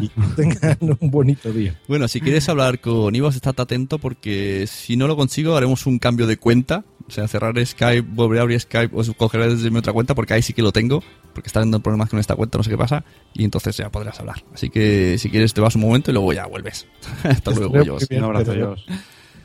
y 0.00 0.08
que 0.08 0.20
tengan 0.36 0.78
un 0.98 1.12
bonito 1.12 1.52
día. 1.52 1.78
Bueno, 1.86 2.08
si 2.08 2.20
quieres 2.20 2.48
hablar 2.48 2.80
con 2.80 3.14
Ivos, 3.14 3.36
estate 3.36 3.62
atento 3.62 4.00
porque 4.00 4.66
si 4.66 4.96
no 4.96 5.06
lo 5.06 5.16
consigo 5.16 5.56
haremos 5.56 5.86
un 5.86 6.00
cambio 6.00 6.26
de 6.26 6.38
cuenta. 6.38 6.84
O 7.08 7.10
sea, 7.10 7.26
cerrar 7.26 7.54
Skype, 7.64 8.02
volver 8.02 8.40
a 8.40 8.42
abrir 8.42 8.60
Skype 8.60 8.94
o 8.94 9.14
cogeré 9.14 9.48
desde 9.48 9.70
mi 9.70 9.78
otra 9.78 9.94
cuenta 9.94 10.14
porque 10.14 10.34
ahí 10.34 10.42
sí 10.42 10.52
que 10.52 10.62
lo 10.62 10.72
tengo. 10.72 11.02
Porque 11.32 11.48
está 11.48 11.60
dando 11.60 11.80
problemas 11.80 12.10
con 12.10 12.18
esta 12.18 12.36
cuenta, 12.36 12.58
no 12.58 12.64
sé 12.64 12.70
qué 12.70 12.76
pasa. 12.76 13.04
Y 13.32 13.44
entonces 13.44 13.76
ya 13.76 13.90
podrás 13.90 14.18
hablar. 14.20 14.44
Así 14.52 14.68
que 14.68 15.16
si 15.18 15.30
quieres 15.30 15.54
te 15.54 15.60
vas 15.60 15.74
un 15.74 15.82
momento 15.82 16.10
y 16.10 16.14
luego 16.14 16.32
ya 16.32 16.46
vuelves. 16.46 16.86
Hasta 17.22 17.50
luego, 17.52 17.74
Jos. 17.84 18.10
muy 18.10 18.18
bien, 18.18 18.44
pero 18.44 18.76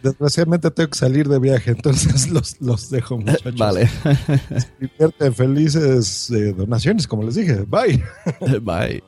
Desgraciadamente 0.03 0.69
tengo 0.69 0.89
que 0.89 0.97
salir 0.97 1.29
de 1.29 1.39
viaje, 1.39 1.71
entonces 1.77 2.29
los, 2.29 2.59
los 2.59 2.89
dejo, 2.89 3.17
muchachos. 3.17 3.55
Vale. 3.55 3.89
Divierten 4.79 5.33
felices 5.33 6.29
eh, 6.31 6.51
donaciones, 6.51 7.07
como 7.07 7.23
les 7.23 7.35
dije. 7.35 7.63
Bye. 7.65 8.03
Bye. 8.61 9.01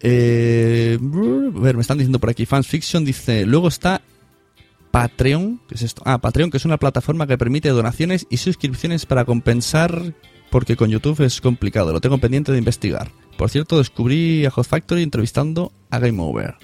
Eh, 0.00 0.98
a 0.98 1.60
ver, 1.60 1.76
me 1.76 1.82
están 1.82 1.98
diciendo 1.98 2.18
por 2.18 2.30
aquí, 2.30 2.46
Fans 2.46 2.66
Fiction 2.66 3.04
dice, 3.04 3.44
luego 3.44 3.68
está 3.68 4.00
Patreon, 4.94 5.60
¿qué 5.66 5.74
es 5.74 5.82
esto? 5.82 6.02
Ah, 6.04 6.18
Patreon, 6.18 6.52
que 6.52 6.56
es 6.56 6.64
una 6.64 6.76
plataforma 6.76 7.26
que 7.26 7.36
permite 7.36 7.68
donaciones 7.70 8.28
y 8.30 8.36
suscripciones 8.36 9.06
para 9.06 9.24
compensar, 9.24 10.14
porque 10.52 10.76
con 10.76 10.88
YouTube 10.88 11.20
es 11.22 11.40
complicado, 11.40 11.92
lo 11.92 12.00
tengo 12.00 12.18
pendiente 12.18 12.52
de 12.52 12.58
investigar. 12.58 13.10
Por 13.36 13.50
cierto, 13.50 13.78
descubrí 13.78 14.46
a 14.46 14.52
Hot 14.52 14.64
Factory 14.64 15.02
entrevistando 15.02 15.72
a 15.90 15.98
Game 15.98 16.22
Over. 16.22 16.54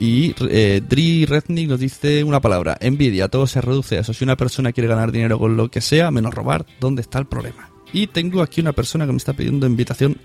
Y 0.00 0.34
eh, 0.48 0.80
Dri 0.88 1.26
Rednick 1.26 1.68
nos 1.68 1.80
dice 1.80 2.24
una 2.24 2.40
palabra, 2.40 2.78
envidia, 2.80 3.28
todo 3.28 3.46
se 3.46 3.60
reduce 3.60 3.98
a 3.98 4.00
eso. 4.00 4.14
Si 4.14 4.24
una 4.24 4.38
persona 4.38 4.72
quiere 4.72 4.88
ganar 4.88 5.12
dinero 5.12 5.38
con 5.38 5.54
lo 5.54 5.70
que 5.70 5.82
sea, 5.82 6.10
menos 6.10 6.32
robar, 6.32 6.64
¿dónde 6.80 7.02
está 7.02 7.18
el 7.18 7.26
problema? 7.26 7.68
Y 7.92 8.06
tengo 8.06 8.40
aquí 8.40 8.62
una 8.62 8.72
persona 8.72 9.04
que 9.04 9.12
me 9.12 9.18
está 9.18 9.34
pidiendo 9.34 9.66
invitación. 9.66 10.16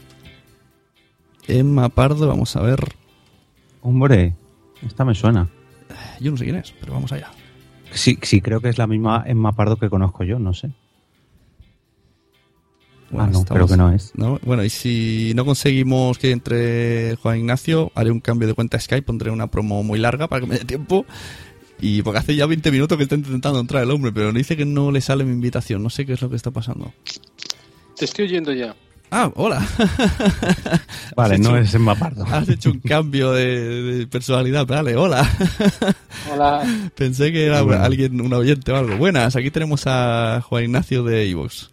Emma 1.50 1.90
Pardo, 1.90 2.30
vamos 2.30 2.56
a 2.56 2.62
ver. 2.62 2.96
Hombre, 3.82 4.38
esta 4.88 5.04
me 5.04 5.16
suena. 5.16 5.50
Yo 6.22 6.32
no 6.32 6.38
sé 6.38 6.44
quién 6.46 6.56
es, 6.56 6.74
pero 6.80 6.94
vamos 6.94 7.12
allá. 7.12 7.32
Sí, 7.94 8.18
sí, 8.22 8.40
creo 8.42 8.62
que 8.62 8.70
es 8.70 8.78
la 8.78 8.88
misma 8.88 9.24
Emma 9.28 9.52
Pardo 9.54 9.76
que 9.78 9.90
conozco 9.90 10.24
yo, 10.24 10.40
no 10.40 10.54
sé. 10.54 10.72
ah, 13.14 13.28
no, 13.28 13.42
estamos- 13.42 13.46
creo 13.50 13.68
que 13.68 13.76
no 13.78 13.92
es. 13.92 14.14
¿no? 14.16 14.40
Bueno, 14.44 14.64
y 14.64 14.70
si 14.70 15.34
no 15.36 15.44
conseguimos 15.46 16.18
que 16.18 16.32
entre 16.32 17.16
Juan 17.18 17.40
Ignacio, 17.40 17.92
haré 17.96 18.12
un 18.12 18.20
cambio 18.22 18.48
de 18.48 18.54
cuenta 18.54 18.80
Skype, 18.80 19.02
pondré 19.06 19.32
una 19.32 19.48
promo 19.48 19.84
muy 19.84 20.00
larga 20.00 20.28
para 20.28 20.42
que 20.42 20.48
me 20.48 20.58
dé 20.58 20.66
tiempo. 20.66 21.06
Y 21.84 22.04
porque 22.04 22.20
hace 22.20 22.36
ya 22.36 22.46
20 22.46 22.72
minutos 22.72 22.96
que 22.98 23.04
está 23.04 23.16
intentando 23.16 23.60
entrar 23.60 23.82
el 23.84 23.90
hombre, 23.92 24.12
pero 24.14 24.32
me 24.32 24.38
dice 24.38 24.56
que 24.56 24.66
no 24.66 24.92
le 24.92 25.02
sale 25.02 25.24
mi 25.24 25.32
invitación. 25.32 25.82
No 25.82 25.90
sé 25.90 26.06
qué 26.06 26.14
es 26.14 26.22
lo 26.22 26.30
que 26.30 26.36
está 26.36 26.52
pasando. 26.52 26.94
Te 27.98 28.06
estoy 28.06 28.26
oyendo 28.26 28.54
ya. 28.54 28.76
Ah, 29.14 29.30
hola. 29.36 29.62
Vale, 31.18 31.38
no 31.38 31.58
es 31.58 31.74
Emma 31.74 31.96
Pardo. 31.96 32.24
Has 32.32 32.48
hecho 32.48 32.72
un 32.72 32.80
cambio 32.80 33.34
de, 33.34 33.46
de 33.98 34.08
personalidad. 34.08 34.66
Vale, 34.66 34.96
hola. 34.96 35.30
Hola. 36.34 36.64
Pensé 36.96 37.32
que 37.34 37.46
era 37.48 37.62
bueno. 37.62 37.84
alguien, 37.84 38.22
un 38.22 38.32
oyente 38.32 38.72
o 38.72 38.78
algo. 38.78 38.96
Buenas, 38.98 39.36
aquí 39.36 39.52
tenemos 39.52 39.84
a 39.86 40.42
Juan 40.48 40.64
Ignacio 40.64 41.04
de 41.04 41.26
Ivox. 41.26 41.70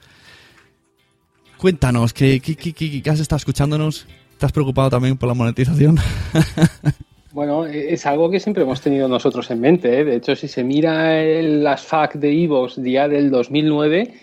Cuéntanos, 1.58 2.12
¿qué, 2.12 2.40
qué, 2.40 2.56
qué, 2.56 2.72
qué- 2.72 3.02
qué 3.02 3.10
has 3.10 3.20
estado 3.20 3.36
escuchándonos? 3.38 4.06
¿Estás 4.32 4.50
preocupado 4.52 4.90
también 4.90 5.16
por 5.16 5.28
la 5.28 5.34
monetización? 5.34 5.98
Bueno, 7.32 7.66
es 7.66 8.04
algo 8.06 8.30
que 8.30 8.40
siempre 8.40 8.62
hemos 8.64 8.80
tenido 8.80 9.06
nosotros 9.06 9.48
en 9.50 9.60
mente. 9.60 10.00
¿eh? 10.00 10.04
De 10.04 10.16
hecho, 10.16 10.34
si 10.34 10.48
se 10.48 10.64
mira 10.64 11.20
el- 11.22 11.62
las 11.62 11.82
FAQ 11.82 12.14
de 12.14 12.44
Evox 12.44 12.82
día 12.82 13.06
del 13.06 13.30
2009, 13.30 14.14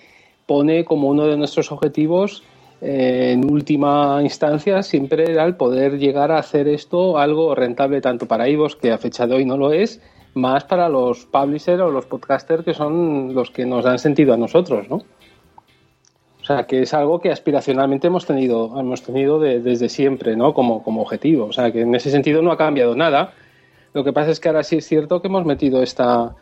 pone 0.46 0.84
como 0.86 1.08
uno 1.10 1.28
de 1.28 1.38
nuestros 1.38 1.72
objetivos, 1.72 2.44
en 2.88 3.52
última 3.52 4.20
instancia, 4.22 4.84
siempre 4.84 5.24
era 5.32 5.44
el 5.46 5.56
poder 5.56 5.98
llegar 5.98 6.32
a 6.32 6.38
hacer 6.38 6.68
esto 6.68 7.18
algo 7.18 7.56
rentable 7.56 8.00
tanto 8.00 8.28
para 8.28 8.48
Evox, 8.48 8.76
que 8.76 8.92
a 8.92 9.00
fecha 9.00 9.26
de 9.26 9.36
hoy 9.36 9.46
no 9.46 9.58
lo 9.58 9.74
es, 9.74 10.02
más 10.36 10.66
para 10.66 10.88
los 10.88 11.26
publishers 11.26 11.82
o 11.82 11.90
los 11.90 12.06
podcasters 12.06 12.64
que 12.64 12.76
son 12.76 13.34
los 13.34 13.50
que 13.50 13.66
nos 13.66 13.86
dan 13.86 13.98
sentido 13.98 14.34
a 14.34 14.38
nosotros, 14.38 14.88
¿no? 14.88 14.98
O 14.98 16.46
sea, 16.46 16.68
que 16.68 16.84
es 16.84 16.94
algo 16.94 17.20
que 17.22 17.32
aspiracionalmente 17.32 18.06
hemos 18.06 18.28
tenido, 18.28 18.80
hemos 18.80 19.02
tenido 19.02 19.40
de- 19.40 19.62
desde 19.62 19.90
siempre, 19.90 20.36
¿no? 20.36 20.54
Como, 20.54 20.84
como 20.84 21.02
objetivo. 21.02 21.46
O 21.46 21.52
sea, 21.52 21.72
que 21.72 21.82
en 21.82 21.96
ese 21.96 22.12
sentido 22.12 22.44
no 22.44 22.52
ha 22.52 22.58
cambiado 22.58 22.96
nada. 22.96 23.34
Lo 23.94 24.04
que 24.04 24.14
pasa 24.14 24.30
es 24.30 24.40
que 24.40 24.50
ahora 24.50 24.62
sí 24.62 24.76
es 24.78 24.86
cierto 24.86 25.24
que 25.24 25.28
hemos 25.28 25.44
metido 25.44 25.82
esta, 25.82 26.36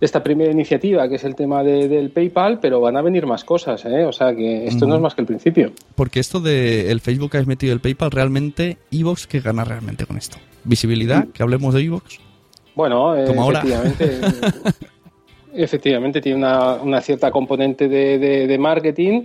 esta 0.00 0.22
primera 0.22 0.50
iniciativa, 0.52 1.08
que 1.08 1.16
es 1.16 1.24
el 1.24 1.34
tema 1.34 1.62
de- 1.64 1.88
del 1.88 2.10
PayPal, 2.10 2.60
pero 2.60 2.80
van 2.80 2.96
a 2.96 3.02
venir 3.02 3.26
más 3.26 3.42
cosas, 3.44 3.84
¿eh? 3.84 4.04
O 4.04 4.12
sea, 4.12 4.34
que 4.34 4.66
esto 4.66 4.86
no 4.86 4.94
es 4.94 5.00
más 5.00 5.14
que 5.14 5.22
el 5.22 5.26
principio. 5.26 5.72
Porque 5.96 6.20
esto 6.20 6.38
de 6.40 6.90
el 6.90 7.00
Facebook 7.00 7.30
que 7.32 7.38
has 7.38 7.46
metido 7.46 7.72
el 7.72 7.80
PayPal, 7.80 8.10
realmente, 8.10 8.76
Evox, 8.92 9.26
¿qué 9.26 9.40
gana 9.40 9.64
realmente 9.64 10.06
con 10.06 10.16
esto? 10.16 10.36
¿Visibilidad? 10.64 11.26
¿Que 11.32 11.42
hablemos 11.42 11.74
de 11.74 11.82
Evox? 11.82 12.20
Bueno, 12.76 13.16
eh, 13.16 13.24
efectivamente, 13.24 14.10
efectivamente 15.52 16.20
tiene 16.20 16.38
una, 16.38 16.74
una 16.74 17.00
cierta 17.00 17.30
componente 17.30 17.88
de, 17.88 18.18
de- 18.18 18.46
de 18.46 18.58
marketing, 18.58 19.22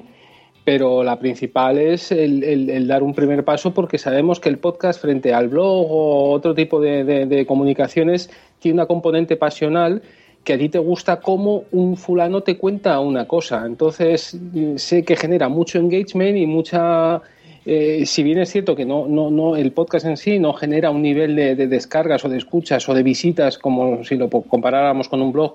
pero 0.64 1.04
la 1.04 1.20
principal 1.20 1.78
es 1.78 2.12
el, 2.12 2.44
el- 2.44 2.70
el 2.70 2.88
dar 2.88 3.04
un 3.04 3.14
primer 3.14 3.44
paso 3.44 3.74
porque 3.74 3.98
sabemos 3.98 4.40
que 4.40 4.50
el 4.50 4.58
podcast 4.58 5.02
frente 5.02 5.34
al 5.34 5.50
blog 5.50 5.86
o 5.92 6.32
otro 6.32 6.56
tipo 6.56 6.80
de, 6.80 7.04
de- 7.04 7.26
de 7.26 7.46
comunicaciones 7.46 8.30
tiene 8.60 8.76
una 8.76 8.86
componente 8.86 9.36
pasional 9.36 10.02
que 10.44 10.54
a 10.54 10.58
ti 10.58 10.70
te 10.70 10.80
gusta 10.80 11.22
cómo 11.22 11.64
un 11.72 11.96
fulano 11.96 12.42
te 12.42 12.58
cuenta 12.58 13.00
una 13.00 13.26
cosa. 13.26 13.64
Entonces 13.66 14.36
mm, 14.36 14.76
sé 14.76 15.04
que 15.04 15.16
genera 15.16 15.50
mucho 15.50 15.80
engagement 15.80 16.38
y 16.38 16.46
mucha... 16.46 17.22
eh, 17.66 18.06
si 18.06 18.24
bien 18.24 18.40
es 18.40 18.50
cierto 18.50 18.76
que 18.76 18.86
no, 18.86 19.08
no, 19.08 19.32
no, 19.32 19.56
el 19.56 19.72
podcast 19.72 20.06
en 20.06 20.18
sí 20.18 20.40
no 20.40 20.54
genera 20.54 20.92
un 20.92 21.02
nivel 21.02 21.36
de, 21.36 21.56
de 21.56 21.68
descargas 21.68 22.26
o 22.26 22.30
de 22.30 22.38
escuchas 22.38 22.88
o 22.90 22.94
de 22.94 23.04
visitas 23.04 23.58
como 23.58 24.04
si 24.04 24.16
lo 24.16 24.30
comparáramos 24.30 25.08
con 25.08 25.22
un 25.22 25.32
blog, 25.32 25.54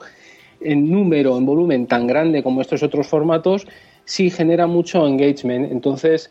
en 0.61 0.91
número, 0.91 1.37
en 1.37 1.47
volumen 1.47 1.87
tan 1.87 2.07
grande 2.07 2.43
como 2.43 2.61
estos 2.63 2.83
otros 2.83 3.07
formatos, 3.07 3.67
sí 4.05 4.31
genera 4.31 4.67
mucho 4.67 5.07
engagement. 5.07 5.71
Entonces, 5.71 6.31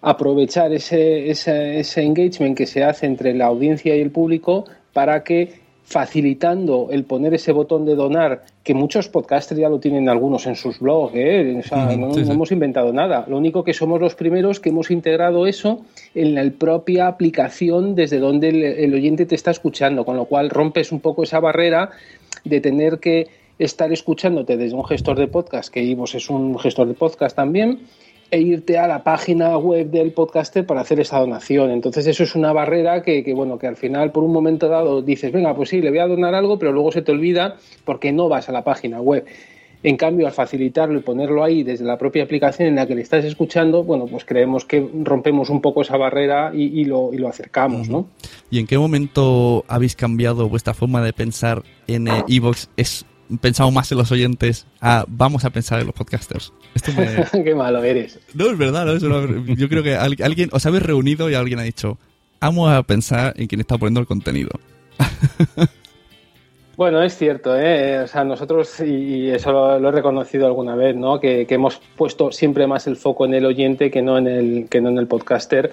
aprovechar 0.00 0.72
ese, 0.72 1.30
ese 1.30 2.02
engagement 2.02 2.56
que 2.56 2.66
se 2.66 2.84
hace 2.84 3.06
entre 3.06 3.34
la 3.34 3.46
audiencia 3.46 3.96
y 3.96 4.00
el 4.00 4.10
público 4.10 4.66
para 4.92 5.24
que 5.24 5.63
facilitando 5.84 6.88
el 6.90 7.04
poner 7.04 7.34
ese 7.34 7.52
botón 7.52 7.84
de 7.84 7.94
donar, 7.94 8.44
que 8.62 8.72
muchos 8.72 9.08
podcasters 9.08 9.60
ya 9.60 9.68
lo 9.68 9.78
tienen 9.78 10.08
algunos 10.08 10.46
en 10.46 10.56
sus 10.56 10.80
blogs, 10.80 11.14
¿eh? 11.14 11.56
o 11.58 11.62
sea, 11.62 11.94
no, 11.94 12.08
no 12.08 12.32
hemos 12.32 12.50
inventado 12.50 12.92
nada. 12.92 13.26
Lo 13.28 13.36
único 13.36 13.64
que 13.64 13.74
somos 13.74 14.00
los 14.00 14.14
primeros 14.14 14.60
que 14.60 14.70
hemos 14.70 14.90
integrado 14.90 15.46
eso 15.46 15.84
en 16.14 16.34
la 16.34 16.50
propia 16.58 17.06
aplicación 17.06 17.94
desde 17.94 18.18
donde 18.18 18.48
el, 18.48 18.62
el 18.62 18.94
oyente 18.94 19.26
te 19.26 19.34
está 19.34 19.50
escuchando, 19.50 20.04
con 20.04 20.16
lo 20.16 20.24
cual 20.24 20.48
rompes 20.48 20.90
un 20.90 21.00
poco 21.00 21.22
esa 21.22 21.38
barrera 21.38 21.90
de 22.44 22.60
tener 22.60 22.98
que 22.98 23.28
estar 23.58 23.92
escuchándote 23.92 24.56
desde 24.56 24.74
un 24.74 24.84
gestor 24.84 25.18
de 25.18 25.28
podcast, 25.28 25.72
que 25.72 25.82
Ivos 25.82 26.14
es 26.14 26.30
un 26.30 26.58
gestor 26.58 26.88
de 26.88 26.94
podcast 26.94 27.36
también, 27.36 27.80
e 28.34 28.40
irte 28.40 28.78
a 28.78 28.88
la 28.88 29.04
página 29.04 29.56
web 29.56 29.90
del 29.90 30.10
podcaster 30.10 30.66
para 30.66 30.80
hacer 30.80 30.98
esa 30.98 31.20
donación. 31.20 31.70
Entonces 31.70 32.04
eso 32.08 32.24
es 32.24 32.34
una 32.34 32.52
barrera 32.52 33.00
que, 33.00 33.32
bueno, 33.32 33.58
que 33.60 33.68
al 33.68 33.76
final 33.76 34.10
por 34.10 34.24
un 34.24 34.32
momento 34.32 34.68
dado 34.68 35.02
dices, 35.02 35.30
venga, 35.30 35.54
pues 35.54 35.68
sí, 35.68 35.80
le 35.80 35.90
voy 35.90 36.00
a 36.00 36.08
donar 36.08 36.34
algo, 36.34 36.58
pero 36.58 36.72
luego 36.72 36.90
se 36.90 37.02
te 37.02 37.12
olvida 37.12 37.58
porque 37.84 38.10
no 38.10 38.28
vas 38.28 38.48
a 38.48 38.52
la 38.52 38.64
página 38.64 39.00
web. 39.00 39.24
En 39.84 39.96
cambio, 39.96 40.26
al 40.26 40.32
facilitarlo 40.32 40.98
y 40.98 41.02
ponerlo 41.02 41.44
ahí 41.44 41.62
desde 41.62 41.84
la 41.84 41.96
propia 41.96 42.24
aplicación 42.24 42.66
en 42.66 42.74
la 42.74 42.88
que 42.88 42.96
le 42.96 43.02
estás 43.02 43.24
escuchando, 43.24 43.84
bueno, 43.84 44.06
pues 44.06 44.24
creemos 44.24 44.64
que 44.64 44.84
rompemos 45.04 45.48
un 45.48 45.60
poco 45.60 45.82
esa 45.82 45.96
barrera 45.96 46.50
y, 46.52 46.84
lo, 46.86 47.12
y 47.12 47.18
lo, 47.18 47.28
acercamos, 47.28 47.88
¿no? 47.88 48.08
¿Y 48.50 48.58
en 48.58 48.66
qué 48.66 48.78
momento 48.78 49.64
habéis 49.68 49.94
cambiado 49.94 50.48
vuestra 50.48 50.74
forma 50.74 51.04
de 51.04 51.12
pensar 51.12 51.62
en 51.86 52.08
Evox? 52.26 52.68
¿Es 52.76 53.06
pensamos 53.40 53.72
más 53.72 53.90
en 53.92 53.98
los 53.98 54.10
oyentes 54.12 54.66
a 54.80 55.04
vamos 55.08 55.44
a 55.44 55.50
pensar 55.50 55.80
en 55.80 55.86
los 55.86 55.94
podcasters. 55.94 56.52
Esto 56.74 56.92
me... 56.92 57.44
Qué 57.44 57.54
malo 57.54 57.82
eres. 57.82 58.18
No, 58.34 58.50
es 58.50 58.58
verdad, 58.58 58.86
¿no? 58.86 58.92
Es 58.92 59.02
una... 59.02 59.44
yo 59.54 59.68
creo 59.68 59.82
que 59.82 59.96
alguien 59.96 60.48
os 60.52 60.64
habéis 60.66 60.82
reunido 60.82 61.30
y 61.30 61.34
alguien 61.34 61.58
ha 61.58 61.62
dicho, 61.62 61.98
vamos 62.40 62.70
a 62.72 62.82
pensar 62.82 63.34
en 63.36 63.46
quién 63.46 63.60
está 63.60 63.78
poniendo 63.78 64.00
el 64.00 64.06
contenido. 64.06 64.50
Bueno, 66.76 67.00
es 67.04 67.16
cierto, 67.16 67.56
¿eh? 67.56 68.00
o 68.00 68.08
sea, 68.08 68.24
nosotros, 68.24 68.80
y 68.80 69.30
eso 69.30 69.52
lo, 69.52 69.78
lo, 69.78 69.90
he 69.90 69.92
reconocido 69.92 70.46
alguna 70.46 70.74
vez, 70.74 70.96
¿no? 70.96 71.20
Que, 71.20 71.46
que, 71.46 71.54
hemos 71.54 71.80
puesto 71.96 72.32
siempre 72.32 72.66
más 72.66 72.88
el 72.88 72.96
foco 72.96 73.26
en 73.26 73.34
el 73.34 73.46
oyente 73.46 73.92
que 73.92 74.02
no 74.02 74.18
en 74.18 74.26
el, 74.26 74.68
que 74.68 74.80
no 74.80 74.88
en 74.88 74.98
el 74.98 75.06
podcaster. 75.06 75.72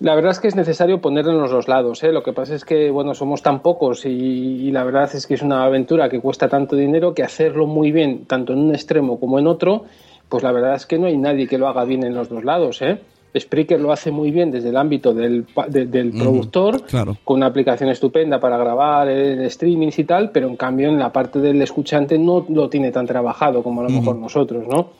La 0.00 0.14
verdad 0.14 0.32
es 0.32 0.40
que 0.40 0.48
es 0.48 0.56
necesario 0.56 1.00
ponerlo 1.00 1.32
en 1.32 1.40
los 1.40 1.50
dos 1.50 1.68
lados. 1.68 2.02
¿eh? 2.02 2.12
Lo 2.12 2.22
que 2.22 2.32
pasa 2.32 2.54
es 2.54 2.64
que 2.64 2.90
bueno, 2.90 3.14
somos 3.14 3.42
tan 3.42 3.60
pocos 3.60 4.04
y, 4.04 4.08
y, 4.08 4.70
la 4.72 4.84
verdad 4.84 5.10
es 5.14 5.26
que 5.26 5.34
es 5.34 5.42
una 5.42 5.64
aventura 5.64 6.08
que 6.08 6.20
cuesta 6.20 6.48
tanto 6.48 6.76
dinero 6.76 7.14
que 7.14 7.22
hacerlo 7.22 7.66
muy 7.66 7.92
bien, 7.92 8.24
tanto 8.26 8.52
en 8.52 8.60
un 8.60 8.74
extremo 8.74 9.20
como 9.20 9.38
en 9.38 9.46
otro, 9.46 9.84
pues 10.28 10.42
la 10.42 10.50
verdad 10.52 10.74
es 10.74 10.86
que 10.86 10.98
no 10.98 11.06
hay 11.06 11.16
nadie 11.16 11.46
que 11.46 11.58
lo 11.58 11.68
haga 11.68 11.84
bien 11.84 12.04
en 12.04 12.14
los 12.14 12.28
dos 12.28 12.42
lados. 12.42 12.82
¿eh? 12.82 12.98
Spreaker 13.38 13.80
lo 13.80 13.92
hace 13.92 14.10
muy 14.10 14.30
bien 14.30 14.50
desde 14.50 14.70
el 14.70 14.76
ámbito 14.76 15.14
del, 15.14 15.46
de, 15.68 15.86
del 15.86 16.10
productor, 16.12 16.82
claro. 16.82 17.16
con 17.24 17.36
una 17.36 17.46
aplicación 17.46 17.88
estupenda 17.88 18.38
para 18.40 18.58
grabar 18.58 19.08
el 19.08 19.40
streaming 19.42 19.88
y 19.96 20.04
tal, 20.04 20.30
pero 20.32 20.48
en 20.48 20.56
cambio 20.56 20.88
en 20.88 20.98
la 20.98 21.12
parte 21.12 21.38
del 21.38 21.62
escuchante 21.62 22.18
no 22.18 22.44
lo 22.48 22.68
tiene 22.68 22.90
tan 22.90 23.06
trabajado 23.06 23.62
como 23.62 23.80
a 23.80 23.84
lo 23.84 23.90
Mm. 23.90 23.94
mejor 23.94 24.16
nosotros, 24.16 24.66
¿no? 24.68 24.90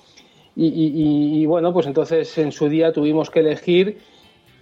Y, 0.54 0.66
y, 0.66 1.40
y, 1.42 1.46
bueno, 1.46 1.72
pues 1.72 1.86
entonces 1.86 2.36
en 2.38 2.52
su 2.52 2.68
día 2.68 2.92
tuvimos 2.92 3.30
que 3.30 3.40
elegir 3.40 3.98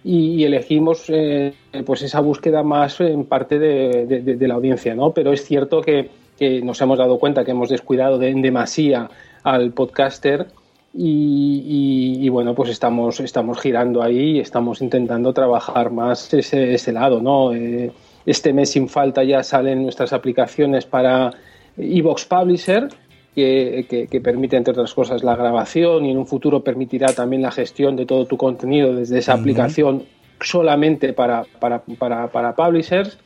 y, 0.04 0.44
elegimos 0.44 1.04
eh, 1.08 1.52
pues 1.84 2.02
esa 2.02 2.20
búsqueda 2.20 2.62
más 2.62 3.00
en 3.00 3.24
parte 3.24 3.58
de, 3.58 4.36
la 4.48 4.54
audiencia, 4.54 4.94
¿no? 4.94 5.12
Pero 5.12 5.32
es 5.32 5.44
cierto 5.44 5.80
que, 5.80 6.08
nos 6.62 6.80
hemos 6.80 6.98
dado 6.98 7.18
cuenta 7.18 7.44
que 7.44 7.50
hemos 7.50 7.68
descuidado 7.68 8.18
de, 8.18 8.30
en 8.30 8.40
demasía 8.40 9.10
al 9.42 9.72
podcaster 9.72 10.46
y, 10.94 12.28
bueno, 12.30 12.54
pues 12.54 12.70
estamos, 12.70 13.20
estamos 13.20 13.60
girando 13.60 14.02
ahí 14.02 14.36
y 14.36 14.40
estamos 14.40 14.80
intentando 14.80 15.32
trabajar 15.32 15.90
más 15.90 16.32
ese, 16.32 16.74
ese 16.74 16.92
lado, 16.92 17.20
¿no? 17.20 17.52
Eh, 17.54 17.92
este 18.26 18.52
mes 18.52 18.70
sin 18.70 18.88
falta 18.88 19.22
ya 19.22 19.42
salen 19.42 19.82
nuestras 19.82 20.12
aplicaciones 20.12 20.86
para 20.86 21.32
Evox 21.76 22.24
Publisher, 22.24 22.88
que, 23.34 23.86
que, 23.88 24.06
que, 24.06 24.20
permite, 24.20 24.56
entre 24.56 24.72
otras 24.72 24.92
cosas, 24.94 25.22
la 25.22 25.36
grabación 25.36 26.04
y 26.04 26.10
en 26.10 26.18
un 26.18 26.26
futuro 26.26 26.62
permitirá 26.62 27.12
también 27.12 27.42
la 27.42 27.50
gestión 27.50 27.96
de 27.96 28.06
todo 28.06 28.26
tu 28.26 28.36
contenido 28.36 28.94
desde 28.94 29.18
esa 29.18 29.34
uh 29.34 29.36
-huh. 29.36 29.40
aplicación 29.40 30.02
solamente 30.40 31.12
para, 31.12 31.44
para, 31.58 31.82
para, 31.98 32.28
para 32.28 32.54
publishers. 32.54 33.18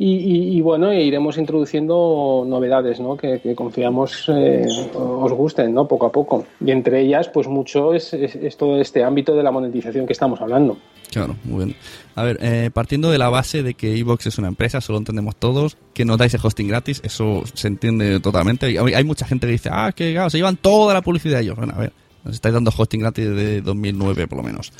Y, 0.00 0.60
bueno, 0.60 0.92
iremos 0.92 1.38
introduciendo 1.38 2.44
novedades 2.46 3.00
¿no? 3.00 3.16
que, 3.16 3.40
confiamos 3.56 4.28
eh, 4.28 4.64
os 4.94 5.32
gusten 5.32 5.74
¿no? 5.74 5.88
poco 5.88 6.06
a 6.06 6.12
poco. 6.12 6.46
Y 6.64 6.70
entre 6.70 7.00
ellas, 7.00 7.28
pues 7.28 7.48
mucho 7.48 7.92
es, 7.92 8.14
es, 8.14 8.36
es, 8.36 8.56
todo 8.56 8.80
este 8.80 9.02
ámbito 9.02 9.34
de 9.34 9.42
la 9.42 9.50
monetización 9.50 10.06
que 10.06 10.12
estamos 10.12 10.40
hablando. 10.40 10.78
Claro, 11.10 11.34
muy 11.42 11.64
bien. 11.64 11.76
A 12.14 12.22
ver, 12.22 12.38
eh, 12.40 12.70
partiendo 12.72 13.10
de 13.10 13.18
la 13.18 13.28
base 13.28 13.64
de 13.64 13.74
que 13.74 13.96
Evox 13.96 14.26
es 14.26 14.38
una 14.38 14.46
empresa, 14.46 14.78
eso 14.78 14.92
lo 14.92 14.98
entendemos 14.98 15.34
todos, 15.34 15.76
que 15.94 16.04
nos 16.04 16.16
dais 16.16 16.32
el 16.32 16.40
hosting 16.44 16.68
gratis, 16.68 17.00
eso 17.02 17.42
se 17.54 17.66
entiende 17.66 18.20
totalmente. 18.20 18.66
Hay, 18.66 18.76
hay 18.76 19.04
mucha 19.04 19.26
gente 19.26 19.48
que 19.48 19.52
dice, 19.52 19.70
ah, 19.72 19.90
que 19.90 20.12
claro, 20.12 20.30
se 20.30 20.38
llevan 20.38 20.58
toda 20.58 20.94
la 20.94 21.02
publicidad 21.02 21.40
ellos. 21.40 21.56
Bueno, 21.56 21.72
a 21.74 21.80
ver, 21.80 21.92
nos 22.24 22.34
estáis 22.34 22.54
dando 22.54 22.70
hosting 22.76 23.00
gratis 23.00 23.28
desde 23.30 23.62
2009 23.62 24.28
por 24.28 24.38
lo 24.38 24.44
menos. 24.44 24.72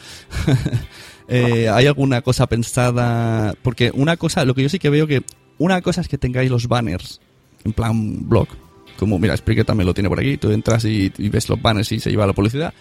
eh, 1.28 1.68
¿Hay 1.68 1.86
alguna 1.86 2.22
cosa 2.22 2.46
pensada? 2.46 3.54
Porque 3.62 3.90
una 3.94 4.16
cosa, 4.16 4.44
lo 4.44 4.54
que 4.54 4.62
yo 4.62 4.68
sí 4.68 4.78
que 4.78 4.90
veo 4.90 5.06
que 5.06 5.22
una 5.58 5.80
cosa 5.82 6.00
es 6.00 6.08
que 6.08 6.18
tengáis 6.18 6.50
los 6.50 6.68
banners 6.68 7.20
en 7.64 7.72
plan 7.72 8.28
blog, 8.28 8.48
como 8.98 9.18
mira, 9.18 9.36
Spreaker 9.36 9.64
también 9.64 9.86
lo 9.86 9.94
tiene 9.94 10.08
por 10.08 10.18
aquí, 10.18 10.36
tú 10.38 10.50
entras 10.50 10.84
y, 10.84 11.12
y 11.18 11.28
ves 11.28 11.48
los 11.48 11.60
banners 11.60 11.92
y 11.92 12.00
se 12.00 12.10
lleva 12.10 12.26
la 12.26 12.32
publicidad, 12.32 12.72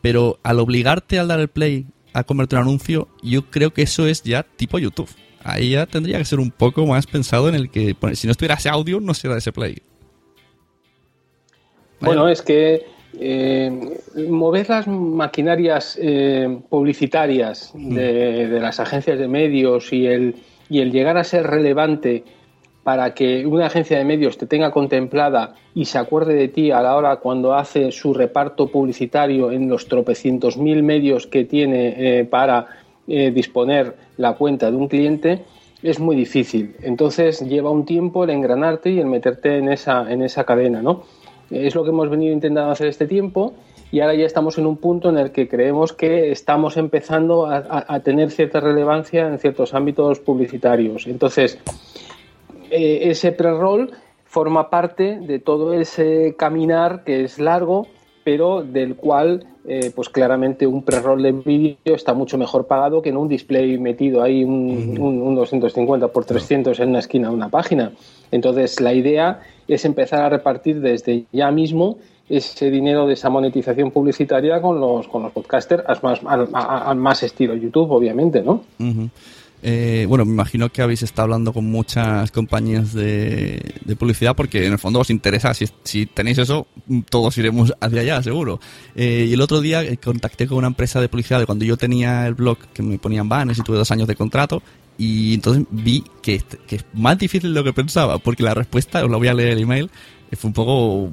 pero 0.00 0.38
al 0.42 0.60
obligarte 0.60 1.18
al 1.18 1.28
dar 1.28 1.40
el 1.40 1.48
play 1.48 1.86
a 2.12 2.24
convertir 2.24 2.58
un 2.58 2.64
anuncio, 2.64 3.08
yo 3.22 3.50
creo 3.50 3.74
que 3.74 3.82
eso 3.82 4.06
es 4.06 4.22
ya 4.22 4.42
tipo 4.42 4.78
YouTube. 4.78 5.10
Ahí 5.42 5.70
ya 5.70 5.86
tendría 5.86 6.18
que 6.18 6.24
ser 6.24 6.40
un 6.40 6.50
poco 6.50 6.86
más 6.86 7.06
pensado 7.06 7.48
en 7.48 7.54
el 7.54 7.70
que, 7.70 7.94
si 8.14 8.26
no 8.26 8.30
estuviera 8.30 8.54
ese 8.54 8.68
audio, 8.68 9.00
no 9.00 9.14
se 9.14 9.28
da 9.28 9.38
ese 9.38 9.52
play. 9.52 9.80
Bueno, 12.00 12.28
es 12.28 12.42
que 12.42 12.86
eh, 13.18 13.70
mover 14.28 14.68
las 14.68 14.86
maquinarias 14.86 15.98
eh, 16.00 16.58
publicitarias 16.68 17.72
de, 17.74 18.48
de, 18.48 18.60
las 18.60 18.80
agencias 18.80 19.18
de 19.18 19.28
medios 19.28 19.92
y 19.92 20.06
el, 20.06 20.36
y 20.68 20.80
el 20.80 20.92
llegar 20.92 21.16
a 21.16 21.24
ser 21.24 21.46
relevante 21.46 22.24
para 22.86 23.14
que 23.14 23.44
una 23.44 23.66
agencia 23.66 23.98
de 23.98 24.04
medios 24.04 24.38
te 24.38 24.46
tenga 24.46 24.70
contemplada 24.70 25.56
y 25.74 25.86
se 25.86 25.98
acuerde 25.98 26.34
de 26.34 26.46
ti 26.46 26.70
a 26.70 26.80
la 26.80 26.94
hora 26.94 27.16
cuando 27.16 27.52
hace 27.52 27.90
su 27.90 28.14
reparto 28.14 28.68
publicitario 28.68 29.50
en 29.50 29.68
los 29.68 29.88
tropecientos 29.88 30.56
mil 30.56 30.84
medios 30.84 31.26
que 31.26 31.44
tiene 31.44 31.94
eh, 31.96 32.24
para 32.24 32.68
eh, 33.08 33.32
disponer 33.32 33.96
la 34.18 34.34
cuenta 34.34 34.70
de 34.70 34.76
un 34.76 34.86
cliente, 34.86 35.42
es 35.82 35.98
muy 35.98 36.14
difícil. 36.14 36.76
Entonces 36.80 37.40
lleva 37.40 37.70
un 37.70 37.86
tiempo 37.86 38.22
el 38.22 38.30
engranarte 38.30 38.90
y 38.90 39.00
el 39.00 39.06
meterte 39.06 39.58
en 39.58 39.68
esa, 39.72 40.08
en 40.08 40.22
esa 40.22 40.44
cadena, 40.44 40.80
¿no? 40.80 41.02
Es 41.50 41.74
lo 41.74 41.84
que 41.84 41.90
hemos 41.90 42.10
venido 42.10 42.32
intentando 42.32 42.70
hacer 42.70 42.88
este 42.88 43.06
tiempo 43.06 43.54
y 43.92 44.00
ahora 44.00 44.14
ya 44.14 44.26
estamos 44.26 44.58
en 44.58 44.66
un 44.66 44.76
punto 44.76 45.08
en 45.10 45.18
el 45.18 45.30
que 45.30 45.48
creemos 45.48 45.92
que 45.92 46.32
estamos 46.32 46.76
empezando 46.76 47.46
a, 47.46 48.00
tener 48.00 48.30
cierta 48.30 48.60
relevancia 48.60 49.28
en 49.28 49.38
ciertos 49.38 49.74
ámbitos 49.74 50.18
publicitarios. 50.20 51.06
Entonces, 51.06 51.58
eh, 52.70 53.10
ese 53.10 53.32
pre-roll 53.32 53.92
forma 54.24 54.70
parte 54.70 55.20
de 55.20 55.38
todo 55.38 55.72
ese 55.72 56.34
caminar 56.36 57.04
que 57.04 57.24
es 57.24 57.38
largo, 57.38 57.86
pero 58.26 58.64
del 58.64 58.96
cual, 58.96 59.46
eh, 59.68 59.92
pues 59.94 60.08
claramente 60.08 60.66
un 60.66 60.82
pre-roll 60.82 61.22
de 61.22 61.30
vídeo 61.30 61.94
está 61.94 62.12
mucho 62.12 62.36
mejor 62.36 62.66
pagado 62.66 63.00
que 63.00 63.10
en 63.10 63.16
un 63.16 63.28
display 63.28 63.78
metido 63.78 64.20
ahí 64.20 64.42
un, 64.42 64.96
un, 64.98 65.22
un 65.22 65.34
250 65.36 66.08
por 66.08 66.24
300 66.24 66.80
en 66.80 66.88
una 66.88 66.98
esquina 66.98 67.28
de 67.28 67.34
una 67.36 67.50
página. 67.50 67.92
Entonces, 68.32 68.80
la 68.80 68.92
idea 68.92 69.42
es 69.68 69.84
empezar 69.84 70.22
a 70.22 70.28
repartir 70.28 70.80
desde 70.80 71.26
ya 71.30 71.52
mismo 71.52 71.98
ese 72.28 72.68
dinero 72.68 73.06
de 73.06 73.12
esa 73.12 73.30
monetización 73.30 73.92
publicitaria 73.92 74.60
con 74.60 74.80
los, 74.80 75.06
con 75.06 75.22
los 75.22 75.30
podcasters, 75.30 75.84
más, 76.02 76.18
al 76.52 76.96
más 76.96 77.22
estilo 77.22 77.54
YouTube, 77.54 77.92
obviamente, 77.92 78.42
¿no? 78.42 78.64
Uh 78.80 78.84
-huh. 78.84 79.10
Eh, 79.62 80.04
bueno, 80.08 80.24
me 80.24 80.32
imagino 80.32 80.70
que 80.70 80.82
habéis 80.82 81.02
estado 81.02 81.24
hablando 81.24 81.52
con 81.52 81.64
muchas 81.64 82.30
compañías 82.30 82.92
de, 82.92 83.74
publicidad 83.98 84.36
porque 84.36 84.66
en 84.66 84.72
el 84.72 84.78
fondo 84.78 85.00
os 85.00 85.10
interesa, 85.10 85.52
si, 85.54 86.06
tenéis 86.06 86.38
eso, 86.38 86.66
todos 87.08 87.36
iremos 87.38 87.74
hacia 87.80 88.00
allá, 88.00 88.22
seguro. 88.22 88.60
Eh, 88.94 89.26
y 89.28 89.32
el 89.32 89.40
otro 89.40 89.60
día 89.60 89.82
contacté 89.96 90.46
con 90.46 90.58
una 90.58 90.68
empresa 90.68 91.00
de 91.00 91.08
publicidad 91.08 91.40
de 91.40 91.46
cuando 91.46 91.64
yo 91.64 91.76
tenía 91.76 92.26
el 92.26 92.34
blog 92.34 92.58
que 92.72 92.82
me 92.82 92.98
ponían 92.98 93.28
banners 93.28 93.58
y 93.58 93.62
tuve 93.62 93.78
dos 93.78 93.90
años 93.90 94.06
de 94.06 94.14
contrato 94.14 94.62
y 94.98 95.34
entonces 95.34 95.64
vi 95.70 96.04
que, 96.22 96.42
que 96.66 96.76
es 96.76 96.84
más 96.94 97.18
difícil 97.18 97.52
de 97.52 97.60
lo 97.60 97.64
que 97.64 97.72
pensaba 97.72 98.18
porque 98.18 98.42
la 98.42 98.54
respuesta, 98.54 99.04
os 99.04 99.10
la 99.10 99.16
voy 99.16 99.28
a 99.28 99.34
leer 99.34 99.50
el 99.50 99.60
email, 99.60 99.90
fue 100.32 100.48
un 100.48 100.54
poco... 100.54 101.10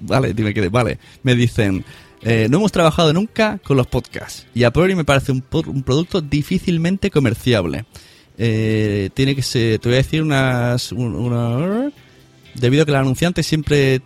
Vale, 0.00 0.34
dime 0.34 0.52
que... 0.52 0.68
Vale, 0.68 0.98
me 1.22 1.34
dicen... 1.34 1.84
Eh, 2.24 2.48
no 2.50 2.56
hemos 2.56 2.72
trabajado 2.72 3.12
nunca 3.12 3.58
con 3.62 3.76
los 3.76 3.86
podcasts 3.86 4.46
y 4.54 4.64
a 4.64 4.72
priori 4.72 4.94
me 4.94 5.04
parece 5.04 5.30
un, 5.30 5.42
producto 5.42 6.22
difícilmente 6.22 7.10
comerciable. 7.10 7.84
Eh, 8.38 9.10
tiene 9.14 9.36
que 9.36 9.42
ser, 9.42 9.78
te 9.78 9.88
voy 9.88 9.94
a 9.96 9.98
decir 10.02 10.22
unas, 10.22 10.90
una, 10.92 11.92
debido 12.54 12.82
a 12.82 12.86
que 12.86 12.92
el 12.92 12.96
anunciante 12.96 13.42
siempre, 13.42 14.00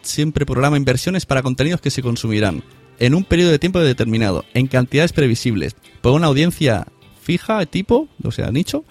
siempre 0.00 0.46
programa 0.46 0.76
inversiones 0.76 1.26
para 1.26 1.42
contenidos 1.42 1.80
que 1.80 1.90
se 1.90 2.02
consumirán 2.02 2.62
en 3.00 3.14
un 3.14 3.24
periodo 3.24 3.50
de 3.50 3.58
tiempo 3.58 3.80
determinado, 3.80 4.44
en 4.54 4.68
cantidades 4.68 5.12
previsibles, 5.12 5.74
por 6.00 6.12
una 6.12 6.28
audiencia 6.28 6.86
fija, 7.20 7.66
tipo, 7.66 8.08
o 8.22 8.30
sea, 8.30 8.50
nicho, 8.52 8.84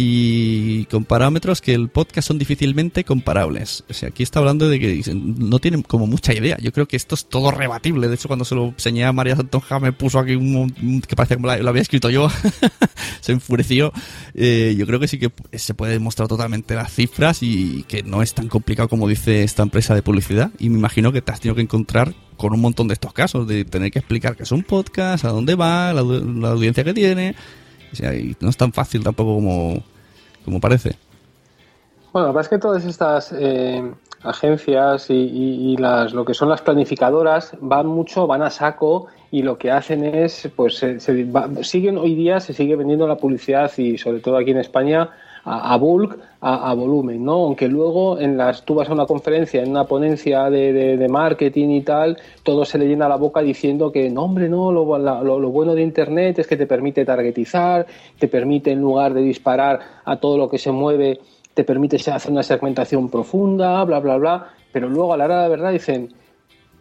y 0.00 0.84
con 0.84 1.04
parámetros 1.04 1.60
que 1.60 1.74
el 1.74 1.88
podcast 1.88 2.28
son 2.28 2.38
difícilmente 2.38 3.02
comparables. 3.02 3.82
O 3.90 3.92
sea, 3.92 4.10
aquí 4.10 4.22
está 4.22 4.38
hablando 4.38 4.68
de 4.68 4.78
que 4.78 5.02
no 5.12 5.58
tienen 5.58 5.82
como 5.82 6.06
mucha 6.06 6.32
idea. 6.32 6.56
Yo 6.60 6.72
creo 6.72 6.86
que 6.86 6.96
esto 6.96 7.16
es 7.16 7.26
todo 7.26 7.50
rebatible. 7.50 8.06
De 8.06 8.14
hecho, 8.14 8.28
cuando 8.28 8.44
se 8.44 8.54
lo 8.54 8.66
enseñé 8.66 9.04
a 9.04 9.12
María 9.12 9.34
Santonja 9.34 9.80
me 9.80 9.92
puso 9.92 10.20
aquí 10.20 10.36
un, 10.36 11.02
que 11.04 11.16
parecía 11.16 11.36
que 11.36 11.62
lo 11.64 11.68
había 11.68 11.82
escrito 11.82 12.10
yo. 12.10 12.30
se 13.20 13.32
enfureció. 13.32 13.92
Eh, 14.34 14.76
yo 14.78 14.86
creo 14.86 15.00
que 15.00 15.08
sí 15.08 15.18
que 15.18 15.32
se 15.58 15.74
puede 15.74 15.94
demostrar 15.94 16.28
totalmente 16.28 16.76
las 16.76 16.92
cifras 16.92 17.42
y 17.42 17.82
que 17.88 18.04
no 18.04 18.22
es 18.22 18.34
tan 18.34 18.46
complicado 18.46 18.88
como 18.88 19.08
dice 19.08 19.42
esta 19.42 19.64
empresa 19.64 19.96
de 19.96 20.02
publicidad. 20.02 20.52
Y 20.60 20.70
me 20.70 20.78
imagino 20.78 21.10
que 21.10 21.22
te 21.22 21.32
has 21.32 21.40
tenido 21.40 21.56
que 21.56 21.62
encontrar 21.62 22.14
con 22.36 22.52
un 22.52 22.60
montón 22.60 22.86
de 22.86 22.94
estos 22.94 23.12
casos, 23.12 23.48
de 23.48 23.64
tener 23.64 23.90
que 23.90 23.98
explicar 23.98 24.36
que 24.36 24.44
es 24.44 24.52
un 24.52 24.62
podcast, 24.62 25.24
a 25.24 25.30
dónde 25.30 25.56
va, 25.56 25.92
la 25.92 26.50
audiencia 26.50 26.84
que 26.84 26.94
tiene. 26.94 27.34
No 28.40 28.48
es 28.48 28.56
tan 28.56 28.72
fácil 28.72 29.02
tampoco 29.02 29.34
como, 29.36 29.82
como 30.44 30.60
parece. 30.60 30.96
Bueno, 32.12 32.28
que 32.28 32.34
pasa 32.34 32.40
es 32.42 32.48
que 32.48 32.58
todas 32.58 32.84
estas 32.84 33.32
eh, 33.38 33.82
agencias 34.22 35.10
y, 35.10 35.14
y- 35.14 35.72
y 35.72 35.76
las, 35.76 36.12
lo 36.12 36.24
que 36.24 36.34
son 36.34 36.48
las 36.48 36.62
planificadoras 36.62 37.52
van 37.60 37.86
mucho, 37.86 38.26
van 38.26 38.42
a 38.42 38.50
saco 38.50 39.06
y 39.30 39.42
lo 39.42 39.58
que 39.58 39.70
hacen 39.70 40.04
es, 40.04 40.48
pues 40.56 40.76
se- 40.78 41.00
se 41.00 41.24
va- 41.24 41.48
siguen 41.62 41.98
hoy 41.98 42.14
día, 42.14 42.40
se 42.40 42.54
sigue 42.54 42.76
vendiendo 42.76 43.06
la 43.06 43.16
publicidad 43.16 43.70
y 43.76 43.98
sobre 43.98 44.20
todo 44.20 44.36
aquí 44.38 44.50
en 44.52 44.58
España 44.58 45.10
a, 45.44 45.74
a 45.74 45.76
bulk, 45.76 46.18
a, 46.40 46.72
volumen, 46.74 47.24
¿no? 47.24 47.32
Aunque 47.32 47.66
luego 47.68 48.18
en 48.20 48.36
las, 48.36 48.64
tú 48.64 48.74
vas 48.76 48.88
a 48.88 48.92
una 48.92 49.06
conferencia, 49.06 49.62
en 49.62 49.70
una 49.70 49.84
ponencia 49.84 50.48
de, 50.50 50.72
de- 50.72 50.96
de 50.96 51.08
marketing 51.08 51.68
y 51.70 51.80
tal, 51.82 52.16
todo 52.44 52.64
se 52.64 52.78
le 52.78 52.86
llena 52.86 53.08
la 53.08 53.16
boca 53.16 53.40
diciendo 53.42 53.90
que 53.90 54.08
no, 54.10 54.22
hombre, 54.24 54.48
no, 54.48 54.70
lo- 54.70 54.98
lo 54.98 55.50
bueno 55.50 55.74
de 55.74 55.82
Internet 55.82 56.38
es 56.38 56.46
que 56.46 56.56
te 56.56 56.66
permite 56.66 57.04
targetizar, 57.04 57.86
te 58.18 58.28
permite 58.28 58.70
en 58.70 58.80
lugar 58.80 59.14
de 59.14 59.22
disparar 59.22 59.80
a 60.04 60.16
todo 60.16 60.38
lo 60.38 60.48
que 60.48 60.58
se 60.58 60.70
mueve, 60.70 61.18
te 61.54 61.64
permite 61.64 61.96
hacer 61.96 62.30
una 62.30 62.42
segmentación 62.44 63.08
profunda, 63.08 63.82
bla, 63.84 63.98
bla, 63.98 64.16
bla, 64.16 64.46
pero 64.72 64.88
luego 64.88 65.12
a 65.12 65.16
la 65.16 65.24
hora 65.24 65.36
de 65.38 65.42
la 65.42 65.48
verdad 65.48 65.72
dicen, 65.72 66.08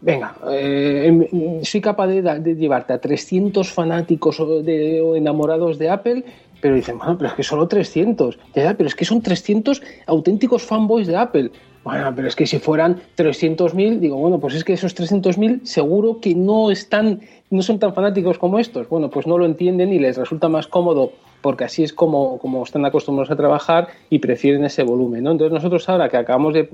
venga, 0.02 0.36
eh, 0.52 1.08
em- 1.08 1.64
soy 1.64 1.82
capaz 1.82 2.08
de, 2.08 2.56
llevarte 2.56 2.94
a 2.94 3.00
300 3.00 3.72
fanáticos 3.72 4.40
o, 4.40 4.62
de, 4.62 5.00
enamorados 5.18 5.78
de 5.78 5.90
Apple, 5.90 6.24
pero 6.62 6.76
dicen, 6.76 6.98
bueno, 6.98 7.18
pero 7.18 7.30
es 7.30 7.36
que 7.36 7.44
solo 7.44 7.68
300, 7.68 8.40
ya, 8.56 8.64
ya, 8.64 8.74
pero 8.76 8.88
es 8.88 8.96
que 8.96 9.06
son 9.06 9.22
300 9.22 9.82
auténticos 10.06 10.64
fanboys 10.64 11.08
de 11.08 11.16
Apple. 11.16 11.52
Bueno, 11.84 12.14
pero 12.14 12.28
es 12.28 12.36
que 12.36 12.46
si 12.46 12.60
fueran 12.60 13.00
300.000, 13.16 14.00
digo, 14.00 14.18
bueno, 14.18 14.42
pues 14.42 14.56
es 14.56 14.66
que 14.66 14.74
esos 14.74 14.94
300.000 14.94 15.62
seguro 15.64 16.20
que 16.20 16.36
no 16.36 16.70
están, 16.70 17.22
no 17.50 17.62
son 17.62 17.80
tan 17.80 17.94
fanáticos 17.94 18.38
como 18.38 18.60
estos. 18.60 18.90
Bueno, 18.90 19.10
pues 19.10 19.26
no 19.26 19.38
lo 19.38 19.46
entienden 19.46 19.94
y 19.94 20.00
les 20.00 20.18
resulta 20.18 20.50
más 20.50 20.68
cómodo 20.68 21.14
porque 21.42 21.64
así 21.64 21.84
es 21.84 21.94
como, 21.94 22.40
como 22.40 22.64
están 22.64 22.86
acostumbrados 22.86 23.32
a 23.32 23.38
trabajar 23.38 23.88
y 24.10 24.20
prefieren 24.20 24.66
ese 24.66 24.84
volumen. 24.84 25.24
¿no? 25.24 25.32
Entonces 25.32 25.54
nosotros 25.54 25.88
ahora 25.88 26.10
que 26.10 26.18
acabamos 26.18 26.54
de, 26.54 26.70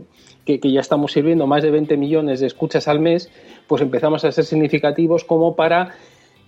que, 0.45 0.60
ya 0.60 0.82
estamos 0.82 1.11
sirviendo 1.11 1.48
más 1.48 1.64
de 1.64 1.72
20 1.72 1.98
millones 1.98 2.40
de 2.40 2.48
escuchas 2.48 2.88
al 2.88 2.99
mes, 2.99 3.30
pues 3.68 3.82
empezamos 3.82 4.26
a 4.26 4.32
ser 4.32 4.44
significativos 4.44 5.24
como 5.24 5.56
para 5.56 5.91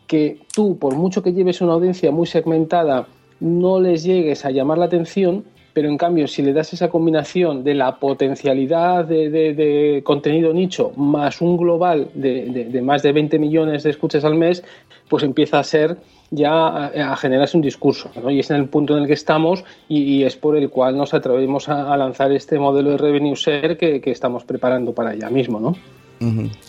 que 0.08 0.40
tú, 0.54 0.78
por 0.78 0.96
mucho 0.96 1.24
que 1.24 1.34
lleves 1.34 1.62
una 1.62 1.74
audiencia 1.74 2.12
muy 2.12 2.28
segmentada, 2.28 3.08
no 3.40 3.80
les 3.80 4.04
llegues 4.04 4.46
a 4.46 4.52
llamar 4.52 4.78
la 4.78 4.86
atención, 4.86 5.46
pero 5.76 5.90
en 5.90 5.98
cambio 5.98 6.26
si 6.28 6.42
le 6.42 6.54
das 6.54 6.72
esa 6.74 6.88
combinación 6.90 7.64
de 7.66 7.74
la 7.76 7.98
potencialidad 7.98 9.04
de, 9.06 9.30
de- 9.30 9.54
de 9.54 10.02
contenido 10.04 10.54
nicho 10.54 10.92
más 10.96 11.42
un 11.42 11.58
global 11.58 12.08
de, 12.16 12.82
más 12.82 13.04
de 13.04 13.12
20 13.12 13.38
millones 13.40 13.84
de 13.84 13.90
escuchas 13.90 14.24
al 14.24 14.36
mes, 14.36 14.64
pues 15.10 15.24
empieza 15.24 15.60
a 15.60 15.64
ser 15.64 15.98
ya 16.32 16.52
a, 16.52 17.12
a 17.12 17.16
generarse 17.18 17.58
un 17.58 17.62
discurso. 17.64 18.10
¿no? 18.24 18.32
Y 18.32 18.40
es 18.40 18.50
en 18.52 18.56
el 18.58 18.70
punto 18.70 18.96
en 18.96 19.02
el 19.04 19.08
que 19.08 19.14
estamos 19.14 19.64
y, 19.90 20.02
y 20.04 20.24
es 20.24 20.38
por 20.38 20.56
el 20.56 20.70
cual 20.70 20.96
nos 20.98 21.14
atrevemos 21.14 21.68
a, 21.68 21.94
a 21.94 21.98
lanzar 21.98 22.32
este 22.32 22.58
modelo 22.58 22.92
de 22.92 22.98
revenue 22.98 23.36
share 23.36 23.78
que, 23.78 24.00
que 24.00 24.12
estamos 24.12 24.46
preparando 24.46 24.94
para 24.94 25.10
allá 25.12 25.30
mismo. 25.30 25.60
¿no? 25.60 25.76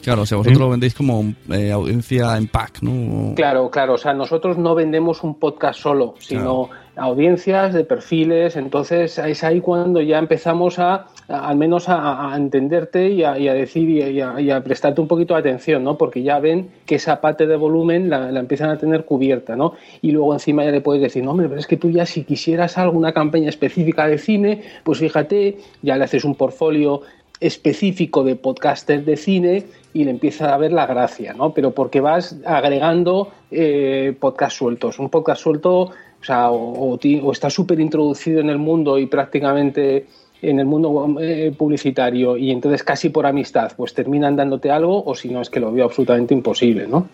Claro, 0.03 0.23
o 0.23 0.27
sea, 0.27 0.39
vosotros 0.39 0.59
lo 0.61 0.71
vendéis 0.71 0.95
como 0.95 1.33
eh, 1.53 1.71
audiencia 1.71 2.37
en 2.37 2.49
pack, 2.49 2.83
¿no? 2.83 3.35
Claro, 3.37 3.71
claro. 3.71 3.95
O 3.95 3.99
sea, 3.99 4.13
nosotros 4.13 4.59
no 4.59 4.75
vendemos 4.75 5.23
un 5.23 5.37
podcast 5.39 5.79
solo, 5.81 6.15
sino 6.19 6.69
audiencias 6.97 7.75
de 7.75 7.85
perfiles. 7.85 8.57
Entonces 8.57 9.19
es 9.19 9.45
ahí 9.45 9.61
cuando 9.61 10.01
ya 10.01 10.19
empezamos 10.19 10.79
a, 10.79 11.07
al 11.29 11.57
menos 11.57 11.89
a, 11.89 12.33
entenderte 12.37 13.11
y 13.11 13.23
a, 13.23 13.35
decir 13.35 13.89
y 13.89 14.51
a, 14.51 14.61
prestarte 14.63 15.01
un 15.01 15.09
poquito 15.09 15.35
de 15.35 15.41
atención, 15.41 15.85
¿no? 15.85 15.97
Porque 15.99 16.23
ya 16.23 16.39
ven 16.39 16.71
que 16.87 16.97
esa 16.97 17.21
parte 17.21 17.47
de 17.47 17.57
volumen 17.57 18.11
la, 18.11 18.33
la 18.33 18.41
empiezan 18.41 18.71
a 18.71 18.79
tener 18.79 19.05
cubierta, 19.05 19.57
¿no? 19.57 19.75
Y 20.03 20.11
luego 20.13 20.33
encima 20.33 20.65
ya 20.65 20.71
le 20.71 20.81
puedes 20.81 21.03
decir, 21.03 21.23
no, 21.23 21.33
hombre, 21.33 21.49
pero 21.49 21.61
es 21.61 21.67
que 21.67 21.77
tú 21.77 21.91
ya 21.91 22.07
si 22.07 22.25
quisieras 22.25 22.79
alguna 22.79 23.13
campaña 23.13 23.49
específica 23.49 24.09
de 24.09 24.19
cine, 24.19 24.63
pues 24.83 24.99
fíjate, 24.99 25.59
ya 25.83 25.97
le 25.97 26.05
haces 26.05 26.25
un 26.25 26.35
portfolio 26.35 27.03
específico 27.41 28.25
de 28.25 28.37
podcaster 28.37 29.05
de 29.05 29.17
cine 29.17 29.65
y 29.93 30.05
le 30.05 30.11
empieza 30.11 30.55
a 30.55 30.59
ver 30.59 30.73
la 30.73 30.87
gracia, 30.87 31.35
¿no? 31.35 31.53
Pero 31.53 31.73
porque 31.73 32.01
vas 32.01 32.37
agregando 32.45 33.31
eh, 33.51 34.15
podcast 34.19 34.57
sueltos. 34.57 34.99
Un 34.99 35.11
podcast 35.11 35.43
suelto, 35.43 35.91
o 36.21 36.25
sea, 36.25 36.51
o, 36.51 36.99
o 36.99 37.33
está 37.33 37.51
súper 37.51 37.81
introducido 37.81 38.41
en 38.41 38.51
el 38.51 38.59
mundo 38.59 38.99
y 38.99 39.07
prácticamente 39.07 40.07
en 40.43 40.61
el 40.61 40.67
mundo 40.67 41.17
eh, 41.21 41.55
publicitario 41.57 42.37
y 42.37 42.51
entonces 42.51 42.83
casi 42.83 43.09
por 43.09 43.27
amistad, 43.27 43.73
pues 43.77 43.95
terminan 43.95 44.37
dándote 44.37 44.71
algo 44.71 45.03
o 45.05 45.15
si 45.15 45.29
no 45.29 45.41
es 45.41 45.51
que 45.51 45.61
lo 45.61 45.73
veo 45.73 45.85
absolutamente 45.85 46.35
imposible, 46.35 46.87
¿no? 46.87 47.09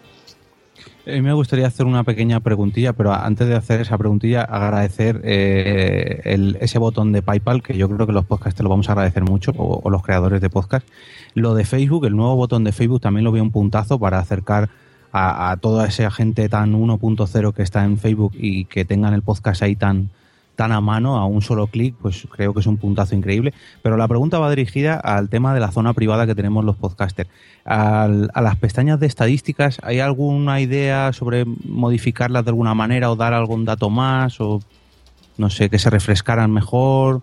A 1.04 1.10
mí 1.10 1.20
me 1.20 1.32
gustaría 1.32 1.66
hacer 1.66 1.84
una 1.84 2.04
pequeña 2.04 2.38
preguntilla, 2.38 2.92
pero 2.92 3.12
antes 3.12 3.48
de 3.48 3.56
hacer 3.56 3.80
esa 3.80 3.98
preguntilla, 3.98 4.42
agradecer 4.42 5.20
eh, 5.24 6.56
ese 6.60 6.78
botón 6.78 7.10
de 7.10 7.22
PayPal, 7.22 7.60
que 7.60 7.76
yo 7.76 7.88
creo 7.88 8.06
que 8.06 8.12
los 8.12 8.24
podcasts 8.24 8.56
te 8.56 8.62
lo 8.62 8.68
vamos 8.68 8.88
a 8.88 8.92
agradecer 8.92 9.24
mucho, 9.24 9.50
o, 9.56 9.80
o 9.82 9.90
los 9.90 10.04
creadores 10.04 10.40
de 10.40 10.48
podcast. 10.48 10.86
Lo 11.34 11.54
de 11.54 11.64
Facebook, 11.64 12.06
el 12.06 12.14
nuevo 12.14 12.36
botón 12.36 12.62
de 12.62 12.70
Facebook, 12.70 13.00
también 13.00 13.24
lo 13.24 13.32
veo 13.32 13.42
un 13.42 13.50
puntazo 13.50 13.98
para 13.98 14.20
acercar 14.20 14.70
a, 15.12 15.56
toda 15.60 15.86
esa 15.86 16.10
gente 16.10 16.48
tan 16.48 16.74
1.0 16.74 17.52
que 17.52 17.62
está 17.62 17.84
en 17.84 17.98
Facebook 17.98 18.32
y 18.34 18.64
que 18.64 18.84
tengan 18.84 19.12
el 19.12 19.22
podcast 19.22 19.62
ahí 19.62 19.76
tan, 19.76 20.08
tan 20.56 20.72
a 20.72 20.80
mano, 20.80 21.18
a 21.18 21.26
un 21.26 21.42
solo 21.42 21.66
clic, 21.66 21.94
pues 22.00 22.26
creo 22.30 22.54
que 22.54 22.60
es 22.60 22.66
un 22.66 22.78
puntazo 22.78 23.14
increíble. 23.14 23.52
Pero 23.82 23.96
la 23.96 24.08
pregunta 24.08 24.38
va 24.38 24.48
dirigida 24.50 24.94
al 24.96 25.28
tema 25.28 25.52
de 25.52 25.60
la 25.60 25.70
zona 25.70 25.92
privada 25.92 26.26
que 26.26 26.34
tenemos 26.34 26.64
los 26.64 26.76
podcasters. 26.76 27.28
A 27.64 28.08
las 28.08 28.56
pestañas 28.56 28.98
de 29.00 29.06
estadísticas, 29.06 29.78
¿hay 29.82 30.00
alguna 30.00 30.60
idea 30.60 31.12
sobre 31.12 31.44
modificarlas 31.44 32.44
de 32.44 32.50
alguna 32.50 32.74
manera 32.74 33.10
o 33.10 33.16
dar 33.16 33.34
algún 33.34 33.64
dato 33.64 33.90
más 33.90 34.40
o 34.40 34.60
no 35.38 35.48
sé, 35.50 35.68
que 35.70 35.78
se 35.78 35.90
refrescaran 35.90 36.50
mejor? 36.50 37.22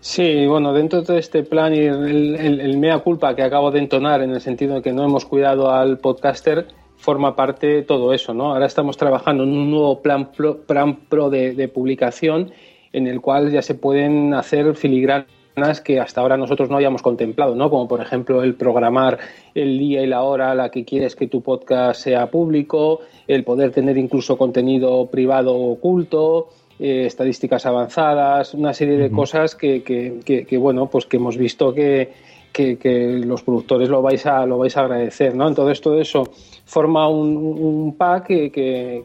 Sí, 0.00 0.46
bueno, 0.46 0.72
dentro 0.72 1.02
de 1.02 1.18
este 1.18 1.44
plan 1.44 1.74
y 1.74 1.78
el- 1.78 2.60
el 2.60 2.78
mea 2.78 2.98
culpa 2.98 3.36
que 3.36 3.42
acabo 3.42 3.70
de 3.70 3.78
entonar 3.78 4.22
en 4.22 4.30
el 4.30 4.40
sentido 4.40 4.74
de 4.74 4.82
que 4.82 4.92
no 4.92 5.04
hemos 5.04 5.24
cuidado 5.24 5.72
al 5.72 5.98
podcaster, 5.98 6.66
forma 7.02 7.34
parte 7.36 7.66
de 7.66 7.82
todo 7.82 8.12
eso, 8.14 8.32
¿no? 8.32 8.52
Ahora 8.52 8.66
estamos 8.66 8.96
trabajando 8.96 9.42
en 9.42 9.50
un 9.50 9.70
nuevo 9.70 10.00
plan 10.00 10.30
pro, 10.32 10.58
plan 10.58 10.96
pro 11.08 11.28
de, 11.30 11.52
de 11.54 11.66
publicación 11.68 12.52
en 12.92 13.06
el 13.06 13.20
cual 13.20 13.50
ya 13.50 13.60
se 13.62 13.74
pueden 13.74 14.34
hacer 14.34 14.74
filigranas 14.76 15.80
que 15.84 15.98
hasta 16.00 16.20
ahora 16.20 16.36
nosotros 16.36 16.70
no 16.70 16.76
habíamos 16.76 17.02
contemplado, 17.02 17.54
¿no? 17.54 17.68
Como 17.70 17.88
por 17.88 18.00
ejemplo 18.00 18.42
el 18.42 18.54
programar 18.54 19.18
el 19.54 19.78
día 19.78 20.02
y 20.02 20.06
la 20.06 20.22
hora 20.22 20.52
a 20.52 20.54
la 20.54 20.70
que 20.70 20.84
quieres 20.84 21.16
que 21.16 21.26
tu 21.26 21.42
podcast 21.42 22.00
sea 22.02 22.30
público, 22.30 23.00
el 23.26 23.44
poder 23.44 23.70
tener 23.72 23.98
incluso 23.98 24.38
contenido 24.38 25.06
privado 25.06 25.54
oculto, 25.54 26.48
eh, 26.78 27.04
estadísticas 27.06 27.66
avanzadas, 27.66 28.54
una 28.54 28.72
serie 28.72 28.96
de 28.96 29.10
cosas 29.10 29.54
que, 29.54 29.82
que- 29.82 30.20
que- 30.24 30.46
que, 30.46 30.56
bueno, 30.56 30.86
pues 30.86 31.04
que 31.06 31.16
hemos 31.18 31.36
visto 31.36 31.74
que, 31.74 32.12
que- 32.52 32.76
que 32.76 33.18
los 33.24 33.42
productores 33.42 33.88
lo 33.88 34.02
vais 34.02 34.24
a 34.26 34.44
lo 34.46 34.58
vais 34.58 34.76
a 34.76 34.80
agradecer, 34.82 35.34
¿no? 35.34 35.48
Entonces 35.48 35.80
todo 35.80 36.00
eso 36.00 36.24
forma 36.64 37.08
un, 37.08 37.36
un 37.36 37.96
pack 37.96 38.26
que, 38.26 38.50
que, 38.52 39.02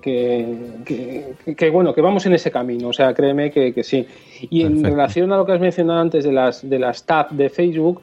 que- 1.56 1.70
bueno 1.70 1.94
que 1.94 2.02
vamos 2.02 2.26
en 2.26 2.34
ese 2.34 2.52
camino, 2.52 2.90
o 2.90 2.94
sea 2.94 3.14
créeme 3.14 3.52
que, 3.52 3.74
que 3.74 3.84
sí. 3.84 4.06
Y 4.50 4.62
en 4.64 4.84
relación 4.84 5.32
a 5.32 5.38
lo 5.38 5.46
que 5.46 5.54
has 5.54 5.60
mencionado 5.60 6.00
antes 6.00 6.24
de 6.24 6.32
las 6.32 6.68
de 6.70 6.80
las 6.80 7.04
tab 7.06 7.30
de 7.32 7.50
Facebook, 7.50 8.02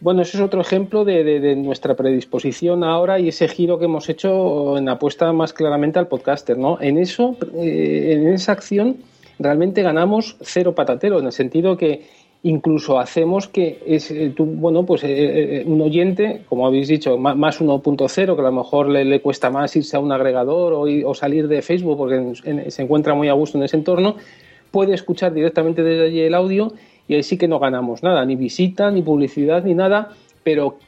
bueno, 0.00 0.22
eso 0.22 0.36
es 0.36 0.42
otro 0.42 0.60
ejemplo 0.60 1.04
de, 1.04 1.22
de- 1.22 1.38
de 1.40 1.54
nuestra 1.56 1.94
predisposición 1.94 2.82
ahora 2.82 3.20
y 3.20 3.28
ese 3.28 3.46
giro 3.48 3.78
que 3.78 3.84
hemos 3.84 4.08
hecho 4.08 4.76
en 4.76 4.88
apuesta 4.88 5.32
más 5.32 5.52
claramente 5.52 5.98
al 6.00 6.08
podcaster, 6.08 6.58
¿no? 6.58 6.78
En 6.80 6.98
eso, 6.98 7.36
eh, 7.54 8.14
en 8.16 8.26
esa 8.32 8.50
acción, 8.52 8.96
realmente 9.38 9.80
ganamos 9.82 10.36
cero 10.40 10.74
patatero, 10.74 11.20
en 11.20 11.26
el 11.26 11.32
sentido 11.32 11.76
que 11.76 12.02
incluso 12.44 12.98
hacemos 12.98 13.46
que 13.48 13.80
es, 13.86 14.10
eh, 14.10 14.32
tú, 14.36 14.44
bueno, 14.44 14.84
pues 14.84 15.04
eh, 15.04 15.08
eh, 15.10 15.64
un 15.64 15.80
oyente, 15.80 16.42
como 16.48 16.66
habéis 16.66 16.88
dicho, 16.88 17.16
más 17.18 17.60
1.0, 17.60 18.34
que 18.34 18.40
a 18.40 18.44
lo 18.44 18.52
mejor 18.52 18.88
le, 18.88 19.20
cuesta 19.20 19.50
más 19.50 19.74
irse 19.76 19.96
a 19.96 20.00
un 20.00 20.10
agregador 20.10 20.72
o, 20.74 21.14
salir 21.14 21.46
de 21.46 21.62
Facebook 21.62 21.96
porque 21.96 22.16
en- 22.44 22.70
se 22.70 22.82
encuentra 22.82 23.14
muy 23.14 23.28
a 23.28 23.32
gusto 23.34 23.58
en 23.58 23.64
ese 23.64 23.76
entorno, 23.76 24.16
puede 24.72 24.94
escuchar 24.94 25.32
directamente 25.32 25.82
desde 25.82 26.06
allí 26.06 26.20
el 26.20 26.34
audio 26.34 26.72
y 27.06 27.14
ahí 27.14 27.22
sí 27.22 27.36
que 27.38 27.46
no 27.48 27.58
ganamos 27.60 28.02
nada, 28.02 28.24
ni 28.24 28.34
visita, 28.36 28.90
ni 28.90 29.02
publicidad, 29.02 29.62
ni 29.64 29.74
nada, 29.74 30.10
pero 30.42 30.78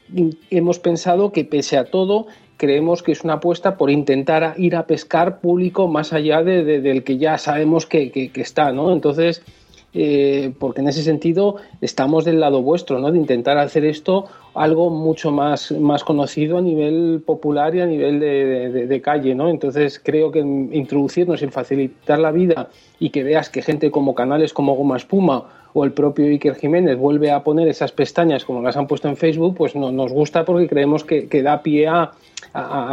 hemos 0.49 0.79
pensado 0.79 1.31
que 1.31 1.45
pese 1.45 1.77
a 1.77 1.85
todo 1.85 2.27
creemos 2.57 3.03
que 3.03 3.11
es 3.11 3.23
una 3.23 3.33
apuesta 3.33 3.77
por 3.77 3.89
intentar 3.91 4.55
ir 4.57 4.75
a 4.75 4.87
pescar 4.87 5.39
público 5.39 5.87
más 5.87 6.11
allá 6.13 6.41
de, 6.43 6.63
de- 6.65 6.81
del 6.81 7.03
que 7.03 7.17
ya 7.17 7.37
sabemos 7.37 7.85
que, 7.85 8.11
que- 8.11 8.29
que 8.29 8.41
está, 8.41 8.71
¿no? 8.71 8.91
Entonces, 8.91 9.41
eh, 9.95 10.51
porque 10.59 10.81
en 10.81 10.89
ese 10.89 11.01
sentido 11.01 11.55
estamos 11.81 12.25
del 12.25 12.39
lado 12.41 12.61
vuestro, 12.61 12.99
¿no? 12.99 13.11
De 13.11 13.17
intentar 13.17 13.57
hacer 13.57 13.85
esto 13.85 14.25
algo 14.53 14.89
mucho 14.89 15.31
más, 15.31 15.71
más 15.71 16.03
conocido 16.03 16.57
a 16.57 16.61
nivel 16.61 17.21
popular 17.25 17.73
y 17.75 17.81
a 17.81 17.85
nivel 17.85 18.19
de, 18.19 19.01
calle, 19.01 19.33
¿no? 19.35 19.49
Entonces 19.49 19.99
creo 20.03 20.31
que 20.31 20.39
introducirnos 20.39 21.41
en 21.41 21.51
facilitar 21.51 22.19
la 22.19 22.31
vida 22.31 22.69
y 22.99 23.09
que 23.09 23.23
veas 23.23 23.49
que 23.49 23.61
gente 23.61 23.89
como 23.91 24.13
canales 24.15 24.53
como 24.53 24.75
Goma 24.75 24.97
Espuma 24.97 25.45
o 25.73 25.83
el 25.83 25.91
propio 25.91 26.25
Iker 26.27 26.55
Jiménez 26.55 26.97
vuelve 26.97 27.31
a 27.31 27.43
poner 27.43 27.67
esas 27.67 27.91
pestañas 27.91 28.45
como 28.45 28.61
las 28.61 28.77
han 28.77 28.87
puesto 28.87 29.09
en 29.09 29.17
Facebook, 29.17 29.55
pues 29.57 29.75
no- 29.75 29.91
nos 29.91 30.11
gusta 30.13 30.45
porque 30.45 30.67
creemos 30.67 31.03
que, 31.03 31.27
que 31.27 31.41
da 31.43 31.61
pie 31.61 31.87
a, 31.87 32.11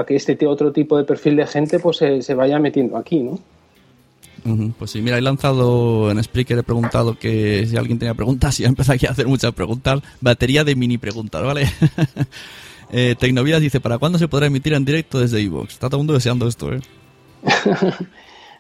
que 0.07 0.17
este 0.17 0.35
te- 0.35 0.47
otro 0.49 0.73
tipo 0.73 0.97
de 0.97 1.05
perfil 1.05 1.37
de 1.37 1.47
gente 1.47 1.79
pues 1.79 1.97
se, 1.99 2.23
se 2.23 2.35
vaya 2.35 2.59
metiendo 2.59 2.97
aquí, 2.97 3.21
¿no? 3.21 3.39
Pues 4.79 4.91
sí, 4.91 5.01
mira, 5.03 5.19
he 5.19 5.21
lanzado 5.21 6.11
en 6.11 6.23
Spreaker, 6.23 6.59
he 6.59 6.63
preguntado 6.63 7.17
que 7.19 7.65
si 7.67 7.77
alguien 7.77 7.99
tenía 7.99 8.15
preguntas 8.15 8.59
y 8.61 8.65
he 8.65 8.67
empezado 8.67 8.97
aquí 8.97 9.07
a 9.07 9.11
hacer 9.11 9.27
muchas 9.27 9.53
preguntas. 9.53 10.01
Batería 10.21 10.65
de 10.65 10.75
mini 10.75 10.99
preguntas, 10.99 11.43
¿vale? 11.43 11.69
eh, 12.93 13.15
Tecnovidas 13.19 13.61
dice, 13.61 13.81
¿para 13.81 13.99
cuándo 13.99 14.19
se 14.19 14.29
podrá 14.29 14.47
emitir 14.47 14.75
en 14.75 14.85
directo 14.85 15.21
desde 15.21 15.41
Evox? 15.41 15.75
Está 15.75 15.89
todo 15.89 15.99
el 15.99 16.01
mundo 16.01 16.15
deseando 16.15 16.49
esto, 16.49 16.73
¿eh? 16.73 16.81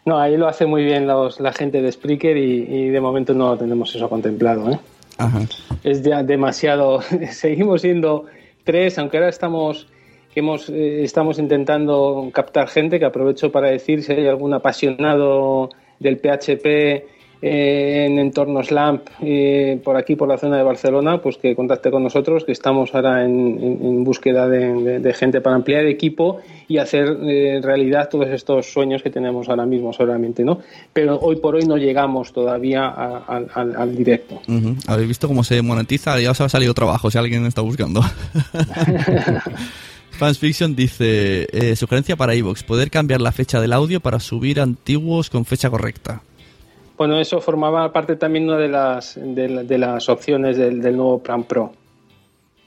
No, 0.04 0.18
ahí 0.18 0.36
lo 0.36 0.48
hace 0.48 0.66
muy 0.66 0.84
bien 0.84 1.06
los, 1.06 1.38
la 1.38 1.52
gente 1.52 1.80
de 1.80 1.92
Spreaker 1.92 2.36
y, 2.36 2.64
y 2.68 2.88
de 2.88 3.00
momento 3.00 3.34
no 3.34 3.56
tenemos 3.56 3.94
eso 3.94 4.08
contemplado, 4.08 4.68
¿eh? 4.72 4.80
Ajá. 5.18 5.42
es 5.84 6.02
ya 6.02 6.22
demasiado. 6.22 7.00
Seguimos 7.30 7.82
siendo 7.82 8.26
tres, 8.64 8.98
aunque 8.98 9.18
ahora 9.18 9.28
estamos 9.28 9.86
que 10.32 10.40
hemos 10.40 10.68
eh, 10.68 11.02
estamos 11.04 11.38
intentando 11.38 12.28
captar 12.32 12.68
gente, 12.68 12.98
que 12.98 13.04
aprovecho 13.04 13.50
para 13.52 13.68
decir 13.68 14.02
si 14.02 14.12
hay 14.12 14.26
algún 14.26 14.54
apasionado 14.54 15.70
del 16.00 16.16
PHP 16.18 16.66
eh, 17.44 18.06
en 18.06 18.20
entornos 18.20 18.70
LAMP 18.70 19.02
eh, 19.20 19.80
por 19.82 19.96
aquí, 19.96 20.14
por 20.14 20.28
la 20.28 20.38
zona 20.38 20.56
de 20.58 20.62
Barcelona, 20.62 21.20
pues 21.20 21.38
que 21.38 21.56
contacte 21.56 21.90
con 21.90 22.04
nosotros, 22.04 22.44
que 22.44 22.52
estamos 22.52 22.94
ahora 22.94 23.24
en, 23.24 23.58
en- 23.60 23.78
en 23.84 24.04
búsqueda 24.04 24.48
de, 24.48 24.72
de- 24.80 24.98
de 25.00 25.12
gente 25.12 25.40
para 25.40 25.56
ampliar 25.56 25.84
equipo 25.86 26.38
y 26.68 26.78
hacer 26.78 27.16
eh, 27.24 27.60
realidad 27.60 28.08
todos 28.08 28.28
estos 28.28 28.66
sueños 28.72 29.02
que 29.02 29.10
tenemos 29.10 29.48
ahora 29.48 29.66
mismo 29.66 29.92
solamente, 29.92 30.44
¿no? 30.44 30.60
Pero 30.92 31.18
hoy 31.18 31.34
por 31.36 31.56
hoy 31.56 31.64
no 31.66 31.76
llegamos 31.76 32.32
todavía 32.32 32.84
a- 32.86 33.24
al- 33.26 33.48
al- 33.54 33.74
al 33.76 33.96
directo. 33.96 34.40
Habéis 34.86 35.08
visto 35.08 35.26
cómo 35.26 35.42
se 35.42 35.60
monetiza, 35.62 36.20
ya 36.20 36.30
os 36.30 36.40
ha 36.40 36.48
salido 36.48 36.72
trabajo 36.74 37.10
si 37.10 37.18
alguien 37.18 37.44
está 37.46 37.60
buscando. 37.60 38.02
Fans 40.12 40.38
Fiction 40.38 40.76
dice, 40.76 41.46
eh, 41.52 41.74
sugerencia 41.76 42.16
para 42.16 42.34
Evox, 42.34 42.62
poder 42.62 42.90
cambiar 42.90 43.20
la 43.20 43.32
fecha 43.32 43.60
del 43.60 43.72
audio 43.72 44.00
para 44.00 44.20
subir 44.20 44.60
antiguos 44.60 45.30
con 45.30 45.44
fecha 45.44 45.68
correcta. 45.70 46.22
Bueno, 46.96 47.18
eso 47.18 47.40
formaba 47.40 47.92
parte 47.92 48.16
también 48.16 48.44
una 48.44 48.58
de 48.58 48.68
las, 48.68 49.18
de, 49.20 49.48
la- 49.48 49.64
de 49.64 49.78
las 49.78 50.08
opciones 50.08 50.56
del, 50.56 50.80
del 50.80 50.96
nuevo 50.96 51.20
Plan 51.22 51.42
Pro. 51.44 51.72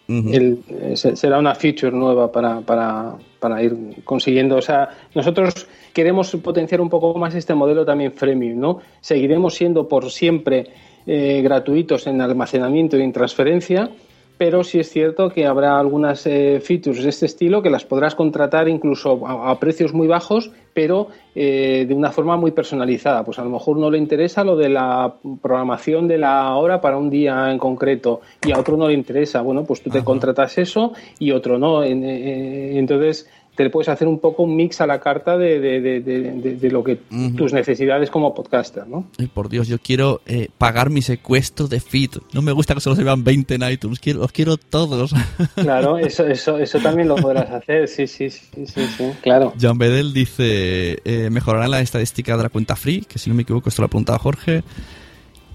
Eh, 0.08 0.58
se- 0.96 1.16
será 1.16 1.40
una 1.40 1.56
feature 1.56 1.92
nueva 1.96 2.32
para, 2.32 2.62
para, 2.62 3.16
para 3.40 3.64
ir 3.64 3.76
consiguiendo. 4.04 4.58
O 4.58 4.62
sea, 4.62 4.90
nosotros 5.16 5.68
queremos 5.94 6.30
potenciar 6.44 6.82
un 6.82 6.90
poco 6.90 7.18
más 7.18 7.34
este 7.36 7.56
modelo 7.56 7.86
también 7.86 8.12
freemium, 8.14 8.60
¿no? 8.60 8.80
Seguiremos 9.02 9.56
siendo 9.56 9.88
por 9.88 10.12
siempre 10.12 10.68
eh, 11.08 11.42
gratuitos 11.42 12.06
en 12.08 12.20
almacenamiento 12.22 12.98
y 12.98 13.02
en 13.04 13.14
transferencia, 13.14 13.90
pero 14.38 14.64
sí 14.64 14.80
es 14.80 14.90
cierto 14.90 15.30
que 15.30 15.46
habrá 15.46 15.80
algunas 15.80 16.26
eh, 16.28 16.60
features 16.62 17.04
de 17.04 17.10
este 17.10 17.26
estilo 17.26 17.62
que 17.62 17.70
las 17.70 17.86
podrás 17.86 18.16
contratar 18.16 18.68
incluso 18.68 19.26
a, 19.26 19.52
a 19.52 19.60
precios 19.60 19.94
muy 19.94 20.08
bajos, 20.08 20.52
pero 20.74 21.08
eh, 21.36 21.86
de 21.88 21.94
una 21.94 22.12
forma 22.12 22.36
muy 22.36 22.52
personalizada. 22.52 23.24
Pues 23.24 23.40
a 23.40 23.44
lo 23.44 23.50
mejor 23.50 23.78
no 23.78 23.90
le 23.90 23.98
interesa 23.98 24.44
lo 24.44 24.58
de 24.58 24.68
la 24.70 25.14
programación 25.42 26.08
de 26.08 26.18
la 26.18 26.54
hora 26.56 26.82
para 26.82 26.98
un 26.98 27.10
día 27.10 27.50
en 27.52 27.58
concreto 27.58 28.22
y 28.46 28.52
a 28.52 28.60
otro 28.60 28.76
no 28.76 28.88
le 28.88 28.94
interesa. 28.94 29.42
Bueno, 29.42 29.64
pues 29.64 29.82
tú 29.82 29.90
te 29.90 30.04
contratas 30.04 30.58
eso 30.58 30.92
y 31.18 31.32
otro 31.32 31.58
no. 31.58 31.84
En- 31.84 32.04
eh, 32.04 32.78
entonces 32.78 33.30
te 33.56 33.70
puedes 33.70 33.90
hacer 33.90 34.08
un 34.08 34.20
poco 34.20 34.44
un 34.44 34.56
mix 34.56 34.82
a 34.82 34.88
la 34.88 35.00
carta 35.00 35.38
de, 35.38 35.60
de- 35.60 35.82
de- 35.82 36.02
de- 36.02 36.72
lo 36.72 36.84
que 36.84 36.98
tus 37.38 37.54
necesidades 37.54 38.10
como 38.10 38.34
podcaster, 38.34 38.86
¿no? 38.88 39.06
Ay, 39.18 39.28
por 39.28 39.50
Dios, 39.50 39.68
yo 39.68 39.78
quiero 39.80 40.22
eh, 40.26 40.50
pagar 40.58 40.90
mi 40.90 41.02
secuestro 41.02 41.68
de 41.68 41.80
feed. 41.80 42.12
No 42.34 42.42
me 42.42 42.52
gusta 42.52 42.74
que 42.74 42.82
solo 42.82 42.96
se 42.96 43.04
vean 43.04 43.24
20 43.24 43.56
en 43.56 43.64
iTunes, 43.72 44.00
quiero, 44.00 44.20
los 44.20 44.32
quiero 44.32 44.58
todos. 44.58 45.14
Claro, 45.56 45.98
eso, 45.98 46.26
eso, 46.28 46.58
eso 46.58 46.80
también 46.80 47.08
lo 47.08 47.16
podrás 47.16 47.50
hacer, 47.50 47.88
sí, 47.88 48.08
sí, 48.08 48.30
sí, 48.30 48.66
sí, 48.66 48.86
sí, 48.98 49.04
claro. 49.22 49.54
Jan 49.60 49.78
Bedel 49.78 50.14
dice, 50.14 51.00
eh, 51.06 51.30
mejorará 51.32 51.68
la 51.68 51.82
estadística 51.82 52.36
de 52.38 52.44
la 52.44 52.50
cuenta 52.50 52.76
free, 52.76 53.02
que 53.02 53.20
si 53.20 53.30
no 53.30 53.36
me 53.36 53.44
equivoco 53.44 53.70
esto 53.70 53.82
lo 53.82 53.86
ha 53.86 53.90
preguntado 53.90 54.20
Jorge. 54.20 54.64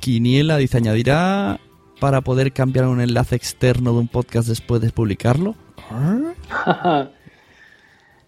Quiniela 0.00 0.56
dice, 0.56 0.78
añadirá 0.78 1.60
para 2.00 2.22
poder 2.22 2.52
cambiar 2.52 2.86
un 2.86 3.00
enlace 3.00 3.36
externo 3.36 3.92
de 3.92 3.98
un 3.98 4.08
podcast 4.08 4.48
después 4.48 4.80
de 4.80 4.90
publicarlo. 4.90 5.54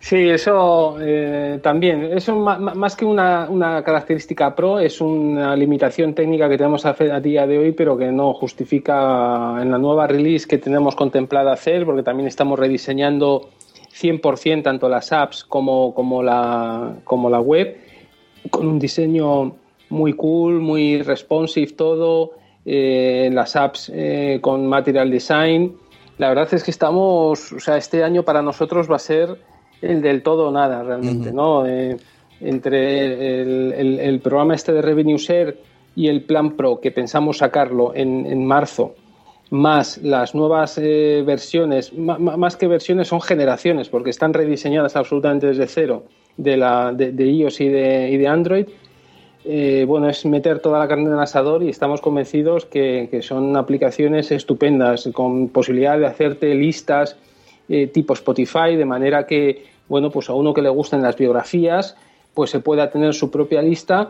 Sí, 0.02 0.28
eso 0.28 0.96
eh, 1.00 1.60
también. 1.62 2.02
Eso 2.12 2.34
más 2.34 2.96
que 2.96 3.04
una, 3.04 3.82
característica 3.84 4.52
pro, 4.52 4.80
es 4.80 5.00
una 5.00 5.54
limitación 5.54 6.12
técnica 6.12 6.48
que 6.48 6.56
tenemos 6.56 6.84
a, 6.84 6.92
día 7.20 7.46
de 7.46 7.56
hoy, 7.56 7.70
pero 7.70 7.96
que 7.96 8.10
no 8.10 8.34
justifica 8.34 9.62
en 9.62 9.70
la 9.70 9.78
nueva 9.78 10.08
release 10.08 10.48
que 10.48 10.58
tenemos 10.58 10.96
contemplada 10.96 11.52
hacer, 11.52 11.84
porque 11.86 12.02
también 12.02 12.26
estamos 12.26 12.58
rediseñando 12.58 13.50
100% 13.94 14.64
tanto 14.64 14.88
las 14.88 15.12
apps 15.12 15.44
como, 15.44 15.94
como, 15.94 16.20
la, 16.20 16.96
como 17.04 17.30
la 17.30 17.40
web, 17.40 17.76
con 18.50 18.66
un 18.66 18.80
diseño 18.80 19.54
muy 19.88 20.14
cool, 20.14 20.60
muy 20.60 21.00
responsive 21.02 21.74
todo, 21.74 22.32
eh, 22.64 23.30
las 23.32 23.54
apps 23.54 23.92
eh, 23.94 24.40
con 24.42 24.66
material 24.66 25.12
design. 25.12 25.76
La 26.18 26.28
verdad 26.28 26.52
es 26.52 26.64
que 26.64 26.72
estamos, 26.72 27.52
o 27.52 27.60
sea, 27.60 27.76
este 27.76 28.02
año 28.02 28.24
para 28.24 28.42
nosotros 28.42 28.90
va 28.90 28.96
a 28.96 28.98
ser 28.98 29.51
el 29.82 30.00
del 30.00 30.22
todo 30.22 30.48
o 30.48 30.52
nada 30.52 30.82
realmente, 30.82 31.32
¿no? 31.32 31.66
Eh, 31.66 31.96
entre 32.40 33.40
el, 33.42 33.72
el- 33.72 33.98
el 34.00 34.20
programa 34.20 34.54
este 34.54 34.72
de 34.72 34.82
Revenue 34.82 35.18
Share 35.18 35.56
y 35.94 36.08
el 36.08 36.22
Plan 36.22 36.52
Pro, 36.52 36.80
que 36.80 36.90
pensamos 36.90 37.38
sacarlo 37.38 37.92
en, 37.94 38.24
en 38.26 38.44
marzo, 38.46 38.94
más 39.50 39.98
las 39.98 40.34
nuevas 40.34 40.78
eh, 40.82 41.22
versiones, 41.26 41.92
más 41.92 42.56
que 42.56 42.66
versiones 42.66 43.08
son 43.08 43.20
generaciones, 43.20 43.88
porque 43.90 44.08
están 44.10 44.32
rediseñadas 44.32 44.96
absolutamente 44.96 45.46
desde 45.48 45.66
cero 45.66 46.04
de, 46.38 46.56
la, 46.56 46.92
de, 46.92 47.12
de 47.12 47.26
iOS 47.26 47.60
y 47.60 47.68
de, 47.68 48.10
y 48.10 48.16
de 48.16 48.26
Android. 48.28 48.66
Eh, 49.44 49.84
bueno, 49.86 50.08
es 50.08 50.24
meter 50.24 50.60
toda 50.60 50.78
la 50.78 50.86
carne 50.88 51.06
en 51.06 51.12
el 51.14 51.18
asador 51.20 51.62
y 51.64 51.68
estamos 51.68 52.00
convencidos 52.00 52.64
que, 52.64 53.08
que 53.10 53.22
son 53.22 53.56
aplicaciones 53.56 54.30
estupendas, 54.30 55.08
con 55.12 55.48
posibilidad 55.48 55.98
de 55.98 56.06
hacerte 56.06 56.54
listas 56.54 57.16
eh, 57.68 57.88
tipo 57.88 58.14
Spotify, 58.14 58.76
de 58.76 58.84
manera 58.84 59.26
que, 59.26 59.64
bueno, 59.92 60.08
pues 60.08 60.30
a 60.30 60.32
uno 60.32 60.54
que 60.54 60.62
le 60.62 60.70
gusten 60.70 61.02
las 61.02 61.18
biografías, 61.18 61.96
pues 62.32 62.48
se 62.48 62.60
pueda 62.60 62.88
tener 62.88 63.12
su 63.12 63.30
propia 63.30 63.60
lista 63.60 64.08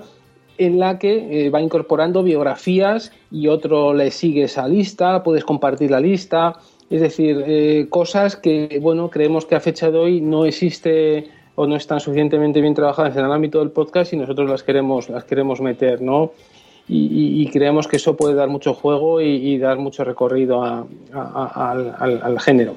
en 0.56 0.78
la 0.78 0.96
que 0.96 1.46
eh, 1.46 1.50
va 1.50 1.60
incorporando 1.60 2.22
biografías 2.22 3.10
y 3.32 3.48
otro 3.48 3.92
le 3.92 4.12
sigue 4.12 4.44
esa 4.44 4.68
lista, 4.68 5.24
puedes 5.24 5.44
compartir 5.44 5.90
la 5.90 5.98
lista, 5.98 6.54
es 6.88 7.00
decir, 7.00 7.42
eh, 7.44 7.86
cosas 7.90 8.36
que, 8.36 8.78
bueno, 8.80 9.10
creemos 9.10 9.44
que 9.44 9.56
a 9.56 9.60
fecha 9.60 9.90
de 9.90 9.98
hoy 9.98 10.20
no 10.20 10.44
existe 10.44 11.26
o 11.56 11.66
no 11.66 11.74
están 11.74 11.98
suficientemente 11.98 12.60
bien 12.60 12.74
trabajadas 12.74 13.16
en 13.16 13.24
el 13.24 13.32
ámbito 13.32 13.58
del 13.58 13.72
podcast 13.72 14.12
y 14.12 14.16
nosotros 14.16 14.48
las 14.48 14.62
queremos, 14.62 15.08
las 15.08 15.24
queremos 15.24 15.60
meter, 15.60 16.00
¿no? 16.00 16.30
Y, 16.88 17.48
creemos 17.50 17.88
que 17.88 17.96
eso 17.96 18.16
puede 18.16 18.34
dar 18.34 18.48
mucho 18.48 18.74
juego 18.74 19.20
y, 19.20 19.56
dar 19.58 19.78
mucho 19.78 20.04
recorrido 20.04 20.62
al, 20.62 22.38
género. 22.40 22.74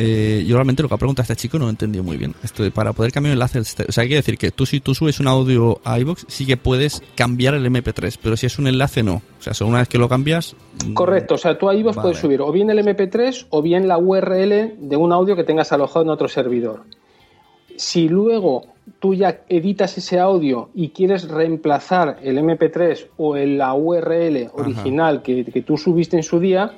Eh, 0.00 0.44
yo 0.46 0.54
realmente 0.54 0.80
lo 0.82 0.88
que 0.88 0.94
ha 0.94 0.98
preguntado 0.98 1.22
este 1.24 1.34
chico 1.34 1.58
no 1.58 1.64
lo 1.64 1.70
he 1.70 1.72
entendido 1.72 2.04
muy 2.04 2.16
bien. 2.16 2.32
Esto 2.44 2.62
de 2.62 2.70
para 2.70 2.92
poder 2.92 3.10
cambiar 3.10 3.32
el 3.32 3.38
enlace, 3.38 3.58
este- 3.58 3.84
o 3.88 3.90
sea, 3.90 4.02
hay 4.02 4.08
que 4.08 4.14
decir 4.14 4.38
que 4.38 4.52
tú 4.52 4.64
si 4.64 4.78
tú 4.78 4.94
subes 4.94 5.18
un 5.18 5.26
audio 5.26 5.80
a 5.82 5.98
iVoox 5.98 6.24
sí 6.28 6.46
que 6.46 6.56
puedes 6.56 7.02
cambiar 7.16 7.54
el 7.54 7.66
MP3, 7.66 8.16
pero 8.22 8.36
si 8.36 8.46
es 8.46 8.58
un 8.60 8.68
enlace 8.68 9.02
no. 9.02 9.14
O 9.16 9.42
sea, 9.42 9.54
solo 9.54 9.70
una 9.70 9.78
vez 9.80 9.88
que 9.88 9.98
lo 9.98 10.08
cambias, 10.08 10.54
mm, 10.86 10.92
Correcto, 10.94 11.34
o 11.34 11.38
sea, 11.38 11.58
tú 11.58 11.66
vos 11.66 11.74
Vale. 11.82 11.94
puedes 12.00 12.18
subir 12.18 12.40
o 12.40 12.52
bien 12.52 12.70
el 12.70 12.78
MP3 12.78 13.46
o 13.50 13.60
bien 13.60 13.88
la 13.88 13.98
URL 13.98 14.74
de 14.78 14.96
un 14.96 15.12
audio 15.12 15.34
que 15.34 15.42
tengas 15.42 15.72
alojado 15.72 16.04
en 16.04 16.10
otro 16.10 16.28
servidor. 16.28 16.84
Si 17.76 18.08
luego 18.08 18.66
tú 19.00 19.14
ya 19.14 19.40
editas 19.48 19.96
ese 19.98 20.18
audio 20.18 20.70
y 20.74 20.88
quieres 20.90 21.28
reemplazar 21.28 22.18
el 22.22 22.38
MP3 22.38 23.06
o 23.16 23.36
el- 23.36 23.58
la 23.58 23.74
URL 23.74 24.48
original 24.52 25.22
que, 25.22 25.44
que 25.44 25.62
tú 25.62 25.76
subiste 25.76 26.16
en 26.16 26.22
su 26.22 26.40
día, 26.40 26.72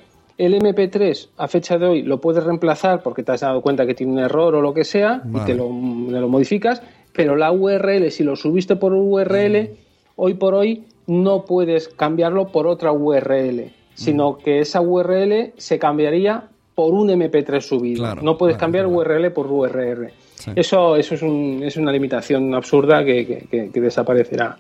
el 0.47 0.55
MP3 0.55 1.29
a 1.37 1.49
fecha 1.49 1.77
de 1.79 1.87
hoy 1.87 2.03
lo 2.03 2.21
puedes 2.21 2.43
reemplazar 2.43 3.03
porque 3.03 3.23
te 3.23 3.33
has 3.33 3.41
dado 3.41 3.61
cuenta 3.61 3.85
que 3.87 3.95
tiene 3.95 4.13
un 4.13 4.19
error 4.21 4.55
o 4.55 4.63
lo 4.63 4.73
que 4.73 4.85
sea 4.85 5.23
y 5.35 5.39
te 5.45 5.55
lo, 5.55 5.69
modificas, 5.69 6.83
pero 7.13 7.37
la 7.37 7.53
URL, 7.53 8.11
si 8.11 8.25
lo 8.25 8.37
subiste 8.37 8.77
por 8.77 8.93
URL, 8.95 9.71
hoy 10.17 10.35
por 10.35 10.55
hoy 10.55 10.85
no 11.07 11.45
puedes 11.45 11.89
cambiarlo 11.89 12.49
por 12.49 12.67
otra 12.67 12.91
URL, 12.93 13.71
sino 13.95 14.39
que 14.39 14.61
esa 14.61 14.81
URL 14.81 15.53
se 15.59 15.79
cambiaría 15.79 16.45
por 16.75 16.95
un 16.95 17.09
MP3 17.11 17.61
subido. 17.61 17.99
Claro, 18.03 18.23
no 18.23 18.39
puedes 18.39 18.57
claro, 18.57 18.67
cambiar 18.73 18.87
URL 18.87 19.31
por 19.33 19.47
URL. 19.47 20.09
Eso, 20.57 20.97
eso 20.97 21.15
es, 21.15 21.21
un- 21.23 21.61
es 21.63 21.77
una 21.77 21.93
limitación 21.93 22.55
absurda 22.55 23.05
que, 23.05 23.27
que- 23.27 23.47
que- 23.51 23.71
que 23.71 23.81
desaparecerá. 23.81 24.57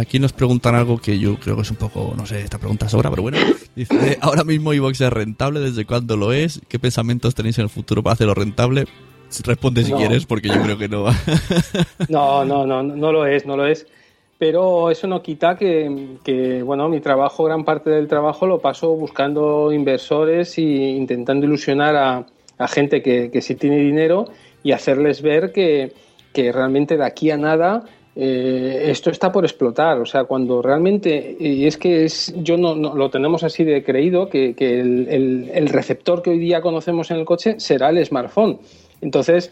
Aquí 0.00 0.18
nos 0.18 0.32
preguntan 0.32 0.74
algo 0.74 0.96
que 0.98 1.18
yo 1.18 1.36
creo 1.38 1.56
que 1.56 1.62
es 1.62 1.70
un 1.70 1.76
poco, 1.76 2.14
no 2.16 2.24
sé, 2.26 2.40
esta 2.40 2.58
pregunta 2.58 2.88
sobra, 2.88 3.10
pero 3.10 3.22
bueno. 3.22 3.36
Dice, 3.76 4.16
ahora 4.22 4.44
mismo 4.44 4.72
iVox 4.72 5.00
es 5.00 5.12
rentable, 5.12 5.60
¿desde 5.60 5.84
cuándo 5.84 6.16
lo 6.16 6.32
es? 6.32 6.60
¿Qué 6.68 6.78
pensamientos 6.78 7.34
tenéis 7.34 7.58
en 7.58 7.64
el 7.64 7.70
futuro 7.70 8.02
para 8.02 8.14
hacerlo 8.14 8.34
rentable? 8.34 8.86
Responde 9.44 9.84
si 9.84 9.92
No. 9.92 9.98
quieres, 9.98 10.26
porque 10.26 10.48
yo 10.48 10.60
creo 10.62 10.78
que 10.78 10.88
no. 10.88 11.04
No, 12.08 12.44
no, 12.44 12.66
no, 12.66 12.82
no 12.82 13.12
lo 13.12 13.26
es, 13.26 13.46
no 13.46 13.56
lo 13.56 13.66
es. 13.66 13.86
Pero 14.38 14.90
eso 14.90 15.06
no 15.06 15.22
quita 15.22 15.56
que, 15.56 16.16
que, 16.24 16.62
bueno, 16.62 16.88
mi 16.88 17.00
trabajo, 17.00 17.44
gran 17.44 17.62
parte 17.64 17.90
del 17.90 18.08
trabajo 18.08 18.46
lo 18.46 18.58
paso 18.58 18.94
buscando 18.96 19.70
inversores 19.70 20.56
e 20.56 20.62
intentando 20.62 21.44
ilusionar 21.44 21.94
a, 21.94 22.26
a 22.58 22.68
gente 22.68 23.02
que, 23.02 23.30
que 23.30 23.42
sí 23.42 23.54
tiene 23.54 23.76
dinero 23.76 24.30
y 24.62 24.72
hacerles 24.72 25.20
ver 25.20 25.52
que, 25.52 25.92
que 26.32 26.52
realmente 26.52 26.96
de 26.96 27.04
aquí 27.04 27.30
a 27.30 27.36
nada 27.36 27.84
eh, 28.16 28.90
esto 28.90 29.10
está 29.10 29.30
por 29.30 29.44
explotar. 29.44 29.98
O 29.98 30.06
sea, 30.06 30.24
cuando 30.24 30.62
realmente, 30.62 31.36
y 31.38 31.66
es 31.66 31.76
que 31.76 32.04
es, 32.04 32.34
yo 32.36 32.56
no, 32.56 32.74
lo 32.74 33.10
tenemos 33.10 33.44
así 33.44 33.64
de 33.64 33.84
creído, 33.84 34.28
que, 34.28 34.54
el, 34.58 35.68
receptor 35.68 36.22
que 36.22 36.30
hoy 36.30 36.38
día 36.38 36.60
conocemos 36.60 37.10
en 37.10 37.18
el 37.18 37.24
coche 37.24 37.58
será 37.58 37.90
el 37.90 38.04
smartphone. 38.04 38.58
Entonces, 39.00 39.50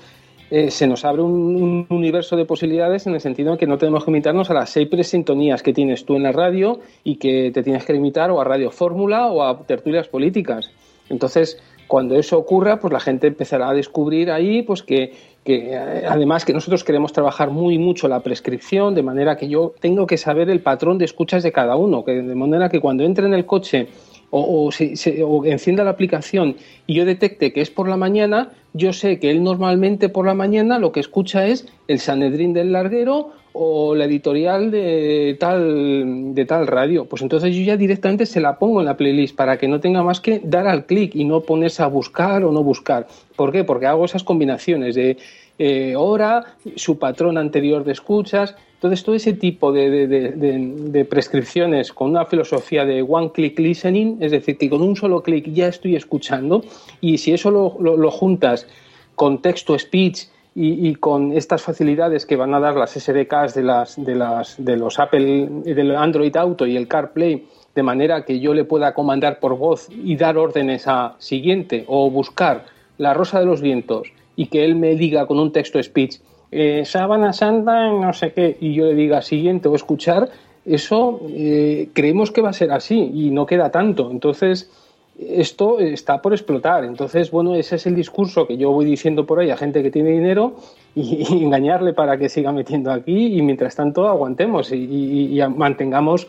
eh, 0.50 0.70
se 0.70 0.86
nos 0.86 1.04
abre 1.04 1.22
un, 1.22 1.86
un 1.88 1.96
universo 1.96 2.36
de 2.36 2.46
posibilidades 2.46 3.06
en 3.06 3.14
el 3.14 3.20
sentido 3.20 3.52
en 3.52 3.58
que 3.58 3.66
no 3.66 3.78
tenemos 3.78 4.04
que 4.04 4.10
limitarnos 4.10 4.50
a 4.50 4.54
las 4.54 4.70
seis 4.70 4.88
presintonías 4.88 5.62
que 5.62 5.72
tienes 5.72 6.04
tú 6.04 6.16
en 6.16 6.22
la 6.22 6.32
radio 6.32 6.80
y 7.04 7.16
que 7.16 7.50
te 7.52 7.62
tienes 7.62 7.84
que 7.84 7.92
limitar 7.92 8.30
o 8.30 8.40
a 8.40 8.44
Radio 8.44 8.70
Fórmula 8.70 9.26
o 9.26 9.42
a 9.42 9.58
tertulias 9.66 10.08
políticas. 10.08 10.70
Entonces, 11.10 11.60
cuando 11.88 12.16
eso 12.16 12.38
ocurra, 12.38 12.78
pues 12.78 12.92
la 12.92 13.00
gente 13.00 13.26
empezará 13.26 13.70
a 13.70 13.74
descubrir 13.74 14.30
ahí 14.30 14.62
pues 14.62 14.82
que, 14.82 15.14
que, 15.48 15.74
además 16.06 16.44
que 16.44 16.52
nosotros 16.52 16.84
queremos 16.84 17.14
trabajar 17.14 17.48
muy 17.48 17.78
mucho 17.78 18.06
la 18.06 18.20
prescripción, 18.20 18.94
de 18.94 19.02
manera 19.02 19.38
que 19.38 19.48
yo 19.48 19.72
tengo 19.80 20.06
que 20.06 20.18
saber 20.18 20.50
el 20.50 20.60
patrón 20.60 20.98
de 20.98 21.06
escuchas 21.06 21.42
de 21.42 21.52
cada 21.52 21.74
uno, 21.74 22.04
que 22.04 22.20
de 22.20 22.34
manera 22.34 22.68
que 22.68 22.82
cuando 22.82 23.02
entre 23.02 23.24
en 23.24 23.32
el 23.32 23.46
coche 23.46 23.88
o, 24.30 24.70
se- 24.72 25.22
o 25.24 25.44
encienda 25.44 25.84
la 25.84 25.90
aplicación 25.90 26.56
y 26.86 26.94
yo 26.94 27.04
detecte 27.04 27.52
que 27.52 27.60
es 27.60 27.70
por 27.70 27.88
la 27.88 27.96
mañana, 27.96 28.50
yo 28.74 28.92
sé 28.92 29.18
que 29.18 29.30
él 29.30 29.42
normalmente 29.42 30.08
por 30.08 30.26
la 30.26 30.34
mañana 30.34 30.78
lo 30.78 30.92
que 30.92 31.00
escucha 31.00 31.46
es 31.46 31.66
el 31.88 31.98
Sanedrín 31.98 32.52
del 32.52 32.72
Larguero 32.72 33.30
o 33.54 33.94
la 33.94 34.04
editorial 34.04 34.70
de 34.70 35.36
tal, 35.40 36.34
de 36.34 36.44
tal 36.44 36.66
radio. 36.66 37.06
Pues 37.06 37.22
entonces 37.22 37.56
yo 37.56 37.62
ya 37.62 37.76
directamente 37.76 38.26
se 38.26 38.40
la 38.40 38.58
pongo 38.58 38.78
en 38.80 38.86
la 38.86 38.96
playlist 38.96 39.34
para 39.34 39.56
que 39.58 39.66
no 39.66 39.80
tenga 39.80 40.02
más 40.04 40.20
que 40.20 40.40
dar 40.44 40.68
al 40.68 40.84
clic 40.84 41.14
y 41.16 41.24
no 41.24 41.40
ponerse 41.40 41.82
a 41.82 41.86
buscar 41.86 42.44
o 42.44 42.52
no 42.52 42.62
buscar. 42.62 43.08
¿Por 43.34 43.50
qué? 43.50 43.64
Porque 43.64 43.86
hago 43.86 44.04
esas 44.04 44.22
combinaciones 44.22 44.94
de 44.94 45.16
eh, 45.58 45.94
hora, 45.96 46.44
su 46.76 46.98
patrón 46.98 47.36
anterior 47.36 47.82
de 47.82 47.92
escuchas. 47.92 48.54
Entonces, 48.78 49.02
todo 49.02 49.16
ese 49.16 49.32
tipo 49.32 49.72
de, 49.72 51.04
prescripciones 51.10 51.92
con 51.92 52.10
una 52.10 52.26
filosofía 52.26 52.84
de 52.84 53.02
one 53.02 53.32
click 53.32 53.58
listening, 53.58 54.18
es 54.20 54.30
decir, 54.30 54.56
que 54.56 54.70
con 54.70 54.82
un 54.82 54.94
solo 54.94 55.20
clic 55.20 55.52
ya 55.52 55.66
estoy 55.66 55.96
escuchando, 55.96 56.62
y 57.00 57.18
si 57.18 57.32
eso 57.32 57.50
lo, 57.50 58.10
juntas 58.12 58.68
con 59.16 59.42
texto 59.42 59.76
speech 59.76 60.26
y, 60.54 60.88
y 60.88 60.94
con 60.94 61.32
estas 61.32 61.60
facilidades 61.60 62.24
que 62.24 62.36
van 62.36 62.54
a 62.54 62.60
dar 62.60 62.76
las 62.76 62.92
SDKs 62.92 63.54
de, 63.54 63.64
las, 63.64 63.96
de, 64.04 64.14
las, 64.14 64.64
de 64.64 64.76
los 64.76 65.00
Apple, 65.00 65.48
del 65.64 65.96
Android 65.96 66.36
Auto 66.36 66.64
y 66.64 66.76
el 66.76 66.86
CarPlay, 66.86 67.46
de 67.74 67.82
manera 67.82 68.24
que 68.24 68.38
yo 68.38 68.54
le 68.54 68.62
pueda 68.62 68.94
comandar 68.94 69.40
por 69.40 69.58
voz 69.58 69.88
y 69.90 70.14
dar 70.14 70.38
órdenes 70.38 70.86
a 70.86 71.16
siguiente 71.18 71.84
o 71.88 72.08
buscar 72.12 72.66
la 72.96 73.12
rosa 73.12 73.40
de 73.40 73.46
los 73.46 73.60
vientos 73.60 74.12
y 74.36 74.46
que 74.46 74.64
él 74.64 74.76
me 74.76 74.94
diga 74.94 75.26
con 75.26 75.40
un 75.40 75.50
texto 75.50 75.82
speech 75.82 76.20
eh, 76.50 76.84
sábana 76.84 77.32
santa, 77.32 77.90
no 77.90 78.12
sé 78.12 78.32
qué, 78.32 78.56
y 78.60 78.74
yo 78.74 78.86
le 78.86 78.94
diga 78.94 79.22
siguiente 79.22 79.68
o 79.68 79.74
escuchar, 79.74 80.30
eso 80.64 81.20
eh, 81.28 81.88
creemos 81.92 82.30
que 82.30 82.42
va 82.42 82.50
a 82.50 82.52
ser 82.52 82.72
así 82.72 83.10
y 83.14 83.30
no 83.30 83.46
queda 83.46 83.70
tanto. 83.70 84.10
Entonces, 84.10 84.70
esto 85.18 85.80
está 85.80 86.22
por 86.22 86.32
explotar. 86.32 86.84
Entonces, 86.84 87.30
bueno, 87.30 87.54
ese 87.54 87.76
es 87.76 87.86
el 87.86 87.94
discurso 87.94 88.46
que 88.46 88.56
yo 88.56 88.70
voy 88.70 88.84
diciendo 88.84 89.26
por 89.26 89.40
ahí 89.40 89.50
a 89.50 89.56
gente 89.56 89.82
que 89.82 89.90
tiene 89.90 90.10
dinero 90.10 90.56
y, 90.94 91.24
engañarle 91.42 91.92
para 91.92 92.18
que 92.18 92.28
siga 92.28 92.52
metiendo 92.52 92.92
aquí 92.92 93.38
y 93.38 93.42
mientras 93.42 93.74
tanto 93.74 94.08
aguantemos 94.08 94.72
y, 94.72 95.40
mantengamos 95.56 96.28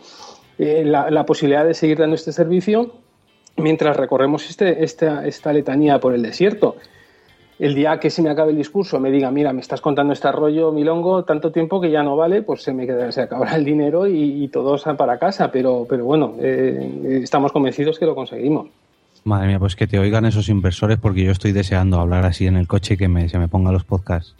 eh, 0.58 0.84
la, 0.84 1.24
posibilidad 1.26 1.64
de 1.64 1.74
seguir 1.74 1.98
dando 1.98 2.16
este 2.16 2.32
servicio 2.32 2.92
mientras 3.56 3.96
recorremos 3.96 4.48
este, 4.48 4.84
esta 4.84 5.52
letanía 5.52 6.00
por 6.00 6.14
el 6.14 6.22
desierto. 6.22 6.76
El 7.60 7.74
día 7.74 8.00
que 8.00 8.08
se 8.08 8.22
me 8.22 8.30
acabe 8.30 8.52
el 8.52 8.56
discurso 8.56 8.98
me 8.98 9.10
diga, 9.10 9.30
mira, 9.30 9.52
me 9.52 9.60
estás 9.60 9.82
contando 9.82 10.14
este 10.14 10.32
rollo, 10.32 10.72
milongo, 10.72 11.24
tanto 11.24 11.52
tiempo 11.52 11.78
que 11.78 11.90
ya 11.90 12.02
no 12.02 12.16
vale, 12.16 12.40
pues 12.40 12.62
se 12.62 12.72
me 12.72 12.86
queda, 12.86 13.12
se 13.12 13.20
acabará 13.20 13.54
el 13.54 13.66
dinero 13.66 14.06
y, 14.06 14.44
y 14.44 14.48
todos 14.48 14.84
para 14.96 15.18
casa. 15.18 15.52
Pero, 15.52 15.86
pero 15.86 16.06
bueno, 16.06 16.36
eh, 16.40 17.20
estamos 17.22 17.52
convencidos 17.52 17.98
que 17.98 18.06
lo 18.06 18.14
conseguimos. 18.14 18.68
Madre 19.24 19.48
mía, 19.48 19.58
pues 19.58 19.76
que 19.76 19.86
te 19.86 19.98
oigan 19.98 20.24
esos 20.24 20.48
inversores 20.48 20.96
porque 20.96 21.22
yo 21.22 21.32
estoy 21.32 21.52
deseando 21.52 22.00
hablar 22.00 22.24
así 22.24 22.46
en 22.46 22.56
el 22.56 22.66
coche 22.66 22.94
y 22.94 22.96
que 22.96 23.08
me, 23.08 23.28
se 23.28 23.38
me 23.38 23.46
pongan 23.46 23.74
los 23.74 23.84
podcasts 23.84 24.34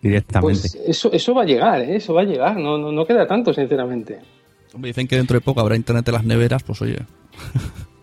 directamente. 0.00 0.60
Pues 0.60 0.74
eso, 0.86 1.10
eso 1.12 1.34
va 1.34 1.42
a 1.42 1.46
llegar, 1.46 1.80
¿eh? 1.80 1.96
eso 1.96 2.14
va 2.14 2.20
a 2.20 2.26
llegar, 2.26 2.56
no, 2.56 2.78
no, 2.78 2.92
no 2.92 3.04
queda 3.04 3.26
tanto, 3.26 3.52
sinceramente. 3.52 4.20
Hombre, 4.72 4.90
dicen 4.90 5.08
que 5.08 5.16
dentro 5.16 5.34
de 5.34 5.40
poco 5.40 5.62
habrá 5.62 5.74
internet 5.74 6.06
en 6.06 6.14
las 6.14 6.24
neveras, 6.24 6.62
pues 6.62 6.80
oye. 6.80 6.98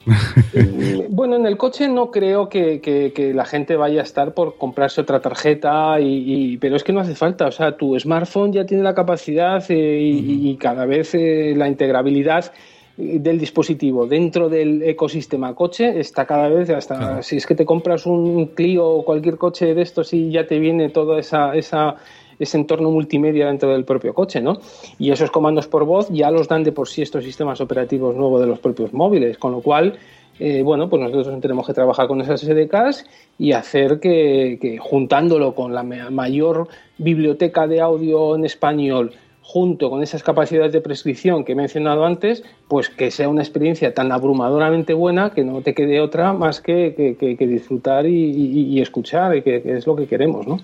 Bueno, 1.09 1.35
en 1.35 1.45
el 1.45 1.57
coche 1.57 1.87
no 1.87 2.11
creo 2.11 2.49
que, 2.49 2.79
que- 2.81 3.11
que 3.13 3.33
la 3.33 3.45
gente 3.45 3.75
vaya 3.75 4.01
a 4.01 4.03
estar 4.03 4.33
por 4.33 4.57
comprarse 4.57 5.01
otra 5.01 5.19
tarjeta, 5.19 5.99
y, 5.99 6.53
y- 6.53 6.57
pero 6.57 6.75
es 6.75 6.83
que 6.83 6.93
no 6.93 6.99
hace 6.99 7.15
falta. 7.15 7.47
O 7.47 7.51
sea, 7.51 7.75
tu 7.77 7.97
smartphone 7.99 8.51
ya 8.53 8.65
tiene 8.65 8.83
la 8.83 8.93
capacidad 8.93 9.63
eh, 9.69 9.99
y, 10.01 10.49
y 10.49 10.57
cada 10.57 10.85
vez 10.85 11.13
eh, 11.15 11.53
la 11.55 11.67
integrabilidad 11.67 12.51
eh, 12.97 13.17
del 13.19 13.39
dispositivo 13.39 14.05
dentro 14.05 14.49
del 14.49 14.83
ecosistema 14.83 15.55
coche 15.55 15.99
está 15.99 16.25
cada 16.25 16.49
vez 16.49 16.69
hasta 16.69 17.23
si 17.23 17.37
es 17.37 17.45
que 17.47 17.55
te 17.55 17.65
compras 17.65 18.05
un 18.05 18.47
Clio 18.47 18.87
o 18.87 19.05
cualquier 19.05 19.37
coche 19.37 19.73
de 19.73 19.81
estos 19.81 20.13
y 20.13 20.29
ya 20.31 20.45
te 20.45 20.59
viene 20.59 20.89
toda 20.89 21.19
esa, 21.19 21.55
esa 21.55 21.95
ese 22.39 22.57
entorno 22.57 22.89
multimedia 22.91 23.47
dentro 23.47 23.69
del 23.71 23.85
propio 23.85 24.13
coche, 24.13 24.41
¿no? 24.41 24.57
Y 24.99 25.11
esos 25.11 25.31
comandos 25.31 25.67
por 25.67 25.85
voz 25.85 26.09
ya 26.09 26.31
los 26.31 26.47
dan 26.47 26.63
de 26.63 26.71
por 26.71 26.87
sí 26.87 27.01
estos 27.01 27.23
sistemas 27.23 27.61
operativos 27.61 28.15
nuevos 28.15 28.41
de 28.41 28.47
los 28.47 28.59
propios 28.59 28.93
móviles, 28.93 29.37
con 29.37 29.51
lo 29.51 29.61
cual, 29.61 29.95
eh, 30.39 30.61
bueno, 30.63 30.89
pues 30.89 31.01
nosotros 31.01 31.39
tenemos 31.41 31.65
que 31.67 31.73
trabajar 31.73 32.07
con 32.07 32.19
esas 32.21 32.41
SDKs 32.41 33.05
y 33.37 33.51
hacer 33.51 33.99
que, 33.99 34.77
juntándolo 34.81 35.53
con 35.53 35.73
la 35.73 35.83
ma- 35.83 36.09
mayor 36.09 36.67
biblioteca 36.97 37.67
de 37.67 37.81
audio 37.81 38.35
en 38.35 38.45
español, 38.45 39.11
junto 39.45 39.89
con 39.89 40.01
esas 40.01 40.23
capacidades 40.23 40.71
de 40.71 40.79
prescripción 40.79 41.43
que 41.43 41.51
he 41.51 41.55
mencionado 41.55 42.05
antes, 42.05 42.43
pues 42.69 42.89
que 42.89 43.11
sea 43.11 43.27
una 43.27 43.41
experiencia 43.41 43.93
tan 43.93 44.11
abrumadoramente 44.11 44.93
buena 44.93 45.31
que 45.31 45.43
no 45.43 45.61
te 45.61 45.73
quede 45.73 45.99
otra 45.99 46.31
más 46.33 46.61
que, 46.61 46.95
que- 47.19 47.35
disfrutar 47.47 48.05
y, 48.07 48.79
escuchar, 48.81 49.43
que 49.43 49.61
es 49.65 49.85
lo 49.85 49.95
que 49.97 50.07
queremos, 50.07 50.47
¿no? 50.47 50.59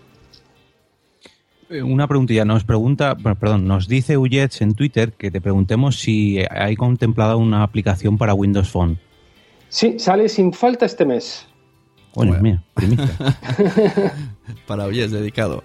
Eh, 1.70 1.84
Una 1.84 2.08
preguntilla, 2.08 2.46
nos 2.46 2.64
pregunta, 2.64 3.14
bueno, 3.14 3.38
perdón, 3.38 3.68
nos 3.68 3.88
dice 3.88 4.18
Uyets 4.18 4.62
en 4.62 4.74
Twitter 4.74 5.14
que 5.14 5.30
te 5.30 5.40
preguntemos 5.40 6.00
si 6.00 6.40
hay 6.50 6.76
contemplada 6.76 7.36
una 7.36 7.64
aplicación 7.64 8.18
para 8.18 8.34
Windows 8.34 8.70
Phone. 8.70 8.98
Sí, 9.70 10.00
sale 10.00 10.30
sin 10.30 10.52
falta 10.52 10.86
este 10.88 11.06
mes. 11.06 11.46
Bueno, 12.16 12.36
mira, 12.42 12.64
primicia. 12.74 13.08
Para 14.68 14.86
hoy 14.86 15.00
es 15.00 15.12
dedicado. 15.12 15.64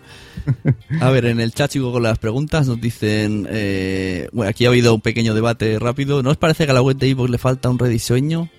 A 1.01 1.09
ver, 1.09 1.24
en 1.24 1.40
el 1.40 1.52
chat 1.55 1.70
sigo 1.70 1.90
con 1.90 2.02
las 2.02 2.18
preguntas. 2.18 2.68
Nos 2.68 2.78
dicen. 2.78 3.47
eh, 3.51 4.28
bueno, 4.31 4.51
aquí 4.51 4.66
ha 4.66 4.68
habido 4.68 4.94
un 4.94 5.01
pequeño 5.01 5.32
debate 5.32 5.78
rápido. 5.78 6.22
¿No 6.22 6.28
os 6.31 6.36
parece 6.36 6.66
que 6.66 6.70
a 6.72 6.74
la 6.74 6.82
web 6.82 6.98
de 6.98 7.09
iVoox 7.09 7.31
le 7.31 7.39
falta 7.39 7.70
un 7.70 7.78
rediseño? 7.78 8.51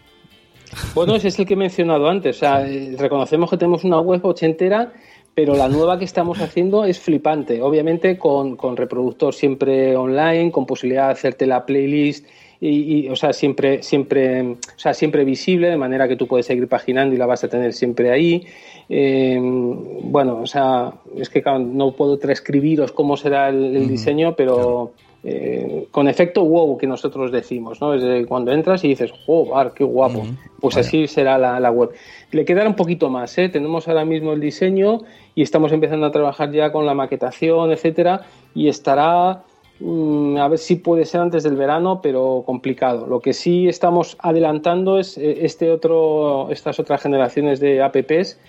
Bueno, 0.95 1.15
ese 1.15 1.27
es 1.27 1.38
el 1.38 1.45
que 1.45 1.53
he 1.53 1.57
mencionado 1.57 2.09
antes. 2.09 2.38
O 2.38 2.39
sea, 2.39 2.67
eh, 2.67 2.95
reconocemos 2.97 3.51
que 3.51 3.57
tenemos 3.57 3.84
una 3.84 3.99
web 3.99 4.26
ochentera, 4.26 4.91
pero 5.36 5.53
la 5.56 5.68
nueva 5.68 5.99
que 5.99 6.06
estamos 6.06 6.40
haciendo 6.40 6.86
es 6.86 6.99
flipante. 6.99 7.62
Obviamente 7.62 8.18
con, 8.18 8.56
con 8.56 8.78
reproductor 8.78 9.34
siempre 9.34 9.95
online, 9.98 10.49
con 10.52 10.66
posibilidad 10.66 11.07
de 11.07 11.12
hacerte 11.12 11.45
la 11.45 11.66
playlist 11.66 12.26
y, 12.62 12.70
y, 12.70 13.10
o 13.10 13.18
sea, 13.18 13.34
siempre, 13.34 13.84
siempre, 13.84 14.41
o 14.41 14.57
sea, 14.78 14.94
siempre 14.94 15.26
visible, 15.26 15.68
de 15.68 15.76
manera 15.76 16.07
que 16.07 16.16
tú 16.16 16.26
puedes 16.26 16.45
seguir 16.45 16.70
paginando 16.70 17.14
y 17.14 17.18
la 17.18 17.26
vas 17.26 17.44
a 17.44 17.49
tener 17.49 17.74
siempre 17.74 18.12
ahí. 18.12 18.48
Eh, 18.88 19.38
bueno, 19.41 20.40
o 20.41 20.48
sea, 20.48 20.94
es 21.18 21.30
que 21.30 21.44
claro, 21.44 21.60
no 21.60 21.91
puedo 21.91 22.18
transcribiros 22.18 22.94
cómo 22.94 23.18
será 23.18 23.49
el, 23.49 23.76
el 23.76 23.90
diseño, 23.90 24.36
pero 24.38 24.94
eh, 25.27 25.88
con 25.89 26.07
efecto 26.07 26.45
wow 26.45 26.77
que 26.77 26.85
nosotros 26.85 27.31
decimos, 27.31 27.81
¿no? 27.81 27.95
Es 27.95 28.03
de 28.03 28.27
cuando 28.27 28.52
entras 28.52 28.84
y 28.84 28.89
dices, 28.89 29.11
¡joder, 29.26 29.72
qué 29.73 29.84
guapo! 29.84 30.22
Pues 30.61 30.77
así 30.77 31.07
será 31.07 31.39
la, 31.39 31.60
la 31.60 31.72
web. 31.72 31.89
Le 32.30 32.45
quedará 32.45 32.69
un 32.69 32.76
poquito 32.76 33.10
más, 33.10 33.35
¿eh? 33.39 33.49
Tenemos 33.49 33.88
ahora 33.88 34.06
mismo 34.06 34.34
el 34.34 34.39
diseño 34.39 34.99
y 35.34 35.41
estamos 35.41 35.72
empezando 35.72 36.06
a 36.06 36.11
trabajar 36.11 36.52
ya 36.52 36.72
con 36.72 36.85
la 36.85 36.93
maquetación, 36.93 37.72
etcétera, 37.72 38.22
y 38.53 38.68
estará 38.68 39.41
mm, 39.80 40.38
a 40.38 40.47
ver 40.47 40.60
si 40.60 40.76
puede 40.76 41.06
ser 41.06 41.22
antes 41.22 41.41
del 41.41 41.56
verano, 41.56 42.02
pero 42.03 42.43
complicado. 42.45 43.07
Lo 43.07 43.19
que 43.19 43.34
sí 43.34 43.68
estamos 43.68 44.18
adelantando 44.19 44.99
es 44.99 45.18
eh, 45.18 45.39
este 45.41 45.72
otro, 45.72 46.52
estas 46.52 46.80
otras 46.80 47.02
generaciones 47.02 47.60
de 47.60 47.81
apps, 47.81 48.39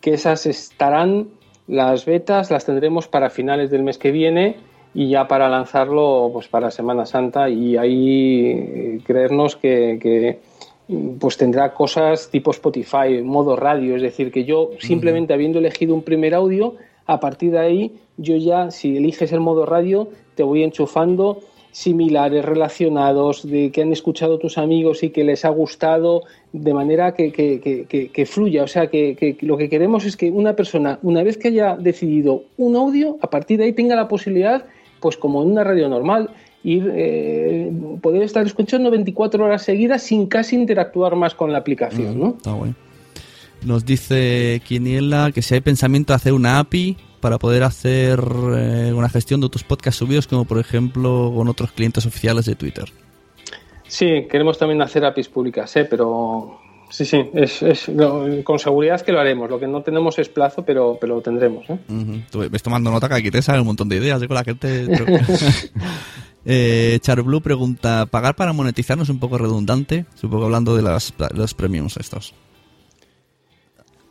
que 0.00 0.14
esas 0.14 0.46
estarán, 0.46 1.28
las 1.68 2.06
betas 2.06 2.50
las 2.50 2.64
tendremos 2.64 3.06
para 3.06 3.28
finales 3.28 3.70
del 3.70 3.82
mes 3.82 3.98
que 3.98 4.12
viene 4.12 4.71
y 4.94 5.08
ya 5.08 5.26
para 5.26 5.48
lanzarlo 5.48 6.30
pues 6.32 6.48
para 6.48 6.70
Semana 6.70 7.06
Santa. 7.06 7.48
Y 7.48 7.76
ahí 7.76 8.50
eh, 8.50 9.00
creernos 9.04 9.56
que, 9.56 9.98
que, 10.00 10.40
pues 11.18 11.36
tendrá 11.36 11.72
cosas 11.72 12.28
tipo 12.30 12.50
Spotify, 12.50 13.22
modo 13.22 13.56
radio, 13.56 13.96
es 13.96 14.02
decir, 14.02 14.30
que 14.30 14.44
yo 14.44 14.70
simplemente 14.78 15.32
habiendo 15.32 15.58
elegido 15.58 15.94
un 15.94 16.02
primer 16.02 16.34
audio, 16.34 16.74
a 17.06 17.20
partir 17.20 17.52
de 17.52 17.58
ahí 17.58 17.92
yo 18.16 18.36
ya, 18.36 18.70
si 18.70 18.96
eliges 18.96 19.32
el 19.32 19.40
modo 19.40 19.66
radio, 19.66 20.08
te 20.34 20.42
voy 20.42 20.62
enchufando 20.62 21.40
similares, 21.72 22.44
relacionados, 22.44 23.48
de 23.48 23.72
que 23.72 23.82
han 23.82 23.92
escuchado 23.92 24.38
tus 24.38 24.58
amigos 24.58 25.02
y 25.02 25.10
que 25.10 25.24
les 25.24 25.44
ha 25.46 25.48
gustado, 25.48 26.22
de 26.52 26.74
manera 26.74 27.14
que, 27.14 27.32
que, 27.32 27.60
que, 27.60 28.08
que 28.08 28.26
fluya. 28.26 28.62
O 28.62 28.66
sea, 28.66 28.88
que, 28.88 29.36
lo 29.40 29.56
que 29.56 29.70
queremos 29.70 30.04
es 30.04 30.16
que 30.16 30.30
una 30.30 30.54
persona, 30.54 30.98
una 31.02 31.22
vez 31.22 31.38
que 31.38 31.48
haya 31.48 31.76
decidido 31.76 32.44
un 32.58 32.76
audio, 32.76 33.16
a 33.22 33.30
partir 33.30 33.58
de 33.58 33.64
ahí 33.64 33.72
tenga 33.72 33.96
la 33.96 34.06
posibilidad, 34.06 34.66
pues 35.02 35.18
como 35.18 35.42
en 35.42 35.50
una 35.50 35.64
radio 35.64 35.88
normal, 35.88 36.30
ir, 36.64 36.90
eh, 36.94 37.70
poder 38.00 38.22
estar 38.22 38.46
escuchando 38.46 38.90
24 38.90 39.44
horas 39.44 39.62
seguidas 39.62 40.02
sin 40.02 40.26
casi 40.26 40.56
interactuar 40.56 41.16
más 41.16 41.34
con 41.34 41.52
la 41.52 41.58
aplicación. 41.58 42.18
¿no? 42.18 42.28
Está 42.38 42.54
bueno. 42.54 42.74
Nos 43.64 43.84
dice 43.84 44.62
Quiniela 44.64 45.30
que 45.32 45.42
si 45.42 45.54
hay 45.54 45.60
pensamiento 45.60 46.12
de 46.12 46.16
hacer 46.16 46.32
una 46.32 46.58
API 46.58 46.96
para 47.20 47.38
poder 47.38 47.62
hacer 47.62 48.20
eh, 48.56 48.92
una 48.94 49.08
gestión 49.08 49.40
de 49.40 49.46
otros 49.46 49.62
podcasts 49.62 49.98
subidos, 49.98 50.26
como 50.26 50.44
por 50.44 50.58
ejemplo 50.58 51.32
con 51.34 51.48
otros 51.48 51.70
clientes 51.72 52.06
oficiales 52.06 52.46
de 52.46 52.56
Twitter. 52.56 52.86
Sí, 53.86 54.26
queremos 54.30 54.58
también 54.58 54.80
hacer 54.82 55.04
APIs 55.04 55.28
públicas, 55.28 55.76
¿eh? 55.76 55.84
pero 55.84 56.61
sí, 56.92 57.04
sí, 57.04 57.30
es, 57.34 57.62
es 57.62 57.90
con 58.44 58.58
seguridad 58.58 59.00
que 59.00 59.12
lo 59.12 59.18
haremos. 59.18 59.50
Lo 59.50 59.58
que 59.58 59.66
no 59.66 59.82
tenemos 59.82 60.18
es 60.18 60.28
plazo, 60.28 60.64
pero, 60.64 60.98
pero 61.00 61.16
lo 61.16 61.20
tendremos. 61.20 61.68
¿eh? 61.68 61.78
Uh 61.88 61.92
-huh. 61.92 62.24
Tú 62.30 62.38
ves 62.50 62.62
tomando 62.62 62.90
nota 62.90 63.08
que 63.08 63.14
aquí 63.14 63.30
te 63.30 63.42
sale 63.42 63.60
un 63.60 63.66
montón 63.66 63.88
de 63.88 63.96
ideas 63.96 64.22
¿eh? 64.22 64.28
con 64.28 64.34
la 64.36 64.44
gente. 64.44 64.86
eh, 66.44 66.98
Charblue 67.00 67.40
pregunta: 67.40 68.06
¿pagar 68.06 68.36
para 68.36 68.52
monetizarnos 68.52 69.08
es 69.08 69.14
un 69.14 69.20
poco 69.20 69.38
redundante? 69.38 70.06
Supongo 70.14 70.44
hablando 70.44 70.76
de 70.76 70.82
las, 70.82 71.12
los 71.34 71.54
premiums 71.54 71.96
estos. 71.96 72.34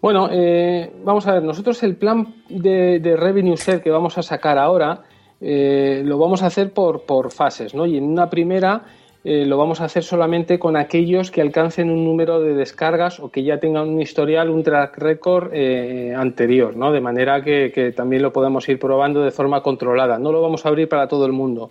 Bueno, 0.02 0.30
eh, 0.32 0.92
vamos 1.06 1.28
a 1.28 1.34
ver, 1.34 1.44
nosotros 1.44 1.84
el 1.84 1.96
plan 1.96 2.34
de, 2.50 3.00
de 3.00 3.16
revenue 3.16 3.56
share 3.56 3.84
que 3.84 3.92
vamos 3.92 4.18
a 4.18 4.24
sacar 4.24 4.58
ahora 4.58 5.04
eh, 5.44 6.04
lo 6.06 6.20
vamos 6.20 6.44
a 6.44 6.46
hacer 6.46 6.72
por, 6.72 7.02
por 7.02 7.32
fases, 7.32 7.74
¿no? 7.74 7.88
Y 7.88 7.98
en 7.98 8.04
una 8.04 8.30
primera 8.30 8.84
eh, 9.24 9.46
lo 9.46 9.58
vamos 9.58 9.82
a 9.82 9.86
hacer 9.86 10.04
solamente 10.04 10.58
con 10.58 10.76
aquellos 10.76 11.30
que 11.30 11.42
alcancen 11.42 11.92
un 11.92 12.04
número 12.04 12.42
de 12.42 12.56
descargas 12.56 13.20
o 13.20 13.30
que 13.30 13.44
ya 13.44 13.60
tengan 13.60 13.88
un 13.90 14.02
historial, 14.02 14.50
un 14.50 14.64
track 14.64 14.98
record 14.98 15.52
eh, 15.54 16.14
anterior, 16.16 16.76
¿no? 16.76 16.92
De 16.92 17.02
manera 17.02 17.44
que, 17.44 17.94
también 17.96 18.24
lo 18.24 18.34
podamos 18.34 18.68
ir 18.68 18.80
probando 18.80 19.22
de 19.22 19.30
forma 19.30 19.62
controlada. 19.62 20.18
No 20.18 20.32
lo 20.32 20.42
vamos 20.42 20.66
a 20.66 20.70
abrir 20.70 20.90
para 20.90 21.08
todo 21.08 21.28
el 21.28 21.34
mundo. 21.34 21.70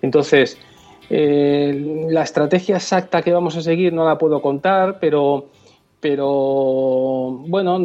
Entonces, 0.00 0.58
eh, 1.10 2.06
la 2.08 2.22
estrategia 2.22 2.76
exacta 2.76 3.20
que 3.20 3.32
vamos 3.32 3.56
a 3.56 3.60
seguir 3.60 3.92
no 3.92 4.06
la 4.06 4.16
puedo 4.16 4.40
contar, 4.40 4.98
pero 4.98 5.46
pero 6.00 7.42
bueno, 7.48 7.76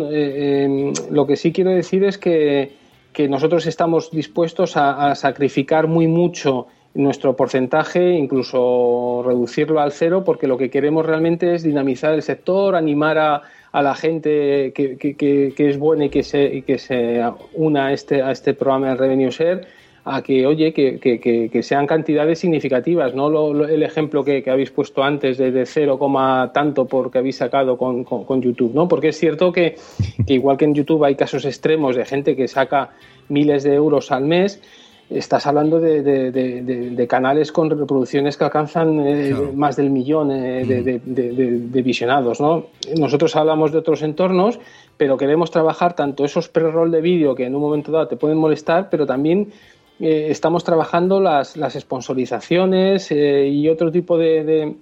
lo 1.09 1.25
que 1.25 1.35
sí 1.35 1.51
quiero 1.51 1.71
decir 1.71 2.03
es 2.03 2.19
que, 2.19 2.73
que 3.13 3.27
nosotros 3.29 3.65
estamos 3.67 4.11
dispuestos 4.11 4.75
a, 4.75 5.15
sacrificar 5.15 5.87
muy 5.87 6.07
mucho 6.07 6.67
nuestro 6.95 7.35
porcentaje, 7.35 8.11
incluso 8.11 9.23
reducirlo 9.25 9.79
al 9.79 9.91
cero, 9.91 10.23
porque 10.23 10.47
lo 10.47 10.57
que 10.57 10.69
queremos 10.69 11.05
realmente 11.05 11.55
es 11.55 11.63
dinamizar 11.63 12.13
el 12.13 12.21
sector, 12.21 12.75
animar 12.75 13.17
a, 13.17 13.41
a 13.71 13.81
la 13.81 13.95
gente 13.95 14.71
que, 14.73 14.97
que, 14.97 15.15
que, 15.15 15.69
es 15.69 15.79
buena 15.79 16.05
y 16.05 16.09
que 16.09 16.23
se, 16.23 16.43
y 16.45 16.61
que 16.61 16.77
se 16.77 17.23
una 17.53 17.87
a 17.87 17.93
este, 17.93 18.21
a 18.21 18.31
este 18.31 18.53
programa 18.53 18.89
de 18.89 18.95
Revenue 18.95 19.31
Share 19.31 19.65
a 20.05 20.21
que, 20.21 20.45
oye, 20.45 20.73
que, 20.73 20.99
que, 20.99 21.63
sean 21.63 21.87
cantidades 21.87 22.39
significativas, 22.39 23.15
no 23.15 23.29
lo, 23.29 23.65
el 23.65 23.83
ejemplo 23.83 24.23
que, 24.23 24.43
habéis 24.49 24.69
puesto 24.69 25.01
antes 25.01 25.37
de, 25.37 25.51
de 25.51 25.65
0, 25.65 25.97
tanto 26.53 26.85
porque 26.85 27.19
habéis 27.19 27.37
sacado 27.37 27.77
con, 27.77 28.03
con, 28.03 28.25
con, 28.25 28.41
YouTube, 28.41 28.73
¿no? 28.73 28.87
Porque 28.89 29.09
es 29.09 29.17
cierto 29.17 29.53
que, 29.53 29.75
igual 30.27 30.57
que 30.57 30.65
en 30.65 30.75
YouTube 30.75 31.05
hay 31.05 31.15
casos 31.15 31.45
extremos 31.45 31.95
de 31.95 32.03
gente 32.03 32.35
que 32.35 32.49
saca 32.49 32.91
miles 33.29 33.63
de 33.63 33.75
euros 33.75 34.11
al 34.11 34.25
mes, 34.25 34.61
estás 35.09 35.45
hablando 35.47 35.79
de, 35.79 36.01
de, 36.01 36.31
de, 36.31 36.61
de, 36.91 37.07
canales 37.07 37.51
con 37.51 37.69
reproducciones 37.69 38.37
que 38.37 38.43
alcanzan 38.43 38.99
eh, 39.05 39.29
claro. 39.29 39.53
más 39.53 39.75
del 39.75 39.89
millón 39.89 40.31
eh, 40.31 40.63
mm. 40.65 41.13
de, 41.13 41.81
visionados. 41.81 42.39
¿no? 42.39 42.67
Nosotros 42.97 43.35
hablamos 43.35 43.71
de 43.71 43.79
otros 43.79 44.01
entornos, 44.01 44.59
pero 44.97 45.17
queremos 45.17 45.51
trabajar 45.51 45.95
tanto 45.95 46.25
esos 46.25 46.49
pre-roll 46.49 46.91
de 46.91 47.01
vídeo 47.01 47.35
que 47.35 47.45
en 47.45 47.55
un 47.55 47.61
momento 47.61 47.91
dado 47.91 48.07
te 48.07 48.15
pueden 48.15 48.37
molestar, 48.37 48.89
pero 48.89 49.05
también 49.05 49.51
eh, 49.99 50.27
estamos 50.29 50.63
trabajando 50.63 51.19
las, 51.19 51.57
las 51.57 51.73
sponsorizaciones 51.73 53.11
y 53.11 53.69
otro 53.69 53.91
tipo 53.91 54.17
de, 54.17 54.75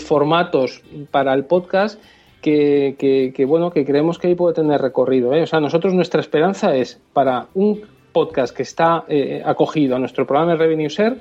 formatos 0.00 0.82
para 1.10 1.32
el 1.34 1.44
podcast 1.44 2.00
que, 2.42 2.96
que, 2.98 3.32
que, 3.34 3.44
bueno, 3.44 3.70
que 3.70 3.84
creemos 3.84 4.18
que 4.18 4.28
ahí 4.28 4.34
puede 4.34 4.54
tener 4.54 4.80
recorrido. 4.80 5.30
O 5.30 5.46
sea, 5.46 5.60
nosotros 5.60 5.94
nuestra 5.94 6.20
esperanza 6.20 6.76
es 6.76 7.00
para 7.12 7.46
un 7.54 7.82
podcast 8.12 8.54
que 8.56 8.62
está 8.62 9.04
eh, 9.08 9.42
acogido 9.44 9.96
a 9.96 9.98
nuestro 9.98 10.26
programa 10.26 10.52
de 10.52 10.58
Revenue 10.58 10.88
Share, 10.88 11.16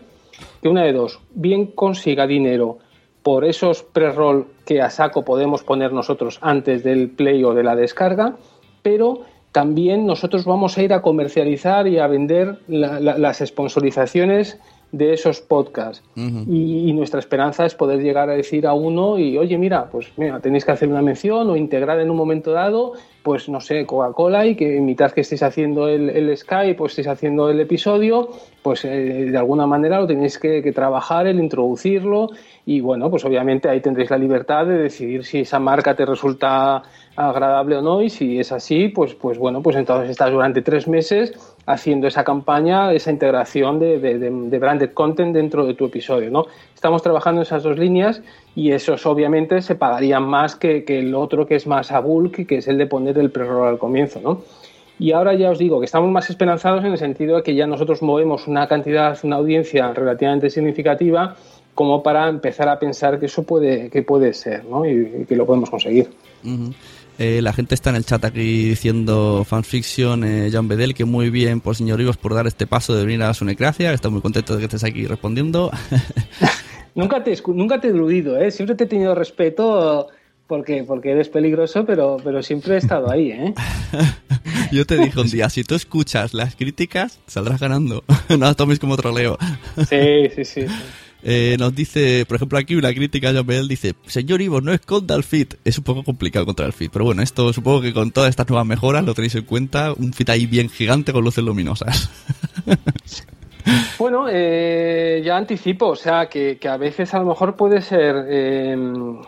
que 0.61 0.69
una 0.69 0.83
de 0.83 0.93
dos, 0.93 1.19
bien 1.31 1.67
consiga 1.67 2.27
dinero 2.27 2.77
por 3.23 3.43
esos 3.43 3.83
pre-roll 3.83 4.47
que 4.65 4.81
a 4.81 4.89
saco 4.89 5.25
podemos 5.25 5.63
poner 5.63 5.91
nosotros 5.91 6.39
antes 6.41 6.83
del 6.83 7.09
play 7.09 7.43
o 7.43 7.53
de 7.53 7.63
la 7.63 7.75
descarga, 7.75 8.37
pero 8.81 9.21
también 9.51 10.05
nosotros 10.05 10.45
vamos 10.45 10.77
a 10.77 10.83
ir 10.83 10.93
a 10.93 11.01
comercializar 11.01 11.87
y 11.87 11.99
a 11.99 12.07
vender 12.07 12.59
la, 12.67 12.99
la, 12.99 13.17
las 13.17 13.39
sponsorizaciones 13.39 14.59
de 14.91 15.13
esos 15.13 15.41
podcasts. 15.41 16.03
Uh 16.15 16.21
-huh. 16.21 16.45
y, 16.47 16.89
y, 16.89 16.93
nuestra 16.93 17.19
esperanza 17.19 17.65
es 17.65 17.75
poder 17.75 18.01
llegar 18.01 18.29
a 18.29 18.33
decir 18.33 18.65
a 18.65 18.73
uno 18.73 19.19
y, 19.19 19.37
oye, 19.37 19.57
mira, 19.57 19.89
pues 19.91 20.11
mira, 20.17 20.39
tenéis 20.39 20.65
que 20.65 20.71
hacer 20.71 20.87
una 20.87 21.01
mención 21.01 21.49
o 21.49 21.55
integrar 21.57 21.99
en 21.99 22.09
un 22.09 22.17
momento 22.17 22.51
dado, 22.51 22.93
pues 23.23 23.49
no 23.49 23.59
sé, 23.59 23.85
Coca-Cola 23.85 24.45
y 24.45 24.55
que 24.55 24.79
mitad 24.79 25.11
que 25.11 25.21
estéis 25.21 25.43
haciendo 25.43 25.89
el, 25.89 26.09
el 26.09 26.35
Skype 26.37 26.75
pues 26.75 26.93
estéis 26.93 27.09
haciendo 27.09 27.49
el 27.49 27.59
episodio, 27.59 28.29
pues 28.61 28.85
eh, 28.85 29.27
de 29.29 29.37
alguna 29.37 29.67
manera 29.67 29.99
lo 29.99 30.07
tenéis 30.07 30.39
que, 30.39 30.63
que, 30.63 30.71
trabajar, 30.71 31.27
el 31.27 31.39
introducirlo 31.39 32.29
y 32.65 32.79
bueno, 32.79 33.09
pues 33.09 33.25
obviamente 33.25 33.67
ahí 33.67 33.81
tendréis 33.81 34.09
la 34.09 34.17
libertad 34.17 34.65
de 34.65 34.77
decidir 34.77 35.25
si 35.25 35.41
esa 35.41 35.59
marca 35.59 35.95
te 35.95 36.05
resulta 36.05 36.83
agradable 37.17 37.75
o 37.77 37.81
no 37.81 38.01
y 38.01 38.09
si 38.09 38.39
es 38.39 38.51
así, 38.53 38.87
pues, 38.87 39.13
pues 39.15 39.37
bueno, 39.37 39.61
pues 39.61 39.75
entonces 39.75 40.09
estás 40.11 40.31
durante 40.31 40.61
tres 40.61 40.87
meses 40.87 41.56
haciendo 41.67 42.07
esa 42.07 42.23
campaña, 42.23 42.93
esa 42.93 43.11
integración 43.11 43.77
de, 43.77 43.99
de, 43.99 44.17
de, 44.17 44.59
branded 44.59 44.91
content 44.93 45.35
dentro 45.35 45.65
de 45.65 45.73
tu 45.73 45.85
episodio, 45.85 46.31
¿no? 46.31 46.45
Estamos 46.73 47.03
trabajando 47.03 47.41
en 47.41 47.43
esas 47.43 47.61
dos 47.61 47.77
líneas 47.77 48.21
y 48.55 48.71
esos 48.71 49.05
obviamente 49.05 49.61
se 49.61 49.75
pagarían 49.75 50.23
más 50.23 50.55
que, 50.55 50.85
que 50.85 50.99
el 50.99 51.13
otro 51.13 51.45
que 51.45 51.55
es 51.55 51.67
más 51.67 51.91
a 51.91 51.99
bulk, 51.99 52.47
que 52.47 52.57
es 52.57 52.69
el 52.69 52.77
de 52.77 52.87
poner 52.87 53.17
el 53.19 53.31
pre-roll 53.31 53.67
al 53.67 53.77
comienzo, 53.77 54.21
¿no? 54.21 54.41
Y 54.97 55.11
ahora 55.11 55.35
ya 55.35 55.51
os 55.51 55.59
digo 55.59 55.79
que 55.79 55.85
estamos 55.85 56.09
más 56.09 56.29
esperanzados 56.29 56.83
en 56.85 56.93
el 56.93 56.97
sentido 56.97 57.35
de 57.35 57.43
que 57.43 57.53
ya 57.53 57.67
nosotros 57.67 58.01
movemos 58.01 58.47
una 58.47 58.67
cantidad, 58.67 59.19
una 59.23 59.35
audiencia 59.35 59.93
relativamente 59.93 60.49
significativa 60.49 61.35
como 61.75 62.01
para 62.01 62.29
empezar 62.29 62.69
a 62.69 62.79
pensar 62.79 63.19
que 63.19 63.27
eso 63.27 63.43
puede, 63.43 63.89
que 63.89 64.01
puede 64.03 64.33
ser, 64.33 64.63
¿no? 64.65 64.85
Y, 64.85 65.21
y 65.21 65.25
que 65.25 65.35
lo 65.35 65.45
podemos 65.45 65.69
conseguir. 65.69 66.09
Uh 66.43 66.47
-huh. 66.47 66.73
Eh, 67.19 67.41
la 67.41 67.51
gente 67.51 67.73
está 67.73 67.89
en 67.89 67.95
el 67.95 68.05
chat 68.05 68.23
aquí 68.25 68.69
diciendo 68.69 69.43
fanfiction, 69.43 70.23
eh, 70.23 70.49
John 70.53 70.67
Bedell, 70.67 70.93
que 70.93 71.05
muy 71.05 71.31
bien 71.31 71.61
por 71.61 71.75
señor 71.75 71.97
Rivos 71.97 72.17
por 72.17 72.35
dar 72.35 72.45
este 72.45 72.67
paso 72.67 72.95
de 72.95 73.05
venir 73.05 73.23
a 73.23 73.33
su 73.33 73.43
necracia. 73.43 73.91
Está 73.91 74.09
muy 74.09 74.21
contento 74.21 74.53
de 74.53 74.59
que 74.59 74.65
estés 74.65 74.83
aquí 74.83 75.07
respondiendo. 75.07 75.71
nunca, 76.95 77.23
te, 77.23 77.35
nunca 77.47 77.81
te 77.81 77.87
he 77.87 77.91
eludido, 77.91 78.39
¿eh? 78.39 78.51
siempre 78.51 78.75
te 78.75 78.83
he 78.83 78.87
tenido 78.87 79.15
respeto 79.15 80.07
porque, 80.45 80.83
porque 80.83 81.11
eres 81.11 81.29
peligroso, 81.29 81.85
pero, 81.85 82.17
pero 82.23 82.43
siempre 82.43 82.75
he 82.75 82.77
estado 82.77 83.11
ahí. 83.11 83.31
¿eh? 83.31 83.53
Yo 84.71 84.85
te 84.85 84.97
dije 84.97 85.19
un 85.19 85.29
día, 85.29 85.49
si 85.49 85.63
tú 85.63 85.73
escuchas 85.73 86.35
las 86.35 86.55
críticas, 86.55 87.19
saldrás 87.25 87.59
ganando. 87.59 88.03
no 88.29 88.37
las 88.37 88.55
tomes 88.55 88.77
como 88.77 88.95
troleo. 88.95 89.37
sí, 89.89 90.29
sí, 90.35 90.45
sí. 90.45 90.67
sí. 90.67 90.73
Eh, 91.29 91.57
nos 91.59 91.75
dice, 91.75 92.25
por 92.25 92.37
ejemplo, 92.37 92.57
aquí 92.57 92.75
una 92.75 92.93
crítica 92.93 93.33
John 93.35 93.45
Bell 93.45 93.67
dice, 93.67 93.95
señor 94.05 94.41
Ivo, 94.41 94.61
no 94.61 94.71
esconda 94.71 95.13
el 95.13 95.25
feed. 95.25 95.55
Es 95.65 95.77
un 95.77 95.83
poco 95.83 96.05
complicado 96.05 96.43
encontrar 96.43 96.67
el 96.67 96.73
feed, 96.73 96.89
pero 96.89 97.03
bueno, 97.03 97.21
esto 97.21 97.51
supongo 97.51 97.81
que 97.81 97.93
con 97.93 98.11
todas 98.11 98.29
estas 98.29 98.47
nuevas 98.47 98.65
mejoras 98.65 99.03
lo 99.03 99.13
tenéis 99.13 99.35
en 99.35 99.43
cuenta. 99.43 99.91
Un 99.91 100.13
feed 100.13 100.29
ahí 100.29 100.45
bien 100.45 100.69
gigante 100.69 101.11
con 101.11 101.25
luces 101.25 101.43
luminosas. 101.43 102.09
Bueno, 103.99 104.27
eh, 104.31 105.21
ya 105.25 105.35
anticipo, 105.35 105.87
o 105.87 105.95
sea, 105.95 106.29
que, 106.29 106.57
que, 106.57 106.69
a 106.69 106.77
veces 106.77 107.13
a 107.13 107.19
lo 107.19 107.25
mejor 107.25 107.57
puede 107.57 107.81
ser, 107.81 108.15
eh, 108.29 108.77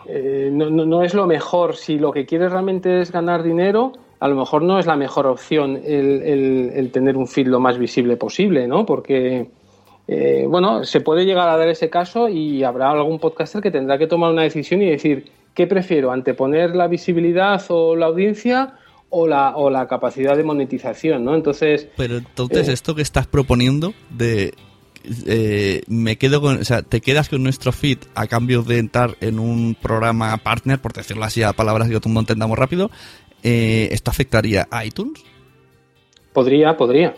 eh, 0.06 0.48
no, 0.50 0.70
no, 0.70 1.02
es 1.02 1.12
lo 1.12 1.26
mejor, 1.26 1.76
si 1.76 1.98
lo 1.98 2.10
que 2.10 2.24
quieres 2.24 2.50
realmente 2.50 3.02
es 3.02 3.12
ganar 3.12 3.42
dinero, 3.42 3.92
a 4.18 4.28
lo 4.28 4.36
mejor 4.36 4.62
no 4.62 4.78
es 4.78 4.86
la 4.86 4.96
mejor 4.96 5.26
opción 5.26 5.76
el, 5.84 6.22
el, 6.22 6.72
el 6.74 6.90
tener 6.90 7.18
un 7.18 7.26
feed 7.26 7.48
lo 7.48 7.60
más 7.60 7.76
visible 7.76 8.16
posible, 8.16 8.66
¿no? 8.66 8.86
Porque 8.86 9.50
eh, 10.12 10.44
bueno, 10.48 10.82
se 10.84 11.00
puede 11.00 11.24
llegar 11.24 11.48
a 11.48 11.56
dar 11.56 11.68
ese 11.68 11.88
caso 11.88 12.28
y 12.28 12.64
habrá 12.64 12.90
algún 12.90 13.20
podcaster 13.20 13.62
que 13.62 13.70
tendrá 13.70 13.96
que 13.96 14.08
tomar 14.08 14.32
una 14.32 14.42
decisión 14.42 14.82
y 14.82 14.90
decir, 14.90 15.30
¿qué 15.54 15.68
prefiero? 15.68 16.10
¿Anteponer 16.10 16.74
la 16.74 16.88
visibilidad 16.88 17.62
o 17.68 17.94
la 17.94 18.06
audiencia 18.06 18.74
o 19.08 19.28
la, 19.28 19.56
o 19.56 19.70
la 19.70 19.86
capacidad 19.86 20.36
de 20.36 20.42
monetización? 20.42 21.24
¿no? 21.24 21.36
Entonces, 21.36 21.86
Pero 21.96 22.16
entonces 22.16 22.68
Eh. 22.68 22.72
esto 22.72 22.96
que 22.96 23.02
estás 23.02 23.28
proponiendo 23.28 23.94
de 24.10 24.52
eh, 25.26 25.82
me 25.86 26.16
quedo 26.18 26.40
con, 26.40 26.58
o 26.58 26.64
sea, 26.64 26.82
te 26.82 27.00
quedas 27.00 27.28
con 27.28 27.44
nuestro 27.44 27.70
feed 27.70 27.98
a 28.16 28.26
cambio 28.26 28.62
de 28.64 28.78
entrar 28.78 29.16
en 29.20 29.38
un 29.38 29.76
programa 29.80 30.36
partner, 30.38 30.80
por 30.80 30.92
decirlo 30.92 31.22
así 31.22 31.44
a 31.44 31.52
palabras 31.52 31.88
que 31.88 32.00
todo 32.00 32.18
entendamos 32.18 32.58
rápido, 32.58 32.90
eh, 33.44 33.88
¿esto 33.92 34.10
afectaría 34.10 34.66
a 34.72 34.84
iTunes? 34.84 35.22
podría, 36.32 36.76
podría. 36.76 37.14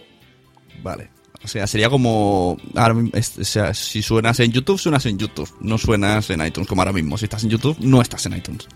Vale. 0.83 1.09
O 1.45 1.49
sea, 1.49 1.67
sería 1.67 1.91
como. 1.91 2.57
ahora 2.77 2.95
o 2.95 3.23
sea, 3.45 3.75
si 3.75 4.01
suenas 4.03 4.39
en 4.41 4.53
YouTube, 4.53 4.79
suenas 4.79 5.05
en 5.07 5.19
YouTube. 5.19 5.49
No 5.61 5.77
suenas 5.79 6.31
en 6.31 6.45
iTunes, 6.47 6.69
como 6.69 6.83
ahora 6.83 6.93
mismo. 6.93 7.19
Si 7.19 7.25
estás 7.25 7.43
en 7.45 7.51
YouTube, 7.51 7.77
no 7.81 8.01
estás 8.01 8.25
en 8.27 8.37
iTunes. 8.37 8.69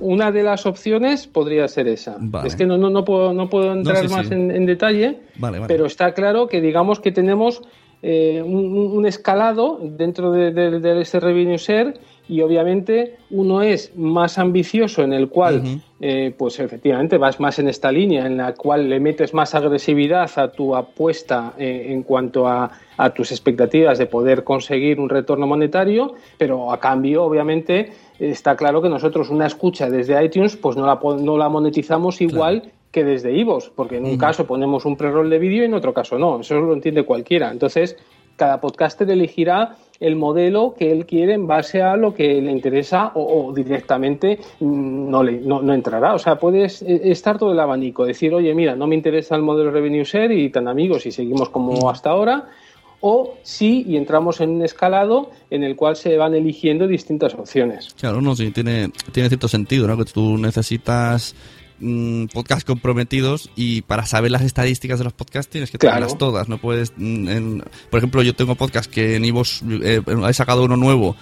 Una 0.00 0.32
de 0.32 0.42
las 0.42 0.66
opciones 0.66 1.26
podría 1.26 1.68
ser 1.68 1.86
esa. 1.88 2.16
Vale. 2.18 2.48
Es 2.48 2.56
que 2.56 2.66
no, 2.66 2.76
no, 2.78 2.90
no, 2.90 3.04
puedo, 3.04 3.32
no 3.32 3.48
puedo 3.50 3.72
entrar 3.72 4.08
sí. 4.08 4.12
más 4.14 4.30
En, 4.30 4.50
en 4.50 4.66
detalle, 4.66 5.20
Vale, 5.36 5.58
vale. 5.58 5.68
pero 5.72 5.86
está 5.86 6.12
claro 6.14 6.48
que 6.48 6.60
digamos 6.60 6.98
que 7.00 7.12
tenemos 7.12 7.60
eh, 8.02 8.42
un 8.42 9.04
escalado 9.06 9.78
dentro 9.82 10.30
de, 10.32 10.52
de- 10.52 10.80
de 10.80 11.00
ese 11.02 11.20
revenue 11.20 11.58
share 11.58 11.94
y 12.28 12.42
obviamente 12.42 13.16
uno 13.30 13.62
es 13.62 13.96
más 13.96 14.38
ambicioso 14.38 15.02
en 15.02 15.12
el 15.12 15.28
cual 15.28 15.80
eh, 16.00 16.34
pues 16.36 16.60
efectivamente 16.60 17.16
vas 17.16 17.40
más 17.40 17.58
en 17.58 17.68
esta 17.68 17.90
línea 17.90 18.26
en 18.26 18.36
la 18.36 18.54
cual 18.54 18.88
le 18.88 19.00
metes 19.00 19.34
más 19.34 19.54
agresividad 19.54 20.30
a 20.36 20.52
tu 20.52 20.76
apuesta 20.76 21.54
eh, 21.58 21.86
en 21.88 22.02
cuanto 22.02 22.46
a, 22.46 22.70
a 22.96 23.10
tus 23.10 23.32
expectativas 23.32 23.98
de 23.98 24.06
poder 24.06 24.44
conseguir 24.44 25.00
un 25.00 25.08
retorno 25.08 25.46
monetario 25.46 26.14
pero 26.36 26.70
a 26.72 26.78
cambio 26.78 27.24
obviamente 27.24 27.92
está 28.18 28.56
claro 28.56 28.82
que 28.82 28.88
nosotros 28.88 29.30
una 29.30 29.46
escucha 29.46 29.88
desde 29.88 30.22
iTunes 30.22 30.56
pues 30.56 30.76
no 30.76 30.86
la, 30.86 30.98
no 31.20 31.38
la 31.38 31.48
monetizamos 31.48 32.20
igual 32.20 32.72
que 32.90 33.04
desde 33.04 33.32
iVoox, 33.32 33.70
porque 33.74 33.98
en 33.98 34.06
un 34.06 34.16
caso 34.16 34.46
ponemos 34.46 34.84
un 34.84 34.96
pre-roll 34.96 35.28
de 35.28 35.38
vídeo 35.38 35.62
y 35.62 35.66
en 35.66 35.74
otro 35.74 35.92
caso 35.92 36.18
no, 36.18 36.40
eso 36.40 36.58
lo 36.60 36.72
entiende 36.72 37.04
cualquiera. 37.04 37.50
Entonces, 37.50 37.96
cada 38.36 38.60
podcaster 38.60 39.10
elegirá 39.10 39.76
el 40.00 40.16
modelo 40.16 40.74
que 40.78 40.92
él 40.92 41.06
quiere 41.06 41.34
en 41.34 41.46
base 41.46 41.82
a 41.82 41.96
lo 41.96 42.14
que 42.14 42.40
le 42.40 42.52
interesa 42.52 43.12
o, 43.14 43.48
o 43.48 43.52
directamente 43.52 44.38
mm, 44.60 45.10
no, 45.10 45.22
le, 45.22 45.40
no, 45.40 45.60
no 45.62 45.74
entrará. 45.74 46.14
O 46.14 46.18
sea, 46.18 46.38
puedes 46.38 46.82
eh, 46.82 47.00
estar 47.04 47.38
todo 47.38 47.52
el 47.52 47.60
abanico, 47.60 48.04
decir, 48.04 48.32
oye, 48.32 48.54
mira, 48.54 48.76
no 48.76 48.86
me 48.86 48.94
interesa 48.94 49.34
el 49.34 49.42
modelo 49.42 49.70
revenue 49.70 50.04
share 50.04 50.32
y 50.32 50.50
tan 50.50 50.68
amigos 50.68 51.06
y 51.06 51.12
seguimos 51.12 51.48
como 51.48 51.90
hasta 51.90 52.10
ahora, 52.10 52.48
o 53.00 53.34
sí 53.42 53.84
y 53.86 53.96
entramos 53.96 54.40
en 54.40 54.50
un 54.50 54.62
escalado 54.62 55.30
en 55.50 55.62
el 55.62 55.76
cual 55.76 55.96
se 55.96 56.16
van 56.16 56.34
eligiendo 56.34 56.86
distintas 56.86 57.34
opciones. 57.34 57.94
Claro, 57.98 58.20
no, 58.20 58.34
sí, 58.34 58.50
tiene, 58.50 58.90
tiene 59.12 59.28
cierto 59.28 59.48
sentido, 59.48 59.86
¿no? 59.86 59.96
Que 59.96 60.04
tú 60.04 60.36
necesitas 60.36 61.34
mm, 61.80 62.26
podcasts 62.26 62.64
comprometidos 62.64 63.50
y 63.56 63.82
para 63.82 64.06
saber 64.06 64.30
las 64.30 64.42
estadísticas 64.42 64.98
de 64.98 65.04
los 65.04 65.12
podcasts 65.12 65.50
tienes 65.50 65.70
que 65.70 65.78
Claro. 65.78 65.96
tenerlas 65.96 66.18
todas. 66.18 66.48
No 66.48 66.58
puedes. 66.58 66.92
mm, 66.96 67.28
en- 67.28 67.64
por 67.90 67.98
ejemplo, 67.98 68.22
yo 68.22 68.34
tengo 68.34 68.54
podcast 68.54 68.90
que 68.90 69.16
en 69.16 69.24
Ivos 69.24 69.62
eh, 69.82 70.00
he 70.28 70.34
sacado 70.34 70.64
uno 70.64 70.76
nuevo 70.76 71.16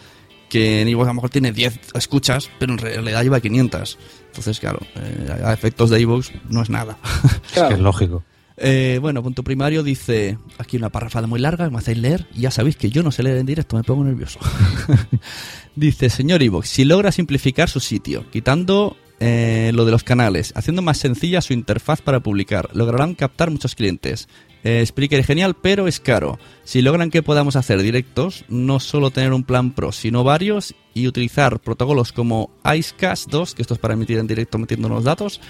que 0.48 0.80
en 0.80 0.88
Ivos 0.88 1.06
a 1.06 1.10
lo 1.10 1.14
mejor 1.14 1.30
tiene 1.30 1.50
10 1.52 1.78
escuchas, 1.94 2.48
pero 2.60 2.72
en 2.72 2.78
realidad 2.78 3.22
lleva 3.24 3.40
500. 3.40 3.98
Entonces, 4.28 4.60
claro, 4.60 4.78
eh, 4.94 5.40
a 5.44 5.52
efectos 5.52 5.90
de 5.90 6.00
Ivox 6.00 6.30
no 6.48 6.62
es 6.62 6.70
nada. 6.70 6.98
Es 7.54 7.62
que 7.62 7.74
es 7.74 7.80
lógico. 7.80 8.22
Eh, 8.58 8.98
bueno, 9.02 9.22
punto 9.22 9.42
primario 9.42 9.82
dice, 9.82 10.38
aquí 10.56 10.76
una 10.78 10.88
parrafada 10.88 11.26
muy 11.26 11.40
larga, 11.40 11.68
me 11.68 11.76
hacéis 11.78 11.98
leer, 11.98 12.26
y 12.34 12.42
ya 12.42 12.50
sabéis 12.50 12.76
que 12.76 12.88
yo 12.90 13.02
no 13.02 13.10
sé 13.12 13.22
leer 13.22 13.36
en 13.38 13.44
directo, 13.46 13.76
me 13.76 13.82
pongo 13.82 14.04
nervioso. 14.04 14.38
dice, 15.74 16.10
señor 16.10 16.42
Ivox, 16.42 16.68
si 16.68 16.84
logra 16.84 17.12
simplificar 17.12 17.68
su 17.68 17.80
sitio, 17.80 18.24
quitando 18.30 18.96
eh, 19.18 19.70
lo 19.74 19.84
de 19.84 19.92
los 19.92 20.04
canales, 20.04 20.52
haciendo 20.56 20.82
más 20.82 20.98
sencilla 20.98 21.40
su 21.40 21.52
interfaz 21.52 22.02
para 22.02 22.20
publicar, 22.20 22.68
lograrán 22.74 23.14
captar 23.14 23.50
muchos 23.50 23.74
clientes. 23.74 24.28
Eh, 24.62 24.82
es 24.82 25.26
genial, 25.26 25.54
pero 25.54 25.86
es 25.86 26.00
caro. 26.00 26.38
Si 26.64 26.82
logran 26.82 27.10
que 27.10 27.22
podamos 27.22 27.56
hacer 27.56 27.80
directos, 27.82 28.44
no 28.48 28.80
solo 28.80 29.10
tener 29.10 29.32
un 29.32 29.44
plan 29.44 29.72
pro, 29.72 29.92
sino 29.92 30.24
varios, 30.24 30.74
y 30.92 31.06
utilizar 31.06 31.60
protocolos 31.60 32.12
como 32.12 32.50
Icecast 32.64 33.30
2, 33.30 33.54
que 33.54 33.62
esto 33.62 33.74
es 33.74 33.80
para 33.80 33.94
emitir 33.94 34.18
en 34.18 34.26
directo 34.26 34.58
metiendo 34.58 34.88
los 34.88 35.04
datos, 35.04 35.40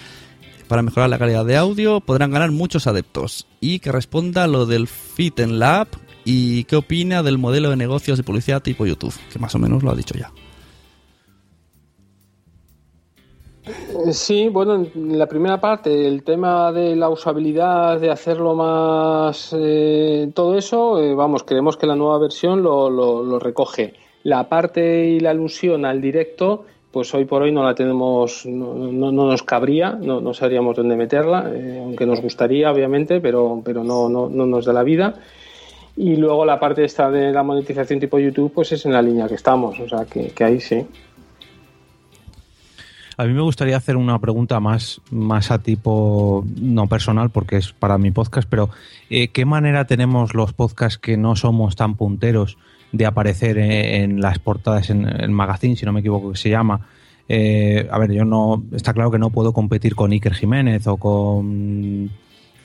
para 0.69 0.83
mejorar 0.83 1.09
la 1.09 1.19
calidad 1.19 1.45
de 1.45 1.57
audio, 1.57 2.01
podrán 2.01 2.31
ganar 2.31 2.51
muchos 2.51 2.87
adeptos. 2.87 3.47
Y 3.61 3.79
que 3.79 3.93
responda 3.93 4.47
lo 4.47 4.67
del 4.67 4.87
fit 4.89 5.39
en 5.41 5.59
la 5.59 5.81
app 5.81 5.95
y 6.25 6.65
qué 6.65 6.77
opina 6.77 7.23
del 7.23 7.39
modelo 7.39 7.71
de 7.71 7.77
negocios 7.77 8.19
de 8.19 8.25
publicidad 8.25 8.63
tipo 8.63 8.85
YouTube, 8.85 9.15
que 9.33 9.39
más 9.39 9.55
o 9.55 9.59
menos 9.59 9.83
lo 9.83 9.93
ha 9.93 9.97
dicho 9.97 10.15
ya. 10.15 10.33
Sí, 14.13 14.49
bueno, 14.49 14.75
en 14.95 15.19
la 15.19 15.27
primera 15.27 15.61
parte, 15.61 16.07
el 16.07 16.23
tema 16.23 16.71
de 16.73 16.95
la 16.95 17.09
usabilidad, 17.09 17.99
de 18.01 18.11
hacerlo 18.11 18.55
más. 18.55 19.55
eh, 19.59 20.31
todo 20.35 20.57
eso, 20.57 21.01
eh, 21.03 21.15
vamos, 21.15 21.43
creemos 21.43 21.77
que 21.77 21.87
la 21.87 21.97
nueva 21.97 22.19
versión 22.19 22.63
lo, 22.63 22.89
lo- 22.91 23.39
recoge. 23.41 23.95
La 24.23 24.49
parte 24.49 25.07
y 25.07 25.21
la 25.21 25.31
alusión 25.31 25.85
al 25.85 26.01
directo, 26.01 26.65
pues 26.93 27.13
hoy 27.15 27.25
por 27.25 27.43
hoy 27.43 27.53
no 27.53 27.65
la 27.65 27.75
tenemos, 27.75 28.47
no, 28.47 28.75
no- 28.75 29.11
no 29.13 29.27
nos 29.27 29.43
cabría, 29.43 29.93
no, 29.93 30.21
no 30.21 30.33
sabríamos 30.33 30.77
dónde 30.77 30.97
meterla, 30.97 31.51
eh, 31.53 31.81
aunque 31.83 32.07
nos 32.07 32.21
gustaría, 32.23 32.71
obviamente, 32.71 33.21
pero, 33.21 33.61
pero 33.65 33.83
no, 33.83 34.09
no, 34.09 34.29
no 34.29 34.47
nos 34.47 34.65
da 34.65 34.73
la 34.73 34.83
vida. 34.85 35.15
Y 35.97 36.17
luego 36.17 36.45
la 36.45 36.61
parte 36.61 36.85
esta 36.85 37.11
de 37.11 37.33
la 37.33 37.43
monetización 37.43 37.99
tipo 37.99 38.19
YouTube, 38.19 38.53
pues 38.55 38.71
es 38.73 38.85
en 38.87 38.93
la 38.93 39.03
línea 39.03 39.27
que 39.29 39.35
estamos, 39.35 39.79
o 39.81 39.89
sea, 39.89 40.05
que, 40.05 40.29
que 40.31 40.45
ahí 40.45 40.61
sí. 40.61 40.87
A 43.19 43.25
mí 43.25 43.33
me 43.33 43.41
gustaría 43.41 43.79
hacer 43.79 43.97
una 43.97 44.19
pregunta 44.19 44.61
más, 44.61 45.01
más 45.11 45.51
a 45.51 45.59
tipo, 45.59 46.45
no 46.61 46.87
personal, 46.87 47.31
porque 47.31 47.57
es 47.57 47.73
para 47.73 47.97
mi 47.97 48.11
podcast, 48.11 48.47
pero 48.49 48.69
eh, 49.09 49.29
¿qué 49.29 49.47
manera 49.47 49.87
tenemos 49.87 50.35
los 50.35 50.53
podcasts 50.53 50.99
que 50.99 51.17
no 51.17 51.35
somos 51.35 51.77
tan 51.77 51.95
punteros 51.95 52.59
de 52.93 53.07
aparecer 53.07 53.57
en, 53.57 53.73
en 53.73 54.21
las 54.21 54.39
portadas 54.39 54.91
en 54.91 55.09
el 55.09 55.31
magazine, 55.31 55.77
si 55.77 55.87
no 55.87 55.93
me 55.93 56.01
equivoco 56.01 56.33
que 56.33 56.39
se 56.39 56.51
llama? 56.51 56.87
Eh, 57.29 57.89
a 57.91 57.99
ver, 57.99 58.13
yo 58.13 58.25
no, 58.27 58.63
está 58.73 58.93
claro 58.93 59.11
que 59.11 59.19
no 59.19 59.31
puedo 59.31 59.55
competir 59.55 59.95
con 59.95 60.13
Iker 60.13 60.35
Jiménez 60.35 60.87
o 60.87 60.99
con 60.99 62.11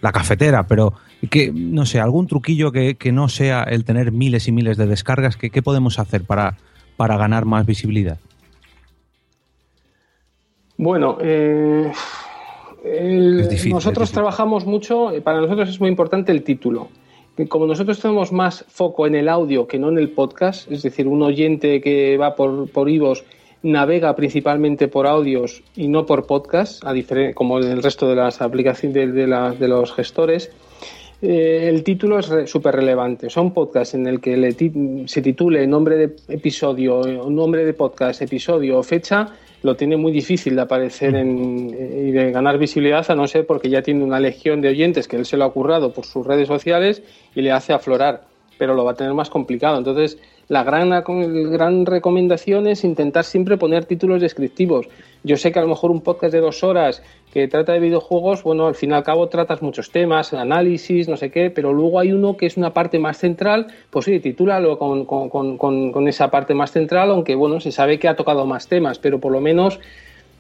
la 0.02 0.12
cafetera, 0.12 0.68
pero 0.68 0.94
que, 1.30 1.52
no 1.54 1.86
sé, 1.86 2.02
algún 2.02 2.28
truquillo 2.28 2.74
que, 2.74 2.96
que 2.96 3.12
no 3.12 3.30
sea 3.30 3.64
el 3.64 3.86
tener 3.86 4.12
miles 4.12 4.50
y 4.50 4.52
miles 4.52 4.76
de 4.76 4.88
descargas, 4.88 5.38
que, 5.38 5.50
¿qué 5.50 5.62
podemos 5.62 5.98
hacer 5.98 6.24
para, 6.24 6.58
para 6.98 7.16
ganar 7.18 7.46
más 7.46 7.66
visibilidad? 7.66 8.20
Bueno, 10.82 11.20
eh, 11.22 11.92
el- 12.84 13.40
Es 13.42 13.50
difícil, 13.50 13.74
nosotros 13.74 14.12
trabajamos 14.12 14.66
mucho, 14.66 15.12
eh, 15.12 15.22
para 15.22 15.40
nosotros 15.40 15.70
es 15.70 15.80
muy 15.80 15.90
importante 15.90 16.32
el 16.32 16.42
título. 16.42 16.88
Como 17.50 17.68
nosotros 17.68 18.00
tenemos 18.00 18.32
más 18.32 18.66
foco 18.68 19.06
en 19.06 19.14
el 19.14 19.30
audio 19.30 19.68
que 19.68 19.78
no 19.78 19.90
en 19.90 20.00
el 20.00 20.10
podcast, 20.10 20.72
es 20.72 20.82
decir, 20.82 21.08
un 21.08 21.22
oyente 21.22 21.82
que 21.82 22.18
va 22.18 22.36
por, 22.36 22.68
por 22.72 22.90
IVOS 22.90 23.24
navega 23.62 24.16
principalmente 24.16 24.88
por 24.88 25.06
audios 25.06 25.62
y 25.76 25.88
no 25.88 26.08
por 26.08 26.26
podcast, 26.26 26.84
a 26.84 26.94
como 27.36 27.60
en 27.60 27.70
el 27.72 27.84
resto 27.84 28.10
de 28.10 28.16
las 28.16 28.42
aplicaciones 28.42 28.96
de, 28.96 29.08
de 29.12 29.28
la- 29.28 29.52
de 29.52 29.68
los 29.68 29.94
gestores, 29.94 30.52
eh, 31.22 31.68
el 31.70 31.84
título 31.84 32.18
es 32.18 32.28
re- 32.28 32.48
súper 32.48 32.76
relevante. 32.76 33.30
Son 33.30 33.54
podcasts 33.54 33.94
en 33.94 34.08
el 34.08 34.20
que 34.20 34.36
le 34.36 34.52
se 35.08 35.22
titule 35.22 35.68
nombre 35.68 35.96
de 35.96 36.16
episodio, 36.28 37.06
eh, 37.06 37.20
nombre 37.30 37.66
de 37.66 37.74
podcast, 37.74 38.24
episodio 38.24 38.80
o 38.80 38.84
fecha, 38.84 39.28
lo 39.64 39.76
tiene 39.76 39.98
muy 39.98 40.12
difícil 40.12 40.56
de 40.56 40.62
aparecer 40.62 41.16
en, 41.16 41.70
y 41.70 42.12
de 42.12 42.32
ganar 42.32 42.58
visibilidad, 42.58 43.10
a 43.10 43.16
no 43.16 43.28
ser 43.28 43.46
porque 43.46 43.70
ya 43.70 43.82
tiene 43.82 44.04
una 44.04 44.20
legión 44.20 44.62
de 44.62 44.70
oyentes 44.70 45.08
que 45.08 45.18
él 45.18 45.26
se 45.26 45.38
lo 45.38 45.46
ha 45.46 45.54
currado 45.54 45.94
por 45.94 46.06
sus 46.06 46.26
redes 46.26 46.48
sociales 46.48 47.04
y 47.36 47.42
le 47.42 47.52
hace 47.52 47.74
aflorar, 47.74 48.24
pero 48.58 48.74
lo 48.74 48.84
va 48.84 48.92
a 48.92 48.96
tener 48.96 49.14
más 49.14 49.30
complicado. 49.30 49.78
Entonces, 49.78 50.18
la 50.48 50.64
gran, 50.64 50.90
gran 51.52 51.86
recomendación 51.86 52.68
es 52.68 52.84
intentar 52.84 53.24
siempre 53.24 53.58
poner 53.58 53.86
títulos 53.86 54.20
descriptivos. 54.20 54.88
Yo 55.24 55.38
sé 55.38 55.52
que 55.52 55.60
a 55.60 55.62
lo 55.62 55.68
mejor 55.68 55.92
un 55.92 56.02
podcast 56.02 56.34
de 56.34 56.40
dos 56.40 56.64
horas 56.64 57.04
que 57.32 57.48
trata 57.48 57.74
de 57.74 57.80
videojuegos, 57.80 58.42
bueno, 58.44 58.66
al 58.66 58.74
fin 58.76 58.90
y 58.90 58.94
al 58.94 59.04
cabo 59.04 59.30
tratas 59.30 59.62
muchos 59.62 59.92
temas, 59.92 60.34
análisis, 60.34 61.08
no 61.08 61.16
sé 61.16 61.30
qué, 61.30 61.52
pero 61.52 61.74
luego 61.74 62.00
hay 62.00 62.12
uno 62.12 62.36
que 62.38 62.48
es 62.48 62.58
una 62.58 62.74
parte 62.74 62.98
más 62.98 63.18
central, 63.20 63.68
pues 63.92 64.06
sí, 64.06 64.20
titúlalo 64.20 64.80
con, 64.80 65.06
con, 65.06 65.30
con, 65.30 65.58
con- 65.58 65.92
con 65.92 66.08
esa 66.08 66.32
parte 66.32 66.56
más 66.56 66.72
central, 66.72 67.12
aunque 67.12 67.36
bueno, 67.36 67.60
se 67.60 67.72
sabe 67.72 68.00
que 68.00 68.08
ha 68.08 68.16
tocado 68.16 68.46
más 68.48 68.68
temas, 68.68 68.98
pero 68.98 69.20
por 69.20 69.32
lo 69.32 69.42
menos 69.42 69.80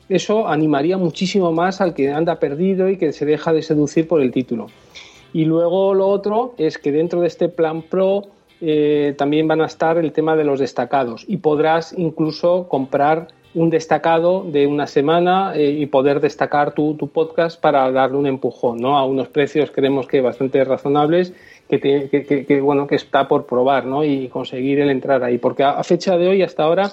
eso 0.10 0.48
animaría 0.48 0.98
muchísimo 0.98 1.52
más 1.54 1.80
al 1.80 1.94
que 1.94 2.12
anda 2.12 2.40
perdido 2.40 2.90
y 2.90 2.98
que 2.98 3.14
se 3.14 3.26
deja 3.26 3.54
de 3.54 3.62
seducir 3.62 4.08
por 4.08 4.20
el 4.22 4.32
título. 4.32 4.68
Y 5.32 5.46
luego 5.46 5.94
lo 5.94 6.08
otro 6.08 6.56
es 6.58 6.78
que 6.80 6.92
dentro 6.92 7.22
de 7.22 7.28
este 7.28 7.48
plan 7.50 7.84
pro 7.84 8.24
eh, 8.60 9.14
también 9.18 9.48
van 9.48 9.62
a 9.62 9.66
estar 9.68 9.98
el 9.98 10.12
tema 10.12 10.36
de 10.36 10.44
los 10.44 10.60
destacados 10.60 11.24
y 11.28 11.38
podrás 11.38 11.94
incluso 11.98 12.68
comprar 12.68 13.28
un 13.54 13.70
destacado 13.70 14.44
de 14.44 14.66
una 14.68 14.88
semana 14.88 15.54
eh, 15.56 15.70
y 15.72 15.86
poder 15.88 16.20
destacar 16.22 16.74
tu, 16.74 16.96
tu 16.96 17.08
podcast 17.10 17.60
para 17.60 17.92
darle 17.92 18.18
un 18.18 18.28
empujón 18.28 18.80
¿no? 18.80 18.98
a 18.98 19.06
unos 19.06 19.28
precios 19.28 19.72
creemos 19.72 20.08
que 20.08 20.22
bastante 20.22 20.64
razonables 20.64 21.34
que, 21.70 21.78
tiene- 21.78 22.10
que- 22.10 22.24
que- 22.26 22.46
que, 22.46 22.62
bueno, 22.62 22.88
que 22.88 22.96
está 22.96 23.28
por 23.28 23.46
probar 23.46 23.86
¿no? 23.86 24.04
y 24.06 24.28
conseguir 24.30 24.80
el 24.80 24.90
entrar 24.90 25.24
ahí. 25.24 25.38
Porque 25.38 25.64
a, 25.64 25.72
a 25.72 25.84
fecha 25.84 26.18
de 26.18 26.28
hoy, 26.28 26.42
hasta 26.44 26.64
ahora, 26.64 26.92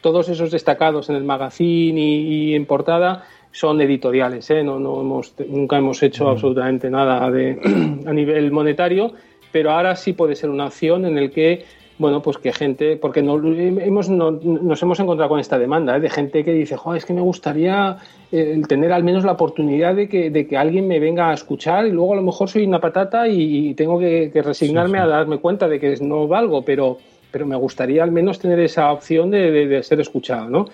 todos 0.00 0.28
esos 0.28 0.50
destacados 0.50 1.08
en 1.10 1.16
el 1.16 1.24
magazine 1.24 2.00
y, 2.00 2.50
y 2.50 2.54
en 2.54 2.66
portada 2.66 3.24
son 3.52 3.80
editoriales, 3.80 4.48
¿eh? 4.50 4.64
no, 4.64 4.78
no 4.80 5.00
hemos, 5.00 5.34
nunca 5.48 5.76
hemos 5.76 6.02
hecho 6.02 6.28
absolutamente 6.28 6.88
nada 6.90 7.30
de, 7.30 7.58
a 8.06 8.12
nivel 8.12 8.50
monetario, 8.50 9.12
pero 9.52 9.70
ahora 9.72 9.94
sí 9.94 10.14
puede 10.14 10.34
ser 10.36 10.50
una 10.50 10.66
opción 10.66 11.04
en 11.04 11.18
el 11.18 11.30
que 11.30 11.64
bueno, 12.02 12.20
pues 12.20 12.36
que 12.36 12.52
gente, 12.52 12.96
porque 12.98 13.22
no, 13.22 13.36
hemos, 13.54 14.10
no- 14.10 14.32
nos 14.32 14.82
hemos 14.82 15.00
encontrado 15.00 15.30
con 15.30 15.40
esta 15.40 15.58
demanda 15.58 15.96
¿eh? 15.96 16.00
de 16.00 16.10
gente 16.10 16.44
que 16.44 16.52
dice, 16.52 16.76
Joder, 16.76 16.98
es 16.98 17.06
que 17.06 17.14
me 17.14 17.22
gustaría 17.22 17.96
eh, 18.30 18.60
tener 18.68 18.92
al 18.92 19.04
menos 19.04 19.24
la 19.24 19.32
oportunidad 19.32 19.94
de 19.94 20.08
que, 20.08 20.30
de 20.30 20.46
que 20.46 20.56
alguien 20.58 20.86
me 20.86 20.98
venga 21.00 21.30
a 21.30 21.34
escuchar 21.34 21.86
y 21.86 21.92
luego 21.92 22.12
a 22.12 22.16
lo 22.16 22.22
mejor 22.22 22.48
soy 22.50 22.66
una 22.66 22.80
patata 22.80 23.26
y, 23.28 23.68
y 23.70 23.74
tengo 23.74 23.98
que, 23.98 24.30
que 24.32 24.42
resignarme 24.42 24.98
a 24.98 25.06
darme 25.06 25.38
cuenta 25.38 25.66
de 25.68 25.80
que 25.80 25.94
no 26.02 26.28
valgo, 26.28 26.62
pero, 26.62 26.98
pero 27.30 27.46
me 27.46 27.56
gustaría 27.56 28.02
al 28.02 28.10
menos 28.12 28.38
tener 28.38 28.60
esa 28.60 28.92
opción 28.92 29.30
de, 29.30 29.50
de- 29.50 29.66
de 29.66 29.82
ser 29.82 29.98
escuchado, 30.00 30.50
¿no? 30.50 30.66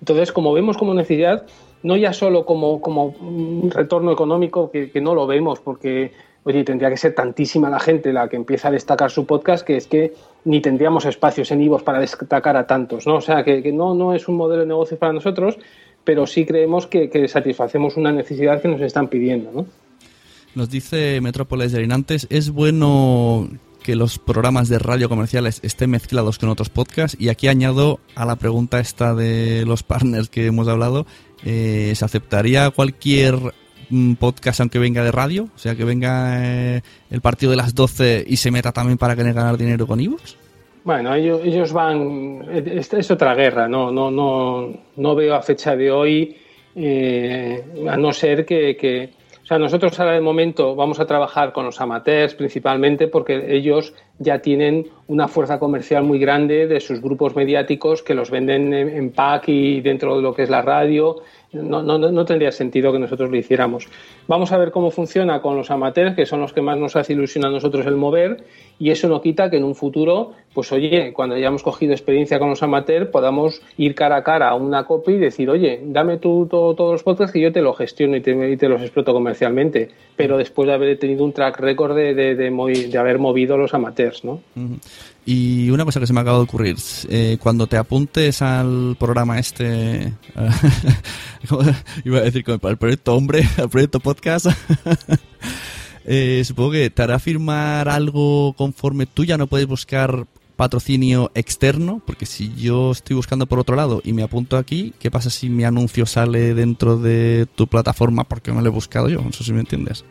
Entonces, 0.00 0.30
como 0.32 0.52
vemos 0.52 0.76
como 0.76 0.92
necesidad, 0.92 1.46
no 1.82 1.96
ya 1.96 2.12
solo 2.12 2.44
como, 2.44 2.80
como 2.80 3.06
un 3.20 3.70
retorno 3.72 4.12
económico, 4.12 4.70
que, 4.70 4.90
que 4.90 5.00
no 5.00 5.14
lo 5.14 5.26
vemos, 5.26 5.60
porque, 5.60 6.12
oye, 6.44 6.62
tendría 6.64 6.90
que 6.90 6.96
ser 6.96 7.14
tantísima 7.14 7.70
la 7.70 7.80
gente 7.80 8.12
la 8.12 8.28
que 8.28 8.36
empieza 8.36 8.68
a 8.68 8.70
destacar 8.70 9.10
su 9.10 9.26
podcast, 9.26 9.66
que 9.66 9.76
es 9.76 9.86
que 9.86 10.14
ni 10.44 10.60
tendríamos 10.60 11.06
espacios 11.06 11.50
en 11.50 11.62
IVOS 11.62 11.82
para 11.82 11.98
destacar 11.98 12.56
a 12.56 12.66
tantos, 12.66 13.06
¿no? 13.06 13.16
O 13.16 13.20
sea, 13.20 13.42
que, 13.42 13.72
no, 13.72 13.94
no 13.94 14.14
es 14.14 14.28
un 14.28 14.36
modelo 14.36 14.60
de 14.60 14.68
negocio 14.68 14.98
para 14.98 15.12
nosotros, 15.12 15.58
pero 16.04 16.26
sí 16.26 16.44
creemos 16.44 16.86
que, 16.86 17.08
que 17.08 17.26
satisfacemos 17.28 17.96
una 17.96 18.12
necesidad 18.12 18.60
que 18.60 18.68
nos 18.68 18.80
están 18.82 19.08
pidiendo, 19.08 19.50
¿no? 19.52 19.66
Nos 20.54 20.70
dice 20.70 21.20
Metrópolis 21.20 21.72
de 21.72 21.78
Arinantes, 21.78 22.28
¿es 22.30 22.50
bueno 22.50 23.48
que 23.82 23.96
los 23.96 24.18
programas 24.18 24.68
de 24.68 24.78
radio 24.78 25.08
comerciales 25.08 25.60
estén 25.64 25.90
mezclados 25.90 26.38
con 26.38 26.48
otros 26.48 26.70
podcasts? 26.70 27.16
Y 27.20 27.28
aquí 27.28 27.48
añado 27.48 27.98
a 28.14 28.24
la 28.24 28.36
pregunta 28.36 28.78
esta 28.78 29.14
de 29.14 29.64
los 29.66 29.82
partners 29.82 30.28
que 30.28 30.46
hemos 30.46 30.68
hablado, 30.68 31.06
eh, 31.44 31.92
¿se 31.96 32.04
aceptaría 32.04 32.70
cualquier 32.70 33.52
podcast 34.18 34.60
aunque 34.60 34.78
venga 34.78 35.02
de 35.04 35.12
radio? 35.12 35.48
O 35.54 35.58
sea, 35.58 35.74
que 35.74 35.84
venga 35.84 36.38
eh, 36.44 36.82
el 37.10 37.20
partido 37.20 37.50
de 37.50 37.56
las 37.56 37.74
12 37.74 38.24
y 38.26 38.36
se 38.36 38.50
meta 38.50 38.72
también 38.72 38.98
para 38.98 39.14
querer 39.16 39.34
ganar 39.34 39.56
dinero 39.56 39.86
con 39.86 40.00
Evox. 40.00 40.36
Bueno, 40.84 41.14
ellos, 41.14 41.40
ellos 41.44 41.72
van. 41.72 42.44
Es, 42.52 42.92
es 42.92 43.10
otra 43.10 43.34
guerra, 43.34 43.66
no, 43.68 43.90
no, 43.90 44.10
no, 44.10 44.70
no 44.96 45.14
veo 45.14 45.34
a 45.34 45.40
fecha 45.42 45.74
de 45.74 45.90
hoy, 45.90 46.36
eh, 46.76 47.64
a 47.88 47.96
no 47.96 48.12
ser 48.12 48.44
que, 48.44 48.76
que- 48.76 49.10
O 49.42 49.46
sea, 49.46 49.58
nosotros 49.58 49.98
ahora 50.00 50.12
de 50.12 50.20
momento 50.20 50.74
vamos 50.74 51.00
a 51.00 51.06
trabajar 51.06 51.52
con 51.52 51.64
los 51.64 51.80
amateurs 51.80 52.34
principalmente 52.34 53.08
porque 53.08 53.56
ellos 53.56 53.94
ya 54.18 54.38
tienen 54.38 54.86
una 55.06 55.28
fuerza 55.28 55.58
comercial 55.58 56.02
muy 56.04 56.18
grande 56.18 56.66
de 56.66 56.80
sus 56.80 57.00
grupos 57.02 57.36
mediáticos 57.36 58.02
que 58.02 58.14
los 58.14 58.30
venden 58.30 58.72
en, 58.72 58.88
en 58.88 59.10
pack 59.10 59.48
y 59.48 59.80
dentro 59.80 60.16
de 60.16 60.22
lo 60.22 60.34
que 60.34 60.42
es 60.44 60.50
la 60.50 60.62
radio. 60.62 61.16
No, 61.52 61.82
no, 61.84 61.98
no 61.98 62.24
tendría 62.24 62.50
sentido 62.50 62.92
que 62.92 62.98
nosotros 62.98 63.30
lo 63.30 63.36
hiciéramos. 63.36 63.86
Vamos 64.26 64.50
a 64.50 64.58
ver 64.58 64.72
cómo 64.72 64.90
funciona 64.90 65.40
con 65.40 65.56
los 65.56 65.70
amateurs, 65.70 66.16
que 66.16 66.26
son 66.26 66.40
los 66.40 66.52
que 66.52 66.60
más 66.62 66.78
nos 66.78 66.96
hace 66.96 67.12
ilusión 67.12 67.44
a 67.44 67.50
nosotros 67.50 67.86
el 67.86 67.94
mover, 67.94 68.42
y 68.80 68.90
eso 68.90 69.08
no 69.08 69.20
quita 69.20 69.50
que 69.50 69.58
en 69.58 69.62
un 69.64 69.76
futuro, 69.76 70.32
pues 70.52 70.72
oye, 70.72 71.12
cuando 71.12 71.36
hayamos 71.36 71.62
cogido 71.62 71.92
experiencia 71.92 72.40
con 72.40 72.48
los 72.50 72.60
amateurs, 72.64 73.08
podamos 73.08 73.62
ir 73.76 73.94
cara 73.94 74.16
a 74.16 74.24
cara 74.24 74.48
a 74.48 74.56
una 74.56 74.84
copia 74.84 75.14
y 75.14 75.18
decir, 75.18 75.48
oye, 75.48 75.80
dame 75.84 76.16
tú 76.16 76.48
todo- 76.50 76.74
todos 76.74 76.92
los 76.94 77.02
podcasts 77.04 77.32
que 77.32 77.40
yo 77.40 77.52
te 77.52 77.62
lo 77.62 77.72
gestiono 77.72 78.16
y 78.16 78.20
te, 78.20 78.50
y 78.50 78.56
te 78.56 78.68
los 78.68 78.82
exploto 78.82 79.12
comercialmente, 79.12 79.90
pero 80.16 80.36
después 80.36 80.66
de 80.66 80.74
haber 80.74 80.98
tenido 80.98 81.24
un 81.24 81.32
track 81.32 81.60
record 81.60 81.94
de, 81.94 82.14
de, 82.14 82.34
de 82.34 82.98
haber 82.98 83.20
movido 83.20 83.56
los 83.56 83.74
amateurs, 83.74 84.03
Y 85.26 85.70
una 85.70 85.84
cosa 85.84 86.00
que 86.00 86.06
se 86.06 86.12
me 86.12 86.20
acaba 86.20 86.38
de 86.38 86.44
ocurrir, 86.44 86.76
eh, 87.08 87.38
cuando 87.40 87.66
te 87.66 87.76
apuntes 87.76 88.42
al 88.42 88.96
programa 88.98 89.38
este, 89.38 90.12
¿cómo 91.48 91.62
iba 92.04 92.18
a 92.18 92.22
decir 92.22 92.44
con 92.44 92.60
el 92.62 92.76
proyecto 92.76 93.14
hombre, 93.14 93.42
al 93.56 93.70
proyecto 93.70 94.00
podcast, 94.00 94.46
eh, 96.04 96.42
supongo 96.44 96.72
que 96.72 96.90
te 96.90 97.02
hará 97.02 97.18
firmar 97.18 97.88
algo 97.88 98.52
conforme 98.54 99.06
tú 99.06 99.24
ya 99.24 99.38
no 99.38 99.46
puedes 99.46 99.66
buscar 99.66 100.26
patrocinio 100.56 101.32
externo, 101.34 102.00
porque 102.06 102.26
si 102.26 102.54
yo 102.54 102.92
estoy 102.92 103.16
buscando 103.16 103.46
por 103.46 103.58
otro 103.58 103.74
lado 103.74 104.00
y 104.04 104.12
me 104.12 104.22
apunto 104.22 104.56
aquí, 104.56 104.92
¿qué 105.00 105.10
pasa 105.10 105.28
si 105.30 105.48
mi 105.48 105.64
anuncio 105.64 106.06
sale 106.06 106.54
dentro 106.54 106.96
de 106.96 107.46
tu 107.56 107.66
plataforma 107.66 108.24
porque 108.24 108.52
me 108.52 108.62
lo 108.62 108.68
he 108.68 108.70
buscado 108.70 109.08
yo? 109.08 109.20
No 109.20 109.32
sé 109.32 109.42
si 109.42 109.52
me 109.52 109.60
entiendes. 109.60 110.04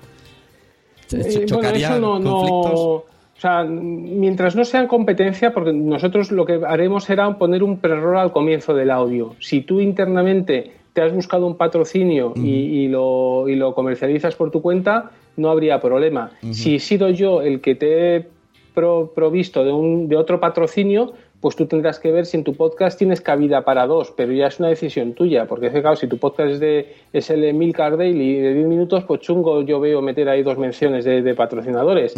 Eh, 1.12 1.18
bueno, 1.22 1.46
¿Chocaría 1.46 1.90
eso 1.92 2.00
no, 2.00 2.20
no- 2.20 3.04
sea, 3.44 3.64
mientras 3.64 4.56
no 4.56 4.66
sean 4.66 4.88
competencia, 4.88 5.54
porque 5.54 5.72
nosotros 5.74 6.32
lo 6.32 6.46
que 6.46 6.60
haremos 6.68 7.04
será 7.04 7.38
poner 7.38 7.62
un 7.64 7.78
pre-roll 7.78 8.18
al 8.18 8.32
comienzo 8.32 8.74
del 8.74 8.90
audio. 8.90 9.36
Si 9.40 9.62
tú 9.62 9.80
internamente 9.80 10.72
te 10.94 11.02
has 11.02 11.14
buscado 11.14 11.46
un 11.48 11.56
patrocinio 11.58 12.34
y, 12.36 12.50
y 12.84 12.88
lo, 12.88 13.48
y 13.50 13.56
lo 13.56 13.74
comercializas 13.74 14.36
por 14.36 14.52
tu 14.52 14.62
cuenta, 14.62 15.12
no 15.38 15.50
habría 15.50 15.80
problema. 15.82 16.32
Si 16.54 16.76
he 16.76 16.80
sido 16.80 17.10
yo 17.10 17.42
el 17.42 17.62
que 17.62 17.76
te 17.76 18.16
he 18.18 18.26
pro- 18.74 19.12
provisto 19.16 19.64
de, 19.64 19.72
un, 19.72 20.08
de 20.08 20.16
otro 20.16 20.40
patrocinio, 20.40 21.14
pues 21.44 21.56
tú 21.56 21.68
tendrás 21.68 22.00
que 22.00 22.12
ver 22.12 22.26
si 22.26 22.38
en 22.38 22.44
tu 22.44 22.56
podcast 22.56 22.98
tienes 22.98 23.22
cabida 23.22 23.64
para 23.64 23.86
dos, 23.86 24.12
pero 24.16 24.32
ya 24.32 24.48
es 24.48 24.60
una 24.60 24.70
decisión 24.70 25.14
tuya, 25.14 25.46
porque 25.46 25.70
claro, 25.70 25.96
si 25.96 26.08
tu 26.08 26.18
podcast 26.18 26.54
es, 26.54 26.60
de, 26.60 26.94
es 27.12 27.30
el 27.30 27.54
Milcar 27.54 27.98
Daily 27.98 28.40
de 28.40 28.54
10 28.54 28.66
minutos, 28.68 29.04
pues 29.04 29.20
chungo 29.22 29.62
yo 29.62 29.80
veo 29.80 30.02
meter 30.02 30.30
ahí 30.30 30.42
dos 30.42 30.58
menciones 30.58 31.04
de, 31.06 31.22
de 31.22 31.36
patrocinadores. 31.36 32.16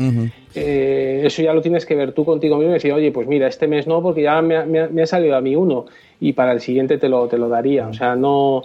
Eh, 0.53 1.23
eso 1.25 1.41
ya 1.41 1.53
lo 1.53 1.61
tienes 1.61 1.85
que 1.85 1.95
ver 1.95 2.13
tú 2.13 2.23
contigo 2.23 2.55
mismo 2.57 2.71
y 2.71 2.75
decir, 2.75 2.93
oye, 2.93 3.11
pues 3.11 3.27
mira, 3.27 3.47
este 3.47 3.67
mes 3.67 3.87
no, 3.87 4.01
porque 4.01 4.21
ya 4.21 4.41
me 4.41 4.57
ha, 4.57 4.65
me 4.65 4.79
ha- 4.81 4.87
me 4.89 5.01
ha 5.01 5.07
salido 5.07 5.35
a 5.35 5.41
mí 5.41 5.55
uno 5.55 5.85
y 6.21 6.33
para 6.33 6.51
el 6.53 6.61
siguiente 6.61 6.97
te 6.97 7.09
lo, 7.09 7.27
te 7.27 7.37
lo 7.37 7.49
daría. 7.49 7.87
O 7.87 7.93
sea, 7.93 8.15
no 8.15 8.61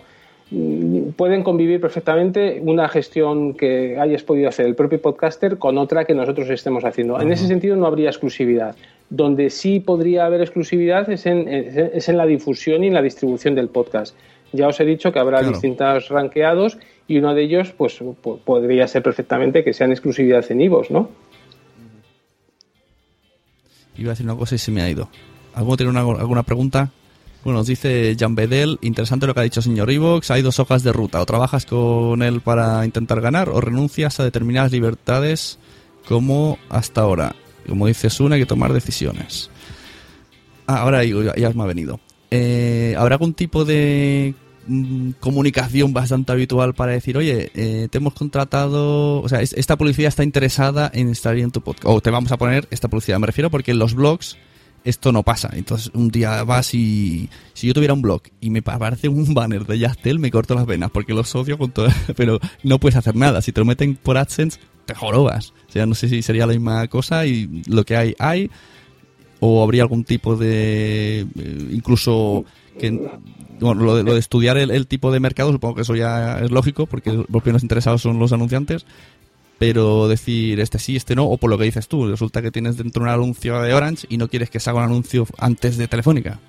mm, 0.51 1.11
pueden 1.17 1.43
convivir 1.43 1.81
perfectamente 1.81 2.61
una 2.65 2.89
gestión 2.89 3.55
que 3.55 3.99
hayas 3.99 4.23
podido 4.23 4.49
hacer 4.49 4.67
el 4.67 4.75
propio 4.75 5.01
podcaster 5.01 5.59
con 5.59 5.79
otra 5.79 6.05
que 6.05 6.15
nosotros 6.15 6.49
estemos 6.51 6.85
haciendo. 6.85 7.21
En 7.21 7.33
ese 7.33 7.47
sentido 7.47 7.77
no 7.77 7.87
habría 7.87 8.11
exclusividad. 8.11 8.77
Donde 9.11 9.51
sí 9.51 9.81
podría 9.81 10.25
haber 10.27 10.41
exclusividad 10.41 11.11
es 11.11 11.27
en, 11.27 11.49
es 11.49 12.09
en 12.09 12.17
la 12.17 12.27
difusión 12.27 12.85
y 12.85 12.87
en 12.87 12.95
la 12.95 13.03
distribución 13.03 13.55
del 13.57 13.69
podcast. 13.69 14.17
Ya 14.53 14.69
os 14.69 14.79
he 14.81 14.85
dicho 14.85 15.13
que 15.13 15.19
habrá 15.19 15.39
Claro. 15.41 15.53
distintos 15.53 16.09
ranqueados 16.09 16.79
y 17.09 17.19
uno 17.19 17.35
de 17.35 17.43
ellos 17.43 17.73
pues 17.77 17.99
po- 18.23 18.39
podría 18.39 18.87
ser 18.87 19.03
perfectamente 19.03 19.65
que 19.65 19.73
sean 19.73 19.91
exclusividad 19.91 20.45
en 20.51 20.61
IVOS, 20.61 20.91
¿no? 20.93 21.09
Iba 23.97 24.11
a 24.11 24.13
decir 24.13 24.27
una 24.27 24.37
cosa 24.37 24.55
y 24.55 24.59
se 24.59 24.71
me 24.71 24.83
ha 24.83 24.89
ido. 24.91 25.09
¿Alguno 25.55 25.77
tiene 25.77 25.91
una- 25.91 26.01
alguna 26.01 26.43
pregunta? 26.43 26.91
Bueno, 27.45 27.59
nos 27.61 27.67
dice 27.67 28.15
Jan 28.19 28.35
Bedel, 28.35 28.79
interesante 28.83 29.27
lo 29.27 29.35
que 29.35 29.41
ha 29.41 29.45
dicho 29.45 29.61
el 29.61 29.65
señor 29.65 29.91
Ivox, 29.91 30.31
hay 30.31 30.43
dos 30.43 30.59
hojas 30.61 30.83
de 30.83 30.93
ruta, 30.93 31.21
o 31.21 31.27
trabajas 31.27 31.65
con 31.67 32.23
él 32.23 32.41
para 32.43 32.85
intentar 32.85 33.21
ganar 33.21 33.49
o 33.49 33.61
renuncias 33.61 34.21
a 34.21 34.25
determinadas 34.25 34.73
libertades 34.73 35.59
como 36.07 36.59
hasta 36.69 37.01
ahora. 37.01 37.35
Como 37.71 37.87
dice 37.87 38.11
Suna, 38.11 38.35
hay 38.35 38.43
que 38.43 38.47
tomar 38.47 38.73
decisiones. 38.75 39.49
Ah, 40.67 40.83
ahora 40.83 41.03
ya, 41.05 41.51
me 41.55 41.63
ha 41.63 41.67
venido. 41.67 41.99
Eh, 42.31 42.95
¿Habrá 42.99 43.15
algún 43.17 43.35
tipo 43.35 43.65
de 43.65 44.35
mm, 44.69 45.11
comunicación 45.21 45.93
bastante 45.93 46.31
habitual 46.33 46.75
para 46.75 46.93
decir, 46.93 47.17
oye, 47.17 47.51
eh, 47.55 47.89
te 47.91 47.99
hemos 47.99 48.15
contratado, 48.15 49.21
o 49.21 49.29
sea, 49.29 49.41
es- 49.41 49.53
esta 49.55 49.77
publicidad 49.77 50.09
está 50.09 50.23
interesada 50.23 50.91
en 50.95 51.09
estar 51.09 51.37
en 51.37 51.51
tu 51.51 51.61
podcast, 51.61 51.87
o 51.87 52.01
te 52.01 52.11
vamos 52.11 52.31
a 52.31 52.37
poner 52.37 52.69
esta 52.71 52.89
publicidad? 52.89 53.19
Me 53.19 53.27
refiero 53.27 53.51
porque 53.51 53.73
en 53.73 53.79
los 53.81 53.95
blogs 53.95 54.37
esto 54.85 55.11
no 55.13 55.23
pasa. 55.25 55.51
Entonces, 55.55 55.91
un 55.93 56.09
día 56.11 56.43
vas 56.45 56.73
y. 56.75 57.29
Si 57.53 57.67
yo 57.67 57.75
tuviera 57.75 57.93
un 57.95 58.01
blog 58.03 58.23
y 58.41 58.51
me 58.51 58.61
aparece 58.65 59.09
un 59.09 59.35
banner 59.35 59.67
de 59.67 59.79
Yastel, 59.79 60.19
me 60.21 60.31
corto 60.31 60.55
las 60.55 60.67
venas 60.67 60.91
porque 60.93 61.15
los 61.15 61.35
odio 61.35 61.59
con 61.59 61.73
todo. 61.73 61.89
Pero 62.17 62.39
no 62.63 62.79
puedes 62.79 62.97
hacer 62.97 63.17
nada. 63.17 63.43
Si 63.43 63.51
te 63.53 63.61
lo 63.61 63.65
meten 63.67 63.97
por 63.97 64.17
AdSense, 64.17 64.59
te 64.87 64.95
jorobas. 64.95 65.53
O 65.71 65.73
sea, 65.73 65.87
no 65.87 65.95
sé 65.95 66.09
si 66.09 66.21
sería 66.21 66.47
la 66.47 66.53
misma 66.53 66.87
cosa 66.89 67.25
y 67.27 67.63
lo 67.69 67.85
que 67.85 67.97
hay, 67.97 68.15
hay. 68.19 68.51
O 69.39 69.63
habría 69.63 69.83
algún 69.83 70.05
tipo 70.05 70.37
de. 70.37 71.21
eh, 71.21 71.69
incluso. 71.71 72.45
que 72.79 72.91
bueno, 73.61 73.85
lo 73.85 73.97
de, 73.97 74.03
lo 74.03 74.15
de 74.15 74.21
estudiar 74.21 74.57
el, 74.57 74.71
el 74.71 74.87
tipo 74.87 75.13
de 75.13 75.21
mercado, 75.21 75.53
supongo 75.53 75.77
que 75.77 75.83
eso 75.83 75.95
ya 75.95 76.41
es 76.41 76.51
lógico, 76.51 76.87
porque 76.87 77.13
los 77.13 77.43
primeros 77.43 77.63
interesados 77.63 78.03
son 78.03 78.19
los 78.19 78.33
anunciantes 78.33 78.85
pero 79.61 80.09
decir 80.09 80.59
este 80.59 80.79
sí, 80.79 80.97
este 80.97 81.15
no, 81.15 81.27
o 81.27 81.37
por 81.37 81.51
lo 81.51 81.59
que 81.59 81.65
dices 81.65 81.87
tú, 81.87 82.09
resulta 82.09 82.41
que 82.41 82.51
tienes 82.51 82.79
dentro 82.79 83.03
un 83.03 83.11
anuncio 83.11 83.61
de 83.61 83.75
Orange 83.75 84.07
y 84.09 84.17
no 84.17 84.27
quieres 84.27 84.49
que 84.49 84.59
se 84.59 84.71
haga 84.71 84.79
un 84.79 84.87
anuncio 84.87 85.27
antes 85.37 85.77
de 85.77 85.87
Telefónica. 85.87 86.41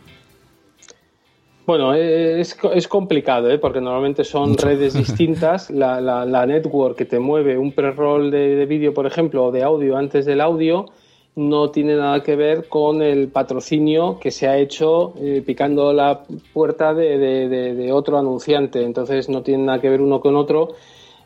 Bueno, 1.65 1.93
eh, 1.93 2.41
es, 2.41 2.57
es 2.73 2.87
complicado, 2.87 3.49
¿eh? 3.49 3.57
porque 3.59 3.79
normalmente 3.81 4.23
son 4.23 4.51
Mucho. 4.51 4.65
redes 4.67 4.93
distintas. 4.93 5.69
La, 5.69 6.01
la- 6.01 6.25
la 6.25 6.45
network 6.45 6.97
que 6.97 7.05
te 7.05 7.19
mueve 7.19 7.57
un 7.57 7.71
pre-roll 7.71 8.31
de, 8.31 8.55
de 8.55 8.65
vídeo, 8.65 8.93
por 8.93 9.05
ejemplo, 9.05 9.45
o 9.45 9.51
de 9.51 9.63
audio 9.63 9.95
antes 9.95 10.25
del 10.25 10.41
audio, 10.41 10.85
no 11.35 11.69
tiene 11.69 11.95
nada 11.95 12.21
que 12.23 12.35
ver 12.35 12.67
con 12.67 13.01
el 13.01 13.29
patrocinio 13.29 14.17
que 14.19 14.31
se 14.31 14.47
ha 14.47 14.57
hecho 14.57 15.13
eh, 15.21 15.41
picando 15.45 15.93
la 15.93 16.23
puerta 16.53 16.93
de, 16.93 17.17
de- 17.17 17.47
de- 17.47 17.73
de 17.75 17.91
otro 17.93 18.17
anunciante. 18.17 18.83
Entonces 18.83 19.29
no 19.29 19.41
tiene 19.41 19.63
nada 19.63 19.79
que 19.79 19.89
ver 19.89 20.01
uno 20.01 20.19
con 20.19 20.35
otro. 20.35 20.69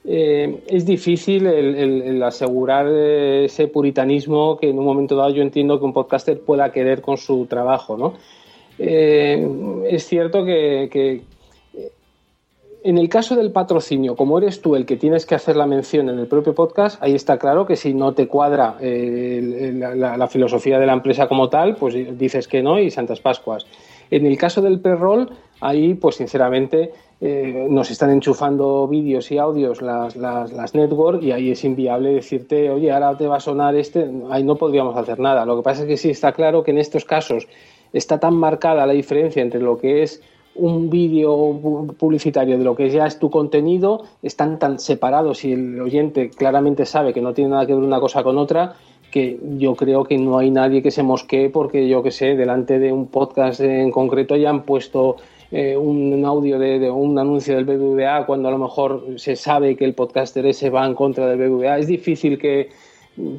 eh, 0.07 0.62
es 0.68 0.86
difícil 0.86 1.48
el, 1.48 1.76
el- 1.76 2.02
el 2.03 2.24
asegurar 2.24 2.86
ese 2.88 3.68
puritanismo 3.68 4.57
que 4.57 4.70
en 4.70 4.78
un 4.78 4.86
momento 4.86 5.16
dado 5.16 5.32
yo 5.32 5.41
entiendo 5.41 5.80
que 5.80 5.86
un 5.86 5.94
podcaster 5.94 6.40
pueda 6.41 6.72
querer 6.72 7.02
con 7.02 7.18
su 7.18 7.48
trabajo, 7.48 7.98
¿no? 7.98 8.14
Eh, 8.77 9.47
es 9.89 10.06
cierto 10.06 10.43
que, 10.43 10.84
eh, 10.93 11.22
en 12.84 12.97
el 12.97 13.10
caso 13.10 13.35
del 13.35 13.52
patrocinio, 13.52 14.15
como 14.15 14.38
eres 14.38 14.61
tú 14.61 14.76
el 14.76 14.85
que 14.85 14.97
tienes 14.97 15.26
que 15.26 15.35
hacer 15.35 15.56
la 15.56 15.65
mención 15.65 16.10
en 16.10 16.19
el 16.19 16.27
propio 16.27 16.53
podcast, 16.53 17.02
ahí 17.02 17.15
está 17.15 17.38
claro 17.38 17.65
que 17.65 17.76
si 17.76 17.93
no 17.93 18.14
te 18.14 18.27
cuadra 18.27 18.77
eh, 18.80 19.73
la, 19.95 20.27
filosofía 20.27 20.77
de 20.77 20.85
la 20.85 20.93
empresa 20.93 21.27
como 21.27 21.49
tal, 21.49 21.76
pues 21.76 21.95
dices 22.18 22.47
que 22.47 22.61
no 22.61 22.80
y 22.80 22.91
Santas 22.91 23.22
Pascuas. 23.22 23.65
En 24.11 24.26
el 24.26 24.38
caso 24.38 24.61
del 24.61 24.80
pre-roll, 24.80 25.31
ahí, 25.61 25.95
pues 25.95 26.18
sinceramente, 26.18 26.91
nos 27.22 27.89
están 27.89 28.11
enchufando 28.11 28.88
vídeos 28.88 29.31
y 29.31 29.39
audios 29.39 29.81
las, 29.81 30.15
las, 30.15 30.52
las 30.52 30.76
network 30.76 31.23
y 31.23 31.31
ahí 31.31 31.49
es 31.49 31.64
inviable 31.64 32.14
decirte, 32.14 32.69
oye, 32.69 32.91
ahora 32.91 33.18
te 33.18 33.26
va 33.26 33.38
a 33.38 33.39
sonar 33.39 33.76
este, 33.76 34.07
ahí 34.30 34.43
no 34.43 34.57
podríamos 34.57 34.95
hacer 34.95 35.19
nada. 35.19 35.43
Lo 35.43 35.57
que 35.57 35.64
pasa 35.64 35.81
es 35.84 35.88
que 35.88 35.97
sí 35.97 36.11
está 36.11 36.34
claro 36.34 36.64
que 36.64 36.69
en 36.69 36.77
estos 36.77 37.03
casos 37.03 37.47
está 37.97 38.19
tan 38.19 38.35
marcada 38.35 38.85
la 38.85 38.93
diferencia 38.93 39.41
entre 39.41 39.59
lo 39.61 39.77
que 39.77 40.03
es 40.03 40.22
un 40.55 40.89
vídeo 40.89 41.35
pu- 41.61 41.93
publicitario 41.97 42.57
de 42.57 42.63
lo 42.63 42.76
que 42.76 42.89
ya 42.89 43.05
es 43.05 43.19
tu 43.19 43.30
contenido, 43.30 44.03
están 44.23 44.57
tan 44.59 44.80
separados 44.80 45.43
y 45.43 45.51
el 45.53 45.81
oyente 45.81 46.30
claramente 46.30 46.85
sabe 46.85 47.13
que 47.13 47.22
no 47.22 47.34
tiene 47.34 47.49
nada 47.51 47.65
que 47.65 47.73
ver 47.73 47.84
una 47.84 47.99
cosa 47.99 48.23
con 48.23 48.38
otra, 48.38 48.76
que 49.11 49.38
yo 49.57 49.76
creo 49.76 50.03
que 50.03 50.17
no 50.17 50.38
hay 50.38 50.51
nadie 50.51 50.81
que 50.81 50.91
se 50.91 51.03
mosquee 51.03 51.49
porque 51.49 51.88
yo 51.88 52.01
que 52.03 52.11
sé, 52.11 52.35
delante 52.35 52.80
de 52.80 52.91
un 52.93 53.07
podcast 53.07 53.59
en 53.61 53.91
concreto 53.91 54.35
ya 54.35 54.49
han 54.49 54.63
puesto 54.63 55.17
eh, 55.51 55.77
un 55.77 56.23
audio 56.26 56.57
de, 56.57 56.80
de 56.80 56.89
un 56.89 57.17
anuncio 57.19 57.55
del 57.55 57.65
BBVA 57.65 58.26
cuando 58.26 58.47
a 58.47 58.51
lo 58.51 58.57
mejor 58.57 59.05
se 59.17 59.35
sabe 59.35 59.76
que 59.76 59.85
el 59.85 59.93
podcaster 59.93 60.45
ese 60.45 60.69
va 60.69 60.85
en 60.85 60.95
contra 60.95 61.27
del 61.27 61.38
BBVA. 61.49 61.77
Es 61.80 61.88
difícil 61.88 62.38
que 62.38 62.69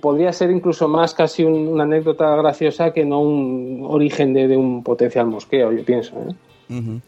podría 0.00 0.32
ser 0.32 0.50
incluso 0.50 0.88
más 0.88 1.14
casi 1.14 1.44
un- 1.44 1.68
una 1.68 1.84
anécdota 1.84 2.34
graciosa 2.36 2.92
que 2.92 3.04
no 3.04 3.20
un 3.20 3.80
origen 3.86 4.32
de, 4.32 4.48
un 4.56 4.82
potencial 4.82 5.26
mosqueo, 5.26 5.72
yo 5.72 5.84
pienso. 5.84 6.14
¿eh? 6.68 7.00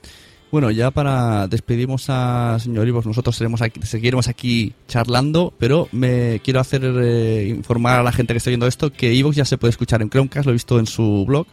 Bueno, 0.51 0.71
ya 0.71 0.91
para 0.91 1.47
despedimos 1.47 2.07
a 2.09 2.57
señor 2.59 2.89
Ivos, 2.89 3.05
nosotros 3.07 3.37
aquí, 3.61 3.81
seguiremos 3.83 4.29
aquí 4.29 4.73
charlando, 4.87 5.53
pero 5.59 5.89
me 5.93 6.41
quiero 6.43 6.61
hacer 6.61 6.83
eh, 6.85 7.49
informar 7.49 8.01
a 8.01 8.03
la 8.03 8.13
gente 8.13 8.33
que 8.33 8.39
está 8.39 8.49
viendo 8.51 8.67
esto 8.67 8.91
que 8.91 9.13
Evox 9.19 9.37
ya 9.37 9.45
se 9.45 9.59
puede 9.59 9.71
escuchar 9.71 10.01
en 10.01 10.09
Chromecast, 10.09 10.47
lo 10.47 10.53
he 10.53 10.55
visto 10.55 10.79
en 10.79 10.87
su 10.87 11.25
blog. 11.27 11.47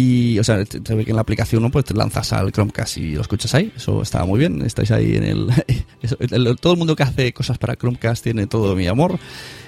Y, 0.00 0.38
o 0.38 0.44
sea, 0.44 0.64
se 0.64 0.94
ve 0.94 1.04
que 1.04 1.10
en 1.10 1.16
la 1.16 1.22
aplicación 1.22 1.60
¿no? 1.60 1.70
pues 1.72 1.84
te 1.84 1.92
lanzas 1.92 2.32
al 2.32 2.52
Chromecast 2.52 2.98
y 2.98 3.14
lo 3.14 3.22
escuchas 3.22 3.52
ahí. 3.54 3.72
Eso 3.76 4.00
está 4.00 4.24
muy 4.24 4.38
bien. 4.38 4.62
Estáis 4.62 4.92
ahí 4.92 5.16
en 5.16 5.24
el, 5.24 5.48
eso, 6.02 6.16
el- 6.20 6.56
todo 6.60 6.74
el 6.74 6.78
mundo 6.78 6.94
que 6.94 7.02
hace 7.02 7.32
cosas 7.32 7.58
para 7.58 7.74
Chromecast 7.74 8.22
tiene 8.22 8.46
todo 8.46 8.76
mi 8.76 8.86
amor. 8.86 9.18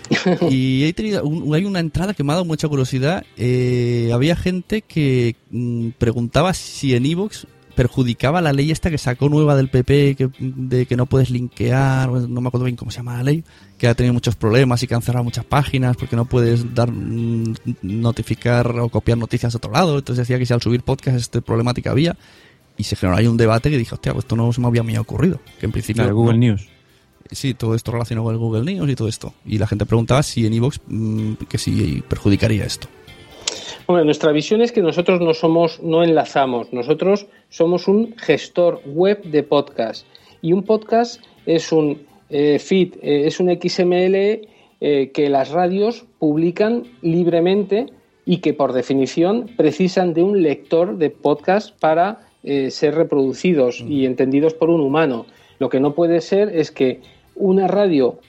Y 0.50 0.84
he 0.84 0.92
tenido 0.92 1.24
un- 1.24 1.52
hay 1.54 1.64
una 1.64 1.80
entrada 1.80 2.14
que 2.14 2.22
me 2.22 2.30
ha 2.32 2.34
dado 2.36 2.44
mucha 2.44 2.68
curiosidad. 2.68 3.24
Eh, 3.36 4.10
había 4.12 4.36
gente 4.36 4.82
que 4.82 5.34
mm, 5.50 5.88
preguntaba 5.98 6.54
si 6.54 6.94
en 6.94 7.06
Evox 7.06 7.46
perjudicaba 7.74 8.40
la 8.40 8.52
ley 8.52 8.70
esta 8.70 8.90
que 8.90 8.98
sacó 8.98 9.28
nueva 9.28 9.56
del 9.56 9.68
PP 9.70 10.14
que, 10.16 10.28
de 10.38 10.86
que 10.86 10.96
no 10.96 11.06
puedes 11.06 11.30
linkear, 11.30 12.10
no 12.10 12.40
me 12.40 12.48
acuerdo 12.48 12.64
bien 12.66 12.76
cómo 12.76 12.90
se 12.90 12.98
llama 12.98 13.16
la 13.16 13.22
ley, 13.22 13.42
que 13.80 13.88
ha 13.88 13.94
tenido 13.94 14.12
muchos 14.12 14.36
problemas 14.36 14.82
y 14.82 14.86
que 14.86 14.94
han 14.94 15.00
cerrado 15.00 15.24
muchas 15.24 15.46
páginas 15.46 15.96
porque 15.96 16.14
no 16.14 16.26
puedes 16.26 16.74
dar 16.74 16.92
mm, 16.92 17.54
notificar 17.80 18.78
o 18.78 18.90
copiar 18.90 19.16
noticias 19.16 19.54
a 19.54 19.56
otro 19.56 19.72
lado. 19.72 19.96
Entonces 19.96 20.28
decía 20.28 20.38
que 20.38 20.44
si 20.44 20.52
al 20.52 20.60
subir 20.60 20.82
podcast 20.82 21.16
este 21.16 21.40
problemática 21.40 21.90
había 21.90 22.14
y 22.76 22.84
se 22.84 22.94
generó 22.94 23.16
ahí 23.16 23.26
un 23.26 23.38
debate 23.38 23.70
que 23.70 23.78
dije, 23.78 23.94
hostia, 23.94 24.12
pues 24.12 24.26
esto 24.26 24.36
no 24.36 24.52
se 24.52 24.60
me 24.60 24.66
había 24.66 24.82
a 24.82 24.84
mí 24.84 24.98
ocurrido. 24.98 25.40
Que 25.58 25.64
en 25.64 25.72
principio 25.72 26.14
Google 26.14 26.34
no. 26.34 26.40
News. 26.40 26.68
Sí, 27.30 27.54
todo 27.54 27.74
esto 27.74 27.90
relacionado 27.90 28.26
con 28.26 28.34
el 28.34 28.38
Google 28.38 28.70
News 28.70 28.90
y 28.90 28.96
todo 28.96 29.08
esto. 29.08 29.32
Y 29.46 29.56
la 29.56 29.66
gente 29.66 29.86
preguntaba 29.86 30.22
si 30.22 30.44
en 30.44 30.52
Evox 30.52 30.78
que 31.48 31.56
si 31.56 32.02
perjudicaría 32.06 32.64
esto. 32.64 32.86
Hombre, 33.86 34.04
nuestra 34.04 34.30
visión 34.30 34.60
es 34.60 34.72
que 34.72 34.82
nosotros 34.82 35.22
no 35.22 35.32
somos, 35.32 35.80
no 35.82 36.04
enlazamos, 36.04 36.70
nosotros 36.70 37.28
somos 37.48 37.88
un 37.88 38.14
gestor 38.18 38.82
web 38.84 39.22
de 39.22 39.42
podcast. 39.42 40.06
Y 40.42 40.52
un 40.52 40.64
podcast 40.64 41.22
es 41.46 41.72
un 41.72 42.09
eh, 42.30 42.58
feed, 42.58 42.94
eh, 43.02 43.26
es 43.26 43.40
un 43.40 43.48
XML 43.48 44.48
eh, 44.82 45.10
que 45.12 45.28
las 45.28 45.50
radios 45.50 46.06
publican 46.18 46.84
libremente 47.02 47.86
y 48.24 48.38
que 48.38 48.54
por 48.54 48.72
definición 48.72 49.50
precisan 49.56 50.14
de 50.14 50.22
un 50.22 50.42
lector 50.42 50.96
de 50.96 51.10
podcast 51.10 51.78
para 51.78 52.20
eh, 52.42 52.70
ser 52.70 52.94
reproducidos 52.94 53.80
y 53.86 54.06
entendidos 54.06 54.54
por 54.54 54.70
un 54.70 54.80
humano. 54.80 55.26
Lo 55.58 55.68
que 55.68 55.80
no 55.80 55.94
puede 55.94 56.22
ser 56.22 56.48
es 56.56 56.70
que 56.70 57.00
una 57.34 57.68
radio 57.68 58.20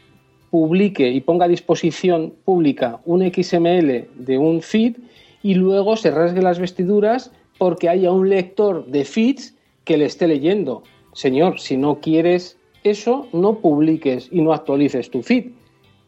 publique 0.50 1.10
y 1.10 1.22
ponga 1.22 1.46
a 1.46 1.48
disposición 1.48 2.34
pública 2.44 3.00
un 3.06 3.22
XML 3.22 4.10
de 4.16 4.38
un 4.38 4.62
feed 4.62 4.98
y 5.42 5.54
luego 5.54 5.96
se 5.96 6.12
rasgue 6.12 6.42
las 6.42 6.60
vestiduras 6.60 7.32
porque 7.58 7.88
haya 7.88 8.12
un 8.12 8.28
lector 8.28 8.86
de 8.88 9.06
feeds 9.06 9.56
que 9.86 9.96
le 9.96 10.06
esté 10.06 10.28
leyendo. 10.28 10.84
Señor, 11.14 11.62
si 11.62 11.78
no 11.78 12.02
quieres 12.02 12.58
eso, 12.84 13.28
no 13.34 13.60
publiques 13.60 14.30
y 14.32 14.42
no 14.42 14.54
actualices 14.54 15.10
tu 15.10 15.22
feed. 15.22 15.52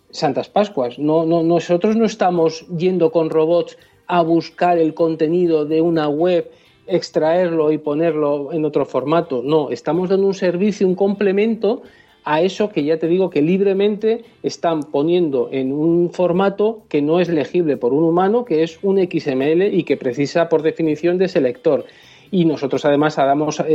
Santas 0.09 0.49
Pascuas, 0.49 0.99
no, 0.99 1.25
no, 1.25 1.41
nosotros 1.41 1.95
no 1.95 2.05
estamos 2.05 2.67
yendo 2.67 3.11
con 3.11 3.29
robots 3.29 3.77
a 4.07 4.21
buscar 4.21 4.77
el 4.77 4.93
contenido 4.93 5.65
de 5.65 5.81
una 5.81 6.07
web, 6.07 6.51
extraerlo 6.85 7.71
y 7.71 7.77
ponerlo 7.77 8.53
en 8.53 8.65
otro 8.65 8.85
formato. 8.85 9.41
No, 9.43 9.69
estamos 9.69 10.09
dando 10.09 10.27
un 10.27 10.33
servicio, 10.33 10.87
un 10.87 10.95
complemento 10.95 11.81
a 12.25 12.41
eso 12.41 12.69
que 12.69 12.83
ya 12.83 12.97
te 12.99 13.07
digo 13.07 13.29
que 13.29 13.41
libremente 13.41 14.23
están 14.43 14.83
poniendo 14.83 15.49
en 15.51 15.73
un 15.73 16.11
formato 16.11 16.83
que 16.89 17.01
no 17.01 17.19
es 17.19 17.29
legible 17.29 17.77
por 17.77 17.93
un 17.93 18.03
humano, 18.03 18.45
que 18.45 18.63
es 18.63 18.79
un 18.81 18.97
XML 18.97 19.73
y 19.73 19.83
que 19.83 19.97
precisa 19.97 20.47
por 20.49 20.61
definición 20.61 21.17
de 21.17 21.25
ese 21.25 21.41
lector. 21.41 21.85
Y 22.33 22.45
nosotros 22.45 22.83
además 22.83 23.15
damos 23.17 23.59
eh, 23.59 23.65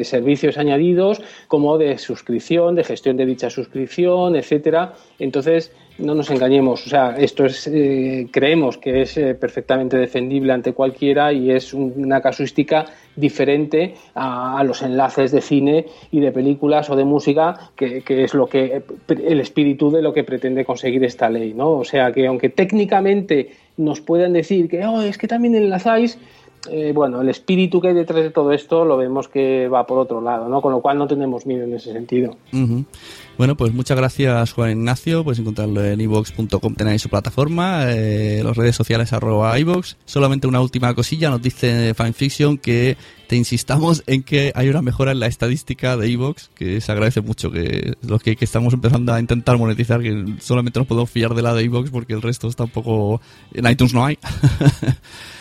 eh, 0.00 0.04
servicios 0.04 0.56
añadidos 0.56 1.20
como 1.48 1.76
de 1.78 1.98
suscripción, 1.98 2.76
de 2.76 2.84
gestión 2.84 3.16
de 3.16 3.26
dicha 3.26 3.50
suscripción, 3.50 4.36
etcétera. 4.36 4.92
Entonces, 5.18 5.72
no 5.98 6.14
nos 6.14 6.30
engañemos, 6.30 6.86
o 6.86 6.88
sea, 6.90 7.16
esto 7.18 7.44
es, 7.44 7.66
eh, 7.66 8.26
creemos 8.30 8.78
que 8.78 9.02
es 9.02 9.14
perfectamente 9.40 9.96
defendible 9.96 10.52
ante 10.52 10.72
cualquiera 10.72 11.32
y 11.32 11.50
es 11.50 11.74
un- 11.74 11.92
una 11.96 12.20
casuística 12.20 12.84
diferente 13.16 13.94
a, 14.14 14.58
a 14.58 14.64
los 14.64 14.82
enlaces 14.82 15.32
de 15.32 15.40
cine 15.40 15.86
y 16.12 16.20
de 16.20 16.30
películas 16.32 16.90
o 16.90 16.96
de 16.96 17.04
música, 17.04 17.70
que, 17.76 18.02
que 18.02 18.24
es 18.24 18.34
lo 18.34 18.46
que 18.46 18.82
el 19.08 19.40
espíritu 19.40 19.90
de 19.90 20.02
lo 20.02 20.12
que 20.12 20.22
pretende 20.24 20.64
conseguir 20.64 21.02
esta 21.04 21.28
ley, 21.30 21.52
¿no? 21.54 21.70
O 21.78 21.84
sea, 21.84 22.12
que 22.12 22.26
aunque 22.26 22.48
técnicamente 22.48 23.50
nos 23.76 24.00
puedan 24.00 24.32
decir 24.32 24.68
que 24.68 24.84
oh, 24.84 25.00
es 25.02 25.18
que 25.18 25.26
también 25.28 25.54
enlazáis, 25.56 26.18
eh, 26.70 26.92
bueno, 26.94 27.20
el 27.20 27.28
espíritu 27.28 27.80
que 27.80 27.88
hay 27.88 27.94
detrás 27.94 28.22
de 28.22 28.30
todo 28.30 28.52
esto 28.52 28.84
lo 28.84 28.96
vemos 28.96 29.28
que 29.28 29.68
va 29.68 29.86
por 29.86 29.98
otro 29.98 30.20
lado, 30.20 30.48
¿no? 30.48 30.62
Con 30.62 30.72
lo 30.72 30.80
cual 30.80 30.98
no 30.98 31.06
tenemos 31.06 31.46
miedo 31.46 31.64
en 31.64 31.74
ese 31.74 31.92
sentido. 31.92 32.36
Bueno, 33.36 33.56
pues 33.56 33.74
muchas 33.74 33.96
gracias 33.96 34.52
Juan 34.52 34.70
Ignacio, 34.70 35.24
puedes 35.24 35.40
encontrarlo 35.40 35.84
en 35.84 36.00
ivox.com, 36.00 36.74
tenéis 36.74 37.02
su 37.02 37.08
plataforma, 37.08 37.86
eh, 37.88 38.42
las 38.44 38.56
redes 38.56 38.76
sociales 38.76 39.12
arroba 39.12 39.58
ivox. 39.58 39.96
Solamente 40.04 40.46
una 40.46 40.60
última 40.60 40.94
cosilla, 40.94 41.30
nos 41.30 41.42
dice 41.42 41.94
Fanfiction 41.94 42.58
que 42.58 42.96
te 43.26 43.36
insistamos 43.36 44.04
en 44.06 44.22
que 44.22 44.52
hay 44.54 44.68
una 44.68 44.82
mejora 44.82 45.12
en 45.12 45.20
la 45.20 45.26
estadística 45.26 45.96
de 45.96 46.08
ivox, 46.08 46.50
que 46.54 46.80
se 46.80 46.92
agradece 46.92 47.20
mucho, 47.20 47.50
que 47.50 47.94
los 48.06 48.22
que, 48.22 48.36
que 48.36 48.44
estamos 48.44 48.72
empezando 48.72 49.12
a 49.12 49.20
intentar 49.20 49.58
monetizar, 49.58 50.00
que 50.00 50.36
solamente 50.40 50.78
nos 50.78 50.86
podemos 50.86 51.10
fiar 51.10 51.34
de 51.34 51.42
la 51.42 51.54
de 51.54 51.64
ivox 51.64 51.90
porque 51.90 52.12
el 52.12 52.22
resto 52.22 52.48
está 52.48 52.64
un 52.64 52.70
poco... 52.70 53.20
En 53.52 53.68
iTunes 53.68 53.94
no 53.94 54.04
hay. 54.04 54.18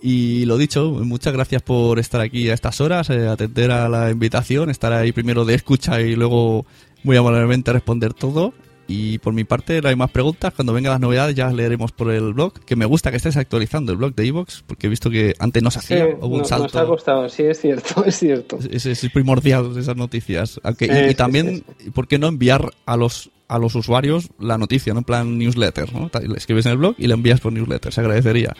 Y 0.00 0.44
lo 0.44 0.56
dicho, 0.56 0.90
muchas 0.90 1.32
gracias 1.32 1.62
por 1.62 1.98
estar 1.98 2.20
aquí 2.20 2.48
a 2.50 2.54
estas 2.54 2.80
horas, 2.80 3.10
eh, 3.10 3.26
atender 3.28 3.70
a 3.70 3.88
la 3.88 4.10
invitación, 4.10 4.70
estar 4.70 4.92
ahí 4.92 5.12
primero 5.12 5.44
de 5.44 5.54
escucha 5.54 6.00
y 6.00 6.14
luego 6.14 6.66
muy 7.02 7.16
amablemente 7.16 7.72
responder 7.72 8.14
todo. 8.14 8.54
Y 8.90 9.18
por 9.18 9.34
mi 9.34 9.44
parte, 9.44 9.82
no 9.82 9.88
hay 9.90 9.96
más 9.96 10.10
preguntas. 10.10 10.54
Cuando 10.54 10.72
vengan 10.72 10.92
las 10.92 11.00
novedades 11.00 11.34
ya 11.36 11.44
las 11.44 11.54
leeremos 11.54 11.92
por 11.92 12.10
el 12.10 12.32
blog. 12.32 12.54
Que 12.64 12.74
me 12.74 12.86
gusta 12.86 13.10
que 13.10 13.18
estés 13.18 13.36
actualizando 13.36 13.92
el 13.92 13.98
blog 13.98 14.14
de 14.14 14.26
Evox, 14.26 14.64
porque 14.66 14.86
he 14.86 14.90
visto 14.90 15.10
que 15.10 15.34
antes 15.38 15.62
no 15.62 15.70
se 15.70 15.80
hacía, 15.80 16.06
Sí, 16.06 16.12
hubo 16.22 16.36
un 16.36 16.38
no- 16.38 16.44
salto. 16.46 16.64
Nos 16.68 16.76
ha 16.76 16.86
costado, 16.86 17.28
sí, 17.28 17.42
es 17.42 17.60
cierto, 17.60 18.02
es 18.06 18.18
cierto. 18.18 18.58
Es, 18.70 18.86
es 18.86 19.06
primordial 19.12 19.76
esas 19.76 19.96
noticias. 19.96 20.58
Aunque, 20.62 20.86
y- 20.86 20.88
y, 20.88 20.92
Sí, 20.94 21.08
sí, 21.10 21.14
también, 21.16 21.64
¿por 21.92 22.08
qué 22.08 22.18
no 22.18 22.28
enviar 22.28 22.70
a 22.86 22.96
los 22.96 23.30
a 23.50 23.58
los 23.58 23.74
usuarios 23.74 24.28
la 24.38 24.58
noticia, 24.58 24.92
¿no? 24.92 24.98
En 25.00 25.04
plan 25.04 25.38
newsletter, 25.38 25.90
¿no? 25.94 26.10
Le 26.26 26.36
escribes 26.36 26.66
en 26.66 26.72
el 26.72 26.78
blog 26.78 26.94
y 26.98 27.06
le 27.06 27.14
envías 27.14 27.40
por 27.40 27.50
newsletter, 27.52 27.92
se 27.94 28.00
agradecería. 28.02 28.54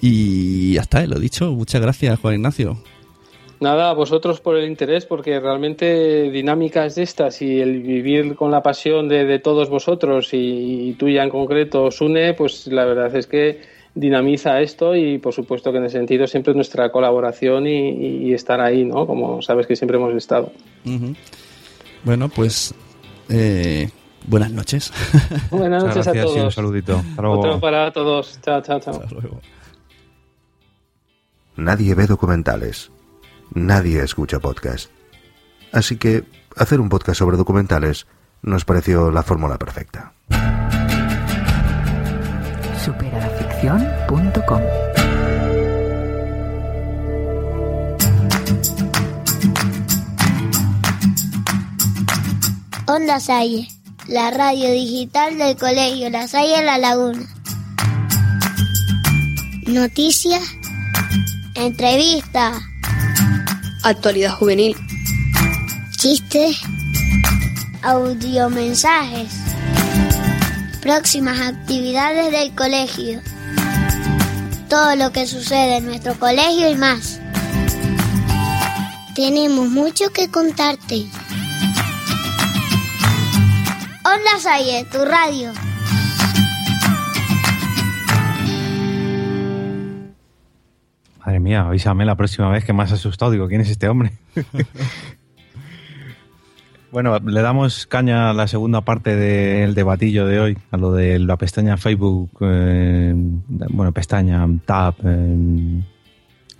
Y 0.00 0.74
ya 0.74 0.82
está, 0.82 1.04
lo 1.06 1.16
he 1.16 1.20
dicho. 1.20 1.50
Muchas 1.52 1.80
gracias, 1.80 2.18
Juan 2.20 2.34
Ignacio. 2.34 2.78
Nada, 3.60 3.90
a 3.90 3.92
vosotros 3.92 4.40
por 4.40 4.56
el 4.56 4.68
interés, 4.70 5.04
porque 5.04 5.40
realmente 5.40 6.30
dinámicas 6.30 6.94
de 6.94 7.02
estas 7.02 7.42
y 7.42 7.60
el 7.60 7.82
vivir 7.82 8.36
con 8.36 8.52
la 8.52 8.62
pasión 8.62 9.08
de, 9.08 9.24
de 9.24 9.40
todos 9.40 9.68
vosotros 9.68 10.32
y, 10.32 10.90
y 10.90 10.92
tuya 10.92 11.24
en 11.24 11.30
concreto 11.30 11.82
os 11.82 12.00
une, 12.00 12.34
pues 12.34 12.68
la 12.68 12.84
verdad 12.84 13.14
es 13.16 13.26
que 13.26 13.60
dinamiza 13.96 14.60
esto 14.60 14.94
y 14.94 15.18
por 15.18 15.32
supuesto 15.34 15.72
que 15.72 15.78
en 15.78 15.86
ese 15.86 15.96
sentido 15.98 16.28
siempre 16.28 16.54
nuestra 16.54 16.92
colaboración 16.92 17.66
y, 17.66 17.88
y- 17.90 18.28
y 18.28 18.32
estar 18.32 18.60
ahí, 18.60 18.84
¿no? 18.84 19.08
Como 19.08 19.42
sabes 19.42 19.66
que 19.66 19.74
siempre 19.74 19.96
hemos 19.96 20.14
estado. 20.14 20.52
Bueno, 22.04 22.28
pues 22.28 22.72
eh, 23.28 23.90
buenas 24.24 24.52
noches. 24.52 24.92
Buenas 25.50 25.82
noches 25.82 26.06
a 26.06 26.12
gracias 26.12 26.26
y 26.26 26.28
un 26.36 26.40
todos. 26.42 26.54
saludito. 26.54 26.96
Hasta 26.98 27.22
luego. 27.22 27.40
Otro 27.40 27.58
para 27.58 27.90
todos. 27.90 28.38
Chao, 28.40 28.60
chao, 28.62 28.78
chao. 28.78 29.02
Nadie 31.58 31.94
ve 31.96 32.06
documentales. 32.06 32.92
Nadie 33.52 34.00
escucha 34.04 34.38
podcast. 34.38 34.90
Así 35.72 35.96
que 35.96 36.24
hacer 36.56 36.78
un 36.80 36.88
podcast 36.88 37.18
sobre 37.18 37.36
documentales 37.36 38.06
nos 38.42 38.64
pareció 38.64 39.10
la 39.10 39.24
fórmula 39.24 39.58
perfecta. 39.58 40.12
Superadaficción.com 42.84 44.62
Onda 52.86 53.18
Salle, 53.18 53.66
la 54.06 54.30
radio 54.30 54.70
digital 54.70 55.36
del 55.36 55.56
colegio 55.56 56.08
La 56.10 56.28
Salle 56.28 56.62
La 56.64 56.78
Laguna. 56.78 57.26
Noticias, 59.66 60.42
entrevistas, 61.58 62.62
Actualidad 63.82 64.34
juvenil. 64.36 64.76
chistes, 65.96 66.58
audiomensajes, 67.82 69.32
próximas 70.80 71.40
actividades 71.40 72.32
del 72.32 72.54
colegio, 72.54 73.20
todo 74.68 74.96
lo 74.96 75.12
que 75.12 75.26
sucede 75.26 75.76
en 75.78 75.86
nuestro 75.86 76.18
colegio 76.18 76.68
y 76.70 76.74
más. 76.76 77.20
Tenemos 79.14 79.68
mucho 79.68 80.10
que 80.12 80.28
contarte. 80.30 81.06
Onda 84.04 84.40
Salle, 84.40 84.86
tu 84.90 85.04
radio. 85.04 85.52
Madre 91.28 91.40
mía, 91.40 91.60
avísame 91.60 92.06
la 92.06 92.16
próxima 92.16 92.48
vez 92.48 92.64
que 92.64 92.72
me 92.72 92.84
has 92.84 92.92
asustado. 92.92 93.30
Digo, 93.30 93.48
¿quién 93.48 93.60
es 93.60 93.68
este 93.68 93.86
hombre? 93.86 94.12
bueno, 96.90 97.18
le 97.18 97.42
damos 97.42 97.86
caña 97.86 98.30
a 98.30 98.32
la 98.32 98.48
segunda 98.48 98.80
parte 98.80 99.14
del 99.14 99.74
debatillo 99.74 100.24
de 100.24 100.40
hoy, 100.40 100.58
a 100.70 100.78
lo 100.78 100.92
de 100.92 101.18
la 101.18 101.36
pestaña 101.36 101.76
Facebook, 101.76 102.30
eh, 102.40 103.12
bueno, 103.68 103.92
pestaña, 103.92 104.48
tab, 104.64 104.94
eh, 105.04 105.82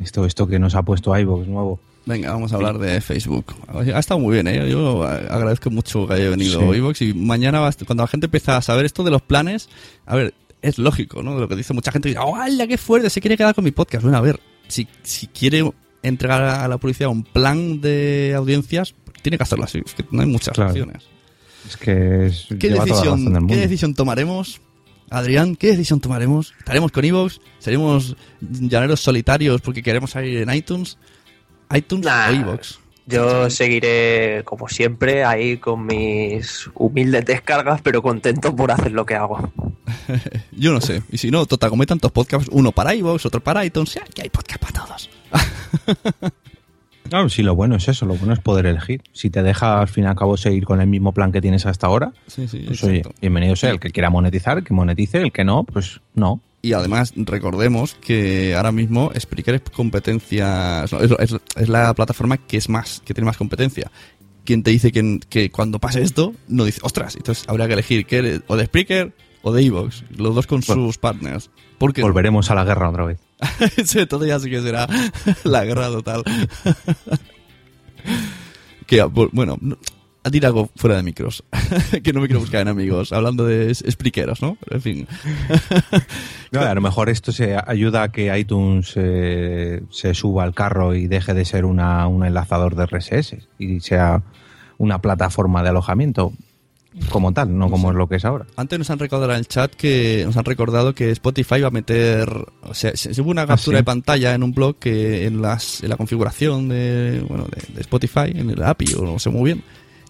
esto, 0.01 0.27
esto 0.27 0.47
que 0.47 0.59
nos 0.59 0.75
ha 0.75 0.83
puesto 0.83 1.19
iVoox 1.19 1.49
nuevo. 1.49 1.81
Venga, 2.05 2.31
vamos 2.31 2.53
a 2.53 2.57
hablar 2.57 2.77
de 2.77 3.01
Facebook. 3.01 3.55
Ha 3.73 3.99
estado 3.99 4.21
muy 4.21 4.35
bien, 4.35 4.49
¿eh? 4.49 4.71
Yo 4.71 5.03
agradezco 5.03 5.71
mucho 5.71 6.07
que 6.07 6.13
haya 6.13 6.29
venido 6.29 6.61
Sí. 6.61 6.77
Evox 6.77 7.01
y 7.01 7.15
mañana, 7.15 7.67
cuando 7.87 8.03
la 8.03 8.09
gente 8.09 8.27
empieza 8.27 8.59
a 8.59 8.61
saber 8.61 8.85
esto 8.85 9.03
de 9.03 9.13
los 9.13 9.23
planes, 9.23 9.71
a 10.05 10.15
ver, 10.15 10.35
es 10.61 10.77
lógico, 10.77 11.23
¿no? 11.23 11.37
De 11.37 11.41
lo 11.41 11.49
que 11.49 11.57
dice 11.57 11.73
mucha 11.73 11.91
gente, 11.91 12.15
¡Hala, 12.19 12.67
qué 12.67 12.77
fuerte! 12.77 13.09
Se 13.09 13.23
quiere 13.23 13.39
quedar 13.39 13.55
con 13.55 13.65
mi 13.65 13.71
podcast. 13.71 14.03
Bueno, 14.03 14.19
a 14.19 14.21
ver, 14.21 14.39
si, 14.69 14.87
si 15.03 15.27
quiere 15.27 15.69
entregar 16.03 16.43
a 16.43 16.69
la 16.69 16.79
publicidad 16.79 17.11
un 17.11 17.25
plan 17.25 17.81
de 17.81 18.35
audiencias, 18.37 18.95
tiene 19.23 19.37
que 19.37 19.43
hacerlo 19.43 19.65
así. 19.65 19.83
Es 19.85 19.95
que 19.95 20.05
no 20.11 20.23
hay 20.23 20.29
muchas 20.29 20.55
Claro. 20.55 20.71
opciones. 20.71 21.05
Es 21.67 21.77
que 21.77 22.27
es, 22.27 22.47
¿Qué 22.59 22.69
lleva 22.69 22.87
toda 22.87 23.05
la 23.05 23.11
razón 23.11 23.25
del 23.25 23.25
decisión, 23.25 23.33
mundo. 23.33 23.55
¿Qué 23.55 23.61
decisión 23.61 23.95
tomaremos? 23.95 24.61
Adrián, 25.11 25.57
¿qué 25.57 25.69
decisión 25.69 26.01
tomaremos? 26.01 26.55
¿Estaremos 26.59 26.93
con 26.93 27.05
Evox? 27.05 27.41
¿Seremos 27.59 28.17
llaneros 28.41 29.01
solitarios 29.01 29.61
porque 29.61 29.83
queremos 29.83 30.11
salir 30.11 30.39
en 30.39 30.55
iTunes? 30.55 30.99
¿iTunes 31.75 32.07
o 32.07 32.31
Evox? 32.31 32.79
Yo 33.09 33.49
seguiré, 33.49 34.43
como 34.45 34.69
siempre, 34.69 35.25
ahí 35.25 35.57
con 35.57 35.87
mis 35.87 36.69
humildes 36.75 37.25
descargas, 37.25 37.81
pero 37.81 38.03
contento 38.03 38.55
por 38.55 38.71
hacer 38.71 38.93
lo 38.93 39.07
que 39.07 39.15
hago. 39.15 39.51
Yo 40.53 40.73
no 40.73 40.81
sé. 40.81 41.03
Y 41.11 41.17
si 41.17 41.31
no, 41.31 41.47
total, 41.47 41.71
como 41.71 41.83
hay 41.83 41.87
tantos 41.87 42.13
podcasts, 42.13 42.51
uno 42.53 42.71
para 42.73 42.95
iVoox, 42.95 43.25
otro 43.25 43.41
para 43.41 43.65
iTunes, 43.65 43.95
ya 43.95 44.03
que 44.15 44.23
hay 44.23 44.29
podcast 44.29 44.61
para 44.61 44.85
todos. 44.85 45.11
Claro, 47.09 47.31
sí, 47.31 47.43
lo 47.43 47.55
bueno 47.55 47.77
es 47.77 47.89
eso, 47.89 48.05
lo 48.05 48.15
bueno 48.17 48.35
es 48.35 48.41
poder 48.41 48.67
elegir. 48.67 49.03
Si 49.13 49.31
te 49.31 49.43
deja 49.43 49.81
al 49.81 49.89
fin 49.89 50.05
y 50.05 50.07
al 50.09 50.15
cabo 50.15 50.37
seguir 50.37 50.67
con 50.67 50.81
el 50.81 50.87
mismo 50.87 51.13
plan 51.13 51.33
que 51.33 51.41
tienes 51.41 51.65
hasta 51.65 51.87
ahora, 51.87 52.13
Sí, 52.27 52.47
sí, 52.49 52.65
pues 52.67 52.85
oye, 52.85 53.03
bienvenido 53.21 53.57
sea. 53.57 53.71
El 53.71 53.81
que 53.81 53.91
quiera 53.91 54.11
monetizar, 54.11 54.63
que 54.63 54.75
monetice, 54.75 55.23
el 55.23 55.33
que 55.33 55.43
no, 55.43 55.65
pues 55.65 56.03
no. 56.15 56.43
Y 56.61 56.73
además, 56.73 57.13
recordemos 57.17 57.95
que 57.95 58.55
ahora 58.57 58.73
mismo 58.73 59.13
Spreaker 59.19 59.55
es 59.57 59.63
competencia. 59.73 60.85
Es, 60.85 60.93
es- 60.93 61.37
es 61.57 61.69
la 61.69 61.95
plataforma 61.95 62.37
que 62.37 62.57
es 62.57 62.69
más, 62.69 63.01
que 63.05 63.15
tiene 63.15 63.27
más 63.27 63.37
competencia. 63.37 63.91
Quien 64.45 64.63
te 64.63 64.71
dice 64.71 64.91
que, 64.93 65.21
que 65.29 65.51
cuando 65.51 65.79
pase 65.79 66.03
esto, 66.03 66.33
no 66.49 66.65
dice, 66.65 66.81
ostras, 66.83 67.17
entonces 67.17 67.45
habría 67.49 67.67
que 67.69 67.75
elegir 67.75 68.07
que 68.07 68.19
eres 68.19 68.41
o 68.49 68.57
de 68.57 68.67
Spreaker 68.67 69.15
o 69.43 69.53
de 69.53 69.63
Evox, 69.63 70.05
los 70.17 70.35
dos 70.35 70.47
con 70.47 70.63
sus 70.63 70.99
partners. 70.99 71.51
Porque 71.79 72.03
Volveremos 72.03 72.51
a 72.51 72.55
la 72.57 72.65
guerra 72.65 72.91
otra 72.91 73.05
vez. 73.05 73.21
Todo 74.09 74.27
ya 74.27 74.41
sí 74.41 74.51
que 74.51 74.61
será 74.61 74.89
la 75.45 75.65
guerra 75.65 75.89
total. 75.89 76.25
que, 78.87 79.05
bu- 79.05 79.31
bueno, 79.33 79.57
no- 79.61 79.79
a 80.23 80.31
decir 80.31 80.47
algo 80.47 80.71
fuera 80.77 80.97
de 80.97 81.03
micros. 81.03 81.45
que 82.03 82.13
no 82.13 82.21
me 82.21 82.27
quiero 82.27 82.41
buscar 82.41 82.63
en 82.63 82.69
amigos. 82.69 83.13
Hablando 83.13 83.45
de 83.45 83.71
expliqueros, 83.71 84.43
¿no? 84.43 84.59
En 84.71 84.83
fin. 84.83 85.09
No, 86.51 86.61
a 86.63 86.75
lo 86.75 86.81
mejor 86.81 87.11
esto 87.11 87.31
se 87.31 87.59
ayuda 87.67 88.05
a 88.05 88.09
que 88.11 88.35
iTunes 88.39 88.95
eh, 88.97 89.83
se 89.91 90.15
suba 90.15 90.45
al 90.45 90.55
carro 90.55 90.95
y 90.95 91.07
deje 91.07 91.35
de 91.35 91.45
ser 91.45 91.67
una, 91.67 92.09
un 92.09 92.25
enlazador 92.25 92.75
de 92.75 92.87
RSS 92.87 93.37
y 93.59 93.81
sea 93.81 94.23
una 94.79 95.03
plataforma 95.03 95.63
de 95.63 95.69
alojamiento 95.69 96.33
como 97.11 97.33
tal, 97.33 97.57
no 97.57 97.71
como 97.71 97.91
es 97.91 97.97
lo 97.97 98.09
que 98.09 98.17
es 98.17 98.25
ahora. 98.25 98.47
Antes 98.57 98.79
nos 98.79 98.91
han 98.91 98.99
recordado 98.99 99.33
en 99.33 99.39
el 99.39 99.47
chat 99.47 99.73
que 99.75 100.23
nos 100.25 100.37
han 100.37 100.45
recordado 100.45 100.95
que 100.95 101.11
Spotify 101.11 101.61
va 101.61 101.69
a 101.69 101.71
meter, 101.71 102.29
o 102.63 102.75
sea, 102.75 102.97
se, 102.97 103.13
se 103.15 103.21
hubo 103.21 103.31
una 103.31 103.47
captura 103.47 103.77
¿sí? 103.77 103.81
de 103.81 103.85
pantalla 103.85 104.35
en 104.35 104.43
un 104.43 104.53
blog 104.53 104.79
que 104.79 105.27
en 105.27 105.43
las 105.43 105.83
en 105.83 105.91
la 105.91 105.97
configuración 105.97 106.69
de 106.69 107.25
bueno 107.29 107.45
de, 107.45 107.75
de 107.75 107.81
Spotify 107.83 108.33
en 108.35 108.51
el 108.51 108.63
API 108.63 108.95
o 108.95 109.03
no 109.03 109.19
sé 109.19 109.31
muy 109.31 109.53
bien, 109.53 109.65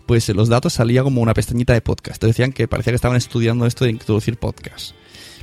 pues 0.08 0.26
los 0.30 0.48
datos 0.48 0.72
salía 0.72 1.02
como 1.02 1.20
una 1.20 1.34
pestañita 1.34 1.74
de 1.74 1.82
podcast. 1.82 2.18
Te 2.18 2.26
decían 2.26 2.50
que 2.50 2.66
parecía 2.66 2.92
que 2.92 2.96
estaban 2.96 3.18
estudiando 3.18 3.66
esto 3.66 3.84
de 3.84 3.90
introducir 3.90 4.38
podcast. 4.38 4.94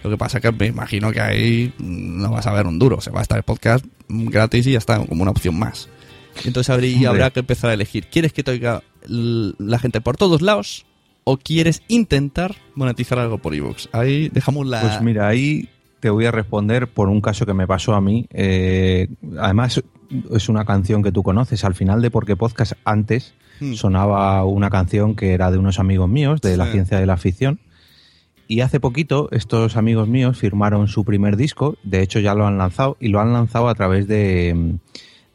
Lo 0.04 0.10
que 0.10 0.18
pasa 0.18 0.42
que 0.42 0.52
me 0.52 0.66
imagino 0.66 1.12
que 1.12 1.22
ahí 1.22 1.72
no 1.78 2.32
vas 2.32 2.48
a 2.48 2.52
ver 2.52 2.66
un 2.66 2.80
duro, 2.80 3.00
se 3.00 3.12
va 3.12 3.20
a 3.20 3.22
estar 3.22 3.38
el 3.38 3.44
podcast 3.44 3.86
gratis 4.10 4.66
y 4.66 4.72
ya 4.72 4.80
está 4.80 5.06
como 5.06 5.22
una 5.22 5.30
opción 5.30 5.60
más. 5.60 5.88
Entonces 6.46 6.72
habría, 6.72 7.10
habrá 7.10 7.30
que 7.30 7.42
empezar 7.42 7.70
a 7.70 7.76
elegir. 7.76 8.08
¿Quieres 8.08 8.34
que 8.34 8.42
te 8.42 8.50
oiga 8.50 8.82
la 9.08 9.78
gente 9.78 10.02
por 10.02 10.18
todos 10.18 10.42
lados? 10.42 10.88
¿O 11.26 11.38
quieres 11.38 11.84
intentar 11.88 12.56
monetizar 12.74 13.20
algo 13.20 13.38
por 13.38 13.54
iVoox? 13.54 13.90
Ahí 13.92 14.30
dejamos 14.30 14.66
la... 14.66 14.82
Pues 14.82 15.00
mira, 15.00 15.28
ahí 15.28 15.70
te 16.00 16.10
voy 16.10 16.26
a 16.26 16.32
responder 16.32 16.88
por 16.88 17.10
un 17.10 17.22
caso 17.22 17.46
que 17.46 17.54
me 17.54 17.68
pasó 17.68 17.94
a 17.94 18.02
mí. 18.02 18.26
Eh, 18.32 19.10
además, 19.38 19.84
es 20.32 20.50
una 20.50 20.66
canción 20.66 21.04
que 21.04 21.12
tú 21.12 21.22
conoces. 21.22 21.64
Al 21.64 21.76
final 21.76 22.02
de 22.02 22.10
Porque 22.10 22.36
Podcast, 22.36 22.74
antes 22.84 23.36
Hmm. 23.60 23.74
sonaba 23.74 24.44
una 24.46 24.70
canción 24.70 25.16
que 25.16 25.34
era 25.34 25.52
de 25.52 25.58
unos 25.58 25.80
amigos 25.80 26.10
míos, 26.10 26.42
de 26.42 26.58
la 26.58 26.68
ciencia 26.68 27.00
de 27.00 27.06
la 27.06 27.18
ficción. 27.18 27.60
Y 28.48 28.62
hace 28.62 28.80
poquito, 28.80 29.30
estos 29.32 29.76
amigos 29.76 30.08
míos 30.08 30.38
firmaron 30.38 30.88
su 30.88 31.04
primer 31.04 31.36
disco. 31.36 31.78
De 31.84 32.02
hecho, 32.02 32.20
ya 32.20 32.36
lo 32.36 32.46
han 32.46 32.58
lanzado. 32.58 32.96
Y 33.00 33.08
lo 33.08 33.20
han 33.20 33.34
lanzado 33.34 33.70
a 33.70 33.76
través 33.76 34.08
de, 34.08 34.78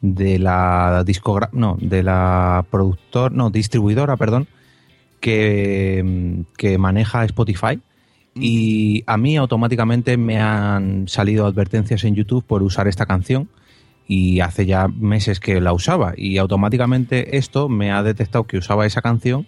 de 0.00 0.38
la 0.38 1.02
discogra 1.04 1.50
no, 1.52 1.76
de 1.80 2.02
la 2.02 2.64
productor, 2.70 3.32
no, 3.32 3.50
distribuidora, 3.50 4.16
perdón, 4.16 4.46
que, 5.18 6.44
que 6.56 6.78
maneja 6.78 7.24
Spotify. 7.24 7.80
Y 8.34 9.02
a 9.06 9.16
mí 9.16 9.36
automáticamente 9.36 10.16
me 10.16 10.38
han 10.38 11.08
salido 11.08 11.46
advertencias 11.46 12.04
en 12.04 12.14
YouTube 12.14 12.44
por 12.44 12.62
usar 12.62 12.86
esta 12.86 13.06
canción 13.06 13.48
y 14.10 14.40
hace 14.40 14.66
ya 14.66 14.88
meses 14.88 15.38
que 15.38 15.60
la 15.60 15.72
usaba 15.72 16.14
y 16.16 16.38
automáticamente 16.38 17.36
esto 17.36 17.68
me 17.68 17.92
ha 17.92 18.02
detectado 18.02 18.42
que 18.42 18.58
usaba 18.58 18.84
esa 18.84 19.02
canción 19.02 19.46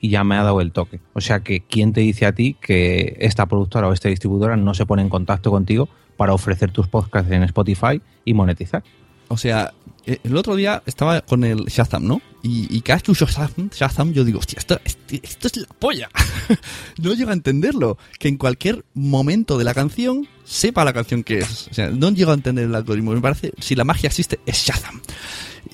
y 0.00 0.08
ya 0.08 0.24
me 0.24 0.36
ha 0.36 0.42
dado 0.42 0.62
el 0.62 0.72
toque. 0.72 1.00
O 1.12 1.20
sea 1.20 1.40
que 1.40 1.60
quién 1.60 1.92
te 1.92 2.00
dice 2.00 2.24
a 2.24 2.32
ti 2.32 2.56
que 2.58 3.18
esta 3.20 3.44
productora 3.44 3.86
o 3.86 3.92
esta 3.92 4.08
distribuidora 4.08 4.56
no 4.56 4.72
se 4.72 4.86
pone 4.86 5.02
en 5.02 5.10
contacto 5.10 5.50
contigo 5.50 5.90
para 6.16 6.32
ofrecer 6.32 6.70
tus 6.70 6.88
podcasts 6.88 7.30
en 7.30 7.42
Spotify 7.42 8.00
y 8.24 8.32
monetizar. 8.32 8.82
O 9.28 9.36
sea, 9.36 9.74
eh, 10.06 10.16
el 10.24 10.38
otro 10.38 10.56
día 10.56 10.82
estaba 10.86 11.20
con 11.20 11.44
el 11.44 11.66
Shazam, 11.66 12.06
¿no? 12.06 12.22
Y, 12.42 12.68
y 12.74 12.80
cada 12.82 12.96
vez 12.98 13.02
que 13.02 13.10
uso 13.12 13.26
Shazam, 13.26 13.68
Shazam, 13.74 14.12
yo 14.12 14.24
digo, 14.24 14.38
hostia, 14.38 14.58
esto, 14.58 14.80
este- 14.84 15.20
esto 15.24 15.48
es 15.48 15.56
la 15.56 15.66
polla. 15.78 16.08
no 17.02 17.12
llego 17.14 17.30
a 17.30 17.32
entenderlo. 17.32 17.98
Que 18.18 18.28
en 18.28 18.36
cualquier 18.36 18.84
momento 18.94 19.58
de 19.58 19.64
la 19.64 19.74
canción 19.74 20.28
sepa 20.44 20.84
la 20.84 20.92
canción 20.92 21.24
que 21.24 21.38
es. 21.38 21.68
O 21.68 21.74
sea, 21.74 21.90
no 21.90 22.10
llego 22.10 22.30
a 22.30 22.34
entender 22.34 22.64
el 22.66 22.74
algoritmo. 22.74 23.12
Me 23.12 23.20
parece, 23.20 23.52
si 23.58 23.74
la 23.74 23.84
magia 23.84 24.06
existe, 24.08 24.38
es 24.46 24.56
Shazam. 24.64 25.00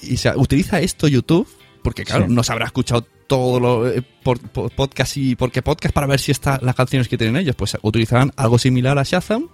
Y 0.03 0.15
o 0.15 0.19
sea, 0.19 0.36
utiliza 0.36 0.81
esto 0.81 1.07
YouTube, 1.07 1.47
porque 1.82 2.05
claro, 2.05 2.27
Sí. 2.28 2.32
no 2.32 2.43
se 2.43 2.53
habrá 2.53 2.66
escuchado 2.66 3.07
todo 3.27 3.61
lo 3.61 3.89
eh, 3.89 4.03
por, 4.23 4.39
por 4.51 4.70
podcast 4.74 5.16
y 5.16 5.35
porque 5.36 5.62
podcast 5.62 5.95
para 5.95 6.07
ver 6.07 6.20
si 6.20 6.31
está 6.32 6.59
las 6.62 6.74
canciones 6.74 7.09
que 7.09 7.19
tienen 7.19 7.36
ellos. 7.36 7.55
Pues 7.57 7.77
utilizarán 7.82 8.32
algo 8.36 8.59
similar 8.59 8.99
a 8.99 9.03
Shazam, 9.03 9.49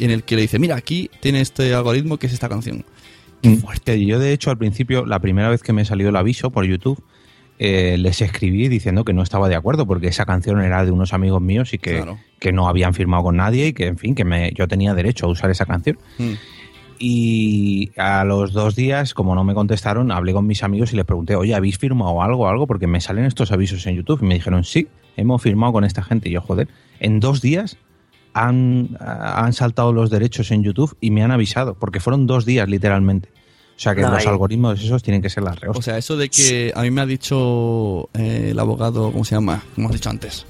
en 0.00 0.10
el 0.10 0.24
que 0.24 0.34
le 0.36 0.42
dice, 0.42 0.58
mira, 0.58 0.74
aquí 0.76 1.10
tiene 1.20 1.40
este 1.40 1.72
algoritmo 1.74 2.18
que 2.18 2.26
es 2.26 2.32
esta 2.32 2.48
canción. 2.48 2.84
Fuerte. 3.60 4.04
Yo, 4.04 4.18
de 4.18 4.32
hecho, 4.32 4.50
al 4.50 4.58
principio, 4.58 5.06
la 5.06 5.20
primera 5.20 5.48
vez 5.48 5.62
que 5.62 5.72
me 5.72 5.84
salió 5.84 6.08
el 6.08 6.16
aviso 6.16 6.50
por 6.50 6.64
YouTube, 6.64 7.02
eh, 7.58 7.96
les 7.98 8.20
escribí 8.20 8.68
diciendo 8.68 9.04
que 9.04 9.12
no 9.12 9.22
estaba 9.22 9.48
de 9.48 9.54
acuerdo 9.54 9.86
porque 9.86 10.08
esa 10.08 10.26
canción 10.26 10.60
era 10.60 10.84
de 10.84 10.90
unos 10.90 11.12
amigos 11.14 11.40
míos 11.40 11.72
y 11.72 11.78
que, 11.78 11.96
Claro. 11.96 12.18
que 12.38 12.52
no 12.52 12.68
habían 12.68 12.92
firmado 12.92 13.22
con 13.22 13.36
nadie 13.36 13.68
y 13.68 13.72
que, 13.72 13.86
en 13.86 13.98
fin, 13.98 14.14
que 14.14 14.24
me, 14.24 14.52
yo 14.52 14.68
tenía 14.68 14.94
derecho 14.94 15.26
a 15.26 15.30
usar 15.30 15.50
esa 15.50 15.64
canción. 15.64 15.98
Mm. 16.18 16.32
Y 16.98 17.90
a 17.96 18.24
los 18.24 18.52
dos 18.52 18.74
días, 18.74 19.12
como 19.14 19.34
no 19.34 19.44
me 19.44 19.54
contestaron, 19.54 20.10
hablé 20.10 20.32
con 20.32 20.46
mis 20.46 20.62
amigos 20.62 20.92
y 20.92 20.96
les 20.96 21.04
pregunté, 21.04 21.36
oye, 21.36 21.54
¿habéis 21.54 21.78
firmado 21.78 22.22
algo 22.22 22.48
algo? 22.48 22.66
Porque 22.66 22.86
me 22.86 23.00
salen 23.00 23.26
estos 23.26 23.52
avisos 23.52 23.86
en 23.86 23.96
YouTube. 23.96 24.20
Y 24.22 24.26
me 24.26 24.34
dijeron, 24.34 24.64
sí, 24.64 24.88
hemos 25.16 25.42
firmado 25.42 25.72
con 25.74 25.84
esta 25.84 26.02
gente. 26.02 26.28
Y 26.28 26.32
yo, 26.32 26.40
joder, 26.40 26.68
en 26.98 27.20
dos 27.20 27.42
días 27.42 27.76
han, 28.36 28.98
han 29.00 29.54
saltado 29.54 29.94
los 29.94 30.10
derechos 30.10 30.50
en 30.50 30.62
YouTube 30.62 30.94
y 31.00 31.10
me 31.10 31.22
han 31.22 31.30
avisado, 31.30 31.74
porque 31.74 32.00
fueron 32.00 32.26
dos 32.26 32.44
días 32.44 32.68
literalmente. 32.68 33.30
O 33.76 33.78
sea 33.78 33.94
que 33.94 34.02
No, 34.02 34.10
los 34.10 34.26
algoritmos 34.26 34.82
esos 34.82 35.02
tienen 35.02 35.22
que 35.22 35.30
ser 35.30 35.42
las 35.42 35.58
reos. 35.58 35.76
O 35.76 35.82
sea, 35.82 35.96
eso 35.96 36.16
de 36.16 36.28
que 36.28 36.70
a 36.74 36.82
mí 36.82 36.90
me 36.90 37.00
ha 37.00 37.06
dicho 37.06 38.10
eh, 38.12 38.48
el 38.50 38.58
abogado, 38.58 39.10
¿cómo 39.10 39.24
se 39.24 39.34
llama? 39.34 39.62
Como 39.74 39.88
has 39.88 39.94
dicho 39.94 40.10
antes. 40.10 40.44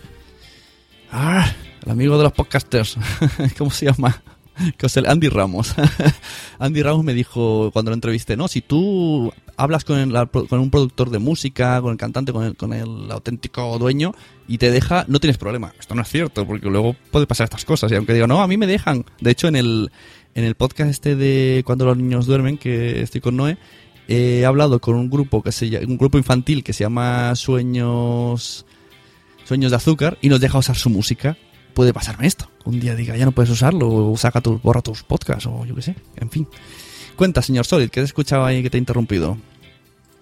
Ah, 1.12 1.48
el 1.84 1.92
amigo 1.92 2.18
de 2.18 2.24
los 2.24 2.32
podcasters. 2.32 2.96
¿Cómo 3.58 3.70
se 3.70 3.86
llama? 3.86 4.20
Que 4.78 4.86
os- 4.86 4.96
Andy 4.96 5.28
Ramos. 5.28 5.74
Andy 6.58 6.82
Ramos 6.82 7.04
me 7.04 7.14
dijo 7.14 7.70
cuando 7.72 7.90
lo 7.90 7.94
entrevisté, 7.94 8.36
no, 8.36 8.48
si 8.48 8.60
tú 8.62 9.32
hablas 9.56 9.84
con, 9.84 9.98
el- 9.98 10.14
un 10.50 10.70
productor 10.70 11.10
de 11.10 11.18
música, 11.18 11.80
con 11.80 11.92
el 11.92 11.96
cantante, 11.98 12.32
con 12.32 12.44
el, 12.44 12.56
con 12.56 12.72
el 12.72 13.10
auténtico 13.10 13.78
dueño 13.78 14.12
y 14.48 14.58
te 14.58 14.70
deja, 14.70 15.04
no 15.08 15.20
tienes 15.20 15.38
problema. 15.38 15.72
Esto 15.78 15.94
no 15.94 16.02
es 16.02 16.08
cierto, 16.08 16.46
porque 16.46 16.68
luego 16.68 16.96
puede 17.10 17.26
pasar 17.26 17.44
estas 17.44 17.64
cosas. 17.64 17.90
Y 17.92 17.94
aunque 17.96 18.14
digo, 18.14 18.26
no, 18.26 18.42
a 18.42 18.46
mí 18.48 18.56
me 18.56 18.66
dejan. 18.66 19.04
De 19.20 19.30
hecho, 19.30 19.48
en 19.48 19.56
el, 19.56 19.90
en 20.34 20.44
el 20.44 20.54
podcast 20.54 20.90
este 20.90 21.16
de 21.16 21.62
Cuando 21.66 21.84
los 21.84 21.96
niños 21.96 22.26
duermen, 22.26 22.58
que 22.58 23.02
estoy 23.02 23.20
con 23.20 23.36
Noé, 23.36 23.58
he 24.08 24.44
hablado 24.44 24.80
con 24.80 24.94
un 24.94 25.10
grupo 25.10 25.42
que 25.42 25.50
se 25.52 25.84
un 25.84 25.98
grupo 25.98 26.16
infantil 26.16 26.62
que 26.62 26.72
se 26.72 26.84
llama 26.84 27.34
Sueños 27.34 28.64
Sueños 29.44 29.70
de 29.72 29.76
Azúcar 29.76 30.16
y 30.22 30.28
nos 30.28 30.40
deja 30.40 30.58
usar 30.58 30.76
su 30.76 30.90
música. 30.90 31.36
Puede 31.76 31.92
pasarme 31.92 32.26
esto. 32.26 32.48
Un 32.64 32.80
día 32.80 32.94
diga, 32.94 33.18
ya 33.18 33.26
no 33.26 33.32
puedes 33.32 33.50
usarlo, 33.50 34.10
o 34.10 34.16
saca 34.16 34.40
tu, 34.40 34.58
borra 34.60 34.80
tus 34.80 35.02
podcasts, 35.02 35.44
o 35.44 35.66
yo 35.66 35.74
qué 35.74 35.82
sé. 35.82 35.94
En 36.16 36.30
fin. 36.30 36.48
Cuenta, 37.16 37.42
señor 37.42 37.66
Solid, 37.66 37.90
que 37.90 38.00
te 38.00 38.06
escuchaba 38.06 38.46
ahí 38.46 38.62
que 38.62 38.70
te 38.70 38.78
he 38.78 38.80
interrumpido. 38.80 39.36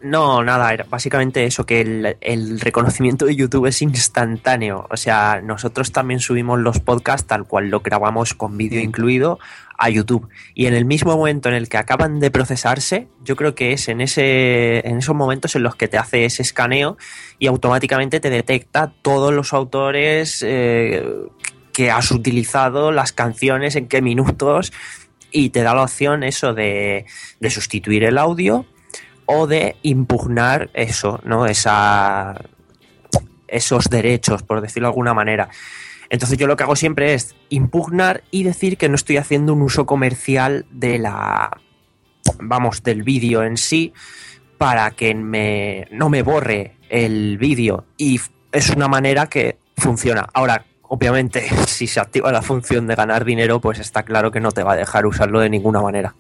No, 0.03 0.43
nada, 0.43 0.75
era 0.75 0.85
básicamente 0.91 1.45
eso, 1.45 1.65
que 1.65 1.81
el, 1.81 2.17
el 2.21 2.59
reconocimiento 2.59 3.25
de 3.25 3.37
YouTube 3.37 3.67
es 3.67 3.83
instantáneo. 3.83 4.89
O 4.91 4.97
sea, 4.97 5.41
nosotros 5.45 5.93
también 5.93 6.19
subimos 6.19 6.59
los 6.59 6.81
podcasts 6.81 7.29
tal 7.29 7.47
cual 7.47 7.71
lo 7.71 7.81
grabamos 7.81 8.35
con 8.35 8.59
vídeo 8.59 8.81
incluido 8.81 9.39
a 9.79 9.89
YouTube. 9.91 10.29
Y 10.55 10.67
en 10.67 10.75
el 10.75 10.85
mismo 10.85 11.17
momento 11.17 11.49
en 11.49 11.55
el 11.55 11.69
que 11.69 11.79
acaban 11.79 12.21
de 12.21 12.31
procesarse, 12.31 13.09
yo 13.25 13.37
creo 13.37 13.55
que 13.55 13.73
es 13.73 13.89
en, 13.89 14.01
ese, 14.01 14.87
en 14.87 14.99
esos 14.99 15.15
momentos 15.15 15.55
en 15.57 15.63
los 15.63 15.77
que 15.77 15.89
te 15.89 15.99
hace 15.99 16.25
ese 16.25 16.43
escaneo 16.43 16.97
y 17.39 17.47
automáticamente 17.47 18.21
te 18.21 18.31
detecta 18.31 18.93
todos 19.03 19.33
los 19.33 19.53
autores 19.53 20.45
eh, 20.47 21.03
que 21.75 21.91
has 21.91 22.11
utilizado, 22.11 22.93
las 22.93 23.13
canciones, 23.13 23.77
en 23.77 23.89
qué 23.89 24.01
minutos, 24.01 24.73
y 25.31 25.51
te 25.51 25.63
da 25.63 25.75
la 25.75 25.83
opción 25.83 26.23
eso 26.23 26.55
de, 26.55 27.05
de 27.41 27.51
sustituir 27.51 28.05
el 28.05 28.17
audio 28.17 28.65
o 29.27 29.47
de 29.47 29.77
impugnar 29.83 30.71
eso, 30.73 31.21
¿no? 31.25 31.47
Esa, 31.47 32.41
esos 33.49 33.91
derechos, 33.91 34.43
por 34.43 34.61
decirlo 34.61 34.89
de 34.89 34.93
alguna 34.93 35.13
manera. 35.13 35.49
Entonces 36.11 36.39
yo 36.39 36.47
lo 36.47 36.57
que 36.57 36.63
hago 36.63 36.77
siempre 36.77 37.15
es 37.15 37.35
impugnar 37.49 38.23
y 38.31 38.45
decir 38.45 38.77
que 38.77 38.89
no 38.89 38.95
estoy 38.95 39.17
haciendo 39.17 39.53
un 39.53 39.63
uso 39.63 39.87
comercial 39.87 40.67
de 40.71 40.99
la, 40.99 41.51
vamos, 42.39 42.83
del 42.83 43.03
vídeo 43.03 43.43
en 43.43 43.57
sí 43.57 43.93
para 44.59 44.91
que 44.93 45.15
me, 45.15 45.89
no 45.91 46.11
me 46.11 46.23
borre 46.23 46.77
el 46.89 47.39
vídeo. 47.39 47.87
Y 47.97 48.21
es 48.53 48.71
una 48.71 48.87
manera 48.87 49.27
que 49.27 49.59
funciona. 49.77 50.29
Ahora, 50.33 50.65
obviamente, 50.95 51.43
si 51.67 51.89
se 51.89 51.99
activa 51.99 52.31
la 52.31 52.41
función 52.41 52.87
de 52.87 52.95
ganar 52.95 53.25
dinero, 53.25 53.61
pues 53.61 53.81
está 53.81 54.05
claro 54.05 54.31
que 54.31 54.41
no 54.41 54.53
te 54.53 54.63
va 54.63 54.75
a 54.75 54.77
dejar 54.77 55.07
usarlo 55.07 55.41
de 55.41 55.51
ninguna 55.51 55.83
manera. 55.83 56.15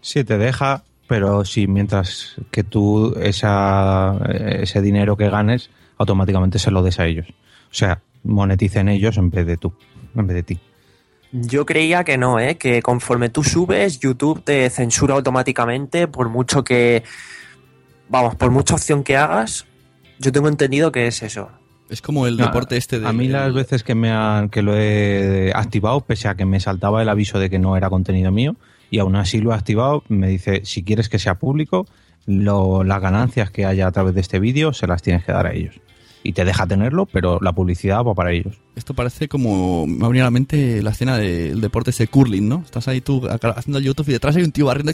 Sí, 0.00 0.24
te 0.24 0.36
deja, 0.36 0.82
pero 1.06 1.44
si 1.44 1.68
mientras 1.68 2.36
que 2.50 2.64
tú 2.64 3.14
esa, 3.20 4.18
ese 4.28 4.82
dinero 4.82 5.16
que 5.16 5.30
ganes, 5.30 5.70
automáticamente 5.96 6.58
se 6.58 6.72
lo 6.72 6.82
des 6.82 6.98
a 6.98 7.06
ellos. 7.06 7.28
O 7.70 7.74
sea, 7.74 8.02
moneticen 8.24 8.88
ellos 8.88 9.16
en 9.16 9.30
vez 9.30 9.46
de 9.46 9.56
tú, 9.56 9.72
en 10.16 10.26
vez 10.26 10.34
de 10.34 10.42
ti. 10.42 10.60
Yo 11.30 11.64
creía 11.64 12.02
que 12.02 12.18
no, 12.18 12.40
¿eh? 12.40 12.56
que 12.56 12.82
conforme 12.82 13.28
tú 13.28 13.44
subes, 13.44 14.00
YouTube 14.00 14.42
te 14.42 14.68
censura 14.70 15.14
automáticamente 15.14 16.08
por 16.08 16.28
mucho 16.30 16.64
que, 16.64 17.04
vamos, 18.08 18.34
por 18.34 18.50
mucha 18.50 18.74
opción 18.74 19.04
que 19.04 19.16
hagas. 19.16 19.66
Yo 20.18 20.32
tengo 20.32 20.48
entendido 20.48 20.90
que 20.90 21.06
es 21.06 21.22
eso. 21.22 21.50
Es 21.90 22.02
como 22.02 22.26
el 22.26 22.36
No, 22.36 22.46
deporte 22.46 22.76
este 22.76 23.00
de... 23.00 23.06
A 23.08 23.12
mí 23.12 23.28
las 23.28 23.52
veces 23.54 23.82
que 23.82 23.94
me 23.94 24.10
han, 24.10 24.48
que 24.50 24.62
lo 24.62 24.76
he 24.76 25.52
activado, 25.54 26.00
pese 26.02 26.28
a 26.28 26.34
que 26.34 26.44
me 26.44 26.60
saltaba 26.60 27.00
el 27.02 27.08
aviso 27.08 27.38
de 27.38 27.48
que 27.50 27.58
no 27.58 27.76
era 27.76 27.88
contenido 27.90 28.30
mío, 28.30 28.56
y 28.90 28.98
aún 28.98 29.16
así 29.16 29.38
lo 29.40 29.52
he 29.52 29.54
activado, 29.54 30.02
me 30.08 30.28
dice, 30.28 30.62
si 30.64 30.82
quieres 30.82 31.08
que 31.08 31.18
sea 31.18 31.34
público, 31.36 31.86
lo- 32.26 32.84
las 32.84 33.00
ganancias 33.00 33.50
que 33.50 33.64
haya 33.64 33.86
a 33.86 33.92
través 33.92 34.14
de 34.14 34.20
este 34.20 34.38
vídeo 34.38 34.72
se 34.72 34.86
las 34.86 35.02
tienes 35.02 35.24
que 35.24 35.32
dar 35.32 35.46
a 35.46 35.52
ellos. 35.54 35.80
Y 36.24 36.32
te 36.32 36.44
deja 36.44 36.66
tenerlo, 36.66 37.06
pero 37.06 37.38
la 37.40 37.52
publicidad 37.52 38.02
va 38.04 38.12
para 38.14 38.32
ellos. 38.32 38.58
Esto 38.74 38.92
parece 38.92 39.28
como... 39.28 39.86
Me 39.86 40.04
ha 40.04 40.08
venido 40.08 40.24
a 40.24 40.26
la 40.26 40.30
mente 40.32 40.82
la 40.82 40.90
escena 40.90 41.16
del 41.16 41.60
deporte 41.60 41.90
ese 41.90 42.08
curling, 42.08 42.48
¿no? 42.48 42.62
Estás 42.64 42.88
ahí 42.88 43.00
tú 43.00 43.26
haciendo 43.28 43.78
el 43.78 43.84
YouTube 43.84 44.08
y 44.08 44.12
detrás 44.12 44.34
hay 44.36 44.42
un 44.42 44.52
tío 44.52 44.66
barriendo 44.66 44.92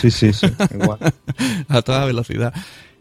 Sí, 0.00 0.10
sí, 0.10 0.32
sí. 0.32 0.46
Igual. 0.74 0.98
a 1.68 1.82
toda 1.82 2.04
velocidad. 2.04 2.52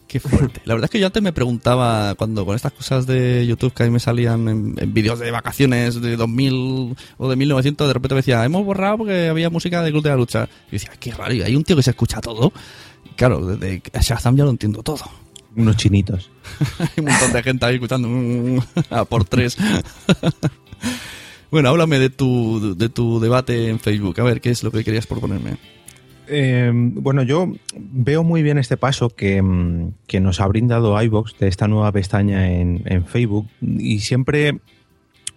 Qué 0.09 0.19
fuerte. 0.19 0.59
La 0.65 0.73
verdad 0.73 0.85
es 0.85 0.89
que 0.89 0.99
yo 0.99 1.05
antes 1.05 1.21
me 1.21 1.31
preguntaba, 1.31 2.15
cuando 2.15 2.43
con 2.43 2.55
estas 2.55 2.71
cosas 2.71 3.05
de 3.05 3.45
YouTube 3.45 3.75
que 3.75 3.83
a 3.83 3.85
mí 3.85 3.91
me 3.91 3.99
salían 3.99 4.47
en, 4.47 4.75
en 4.75 4.91
vídeos 4.91 5.19
de 5.19 5.29
vacaciones 5.29 6.01
de 6.01 6.17
2000 6.17 6.95
o 7.17 7.29
de 7.29 7.35
1900, 7.35 7.87
de 7.87 7.93
repente 7.93 8.15
me 8.15 8.19
decía, 8.21 8.43
hemos 8.43 8.65
borrado 8.65 8.97
porque 8.97 9.27
había 9.27 9.51
música 9.51 9.83
de 9.83 9.91
Club 9.91 10.01
de 10.01 10.09
la 10.09 10.15
Lucha. 10.15 10.49
Y 10.69 10.71
decía, 10.71 10.89
qué 10.99 11.11
raro, 11.11 11.35
y 11.35 11.43
hay 11.43 11.55
un 11.55 11.63
tío 11.63 11.75
que 11.75 11.83
se 11.83 11.91
escucha 11.91 12.21
todo. 12.21 12.51
Y 13.05 13.09
claro, 13.09 13.55
desde 13.55 13.83
Shazam 14.01 14.35
ya 14.35 14.45
lo 14.45 14.49
entiendo 14.49 14.81
todo. 14.81 15.03
Unos 15.55 15.77
chinitos. 15.77 16.31
Hay 16.79 16.87
un 16.97 17.05
montón 17.05 17.31
de 17.33 17.43
gente 17.43 17.65
ahí 17.65 17.75
escuchando 17.75 18.07
mm, 18.07 18.59
a 18.89 19.05
por 19.05 19.25
tres. 19.25 19.57
bueno, 21.51 21.69
háblame 21.69 21.99
de 21.99 22.09
tu, 22.09 22.75
de 22.75 22.89
tu 22.89 23.19
debate 23.19 23.69
en 23.69 23.79
Facebook. 23.79 24.19
A 24.19 24.23
ver, 24.23 24.41
¿qué 24.41 24.49
es 24.49 24.63
lo 24.63 24.71
que 24.71 24.83
querías 24.83 25.05
proponerme? 25.05 25.57
Eh, 26.29 26.71
bueno, 26.73 27.23
yo 27.23 27.51
veo 27.75 28.23
muy 28.23 28.43
bien 28.43 28.57
este 28.57 28.77
paso 28.77 29.09
que, 29.09 29.43
que 30.05 30.19
nos 30.19 30.39
ha 30.39 30.47
brindado 30.47 31.01
iVox 31.01 31.37
de 31.39 31.47
esta 31.47 31.67
nueva 31.67 31.91
pestaña 31.91 32.51
en, 32.51 33.05
Facebook 33.05 33.47
y 33.61 33.99
siempre, 33.99 34.59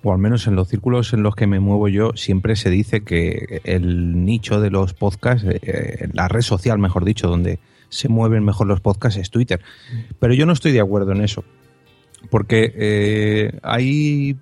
o 0.03 0.13
al 0.13 0.19
menos 0.19 0.47
en 0.47 0.55
los 0.55 0.69
círculos 0.69 1.15
en 1.15 1.23
los 1.23 1.35
que 1.35 1.47
me 1.47 1.61
muevo 1.61 1.89
yo, 1.89 2.13
siempre 2.15 2.57
se 2.57 2.69
dice 2.69 3.03
que 3.03 3.63
el 3.65 4.25
nicho 4.25 4.61
de 4.61 4.71
los 4.71 4.93
podcasts, 4.93 5.47
eh, 5.49 6.09
la 6.13 6.29
red 6.29 6.43
social, 6.43 6.79
mejor 6.79 7.05
dicho, 7.07 7.29
donde 7.29 7.59
se 7.89 8.09
mueven 8.09 8.45
mejor 8.45 8.67
los 8.67 8.81
podcasts 8.81 9.19
es 9.19 9.31
Twitter. 9.31 9.61
Pero 10.19 10.35
yo 10.35 10.47
no 10.47 10.53
estoy 10.53 10.73
de 10.73 10.81
acuerdo 10.81 11.13
en 11.13 11.23
eso. 11.23 11.45
Porque 12.31 12.73
eh, 12.77 13.59
ahí 13.63 14.37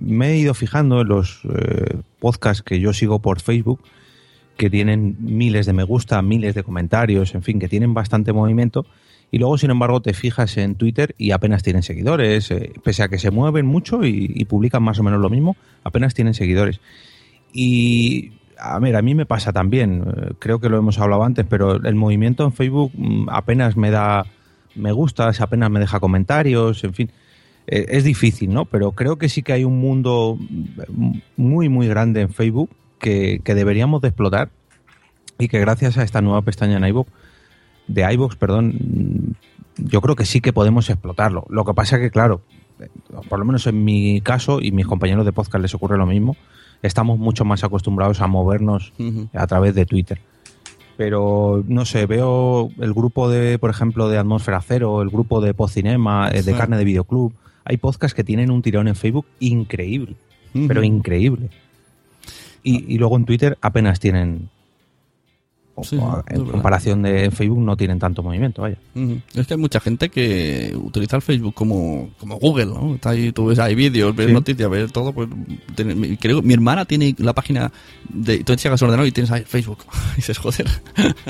me 0.00 0.32
he 0.32 0.38
ido 0.38 0.54
fijando 0.54 1.00
en 1.00 1.08
los 1.08 1.40
eh, 1.44 1.98
podcasts 2.20 2.62
que 2.62 2.78
yo 2.78 2.92
sigo 2.92 3.20
por 3.20 3.40
Facebook 3.40 3.80
que 4.56 4.70
tienen 4.70 5.16
miles 5.20 5.66
de 5.66 5.72
me 5.72 5.84
gusta, 5.84 6.20
miles 6.22 6.54
de 6.54 6.62
comentarios, 6.62 7.34
en 7.34 7.42
fin, 7.42 7.58
que 7.58 7.68
tienen 7.68 7.94
bastante 7.94 8.32
movimiento. 8.32 8.86
Y 9.30 9.38
luego, 9.38 9.58
sin 9.58 9.70
embargo, 9.70 10.00
te 10.00 10.14
fijas 10.14 10.56
en 10.58 10.76
Twitter 10.76 11.14
y 11.18 11.32
apenas 11.32 11.62
tienen 11.62 11.82
seguidores, 11.82 12.50
eh, 12.50 12.72
pese 12.84 13.02
a 13.02 13.08
que 13.08 13.18
se 13.18 13.30
mueven 13.30 13.66
mucho 13.66 14.04
y, 14.04 14.30
y 14.34 14.44
publican 14.44 14.82
más 14.82 14.98
o 15.00 15.02
menos 15.02 15.20
lo 15.20 15.28
mismo, 15.28 15.56
apenas 15.82 16.14
tienen 16.14 16.34
seguidores. 16.34 16.80
Y 17.52 18.32
a 18.58 18.78
ver, 18.78 18.96
a 18.96 19.02
mí 19.02 19.14
me 19.14 19.26
pasa 19.26 19.52
también, 19.52 20.04
eh, 20.06 20.32
creo 20.38 20.60
que 20.60 20.68
lo 20.68 20.78
hemos 20.78 20.98
hablado 20.98 21.24
antes, 21.24 21.46
pero 21.48 21.76
el 21.76 21.94
movimiento 21.94 22.44
en 22.44 22.52
Facebook 22.52 22.92
mm, 22.94 23.28
apenas 23.30 23.76
me 23.76 23.90
da 23.90 24.26
me 24.74 24.92
gustas, 24.92 25.40
apenas 25.40 25.70
me 25.70 25.80
deja 25.80 26.00
comentarios, 26.00 26.82
en 26.84 26.94
fin. 26.94 27.10
Eh, 27.66 27.86
es 27.90 28.04
difícil, 28.04 28.52
¿no? 28.52 28.64
Pero 28.64 28.92
creo 28.92 29.16
que 29.16 29.28
sí 29.28 29.42
que 29.42 29.52
hay 29.52 29.64
un 29.64 29.78
mundo 29.78 30.36
mm, 30.38 31.18
muy, 31.36 31.68
muy 31.68 31.86
grande 31.86 32.20
en 32.20 32.30
Facebook 32.30 32.70
que, 33.04 33.40
que 33.44 33.54
deberíamos 33.54 34.00
de 34.00 34.08
explotar 34.08 34.48
y 35.38 35.48
que 35.48 35.60
gracias 35.60 35.98
a 35.98 36.02
esta 36.02 36.22
nueva 36.22 36.40
pestaña 36.40 36.78
en 36.78 36.86
iVoox, 36.86 37.08
de 37.86 38.10
iVoox, 38.14 38.36
perdón, 38.36 39.36
yo 39.76 40.00
creo 40.00 40.16
que 40.16 40.24
sí 40.24 40.40
que 40.40 40.54
podemos 40.54 40.88
explotarlo. 40.88 41.44
Lo 41.50 41.66
que 41.66 41.74
pasa 41.74 42.00
que, 42.00 42.10
claro, 42.10 42.40
por 43.28 43.38
lo 43.38 43.44
menos 43.44 43.66
en 43.66 43.84
mi 43.84 44.22
caso 44.22 44.60
y 44.62 44.72
mis 44.72 44.86
compañeros 44.86 45.26
de 45.26 45.32
podcast 45.32 45.60
les 45.60 45.74
ocurre 45.74 45.98
lo 45.98 46.06
mismo, 46.06 46.34
estamos 46.82 47.18
mucho 47.18 47.44
más 47.44 47.62
acostumbrados 47.62 48.22
a 48.22 48.26
movernos 48.26 48.94
a 49.34 49.46
través 49.46 49.74
de 49.74 49.84
Twitter. 49.84 50.18
Pero 50.96 51.62
no 51.68 51.84
sé, 51.84 52.06
veo 52.06 52.70
el 52.80 52.94
grupo 52.94 53.28
de, 53.28 53.58
por 53.58 53.68
ejemplo, 53.68 54.08
de 54.08 54.16
Atmósfera 54.16 54.62
Cero, 54.62 55.02
el 55.02 55.10
grupo 55.10 55.40
de 55.42 55.52
Pocinema, 55.52 56.28
eh, 56.30 56.42
de 56.42 56.52
Sí. 56.52 56.54
Carne 56.54 56.78
de 56.78 56.84
Videoclub. 56.84 57.32
Hay 57.64 57.76
podcasts 57.78 58.14
que 58.14 58.24
tienen 58.24 58.50
un 58.50 58.62
tirón 58.62 58.86
en 58.88 58.94
Facebook 58.94 59.26
increíble, 59.40 60.14
pero 60.68 60.84
increíble. 60.84 61.50
Y, 62.64 62.94
y 62.94 62.98
luego 62.98 63.16
en 63.16 63.24
Twitter 63.24 63.56
apenas 63.60 64.00
tienen 64.00 64.48
Sí, 65.82 65.98
en 66.28 66.44
comparación 66.46 67.02
de 67.02 67.32
Facebook 67.32 67.58
no 67.58 67.76
tienen 67.76 67.98
tanto 67.98 68.22
movimiento, 68.22 68.62
vaya. 68.62 68.76
Es 69.34 69.46
que 69.48 69.54
hay 69.54 69.58
mucha 69.60 69.80
gente 69.80 70.08
que 70.08 70.72
utiliza 70.80 71.16
el 71.16 71.22
Facebook 71.22 71.52
como, 71.52 72.10
como 72.20 72.36
Google, 72.38 72.66
¿no? 72.66 72.94
Está 72.94 73.10
ahí, 73.10 73.32
tú 73.32 73.46
ves, 73.46 73.58
hay 73.58 73.74
vídeos, 73.74 74.14
ves 74.14 74.28
Sí. 74.28 74.32
noticias, 74.32 74.70
ves 74.70 74.92
todo. 74.92 75.12
Pues, 75.12 75.28
creo 76.20 76.42
mi 76.42 76.54
hermana 76.54 76.84
tiene 76.84 77.16
la 77.18 77.32
página 77.32 77.72
de. 78.08 78.44
Tú 78.44 78.52
enchegas 78.52 78.80
ordenador 78.82 79.08
y 79.08 79.12
tienes 79.12 79.32
ahí 79.32 79.42
Facebook. 79.44 79.78
y 80.12 80.16
dices, 80.16 80.38
joder. 80.38 80.68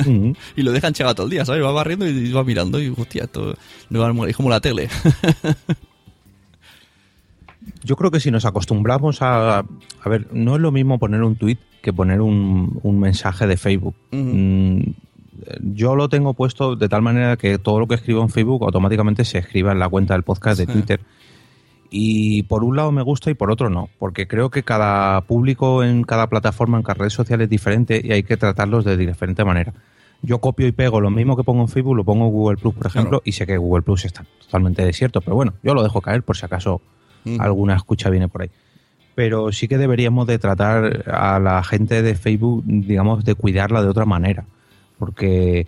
Y 0.56 0.62
lo 0.62 0.72
dejan 0.72 0.88
enchegado 0.88 1.14
todo 1.14 1.26
el 1.26 1.30
día, 1.30 1.46
¿sabes? 1.46 1.62
Va 1.64 1.72
barriendo 1.72 2.06
y 2.06 2.30
va 2.30 2.44
mirando 2.44 2.78
y, 2.82 2.92
hostia, 2.94 3.24
esto 3.24 3.56
no 3.88 4.26
es 4.26 4.36
como 4.36 4.50
la 4.50 4.60
tele. 4.60 4.90
Yo 7.84 7.96
creo 7.96 8.10
que 8.10 8.18
si 8.20 8.30
nos 8.30 8.44
acostumbramos 8.44 9.22
a... 9.22 9.58
A 9.58 10.08
ver, 10.08 10.26
no 10.32 10.56
es 10.56 10.60
lo 10.60 10.72
mismo 10.72 10.98
poner 10.98 11.22
un 11.22 11.36
tweet 11.36 11.58
que 11.82 11.92
poner 11.92 12.20
un, 12.20 12.80
un 12.82 12.98
mensaje 12.98 13.46
de 13.46 13.56
Facebook. 13.56 13.94
Mm, 14.10 14.80
yo 15.60 15.94
lo 15.94 16.08
tengo 16.08 16.32
puesto 16.34 16.76
de 16.76 16.88
tal 16.88 17.02
manera 17.02 17.36
que 17.36 17.58
todo 17.58 17.78
lo 17.78 17.86
que 17.86 17.96
escribo 17.96 18.22
en 18.22 18.30
Facebook 18.30 18.64
automáticamente 18.64 19.24
se 19.24 19.38
escriba 19.38 19.72
en 19.72 19.78
la 19.78 19.88
cuenta 19.88 20.14
del 20.14 20.22
podcast 20.22 20.58
de 20.58 20.66
Sí. 20.66 20.72
Twitter. 20.72 21.00
Y 21.90 22.42
por 22.44 22.64
un 22.64 22.76
lado 22.76 22.90
me 22.90 23.02
gusta 23.02 23.30
y 23.30 23.34
por 23.34 23.50
otro 23.50 23.68
no, 23.70 23.88
porque 23.98 24.26
creo 24.26 24.50
que 24.50 24.62
cada 24.64 25.20
público 25.22 25.84
en 25.84 26.02
cada 26.02 26.28
plataforma, 26.28 26.76
en 26.78 26.82
cada 26.82 27.04
red 27.04 27.10
social 27.10 27.40
es 27.42 27.48
diferente 27.48 28.00
y 28.02 28.10
hay 28.12 28.22
que 28.24 28.36
tratarlos 28.36 28.84
de 28.84 28.96
diferente 28.96 29.44
manera. 29.44 29.74
Yo 30.22 30.38
copio 30.38 30.66
y 30.66 30.72
pego 30.72 31.00
lo 31.00 31.10
mismo 31.10 31.36
que 31.36 31.44
pongo 31.44 31.60
en 31.60 31.68
Facebook, 31.68 31.94
lo 31.94 32.02
pongo 32.04 32.24
en 32.24 32.32
Google 32.32 32.56
Plus, 32.56 32.74
por 32.74 32.86
ejemplo, 32.86 33.20
y 33.24 33.32
sé 33.32 33.46
que 33.46 33.58
Google 33.58 33.82
Plus 33.82 34.06
está 34.06 34.24
totalmente 34.40 34.84
desierto, 34.84 35.20
pero 35.20 35.36
bueno, 35.36 35.52
yo 35.62 35.74
lo 35.74 35.82
dejo 35.82 36.00
caer 36.00 36.22
por 36.22 36.36
si 36.36 36.46
acaso 36.46 36.80
Alguna 37.38 37.76
escucha 37.76 38.10
viene 38.10 38.28
por 38.28 38.42
ahí. 38.42 38.50
Pero 39.14 39.52
sí 39.52 39.68
que 39.68 39.78
deberíamos 39.78 40.26
de 40.26 40.38
tratar 40.38 41.08
a 41.10 41.38
la 41.38 41.62
gente 41.62 42.02
de 42.02 42.14
Facebook, 42.14 42.64
digamos, 42.66 43.24
de 43.24 43.34
cuidarla 43.34 43.82
de 43.82 43.88
otra 43.88 44.04
manera, 44.04 44.44
porque 44.98 45.66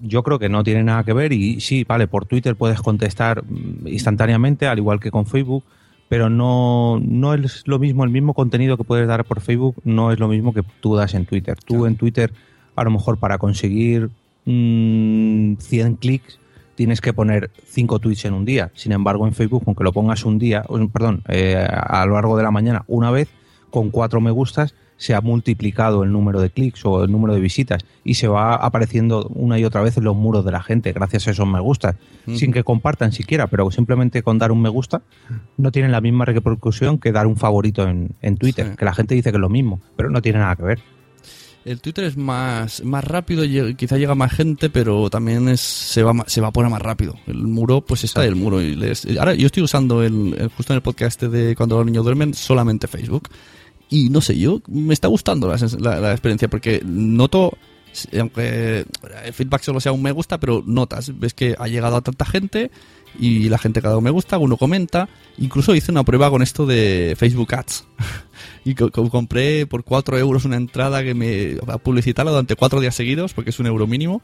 yo 0.00 0.22
creo 0.22 0.38
que 0.38 0.48
no 0.48 0.64
tiene 0.64 0.82
nada 0.82 1.04
que 1.04 1.12
ver 1.12 1.32
y 1.32 1.60
sí, 1.60 1.84
vale, 1.84 2.06
por 2.06 2.24
Twitter 2.24 2.56
puedes 2.56 2.80
contestar 2.80 3.44
mm, 3.44 3.86
instantáneamente, 3.88 4.66
al 4.66 4.78
igual 4.78 5.00
que 5.00 5.10
con 5.10 5.26
Facebook, 5.26 5.64
pero 6.08 6.28
no, 6.28 6.98
no 7.00 7.34
es 7.34 7.62
lo 7.66 7.78
mismo, 7.78 8.04
el 8.04 8.10
mismo 8.10 8.34
contenido 8.34 8.76
que 8.76 8.84
puedes 8.84 9.06
dar 9.06 9.24
por 9.24 9.40
Facebook 9.40 9.76
no 9.84 10.10
es 10.10 10.18
lo 10.18 10.28
mismo 10.28 10.52
que 10.52 10.64
tú 10.80 10.96
das 10.96 11.14
en 11.14 11.26
Twitter. 11.26 11.56
Tú 11.64 11.86
en 11.86 11.96
Twitter, 11.96 12.32
a 12.74 12.82
lo 12.82 12.90
mejor 12.90 13.18
para 13.18 13.38
conseguir 13.38 14.10
mm, 14.44 15.54
100 15.58 15.96
clics, 15.96 16.39
tienes 16.80 17.02
que 17.02 17.12
poner 17.12 17.50
5 17.66 17.98
tweets 17.98 18.24
en 18.24 18.32
un 18.32 18.46
día. 18.46 18.70
Sin 18.72 18.92
embargo, 18.92 19.26
en 19.26 19.34
Facebook, 19.34 19.64
aunque 19.66 19.84
lo 19.84 19.92
pongas 19.92 20.24
un 20.24 20.38
día, 20.38 20.64
perdón, 20.90 21.22
eh, 21.28 21.54
a 21.58 22.06
lo 22.06 22.14
largo 22.14 22.38
de 22.38 22.42
la 22.42 22.50
mañana 22.50 22.84
una 22.86 23.10
vez, 23.10 23.28
con 23.68 23.90
cuatro 23.90 24.22
me 24.22 24.30
gustas, 24.30 24.74
se 24.96 25.14
ha 25.14 25.20
multiplicado 25.20 26.04
el 26.04 26.10
número 26.10 26.40
de 26.40 26.48
clics 26.48 26.86
o 26.86 27.04
el 27.04 27.12
número 27.12 27.34
de 27.34 27.40
visitas 27.40 27.82
y 28.02 28.14
se 28.14 28.28
va 28.28 28.54
apareciendo 28.54 29.30
una 29.34 29.58
y 29.58 29.64
otra 29.66 29.82
vez 29.82 29.98
en 29.98 30.04
los 30.04 30.16
muros 30.16 30.42
de 30.42 30.52
la 30.52 30.62
gente 30.62 30.92
gracias 30.92 31.28
a 31.28 31.32
esos 31.32 31.46
me 31.46 31.60
gustas, 31.60 31.96
sin 32.34 32.50
que 32.50 32.64
compartan 32.64 33.12
siquiera, 33.12 33.46
pero 33.48 33.70
simplemente 33.70 34.22
con 34.22 34.38
dar 34.38 34.50
un 34.50 34.62
me 34.62 34.70
gusta 34.70 35.02
no 35.58 35.72
tienen 35.72 35.92
la 35.92 36.00
misma 36.00 36.24
repercusión 36.24 36.98
que 36.98 37.12
dar 37.12 37.26
un 37.26 37.36
favorito 37.36 37.86
en, 37.86 38.12
en 38.22 38.38
Twitter, 38.38 38.74
que 38.74 38.86
la 38.86 38.94
gente 38.94 39.14
dice 39.14 39.32
que 39.32 39.36
es 39.36 39.40
lo 39.40 39.50
mismo, 39.50 39.82
pero 39.96 40.08
no 40.08 40.22
tiene 40.22 40.38
nada 40.38 40.56
que 40.56 40.62
ver. 40.62 40.80
El 41.64 41.80
Twitter 41.80 42.04
es 42.04 42.16
más, 42.16 42.82
más 42.84 43.04
rápido, 43.04 43.42
quizá 43.76 43.98
llega 43.98 44.14
más 44.14 44.32
gente, 44.32 44.70
pero 44.70 45.10
también 45.10 45.46
es, 45.48 45.60
se, 45.60 46.02
va, 46.02 46.14
se 46.26 46.40
evapora 46.40 46.68
más 46.70 46.80
rápido. 46.80 47.14
El 47.26 47.42
muro, 47.42 47.82
pues 47.82 48.02
está 48.04 48.24
el 48.24 48.34
muro. 48.34 48.62
Y 48.62 48.74
les- 48.76 49.06
ahora 49.18 49.34
yo 49.34 49.46
estoy 49.46 49.62
usando 49.62 50.02
el, 50.02 50.50
justo 50.56 50.72
en 50.72 50.76
el 50.76 50.82
podcast 50.82 51.22
este 51.22 51.28
de 51.28 51.54
cuando 51.54 51.76
los 51.76 51.84
niños 51.86 52.04
duermen 52.04 52.32
solamente 52.32 52.86
Facebook. 52.88 53.28
Y 53.90 54.08
no 54.08 54.20
sé, 54.20 54.38
yo 54.38 54.62
me 54.68 54.94
está 54.94 55.08
gustando 55.08 55.48
la, 55.48 55.56
la- 55.80 56.00
la 56.00 56.12
experiencia 56.12 56.48
porque 56.48 56.80
noto, 56.84 57.52
aunque 58.18 58.84
el 59.24 59.32
feedback 59.32 59.62
solo 59.62 59.80
sea 59.80 59.92
un 59.92 60.02
me 60.02 60.12
gusta, 60.12 60.38
pero 60.38 60.62
notas, 60.66 61.18
ves 61.18 61.34
que 61.34 61.54
ha 61.58 61.66
llegado 61.68 61.96
a 61.96 62.00
tanta 62.00 62.24
gente 62.24 62.70
y 63.18 63.48
la 63.48 63.58
gente 63.58 63.82
cada 63.82 63.96
uno 63.96 64.02
me 64.02 64.10
gusta, 64.10 64.38
uno 64.38 64.56
comenta. 64.56 65.08
Incluso 65.38 65.74
hice 65.74 65.90
una 65.92 66.04
prueba 66.04 66.30
con 66.30 66.42
esto 66.42 66.66
de 66.66 67.14
Facebook 67.18 67.54
Ads. 67.54 67.84
y 68.64 68.74
co- 68.74 68.90
co- 68.90 69.10
compré 69.10 69.66
por 69.66 69.84
4 69.84 70.18
euros 70.18 70.44
una 70.44 70.56
entrada 70.56 71.02
que 71.02 71.14
me 71.14 71.56
a 71.66 71.78
publicitarla 71.78 72.30
durante 72.30 72.54
4 72.56 72.80
días 72.80 72.94
seguidos, 72.94 73.34
porque 73.34 73.50
es 73.50 73.58
un 73.58 73.66
euro 73.66 73.86
mínimo. 73.86 74.22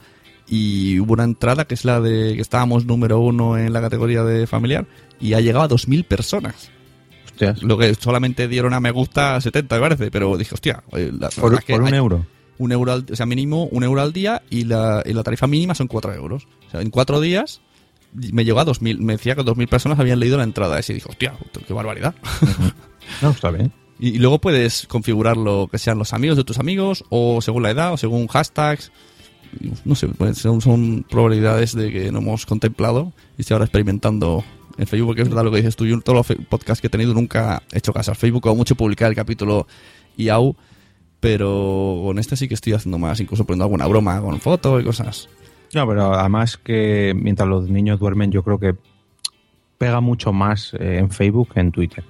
Y 0.48 1.00
hubo 1.00 1.14
una 1.14 1.24
entrada 1.24 1.64
que 1.64 1.74
es 1.74 1.84
la 1.84 2.00
de 2.00 2.34
que 2.36 2.40
estábamos 2.40 2.86
número 2.86 3.18
uno 3.18 3.58
en 3.58 3.72
la 3.72 3.80
categoría 3.80 4.22
de 4.22 4.46
familiar 4.46 4.86
y 5.20 5.34
ha 5.34 5.40
llegado 5.40 5.64
a 5.64 5.68
2.000 5.68 6.04
personas. 6.04 6.70
Lo 7.62 7.76
que 7.76 7.94
solamente 7.96 8.46
dieron 8.48 8.72
a 8.72 8.78
me 8.80 8.92
gusta 8.92 9.40
70, 9.40 9.74
me 9.74 9.80
parece, 9.80 10.10
pero 10.12 10.36
dije, 10.38 10.54
hostia, 10.54 10.82
eh, 10.92 11.10
la- 11.12 11.28
la 11.34 11.42
Por, 11.42 11.62
que 11.64 11.74
un 11.74 11.86
hay- 11.88 11.94
euro. 11.94 12.24
Un 12.58 12.72
euro 12.72 12.92
al, 12.92 13.06
o 13.10 13.16
sea, 13.16 13.26
mínimo 13.26 13.64
un 13.66 13.84
euro 13.84 14.00
al 14.00 14.12
día 14.12 14.42
y 14.50 14.64
la, 14.64 15.02
y 15.04 15.12
la 15.12 15.22
tarifa 15.22 15.46
mínima 15.46 15.74
son 15.74 15.88
4 15.88 16.14
euros. 16.14 16.46
O 16.68 16.70
sea, 16.70 16.80
en 16.80 16.90
4 16.90 17.20
días 17.20 17.60
me 18.12 18.44
llegó 18.44 18.60
a 18.60 18.66
2.000, 18.66 18.98
me 18.98 19.14
decía 19.14 19.34
que 19.34 19.42
2.000 19.42 19.68
personas 19.68 19.98
habían 19.98 20.20
leído 20.20 20.38
la 20.38 20.44
entrada 20.44 20.78
esa 20.78 20.92
y 20.92 20.96
dije, 20.96 21.08
hostia, 21.08 21.34
qué 21.66 21.72
barbaridad. 21.72 22.14
No, 23.22 23.30
está 23.30 23.50
bien. 23.50 23.72
Y, 23.98 24.08
y 24.10 24.18
luego 24.18 24.38
puedes 24.42 24.86
configurarlo 24.86 25.68
que 25.72 25.78
sean 25.78 25.96
los 25.96 26.12
amigos 26.12 26.36
de 26.36 26.44
tus 26.44 26.58
amigos 26.58 27.02
o 27.08 27.40
según 27.40 27.62
la 27.62 27.70
edad 27.70 27.94
o 27.94 27.96
según 27.96 28.26
hashtags. 28.26 28.92
No 29.86 29.94
sé, 29.94 30.08
pues 30.08 30.36
son, 30.36 30.60
son 30.60 31.06
probabilidades 31.08 31.74
de 31.74 31.90
que 31.90 32.12
no 32.12 32.18
hemos 32.18 32.44
contemplado 32.44 33.14
y 33.38 33.40
estoy 33.40 33.54
ahora 33.54 33.64
experimentando 33.64 34.44
en 34.76 34.86
Facebook, 34.86 35.08
porque 35.08 35.22
es 35.22 35.28
verdad 35.28 35.44
lo 35.44 35.50
que 35.50 35.58
dices 35.58 35.76
tú. 35.76 35.86
Yo 35.86 35.94
en 35.94 36.02
todos 36.02 36.28
los 36.28 36.46
podcasts 36.48 36.80
que 36.80 36.88
he 36.88 36.90
tenido 36.90 37.14
nunca 37.14 37.62
he 37.72 37.78
hecho 37.78 37.92
caso 37.92 38.10
al 38.10 38.16
Facebook, 38.18 38.42
como 38.42 38.56
mucho 38.56 38.74
publicar 38.74 39.08
el 39.08 39.16
capítulo 39.16 39.66
IAU, 40.18 40.54
pero 41.30 42.00
con 42.04 42.18
este 42.20 42.36
sí 42.36 42.46
que 42.46 42.54
estoy 42.54 42.72
haciendo 42.74 42.98
más, 42.98 43.18
incluso 43.20 43.44
poniendo 43.44 43.64
alguna 43.64 43.86
broma 43.88 44.20
con 44.20 44.38
fotos 44.40 44.80
y 44.80 44.84
cosas. 44.84 45.28
No, 45.74 45.86
pero 45.88 46.14
además 46.14 46.56
que 46.56 47.12
mientras 47.20 47.48
los 47.48 47.68
niños 47.68 47.98
duermen, 47.98 48.30
yo 48.30 48.44
creo 48.44 48.60
que 48.60 48.76
pega 49.78 50.00
mucho 50.00 50.32
más 50.32 50.72
eh, 50.78 50.98
en 50.98 51.10
Facebook 51.10 51.52
que 51.52 51.60
en 51.60 51.72
Twitter. 51.72 52.04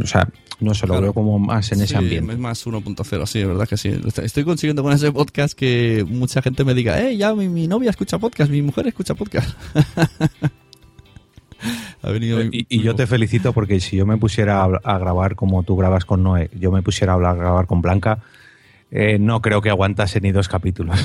O 0.00 0.06
sea, 0.06 0.28
no 0.60 0.74
se 0.74 0.86
lo 0.86 0.92
Claro. 0.92 1.02
veo 1.04 1.14
como 1.14 1.38
más 1.38 1.72
en 1.72 1.80
ese 1.80 1.96
ambiente. 1.96 2.32
Es 2.34 2.38
más 2.38 2.64
1.0, 2.66 3.26
sí, 3.26 3.40
es 3.40 3.46
verdad 3.48 3.66
que 3.66 3.76
sí. 3.78 3.88
Est- 3.88 4.18
Estoy 4.18 4.44
consiguiendo 4.44 4.82
con 4.82 4.92
ese 4.92 5.10
podcast 5.10 5.54
que 5.58 6.04
mucha 6.06 6.42
gente 6.42 6.64
me 6.64 6.74
diga, 6.74 7.00
eh, 7.02 7.16
ya 7.16 7.34
mi, 7.34 7.48
mi 7.48 7.66
novia 7.66 7.90
escucha 7.90 8.18
podcast, 8.18 8.50
mi 8.50 8.60
mujer 8.62 8.86
escucha 8.88 9.14
podcast. 9.14 9.48
ha 12.02 12.10
venido 12.10 12.38
mi- 12.38 12.48
Y, 12.52 12.66
y 12.68 12.82
yo 12.82 12.94
te 12.94 13.06
felicito 13.06 13.52
porque 13.52 13.80
si 13.80 13.96
yo 13.96 14.06
me 14.06 14.16
pusiera 14.16 14.62
a, 14.62 14.66
a 14.84 14.98
grabar 14.98 15.34
como 15.36 15.62
tú 15.62 15.76
grabas 15.76 16.04
con 16.04 16.22
Noé, 16.22 16.50
yo 16.58 16.70
me 16.70 16.82
pusiera 16.82 17.12
a 17.12 17.16
hablar- 17.16 17.34
a 17.36 17.38
grabar 17.38 17.66
con 17.66 17.82
Blanca, 17.82 18.18
eh, 18.90 19.18
no 19.18 19.42
creo 19.42 19.60
que 19.60 19.70
aguantase 19.70 20.20
ni 20.20 20.32
dos 20.32 20.48
capítulos. 20.48 20.98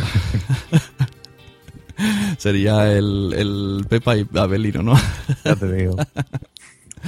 Sería 2.37 2.91
el, 2.91 3.33
el 3.37 3.85
Pepa 3.87 4.17
y 4.17 4.27
Abelino, 4.35 4.81
¿no? 4.83 4.99
ya 5.45 5.55
te 5.55 5.71
digo. 5.71 5.95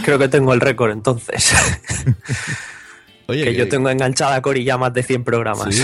Creo 0.04 0.20
que 0.20 0.28
tengo 0.28 0.54
el 0.54 0.62
récord 0.62 0.92
entonces. 0.92 1.54
Oye, 3.28 3.44
que, 3.44 3.56
yo 3.56 3.68
tengo 3.68 3.90
enganchada 3.90 4.36
a 4.36 4.42
Cori 4.42 4.64
ya 4.64 4.78
más 4.78 4.94
de 4.94 5.04
100 5.04 5.24
programas. 5.24 5.74
Sí, 5.74 5.84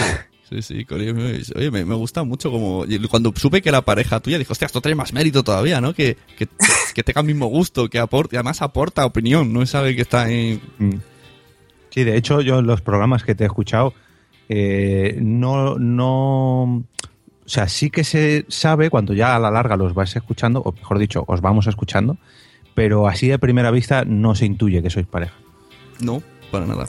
sí, 0.51 0.61
sí, 0.61 0.85
Oye, 0.91 1.71
me, 1.71 1.85
me 1.85 1.95
gusta 1.95 2.23
mucho 2.23 2.51
como... 2.51 2.85
Cuando 3.09 3.33
supe 3.35 3.61
que 3.61 3.69
era 3.69 3.81
pareja 3.81 4.19
tuya, 4.19 4.37
dije, 4.37 4.51
hostia, 4.51 4.65
esto 4.65 4.81
tiene 4.81 4.95
más 4.95 5.13
mérito 5.13 5.43
todavía, 5.43 5.81
¿no? 5.81 5.93
Que, 5.93 6.17
que, 6.37 6.47
que 6.93 7.03
tenga 7.03 7.21
el 7.21 7.27
mismo 7.27 7.47
gusto, 7.47 7.89
que 7.89 7.99
aporte, 7.99 8.37
además 8.37 8.61
aporta 8.61 9.05
opinión, 9.05 9.53
no 9.53 9.61
es 9.61 9.73
alguien 9.75 9.95
que 9.95 10.01
está 10.01 10.23
ahí... 10.23 10.61
Mm. 10.77 10.95
Sí, 11.89 12.03
de 12.05 12.15
hecho, 12.15 12.41
yo 12.41 12.59
en 12.59 12.67
los 12.67 12.81
programas 12.81 13.23
que 13.23 13.35
te 13.35 13.43
he 13.43 13.47
escuchado, 13.47 13.93
eh, 14.47 15.17
no, 15.21 15.77
no. 15.77 16.63
O 16.63 16.83
sea, 17.45 17.67
sí 17.67 17.89
que 17.89 18.03
se 18.03 18.45
sabe 18.47 18.89
cuando 18.89 19.13
ya 19.13 19.35
a 19.35 19.39
la 19.39 19.51
larga 19.51 19.75
los 19.75 19.93
vais 19.93 20.15
escuchando, 20.15 20.61
o 20.61 20.71
mejor 20.71 20.99
dicho, 20.99 21.25
os 21.27 21.41
vamos 21.41 21.67
escuchando, 21.67 22.17
pero 22.75 23.07
así 23.07 23.27
de 23.27 23.39
primera 23.39 23.71
vista 23.71 24.05
no 24.05 24.35
se 24.35 24.45
intuye 24.45 24.81
que 24.81 24.89
sois 24.89 25.05
pareja. 25.05 25.35
No, 25.99 26.23
para 26.49 26.65
nada. 26.65 26.87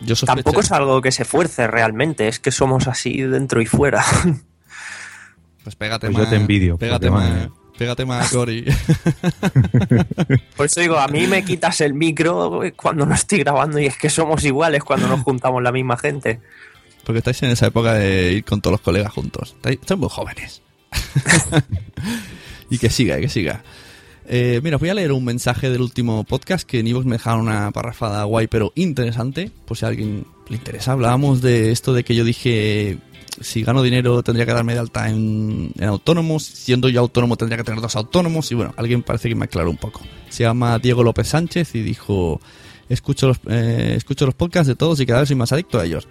Yo 0.00 0.14
Tampoco 0.16 0.60
es 0.60 0.70
algo 0.72 1.00
que 1.02 1.10
se 1.12 1.24
fuerce 1.24 1.66
realmente, 1.66 2.28
es 2.28 2.38
que 2.38 2.50
somos 2.50 2.86
así 2.86 3.22
dentro 3.22 3.60
y 3.60 3.66
fuera. 3.66 4.04
Pues 5.64 5.76
pégate 5.76 6.06
Pues 6.06 6.16
más. 6.16 6.24
yo 6.24 6.30
te 6.30 6.36
envidio, 6.36 6.78
Pégate 6.78 7.10
más. 7.10 7.48
Pégate 7.76 8.06
más, 8.06 8.30
Cori. 8.30 8.64
Por 10.56 10.64
eso 10.66 10.80
digo, 10.80 10.98
a 10.98 11.08
mí 11.08 11.26
me 11.26 11.44
quitas 11.44 11.82
el 11.82 11.92
micro 11.92 12.62
cuando 12.74 13.04
no 13.04 13.14
estoy 13.14 13.40
grabando 13.40 13.78
y 13.78 13.84
es 13.84 13.98
que 13.98 14.08
somos 14.08 14.42
iguales 14.44 14.82
cuando 14.82 15.08
nos 15.08 15.20
juntamos 15.20 15.62
la 15.62 15.70
misma 15.70 15.98
gente. 15.98 16.40
Porque 17.04 17.18
estáis 17.18 17.42
en 17.42 17.50
esa 17.50 17.66
época 17.66 17.92
de 17.94 18.32
ir 18.32 18.44
con 18.44 18.62
todos 18.62 18.72
los 18.72 18.80
colegas 18.80 19.12
juntos. 19.12 19.56
Estáis, 19.56 19.98
muy 19.98 20.08
jóvenes. 20.08 20.62
y 22.70 22.78
que 22.78 22.88
siga, 22.88 23.18
que 23.18 23.28
siga. 23.28 23.62
Eh, 24.30 24.60
mira, 24.62 24.76
voy 24.76 24.90
a 24.90 24.94
leer 24.94 25.12
un 25.12 25.24
mensaje 25.24 25.70
del 25.70 25.80
último 25.80 26.22
podcast 26.22 26.68
que 26.68 26.80
en 26.80 26.86
Ivox 26.86 27.06
me 27.06 27.16
dejaron 27.16 27.40
una 27.40 27.70
parrafada 27.70 28.24
guay 28.24 28.46
pero 28.46 28.72
interesante. 28.74 29.50
Por 29.64 29.78
si 29.78 29.86
a 29.86 29.88
alguien 29.88 30.26
le 30.48 30.56
interesa. 30.56 30.92
Hablábamos 30.92 31.40
de 31.40 31.70
esto 31.70 31.94
de 31.94 32.04
que 32.04 32.14
yo 32.14 32.24
dije 32.24 32.98
si 33.40 33.62
gano 33.62 33.82
dinero 33.82 34.22
tendría 34.22 34.44
que 34.44 34.52
darme 34.52 34.74
de 34.74 34.80
alta 34.80 35.08
en, 35.08 35.72
en 35.78 35.88
autónomos. 35.88 36.42
Siendo 36.44 36.90
yo 36.90 37.00
autónomo 37.00 37.36
tendría 37.36 37.56
que 37.56 37.64
tener 37.64 37.80
dos 37.80 37.96
autónomos. 37.96 38.52
Y 38.52 38.54
bueno, 38.54 38.74
alguien 38.76 39.02
parece 39.02 39.30
que 39.30 39.34
me 39.34 39.46
aclaró 39.46 39.70
un 39.70 39.78
poco. 39.78 40.02
Se 40.28 40.42
llama 40.42 40.78
Diego 40.78 41.02
López 41.02 41.28
Sánchez 41.28 41.74
y 41.74 41.82
dijo: 41.82 42.38
Escucho 42.90 43.28
los, 43.28 43.40
eh, 43.48 43.94
escucho 43.96 44.26
los 44.26 44.34
podcasts 44.34 44.68
de 44.68 44.76
todos 44.76 45.00
y 45.00 45.06
cada 45.06 45.20
vez 45.20 45.28
soy 45.28 45.36
más 45.36 45.52
adicto 45.52 45.80
a 45.80 45.86
ellos. 45.86 46.06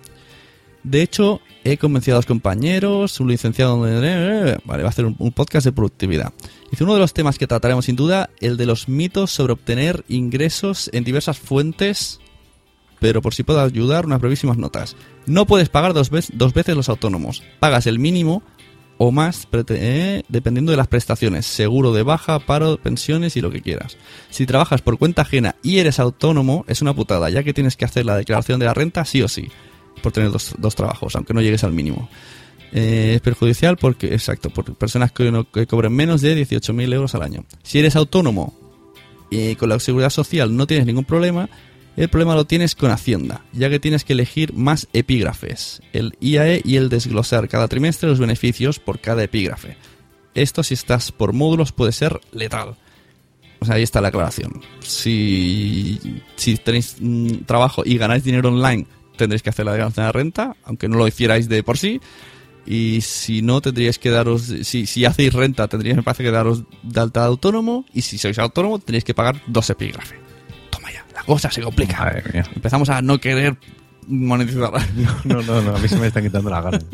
De 0.82 1.04
hecho, 1.04 1.42
he 1.64 1.78
convencido 1.78 2.16
a 2.16 2.20
dos 2.20 2.26
compañeros, 2.26 3.20
un 3.20 3.28
licenciado... 3.28 3.80
Vale, 3.82 4.58
va 4.66 4.86
a 4.86 4.88
hacer 4.88 5.06
un 5.06 5.32
podcast 5.34 5.66
de 5.66 5.74
productividad. 5.74 6.32
Dice, 6.72 6.84
uno 6.84 6.94
de 6.94 7.00
los 7.00 7.14
temas 7.14 7.38
que 7.38 7.48
trataremos 7.48 7.86
sin 7.86 7.96
duda, 7.96 8.30
el 8.42 8.58
de 8.58 8.66
los 8.66 8.90
mitos 8.90 9.32
sobre 9.32 9.54
obtener 9.54 10.04
ingresos 10.10 10.90
en 10.94 11.04
diversas 11.04 11.40
fuentes, 11.40 12.20
pero 13.00 13.22
por 13.22 13.34
si 13.34 13.44
puedo 13.44 13.62
ayudar, 13.62 14.06
unas 14.06 14.20
brevísimas 14.20 14.58
notas. 14.58 14.96
No 15.26 15.46
puedes 15.46 15.70
pagar 15.70 15.94
dos, 15.94 16.10
veces 16.10 16.76
los 16.76 16.90
autónomos. 16.90 17.44
Pagas 17.60 17.88
el 17.88 18.00
mínimo 18.00 18.44
o 18.98 19.12
más 19.12 19.48
eh, 19.70 20.24
dependiendo 20.28 20.72
de 20.72 20.78
las 20.78 20.88
prestaciones, 20.88 21.46
seguro 21.46 21.94
de 21.94 22.04
baja, 22.04 22.40
paro, 22.40 22.78
pensiones 22.78 23.38
y 23.38 23.42
lo 23.42 23.52
que 23.52 23.62
quieras. 23.62 23.96
Si 24.30 24.46
trabajas 24.46 24.82
por 24.82 24.98
cuenta 24.98 25.22
ajena 25.22 25.56
y 25.62 25.78
eres 25.78 26.00
autónomo, 26.00 26.66
es 26.68 26.82
una 26.82 26.96
putada, 26.96 27.30
ya 27.30 27.44
que 27.44 27.54
tienes 27.54 27.78
que 27.78 27.86
hacer 27.86 28.06
la 28.06 28.18
declaración 28.18 28.60
de 28.60 28.66
la 28.66 28.74
renta 28.74 29.06
sí 29.06 29.22
o 29.22 29.28
sí, 29.28 29.50
por 30.02 30.12
tener 30.12 30.32
dos 30.32 30.76
trabajos, 30.76 31.16
aunque 31.16 31.34
no 31.34 31.42
llegues 31.42 31.64
al 31.64 31.74
mínimo. 31.74 32.10
Eh, 32.74 33.14
es 33.16 33.22
perjudicial 33.22 33.78
porque, 33.78 34.08
exacto, 34.14 34.50
por 34.50 34.76
personas 34.76 35.12
que, 35.12 35.32
no- 35.32 35.50
que 35.50 35.66
cobren 35.68 35.94
menos 35.94 36.22
de 36.22 36.36
18.000 36.36 36.94
euros 36.94 37.16
al 37.16 37.22
año. 37.24 37.46
Si 37.64 37.80
eres 37.80 37.96
autónomo 37.96 38.54
y 39.30 39.56
con 39.56 39.70
la 39.70 39.80
seguridad 39.80 40.10
social 40.10 40.56
no 40.56 40.68
tienes 40.68 40.86
ningún 40.86 41.06
problema, 41.06 41.50
el 41.96 42.10
problema 42.10 42.36
lo 42.36 42.46
tienes 42.46 42.76
con 42.76 42.92
Hacienda, 42.92 43.44
ya 43.54 43.70
que 43.70 43.80
tienes 43.80 44.04
que 44.04 44.14
elegir 44.14 44.54
más 44.54 44.88
epígrafes, 44.94 45.82
el 45.94 46.16
IAE 46.20 46.62
y 46.64 46.76
el 46.76 46.90
desglosar 46.90 47.48
cada 47.48 47.68
trimestre 47.68 48.08
los 48.10 48.20
beneficios 48.20 48.80
por 48.80 49.00
cada 49.00 49.24
epígrafe. 49.24 49.78
Esto 50.36 50.62
si 50.62 50.76
estás 50.76 51.12
por 51.12 51.34
módulos 51.34 51.72
puede 51.72 51.92
ser 51.94 52.20
letal. 52.32 52.76
O 53.60 53.66
sea, 53.66 53.76
ahí 53.76 53.84
está 53.84 54.02
la 54.02 54.10
aclaración. 54.10 54.62
Si, 54.82 56.00
si 56.36 56.58
tenéis 56.58 56.98
mm, 57.00 57.46
trabajo 57.48 57.82
y 57.86 57.98
ganáis 57.98 58.24
dinero 58.24 58.50
online, 58.50 58.86
tendréis 59.16 59.42
que 59.42 59.50
hacer 59.50 59.66
la 59.66 59.72
declaración 59.72 60.06
de 60.06 60.12
renta, 60.12 60.56
aunque 60.64 60.88
no 60.88 60.98
lo 60.98 61.08
hicierais 61.08 61.50
de 61.50 61.64
por 61.64 61.78
sí. 61.80 62.00
Y 62.70 63.00
si 63.02 63.42
no, 63.42 63.62
tendríais 63.62 63.98
que 63.98 64.10
daros, 64.10 64.42
si, 64.64 64.86
si 64.86 65.06
hacéis 65.06 65.34
renta, 65.34 65.68
tendríais, 65.70 65.96
me 65.96 66.04
parece, 66.04 66.24
que 66.24 66.32
daros 66.32 66.64
de 66.84 67.00
alta 67.00 67.22
de 67.22 67.28
autónomo. 67.28 67.86
Y 67.94 68.02
si 68.02 68.18
sois 68.18 68.38
autónomo, 68.40 68.78
tendréis 68.80 69.06
que 69.06 69.14
pagar 69.14 69.42
dos 69.48 69.70
epígrafes. 69.70 70.20
Toma 70.70 70.92
ya, 70.92 71.06
la 71.16 71.24
cosa 71.24 71.50
se 71.50 71.62
complica. 71.62 72.22
Empezamos 72.54 72.90
a 72.90 73.02
no 73.02 73.20
querer 73.20 73.56
monetizar. 74.08 74.72
No, 75.24 75.42
no, 75.44 75.62
no, 75.62 75.76
a 75.76 75.80
mí 75.80 75.88
se 75.88 75.98
me 75.98 76.08
están 76.08 76.24
quitando 76.24 76.50
las 76.50 76.64
ganas. 76.64 76.86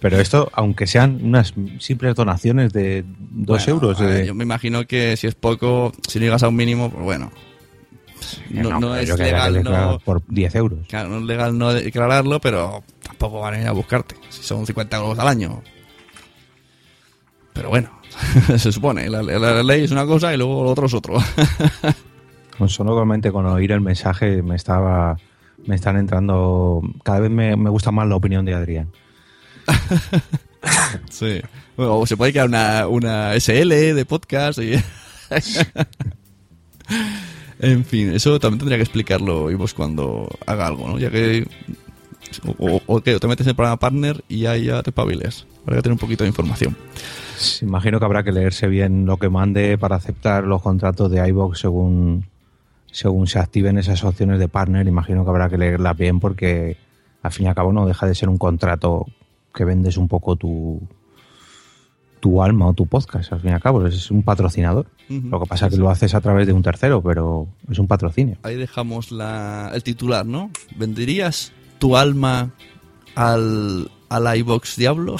Pero 0.00 0.18
esto, 0.18 0.50
aunque 0.54 0.86
sean 0.88 1.20
unas 1.22 1.54
simples 1.78 2.14
donaciones 2.16 2.72
de 2.72 3.04
dos 3.06 3.64
Bueno, 3.66 3.72
euros. 3.72 3.98
de- 4.00 4.26
Yo 4.26 4.34
me 4.34 4.42
imagino 4.44 4.84
que 4.86 5.16
si 5.16 5.26
es 5.28 5.34
poco, 5.36 5.92
si 6.08 6.18
no 6.18 6.24
llegas 6.24 6.42
a 6.42 6.48
un 6.48 6.56
mínimo, 6.56 6.90
pues 6.90 7.04
bueno. 7.04 7.30
No, 8.50 8.70
No, 8.70 8.80
no 8.80 8.96
es 8.96 9.16
legal 9.18 9.62
no, 9.62 9.98
por 10.04 10.22
10 10.26 10.54
euros. 10.56 10.78
claro, 10.88 11.08
no 11.10 11.18
es 11.18 11.24
legal 11.24 11.56
no 11.58 11.72
declararlo, 11.72 12.40
pero 12.40 12.82
tampoco 13.02 13.40
van 13.40 13.54
a 13.54 13.60
ir 13.60 13.66
a 13.66 13.72
buscarte. 13.72 14.16
Si 14.30 14.42
son 14.42 14.66
50 14.66 14.96
euros 14.96 15.18
al 15.18 15.28
año. 15.28 15.62
Pero 17.52 17.68
bueno, 17.68 17.90
se 18.58 18.72
supone. 18.72 19.08
La, 19.10 19.22
la- 19.22 19.38
la 19.38 19.62
ley 19.62 19.84
es 19.84 19.90
una 19.90 20.06
cosa 20.06 20.32
y 20.32 20.36
luego 20.36 20.64
lo 20.64 20.70
otro 20.70 20.86
es 20.86 20.94
otro. 20.94 21.18
Solamente 22.68 23.32
con 23.32 23.44
oír 23.46 23.72
el 23.72 23.80
mensaje 23.80 24.40
me 24.42 24.54
estaba 24.54 25.16
me 25.66 25.74
están 25.74 25.96
entrando 25.96 26.80
cada 27.02 27.20
vez 27.20 27.30
me, 27.30 27.56
me 27.56 27.70
gusta 27.70 27.90
más 27.90 28.06
la 28.08 28.16
opinión 28.16 28.44
de 28.44 28.54
Adrián 28.54 28.90
sí. 31.10 31.40
Bueno, 31.76 31.98
o 31.98 32.06
se 32.06 32.16
puede 32.16 32.32
crear 32.32 32.46
una, 32.48 32.86
una 32.88 33.34
SL 33.38 33.68
de 33.94 34.04
podcast 34.06 34.58
y... 34.60 34.74
en 37.60 37.84
fin, 37.84 38.12
eso 38.12 38.38
también 38.38 38.58
tendría 38.58 38.78
que 38.78 38.82
explicarlo 38.84 39.50
y 39.50 39.54
vos 39.54 39.72
cuando 39.74 40.28
haga 40.46 40.66
algo, 40.66 40.88
¿no? 40.88 40.98
Ya 40.98 41.10
que... 41.10 41.46
O, 42.58 42.80
o- 42.86 43.00
te 43.00 43.26
metes 43.26 43.46
en 43.46 43.50
el 43.50 43.56
programa 43.56 43.78
partner 43.78 44.24
y 44.28 44.46
ahí 44.46 44.64
ya 44.66 44.82
te 44.82 44.90
espabiles. 44.90 45.46
Habrá 45.62 45.76
que 45.76 45.82
tener 45.82 45.92
un 45.94 45.98
poquito 45.98 46.24
de 46.24 46.28
información. 46.28 46.76
imagino 47.62 47.98
que 47.98 48.04
habrá 48.04 48.22
que 48.22 48.32
leerse 48.32 48.66
bien 48.68 49.04
lo 49.06 49.16
que 49.16 49.28
mande 49.28 49.76
para 49.78 49.96
aceptar 49.96 50.44
los 50.44 50.62
contratos 50.62 51.10
de 51.10 51.26
iVoox 51.28 51.58
según 51.58 52.24
según 52.90 53.26
se 53.26 53.38
activen 53.38 53.78
esas 53.78 54.04
opciones 54.04 54.38
de 54.38 54.48
partner 54.48 54.86
imagino 54.86 55.24
que 55.24 55.30
habrá 55.30 55.48
que 55.48 55.56
leerlas 55.58 55.96
bien 55.96 56.20
porque 56.20 56.76
al 57.22 57.32
fin 57.32 57.46
y 57.46 57.48
al 57.48 57.54
cabo 57.54 57.72
no 57.72 57.86
deja 57.86 58.06
de 58.06 58.14
ser 58.14 58.28
un 58.28 58.36
contrato 58.38 59.06
que 59.54 59.64
vendes 59.64 59.96
un 59.96 60.08
poco 60.08 60.36
tu 60.36 60.80
tu 62.20 62.42
alma 62.42 62.68
o 62.68 62.72
tu 62.74 62.86
podcast 62.86 63.32
al 63.32 63.40
fin 63.40 63.50
y 63.50 63.54
al 63.54 63.60
cabo 63.60 63.84
es 63.86 64.10
un 64.10 64.22
patrocinador 64.22 64.86
lo 65.08 65.40
que 65.40 65.46
pasa 65.46 65.64
Sí, 65.64 65.64
es 65.66 65.70
que 65.70 65.76
sí. 65.76 65.82
lo 65.82 65.90
haces 65.90 66.14
a 66.14 66.20
través 66.20 66.46
de 66.46 66.52
un 66.52 66.62
tercero 66.62 67.02
pero 67.02 67.48
es 67.70 67.78
un 67.78 67.86
patrocinio 67.88 68.36
Ahí 68.42 68.56
dejamos 68.56 69.10
la, 69.10 69.70
el 69.74 69.82
titular, 69.82 70.24
¿no? 70.24 70.50
¿Venderías 70.76 71.52
tu 71.82 71.96
alma 71.96 72.54
al, 73.16 73.90
al 74.08 74.36
iVox 74.38 74.76
Diablo? 74.76 75.16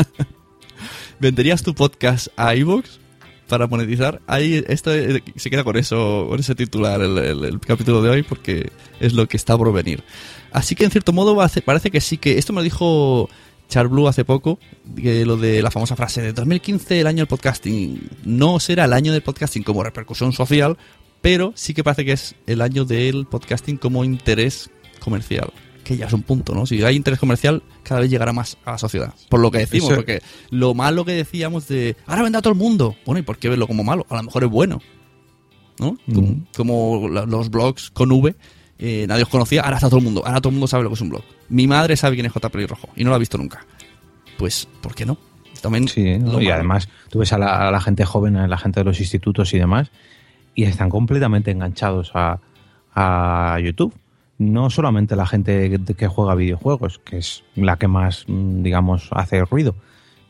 ¿Venderías 1.20 1.62
tu 1.62 1.74
podcast 1.74 2.28
a 2.34 2.54
iVox 2.54 2.98
para 3.46 3.66
monetizar? 3.66 4.22
Ahí 4.26 4.64
esto 4.68 4.90
eh, 4.94 5.22
se 5.36 5.50
queda 5.50 5.62
con 5.62 5.76
eso, 5.76 6.28
con 6.30 6.40
ese 6.40 6.54
titular 6.54 7.02
el, 7.02 7.60
capítulo 7.60 8.00
de 8.00 8.08
hoy 8.08 8.22
porque 8.22 8.72
es 9.00 9.12
lo 9.12 9.28
que 9.28 9.36
está 9.36 9.58
por 9.58 9.70
venir. 9.70 10.02
Así 10.50 10.74
que 10.74 10.84
en 10.84 10.90
cierto 10.90 11.12
modo 11.12 11.36
parece 11.66 11.90
que 11.90 12.00
sí 12.00 12.16
que 12.16 12.38
esto 12.38 12.54
me 12.54 12.60
lo 12.60 12.64
dijo 12.64 13.28
Charblue 13.68 14.08
hace 14.08 14.24
poco, 14.24 14.58
que 14.96 15.26
lo 15.26 15.36
de 15.36 15.60
la 15.60 15.70
famosa 15.70 15.94
frase 15.94 16.22
de 16.22 16.32
2015 16.32 17.00
el 17.00 17.06
año 17.06 17.18
del 17.18 17.26
podcasting. 17.26 18.08
No 18.24 18.60
será 18.60 18.86
el 18.86 18.94
año 18.94 19.12
del 19.12 19.20
podcasting 19.20 19.62
como 19.62 19.82
repercusión 19.82 20.32
social, 20.32 20.78
pero 21.20 21.52
sí 21.54 21.74
que 21.74 21.84
parece 21.84 22.06
que 22.06 22.12
es 22.12 22.34
el 22.46 22.62
año 22.62 22.86
del 22.86 23.26
podcasting 23.26 23.76
como 23.76 24.04
interés 24.04 24.70
comercial. 25.00 25.52
Que 25.84 25.96
ya 25.96 26.06
es 26.06 26.12
un 26.12 26.22
punto, 26.22 26.54
¿no? 26.54 26.66
Si 26.66 26.82
hay 26.84 26.94
interés 26.94 27.18
comercial, 27.18 27.62
cada 27.82 28.00
vez 28.02 28.10
llegará 28.10 28.32
más 28.32 28.56
a 28.64 28.72
la 28.72 28.78
sociedad. 28.78 29.12
Por 29.28 29.40
lo 29.40 29.50
que 29.50 29.58
decimos, 29.58 29.92
porque 29.94 30.22
lo 30.50 30.74
malo 30.74 31.04
que 31.04 31.12
decíamos 31.12 31.66
de 31.68 31.96
ahora 32.06 32.22
vende 32.22 32.38
a 32.38 32.42
todo 32.42 32.52
el 32.52 32.58
mundo. 32.58 32.94
Bueno, 33.04 33.18
¿y 33.18 33.22
por 33.22 33.38
qué 33.38 33.48
verlo 33.48 33.66
como 33.66 33.82
malo? 33.82 34.06
A 34.08 34.16
lo 34.16 34.22
mejor 34.22 34.44
es 34.44 34.50
bueno. 34.50 34.80
¿No? 35.78 35.96
Como, 36.54 37.08
los 37.08 37.50
blogs 37.50 37.90
con 37.90 38.12
V, 38.12 38.36
eh, 38.78 39.06
nadie 39.08 39.22
os 39.22 39.30
conocía, 39.30 39.62
ahora 39.62 39.76
está 39.76 39.88
todo 39.88 39.98
el 39.98 40.04
mundo. 40.04 40.22
Ahora 40.24 40.40
todo 40.40 40.50
el 40.50 40.54
mundo 40.54 40.66
sabe 40.66 40.82
lo 40.84 40.90
que 40.90 40.94
es 40.94 41.00
un 41.00 41.08
blog. 41.08 41.22
Mi 41.48 41.66
madre 41.66 41.96
sabe 41.96 42.16
quién 42.16 42.26
es 42.26 42.32
J. 42.32 42.48
Pelirrojo 42.50 42.90
y 42.94 43.02
no 43.02 43.10
lo 43.10 43.16
ha 43.16 43.18
visto 43.18 43.38
nunca. 43.38 43.64
Pues, 44.36 44.68
¿por 44.82 44.94
qué 44.94 45.06
no? 45.06 45.16
También 45.62 45.88
Sí, 45.88 46.02
y 46.02 46.18
malo. 46.18 46.54
además 46.54 46.88
tú 47.08 47.18
ves 47.18 47.32
a 47.32 47.38
la, 47.38 47.68
a 47.68 47.70
la 47.70 47.80
gente 47.80 48.04
joven, 48.04 48.36
a 48.36 48.46
la 48.46 48.58
gente 48.58 48.80
de 48.80 48.84
los 48.84 49.00
institutos 49.00 49.52
y 49.54 49.58
demás, 49.58 49.90
y 50.54 50.64
están 50.64 50.88
completamente 50.90 51.50
enganchados 51.50 52.12
a, 52.14 52.40
a 52.94 53.58
YouTube. 53.60 53.94
No 54.40 54.70
solamente 54.70 55.14
la 55.16 55.26
gente 55.26 55.78
que, 55.96 56.08
juega 56.08 56.34
videojuegos, 56.34 56.98
que 57.04 57.18
es 57.18 57.44
la 57.56 57.76
que 57.76 57.88
más, 57.88 58.24
mm, 58.26 58.62
digamos, 58.62 59.08
hace 59.12 59.44
ruido, 59.44 59.74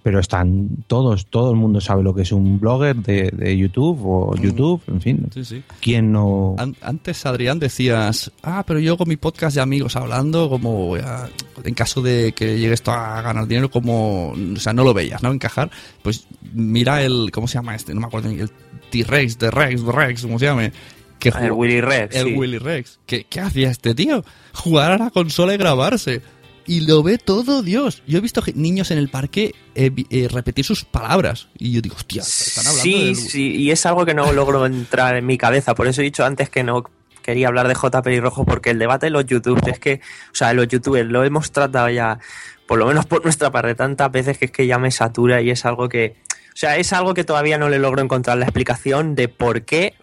pero 0.03 0.19
están 0.19 0.69
todos, 0.89 1.27
todo 1.27 1.51
el 1.53 1.57
mundo 1.59 1.81
sabe 1.81 2.03
lo 2.03 2.13
que 2.13 2.23
es 2.23 2.33
un 2.33 2.59
blogger 2.59 2.97
de, 2.97 3.31
de 3.31 3.57
YouTube 3.57 4.01
o 4.05 4.35
YouTube, 4.35 4.83
en 4.89 5.01
fin. 5.01 5.27
Sí, 5.33 5.45
sí. 5.45 5.63
¿Quién 5.81 6.11
no? 6.11 6.57
An- 6.59 6.75
Antes, 6.81 7.25
Adrián, 7.25 7.61
decías, 7.61 8.33
ah, 8.43 8.65
pero 8.67 8.81
yo 8.81 8.97
con 8.97 9.09
mi 9.09 9.17
podcast 9.17 9.55
de 9.55 9.63
amigos 9.63 9.95
hablando, 9.95 10.49
como 10.51 10.97
ah, 10.97 11.29
en 11.63 11.75
caso 11.75 12.03
de 12.03 12.33
que 12.33 12.59
llegues 12.59 12.83
a 12.89 13.23
ganar 13.23 13.47
dinero, 13.47 13.71
como, 13.71 14.31
o 14.31 14.57
sea, 14.57 14.73
no 14.73 14.83
lo 14.83 14.93
veías, 14.93 15.23
¿no? 15.23 15.31
Encajar, 15.31 15.71
pues 16.03 16.27
mira 16.53 17.03
el, 17.03 17.31
¿cómo 17.33 17.47
se 17.47 17.55
llama 17.59 17.77
este? 17.77 17.95
No 17.95 18.01
me 18.01 18.07
acuerdo, 18.09 18.29
ni- 18.31 18.41
el 18.41 18.51
T-Rex, 18.91 19.39
de 19.39 19.51
Rex, 19.53 19.85
de 19.87 19.93
Rex, 19.93 20.23
como 20.23 20.39
se 20.41 20.47
llame. 20.47 20.73
Que 21.21 21.29
el 21.29 21.53
Willy 21.53 21.81
Rex, 21.81 22.17
El 22.17 22.27
sí. 22.29 22.35
Willy 22.35 22.59
Rex. 22.59 22.99
¿Qué, 23.07 23.25
¿Qué 23.25 23.41
hacía 23.41 23.71
este 23.71 23.95
tío? 23.95 24.25
Jugar 24.55 24.93
a 24.93 24.99
la 24.99 25.11
consola 25.11 25.55
y 25.55 25.57
grabarse. 25.59 26.23
Y 26.67 26.81
lo 26.87 27.03
ve 27.03 27.19
todo 27.19 27.63
Dios. 27.63 28.03
Yo 28.07 28.19
he 28.19 28.21
visto 28.21 28.43
niños 28.55 28.91
en 28.91 28.99
el 28.99 29.09
parque 29.09 29.55
eh, 29.75 29.91
eh, 30.11 30.29
repetir 30.31 30.65
sus 30.65 30.85
palabras. 30.85 31.49
Y 31.59 31.73
yo 31.73 31.81
digo, 31.81 31.97
hostia, 31.97 32.23
están 32.23 32.67
hablando 32.67 32.83
Sí, 32.83 33.05
del- 33.07 33.17
sí, 33.17 33.57
y 33.57 33.71
es 33.71 33.87
algo 33.87 34.05
que 34.05 34.15
no 34.15 34.33
logro 34.33 34.65
entrar 34.67 35.17
en 35.17 35.27
mi 35.27 35.37
cabeza. 35.39 35.75
Por 35.75 35.87
eso 35.87 36.01
he 36.01 36.05
dicho 36.05 36.25
antes 36.25 36.49
que 36.51 36.63
no 36.63 36.85
quería 37.23 37.49
hablar 37.49 37.69
de 37.69 37.75
J. 37.75 38.03
Pelirrojo, 38.03 38.45
porque 38.45 38.71
el 38.71 38.79
debate 38.79 39.07
de 39.07 39.11
los 39.11 39.27
youtubers 39.27 39.67
es 39.69 39.79
que, 39.79 40.01
o 40.33 40.35
sea, 40.35 40.53
los 40.55 40.69
youtubers 40.69 41.09
lo 41.09 41.23
hemos 41.25 41.53
tratado 41.53 41.91
ya, 41.91 42.19
por 42.67 42.79
lo 42.79 42.87
menos 42.87 43.05
por 43.05 43.23
nuestra 43.25 43.51
parte, 43.51 43.75
tantas 43.75 44.11
veces 44.11 44.39
que 44.39 44.47
es 44.47 44.51
que 44.51 44.67
ya 44.67 44.79
me 44.79 44.91
satura 44.91 45.43
y 45.43 45.51
es 45.51 45.65
algo 45.67 45.89
que, 45.89 46.17
o 46.49 46.57
sea, 46.57 46.79
es 46.79 46.93
algo 46.95 47.13
que 47.15 47.25
todavía 47.25 47.59
no 47.59 47.69
le 47.69 47.79
logro 47.79 48.01
encontrar 48.03 48.39
la 48.39 48.47
explicación 48.47 49.15
de 49.17 49.29
por 49.29 49.63
qué, 49.67 49.95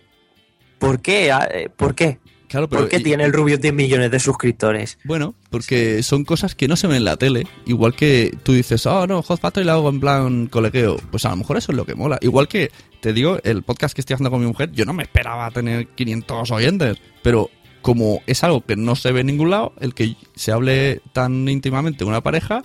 por 0.79 1.01
qué, 1.01 1.31
ah, 1.31 1.47
eh, 1.51 1.69
por 1.75 1.95
qué. 1.95 2.19
Claro, 2.47 2.69
pero- 2.69 2.83
¿Por 2.83 2.89
qué 2.89 3.01
tiene 3.01 3.25
el 3.25 3.33
Rubio 3.33 3.57
10 3.57 3.73
millones 3.73 4.09
de 4.09 4.19
suscriptores? 4.21 4.97
Bueno, 5.03 5.35
porque 5.49 6.01
son 6.01 6.23
cosas 6.23 6.55
que 6.55 6.69
no 6.69 6.77
se 6.77 6.87
ven 6.87 6.97
en 6.97 7.03
la 7.03 7.17
tele. 7.17 7.45
Igual 7.65 7.93
que 7.93 8.37
tú 8.43 8.53
dices, 8.53 8.85
oh 8.85 9.05
no, 9.05 9.21
Hot 9.21 9.41
Factory 9.41 9.65
lo 9.65 9.73
hago 9.73 9.89
en 9.89 9.99
plan 9.99 10.47
colegueo. 10.47 10.95
Pues 11.11 11.25
a 11.25 11.29
lo 11.31 11.35
mejor 11.35 11.57
eso 11.57 11.73
es 11.73 11.75
lo 11.75 11.85
que 11.85 11.95
mola. 11.95 12.17
Igual 12.21 12.47
que 12.47 12.71
te 13.01 13.11
digo, 13.11 13.37
el 13.43 13.63
podcast 13.63 13.93
que 13.93 13.99
estoy 13.99 14.13
haciendo 14.13 14.31
con 14.31 14.39
mi 14.39 14.47
mujer, 14.47 14.71
yo 14.71 14.85
no 14.85 14.93
me 14.93 15.03
esperaba 15.03 15.51
tener 15.51 15.87
500 15.87 16.49
oyentes. 16.51 16.97
Pero 17.21 17.49
como 17.81 18.21
es 18.27 18.41
algo 18.45 18.61
que 18.65 18.77
no 18.77 18.95
se 18.95 19.11
ve 19.11 19.19
en 19.21 19.27
ningún 19.27 19.49
lado, 19.49 19.73
el 19.81 19.93
que 19.93 20.15
se 20.35 20.53
hable 20.53 21.01
tan 21.11 21.49
íntimamente 21.49 22.05
una 22.05 22.21
pareja 22.21 22.61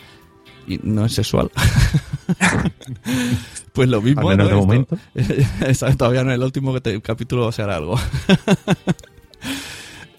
y 0.68 0.78
no 0.84 1.04
es 1.06 1.12
sexual. 1.14 1.50
pues 3.72 3.88
lo 3.88 4.00
mismo. 4.02 4.28
Al 4.30 4.36
menos 4.36 4.50
¿no? 4.50 4.56
de 4.56 4.60
momento. 4.60 4.98
Todavía 5.96 6.24
no, 6.24 6.32
el 6.32 6.42
último 6.42 6.72
que 6.74 6.80
te- 6.80 7.00
capítulo 7.02 7.50
se 7.52 7.62
hará 7.62 7.76
algo. 7.76 7.96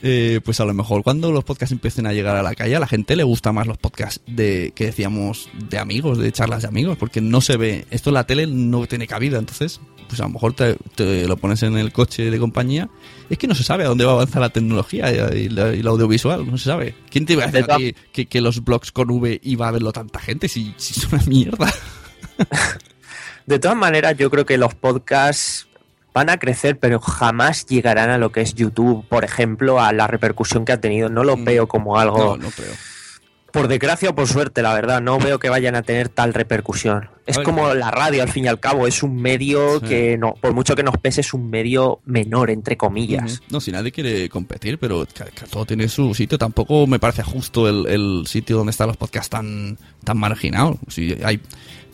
eh, 0.06 0.42
pues 0.44 0.60
a 0.60 0.66
lo 0.66 0.74
mejor 0.74 1.02
cuando 1.02 1.32
los 1.32 1.46
podcasts 1.46 1.72
empiecen 1.72 2.06
a 2.06 2.12
llegar 2.12 2.36
a 2.36 2.44
la 2.44 2.54
calle, 2.56 2.76
a 2.76 2.80
la 2.82 2.88
gente 2.88 3.16
le 3.16 3.24
gusta 3.24 3.54
más 3.54 3.68
los 3.68 3.78
podcasts 3.78 4.22
de 4.28 4.74
que 4.76 4.88
decíamos 4.88 5.50
de 5.70 5.80
amigos, 5.80 6.18
de 6.18 6.30
charlas 6.34 6.64
de 6.64 6.68
amigos, 6.68 6.98
porque 6.98 7.22
no 7.22 7.40
se 7.40 7.56
ve, 7.56 7.86
esto 7.90 8.10
en 8.10 8.16
la 8.16 8.26
tele 8.26 8.46
no 8.46 8.86
tiene 8.86 9.08
cabida, 9.08 9.40
entonces, 9.40 9.80
pues 10.10 10.20
a 10.20 10.24
lo 10.24 10.32
mejor 10.32 10.54
te, 10.54 10.76
te 10.96 11.26
lo 11.26 11.38
pones 11.38 11.64
en 11.64 11.78
el 11.78 11.94
coche 11.94 12.30
de 12.30 12.38
compañía. 12.38 12.90
Es 13.30 13.38
que 13.38 13.48
no 13.48 13.56
se 13.56 13.64
sabe 13.64 13.86
a 13.86 13.88
dónde 13.88 14.04
va 14.04 14.12
a 14.12 14.16
avanzar 14.16 14.42
la 14.42 14.50
tecnología 14.50 15.10
y, 15.34 15.48
la, 15.48 15.74
y 15.74 15.80
el 15.80 15.88
audiovisual, 15.88 16.46
no 16.46 16.58
se 16.58 16.66
sabe. 16.66 16.96
¿Quién 17.10 17.26
te 17.26 17.34
iba 17.34 17.46
a 17.46 17.48
decir 17.48 17.72
a 17.72 17.78
ti 17.78 17.96
que, 18.12 18.26
que 18.26 18.42
los 18.42 18.62
blogs 18.62 18.92
con 18.92 19.10
V 19.10 19.40
iba 19.42 19.70
a 19.70 19.72
verlo 19.72 19.94
tanta 19.94 20.20
gente 20.20 20.50
si, 20.50 20.74
si 20.76 21.00
es 21.00 21.14
una 21.14 21.24
mierda? 21.24 21.74
De 23.46 23.58
todas 23.58 23.78
maneras, 23.78 24.18
yo 24.18 24.30
creo 24.30 24.46
que 24.46 24.58
los 24.58 24.76
podcasts 24.76 25.68
van 26.14 26.30
a 26.30 26.38
crecer, 26.38 26.78
pero 26.80 27.00
jamás 27.00 27.66
llegarán 27.66 28.10
a 28.10 28.18
lo 28.18 28.32
que 28.32 28.42
es 28.42 28.54
YouTube, 28.56 29.06
por 29.08 29.24
ejemplo, 29.24 29.82
a 29.82 29.92
la 29.94 30.08
repercusión 30.08 30.66
que 30.66 30.72
ha 30.72 30.80
tenido. 30.82 31.10
No 31.10 31.24
lo 31.24 31.38
veo 31.38 31.68
como 31.68 31.98
algo. 32.00 32.18
No, 32.18 32.38
no 32.38 32.50
creo. 32.52 32.72
Por 33.52 33.68
desgracia 33.68 34.10
o 34.10 34.16
por 34.16 34.28
suerte, 34.28 34.64
la 34.64 34.74
verdad, 34.74 35.00
no 35.00 35.20
veo 35.20 35.38
que 35.38 35.48
vayan 35.48 35.76
a 35.76 35.84
tener 35.84 36.10
tal 36.10 36.34
repercusión. 36.34 37.10
Es 37.28 37.38
como 37.38 37.72
la 37.76 37.92
radio, 37.92 38.24
al 38.24 38.30
fin 38.30 38.46
y 38.46 38.48
al 38.48 38.60
cabo, 38.60 38.88
es 38.88 39.04
un 39.04 39.16
medio 39.16 39.80
Sí. 39.80 39.86
que, 39.86 40.18
no, 40.18 40.34
por 40.42 40.54
mucho 40.56 40.76
que 40.76 40.82
nos 40.82 40.98
pese, 40.98 41.22
es 41.22 41.36
un 41.36 41.52
medio 41.52 42.00
menor, 42.06 42.50
entre 42.50 42.78
comillas. 42.78 43.42
No, 43.52 43.62
si 43.62 43.72
nadie 43.72 43.92
quiere 43.92 44.28
competir, 44.28 44.80
pero 44.80 45.06
que, 45.06 45.26
que 45.26 45.46
todo 45.46 45.68
tiene 45.68 45.88
su 45.88 46.16
sitio. 46.16 46.40
Tampoco 46.40 46.88
me 46.88 46.98
parece 46.98 47.22
justo 47.22 47.70
el, 47.70 47.86
el 47.86 48.24
sitio 48.26 48.58
donde 48.58 48.72
están 48.72 48.88
los 48.88 48.98
podcasts 48.98 49.30
tan, 49.30 49.78
tan 50.04 50.18
marginados. 50.18 50.78
Si 50.88 51.16
hay, 51.24 51.40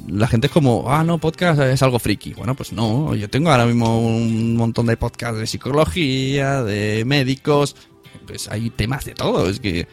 la 0.07 0.27
gente 0.27 0.47
es 0.47 0.53
como, 0.53 0.85
ah, 0.87 1.03
no, 1.03 1.17
podcast 1.17 1.61
es 1.61 1.81
algo 1.83 1.99
friki. 1.99 2.33
Bueno, 2.33 2.55
pues 2.55 2.71
no. 2.71 3.15
Yo 3.15 3.29
tengo 3.29 3.51
ahora 3.51 3.65
mismo 3.65 3.99
un 3.99 4.55
montón 4.55 4.85
de 4.85 4.97
podcasts 4.97 5.39
de 5.39 5.47
psicología, 5.47 6.63
de 6.63 7.03
médicos. 7.05 7.75
Pues 8.25 8.47
hay 8.47 8.69
temas 8.69 9.05
de 9.05 9.13
todo. 9.13 9.49
Es 9.49 9.59
que, 9.59 9.87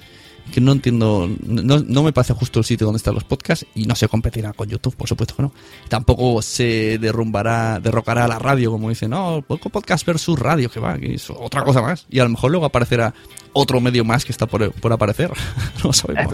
que 0.53 0.61
no 0.61 0.73
entiendo, 0.73 1.29
no, 1.45 1.79
no 1.81 2.03
me 2.03 2.13
parece 2.13 2.35
justo 2.35 2.61
el 2.61 2.65
sitio 2.65 2.87
donde 2.87 2.99
están 2.99 3.15
los 3.15 3.25
podcasts 3.25 3.67
y 3.75 3.85
no 3.85 3.95
se 3.95 4.09
competirá 4.09 4.53
con 4.53 4.69
YouTube, 4.69 4.97
por 4.97 5.09
supuesto 5.09 5.35
que 5.37 5.43
no. 5.43 5.53
Tampoco 5.89 6.41
se 6.43 6.99
derrumbará, 6.99 7.81
derrocará 7.81 8.29
la 8.29 8.39
radio, 8.39 8.71
como 8.71 8.89
dicen, 8.89 9.11
no, 9.11 9.43
poco 9.47 9.71
podcast 9.71 10.07
versus 10.07 10.39
radio, 10.39 10.71
que 10.71 10.81
va, 10.81 10.99
que 10.99 11.15
es 11.15 11.31
otra 11.31 11.65
cosa 11.65 11.83
más. 11.83 12.07
Y 12.11 12.21
a 12.21 12.25
lo 12.25 12.31
mejor 12.31 12.51
luego 12.51 12.67
aparecerá 12.67 13.15
otro 13.53 13.81
medio 13.81 14.05
más 14.05 14.25
que 14.25 14.33
está 14.33 14.47
por, 14.47 14.71
por 14.73 14.93
aparecer. 14.93 15.31
no 15.85 15.93
sabemos. 15.93 16.33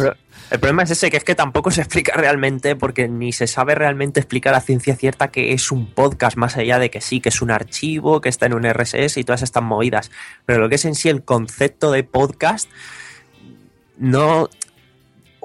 El 0.53 0.61
problema 0.61 0.83
es 0.83 0.91
ese, 0.91 1.11
que 1.11 1.16
es 1.16 1.24
que 1.24 1.35
tampoco 1.35 1.70
se 1.70 1.81
explica 1.81 2.12
realmente, 2.15 2.77
porque 2.77 3.09
ni 3.09 3.33
se 3.33 3.47
sabe 3.47 3.74
realmente 3.74 4.20
explicar 4.20 4.55
a 4.55 4.61
ciencia 4.61 4.95
cierta 4.95 5.29
que 5.29 5.55
es 5.55 5.73
un 5.73 5.87
podcast, 5.87 6.37
más 6.37 6.59
allá 6.59 6.79
de 6.79 6.91
que 6.91 7.01
sí, 7.01 7.20
que 7.20 7.31
es 7.31 7.41
un 7.41 7.51
archivo, 7.51 8.20
que 8.20 8.29
está 8.29 8.45
en 8.45 8.53
un 8.53 8.70
RSS 8.70 9.16
y 9.16 9.24
todas 9.24 9.41
estas 9.41 9.62
movidas. 9.62 10.11
Pero 10.45 10.61
lo 10.61 10.69
que 10.69 10.74
es 10.74 10.85
en 10.85 10.95
sí 10.95 11.09
el 11.09 11.24
concepto 11.24 11.91
de 11.91 12.05
podcast, 12.05 12.69
no. 13.97 14.51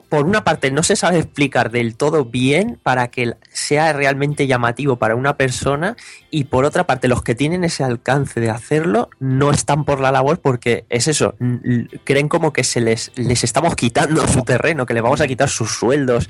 Por 0.10 0.26
una 0.26 0.44
parte, 0.44 0.72
no 0.72 0.84
se 0.84 0.96
sabe 0.96 1.20
explicar 1.20 1.70
del 1.70 1.96
todo 1.96 2.24
bien 2.24 2.80
para 2.82 3.10
que 3.10 3.36
sea 3.52 3.92
realmente 3.92 4.48
llamativo 4.48 4.96
para 4.98 5.16
una 5.16 5.36
persona, 5.36 5.98
y 6.32 6.46
por 6.46 6.64
otra 6.64 6.86
parte, 6.88 7.08
los 7.08 7.24
que 7.24 7.36
tienen 7.36 7.64
ese 7.64 7.84
alcance 7.84 8.40
de 8.40 8.50
hacerlo 8.50 9.10
no 9.20 9.52
están 9.52 9.84
por 9.84 10.00
la 10.00 10.12
labor 10.12 10.40
porque 10.40 10.86
es 10.90 11.08
eso, 11.08 11.36
creen 12.04 12.30
como 12.30 12.54
que 12.54 12.64
se 12.64 12.80
les, 12.80 13.12
les 13.16 13.44
estamos 13.44 13.76
quitando 13.76 14.26
su 14.28 14.44
terreno, 14.44 14.86
que 14.86 14.94
les 14.94 15.04
vamos 15.04 15.20
a 15.22 15.28
quitar 15.28 15.50
sus 15.50 15.72
sueldos. 15.72 16.30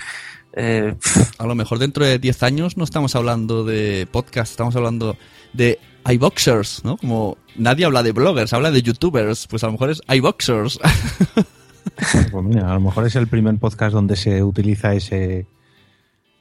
Eh, 0.53 0.95
A 1.37 1.45
lo 1.45 1.53
mejor 1.53 1.77
dentro 1.77 2.03
de 2.03 2.17
10 2.17 2.43
años 2.43 2.77
no 2.77 2.83
estamos 2.83 3.15
hablando 3.15 3.63
de 3.63 4.07
podcast, 4.11 4.51
estamos 4.51 4.75
hablando 4.75 5.17
de 5.53 5.79
iBoxers, 6.09 6.83
¿no? 6.83 6.97
Como 6.97 7.37
nadie 7.55 7.85
habla 7.85 8.01
de 8.01 8.11
bloggers, 8.11 8.53
habla 8.53 8.71
de 8.71 8.81
youtubers, 8.81 9.45
pues 9.47 9.63
a 9.63 9.67
lo 9.67 9.73
mejor 9.73 9.91
es 9.91 10.01
iBoxers. 10.07 10.79
Pues 12.31 12.45
mira, 12.45 12.69
a 12.71 12.73
lo 12.73 12.79
mejor 12.81 13.05
es 13.07 13.15
el 13.15 13.27
primer 13.27 13.57
podcast 13.57 13.93
donde 13.93 14.15
se 14.15 14.43
utiliza 14.43 14.93
ese 14.93 15.47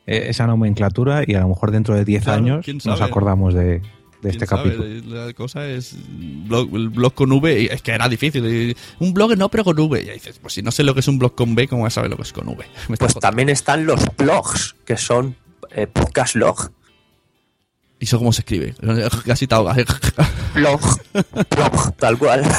eh, 0.07 0.27
esa 0.29 0.47
nomenclatura 0.47 1.23
y 1.27 1.35
a 1.35 1.41
lo 1.41 1.49
mejor 1.49 1.71
dentro 1.71 1.95
de 1.95 2.05
10 2.05 2.25
Claro, 2.25 2.39
años 2.39 2.67
nos 2.85 3.01
acordamos 3.01 3.55
de, 3.55 3.65
de 3.65 3.81
¿Quién 4.21 4.33
este 4.35 4.47
sabe? 4.47 4.71
capítulo. 4.77 5.15
La 5.27 5.33
cosa 5.33 5.67
es 5.67 5.97
blog, 6.47 6.75
el 6.77 6.89
blog 6.91 7.15
con 7.15 7.33
V, 7.33 7.61
y 7.63 7.67
es 7.67 7.83
que 7.83 7.93
era 7.93 8.09
difícil. 8.09 8.45
y 8.47 8.77
Un 9.05 9.13
blog 9.13 9.37
no, 9.37 9.49
pero 9.49 9.65
con 9.65 9.79
V. 9.79 10.03
Y 10.05 10.09
ahí 10.09 10.15
dices, 10.15 10.39
pues 10.41 10.55
si 10.55 10.63
no 10.63 10.71
sé 10.71 10.85
lo 10.85 10.95
que 10.95 11.01
es 11.01 11.09
un 11.09 11.19
blog 11.19 11.35
con 11.35 11.55
B, 11.55 11.67
¿cómo 11.69 11.83
vas 11.83 11.95
a 11.95 11.97
saber 11.97 12.11
lo 12.11 12.17
que 12.17 12.23
es 12.23 12.33
con 12.33 12.47
V? 12.49 12.65
Me 12.89 12.97
pues 12.97 13.15
también 13.15 13.49
están 13.49 13.85
los 13.87 14.01
blogs, 14.17 14.77
que 14.85 14.97
son 14.97 15.35
eh, 15.73 15.87
podcast 15.89 16.37
log. 16.37 16.71
¿Y 17.99 18.05
eso 18.05 18.19
cómo 18.19 18.33
se 18.33 18.43
escribe? 18.43 18.75
Casi 19.27 19.47
te 19.47 19.55
ahogas. 19.55 19.79
Blog, 20.55 20.81
blog, 21.51 21.95
tal 21.97 22.19
cual. 22.19 22.45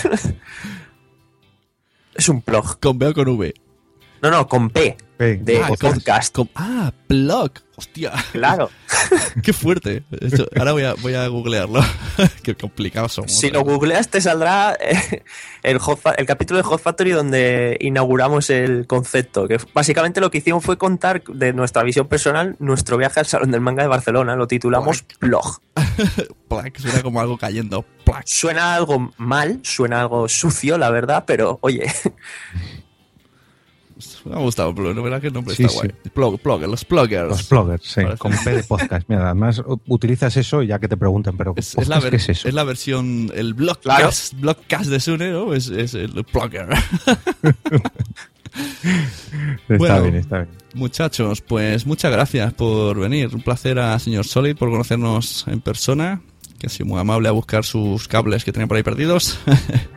es 2.17 2.29
un 2.29 2.43
blog. 2.45 2.79
¿Con 2.79 2.97
B 2.97 3.07
o 3.07 3.13
con 3.13 3.27
V? 3.29 3.53
No, 4.21 4.31
no, 4.31 4.47
con 4.47 4.69
P, 4.69 4.97
de 5.19 5.61
Ah, 5.63 5.67
podcast. 5.67 6.33
con- 6.33 6.49
ah, 6.55 6.91
blog. 7.07 7.51
Hostia. 7.75 8.11
Claro. 8.31 8.71
Qué 9.43 9.53
fuerte. 9.53 10.03
Ahora 10.57 10.71
voy 10.71 10.83
a, 10.83 10.95
voy 10.95 11.13
a 11.13 11.27
googlearlo. 11.27 11.79
Qué 12.43 12.55
complicados 12.55 13.13
somos. 13.13 13.31
Si 13.31 13.51
lo 13.51 13.61
googleas 13.61 14.09
te 14.09 14.19
saldrá 14.19 14.75
eh, 14.79 15.23
el, 15.61 15.77
Hot 15.77 15.99
el 16.17 16.25
capítulo 16.25 16.57
de 16.57 16.63
Hot 16.63 16.81
Factory 16.81 17.11
donde 17.11 17.77
inauguramos 17.79 18.49
el 18.49 18.87
concepto, 18.87 19.47
que 19.47 19.59
básicamente 19.75 20.19
lo 20.21 20.31
que 20.31 20.39
hicimos 20.39 20.63
fue 20.63 20.79
contar 20.79 21.23
de 21.25 21.53
nuestra 21.53 21.83
visión 21.83 22.07
personal 22.07 22.55
nuestro 22.57 22.97
viaje 22.97 23.19
al 23.19 23.27
Salón 23.27 23.51
del 23.51 23.61
Manga 23.61 23.83
de 23.83 23.89
Barcelona, 23.89 24.35
lo 24.35 24.47
titulamos 24.47 25.05
Blog. 25.19 25.59
Plac, 26.49 26.79
suena 26.79 27.03
como 27.03 27.21
algo 27.21 27.37
cayendo. 27.37 27.85
Plac. 28.05 28.25
Suena 28.25 28.73
algo 28.73 29.13
mal, 29.17 29.59
suena 29.61 30.01
algo 30.01 30.27
sucio, 30.27 30.79
la 30.79 30.89
verdad, 30.89 31.25
pero 31.27 31.59
oye, 31.61 31.85
Me 34.27 34.35
ha 34.35 34.39
gustado, 34.39 34.73
la 34.77 35.01
verdad 35.01 35.21
que 35.21 35.27
el 35.27 35.33
nombre 35.33 35.55
Sí, 35.55 35.63
está 35.63 35.73
sí. 35.73 35.87
guay. 35.87 36.11
Plug, 36.13 36.39
plug, 36.39 36.61
los 36.63 36.83
pluggers. 36.85 37.29
Los 37.29 37.49
bloggers, 37.49 37.83
sí, 37.85 38.01
Parece. 38.01 38.17
con 38.17 38.31
P 38.43 38.51
de 38.51 38.63
podcast. 38.67 39.07
Mira, 39.09 39.25
además 39.25 39.61
utilizas 39.87 40.35
eso 40.37 40.61
ya 40.63 40.79
que 40.79 40.87
te 40.87 40.97
preguntan, 40.97 41.37
pero 41.37 41.53
Es, 41.55 41.75
podcast, 41.75 41.81
es 41.83 41.87
la 41.89 41.99
ver- 41.99 42.09
¿qué 42.11 42.15
es 42.17 42.29
eso? 42.29 42.47
es 42.47 42.53
la 42.53 42.63
versión, 42.63 43.31
el 43.35 43.53
blogcast, 43.53 44.33
blogcast 44.39 44.89
de 44.89 44.99
Sune, 44.99 45.31
¿no? 45.31 45.53
Es, 45.53 45.69
es 45.69 45.93
el 45.93 46.11
plugger. 46.25 46.67
Está 48.53 49.77
Bueno, 49.77 50.01
bien, 50.03 50.15
está 50.15 50.37
bien. 50.37 50.49
Muchachos, 50.73 51.41
pues 51.41 51.85
muchas 51.85 52.11
gracias 52.11 52.53
por 52.53 52.99
venir. 52.99 53.33
Un 53.33 53.41
placer 53.41 53.77
a 53.79 53.97
señor 53.99 54.25
Solid 54.25 54.55
por 54.55 54.69
conocernos 54.69 55.45
en 55.47 55.61
persona. 55.61 56.21
Que 56.59 56.67
ha 56.67 56.69
sido 56.69 56.87
muy 56.87 56.99
amable 56.99 57.29
a 57.29 57.31
buscar 57.31 57.63
sus 57.63 58.07
cables 58.07 58.43
que 58.43 58.51
tenía 58.51 58.67
por 58.67 58.77
ahí 58.77 58.83
perdidos. 58.83 59.39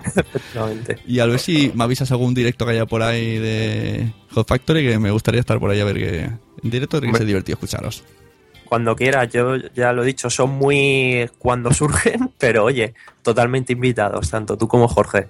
efectivamente. 0.05 0.99
y 1.07 1.21
a 1.21 1.27
ver 1.27 1.39
si 1.39 1.73
me 1.75 1.85
avisas 1.85 2.11
algún 2.13 2.35
directo 2.35 2.67
que 2.67 2.73
haya 2.73 2.87
por 2.87 3.03
ahí 3.03 3.39
de 3.39 4.13
Hot 4.33 4.47
Factory, 4.47 4.87
que 4.87 4.99
me 4.99 5.11
gustaría 5.11 5.41
estar 5.41 5.59
por 5.59 5.71
ahí 5.71 5.81
a 5.81 5.85
ver 5.85 5.97
que 5.97 6.31
en 6.63 6.71
directo 6.71 7.01
tiene 7.01 7.13
que 7.13 7.19
ser 7.19 7.27
divertido 7.27 7.55
escucharos. 7.55 8.05
Cuando 8.71 8.95
quieras, 8.95 9.29
yo 9.33 9.57
ya 9.75 9.93
lo 9.93 10.05
he 10.05 10.07
dicho, 10.07 10.31
son 10.31 10.51
muy 10.51 11.29
cuando 11.39 11.73
surgen, 11.73 12.31
pero 12.39 12.65
oye, 12.65 12.95
totalmente 13.23 13.73
invitados, 13.73 14.31
tanto 14.31 14.57
tú 14.57 14.69
como 14.69 14.87
Jorge. 14.87 15.27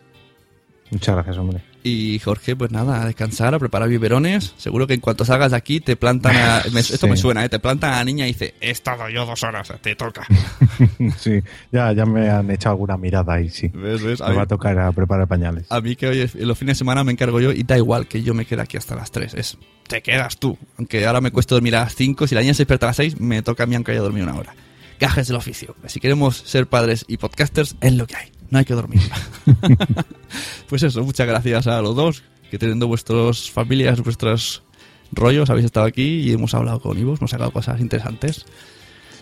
Muchas 0.90 1.14
gracias, 1.14 1.38
hombre. 1.38 1.69
Y 1.82 2.18
Jorge, 2.18 2.54
pues 2.56 2.70
nada, 2.70 3.02
a 3.02 3.06
descansar, 3.06 3.54
a 3.54 3.58
preparar 3.58 3.88
biberones. 3.88 4.52
Seguro 4.58 4.86
que 4.86 4.94
en 4.94 5.00
cuanto 5.00 5.24
salgas 5.24 5.52
de 5.52 5.56
aquí 5.56 5.80
te 5.80 5.96
plantan 5.96 6.36
a... 6.36 6.62
me- 6.72 6.80
esto 6.80 6.98
Sí. 7.06 7.10
me 7.10 7.16
suena, 7.16 7.44
¿eh? 7.44 7.48
Te 7.48 7.58
plantan 7.58 7.92
a 7.94 7.96
la 7.96 8.04
niña 8.04 8.26
y 8.26 8.32
dice, 8.32 8.54
he 8.60 8.70
estado 8.70 9.08
yo 9.08 9.24
dos 9.24 9.42
horas, 9.42 9.72
te 9.80 9.96
toca. 9.96 10.26
sí, 11.18 11.40
ya, 11.72 11.92
ya 11.92 12.04
me 12.04 12.28
han 12.28 12.50
echado 12.50 12.74
alguna 12.74 12.96
mirada 12.96 13.34
ahí, 13.34 13.48
sí. 13.48 13.68
¿Ves, 13.68 14.02
ves? 14.02 14.20
Me 14.20 14.34
va 14.34 14.42
a 14.42 14.46
tocar 14.46 14.78
a 14.78 14.92
preparar 14.92 15.26
pañales. 15.26 15.66
A 15.70 15.80
mí 15.80 15.96
que 15.96 16.06
hoy 16.08 16.30
los 16.34 16.58
fines 16.58 16.76
de 16.76 16.78
semana 16.78 17.02
me 17.04 17.12
encargo 17.12 17.40
yo 17.40 17.52
y 17.52 17.62
da 17.62 17.76
igual 17.76 18.06
que 18.06 18.22
yo 18.22 18.34
me 18.34 18.44
quede 18.44 18.62
aquí 18.62 18.76
hasta 18.76 18.94
las 18.94 19.10
3. 19.10 19.34
Es, 19.34 19.56
te 19.88 20.02
quedas 20.02 20.36
tú. 20.38 20.58
Aunque 20.78 21.06
ahora 21.06 21.20
me 21.20 21.30
cuesta 21.30 21.54
dormir 21.54 21.76
a 21.76 21.80
las 21.84 21.94
5, 21.94 22.26
si 22.26 22.34
la 22.34 22.42
niña 22.42 22.54
se 22.54 22.62
despierta 22.62 22.86
a 22.86 22.90
las 22.90 22.96
6, 22.96 23.20
me 23.20 23.42
toca 23.42 23.64
a 23.64 23.66
mí 23.66 23.74
aunque 23.74 23.92
haya 23.92 24.00
dormido 24.02 24.26
una 24.26 24.36
hora. 24.38 24.54
Gajes 25.00 25.28
del 25.28 25.36
oficio. 25.36 25.74
Si 25.86 25.98
queremos 25.98 26.36
ser 26.36 26.66
padres 26.66 27.06
y 27.08 27.16
podcasters, 27.16 27.76
es 27.80 27.94
lo 27.94 28.06
que 28.06 28.16
hay. 28.16 28.32
No 28.50 28.58
hay 28.58 28.64
que 28.64 28.74
dormir. 28.74 29.00
pues 30.68 30.82
eso, 30.82 31.02
muchas 31.04 31.26
gracias 31.26 31.66
a 31.66 31.80
los 31.80 31.94
dos, 31.94 32.22
que 32.50 32.58
teniendo 32.58 32.88
vuestras 32.88 33.50
familias, 33.50 34.00
vuestros 34.00 34.62
rollos, 35.12 35.50
habéis 35.50 35.66
estado 35.66 35.86
aquí 35.86 36.20
y 36.20 36.32
hemos 36.32 36.54
hablado 36.54 36.80
con 36.80 36.98
Ivos, 36.98 37.20
hemos 37.20 37.30
sacado 37.30 37.52
cosas 37.52 37.80
interesantes. 37.80 38.44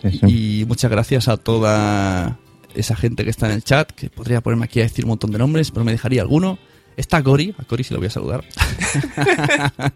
Y 0.03 0.65
muchas 0.67 0.89
gracias 0.89 1.27
a 1.27 1.37
toda 1.37 2.39
esa 2.73 2.95
gente 2.95 3.23
que 3.23 3.29
está 3.29 3.47
en 3.47 3.53
el 3.53 3.63
chat, 3.63 3.91
que 3.91 4.09
podría 4.09 4.41
ponerme 4.41 4.65
aquí 4.65 4.79
a 4.79 4.83
decir 4.83 5.05
un 5.05 5.09
montón 5.09 5.31
de 5.31 5.37
nombres, 5.37 5.71
pero 5.71 5.83
me 5.83 5.91
dejaría 5.91 6.21
alguno. 6.21 6.57
Está 6.97 7.21
Gori, 7.21 7.53
a 7.57 7.63
Gori 7.63 7.83
sí 7.83 7.93
lo 7.93 7.99
voy 7.99 8.07
a 8.07 8.11
saludar. 8.11 8.43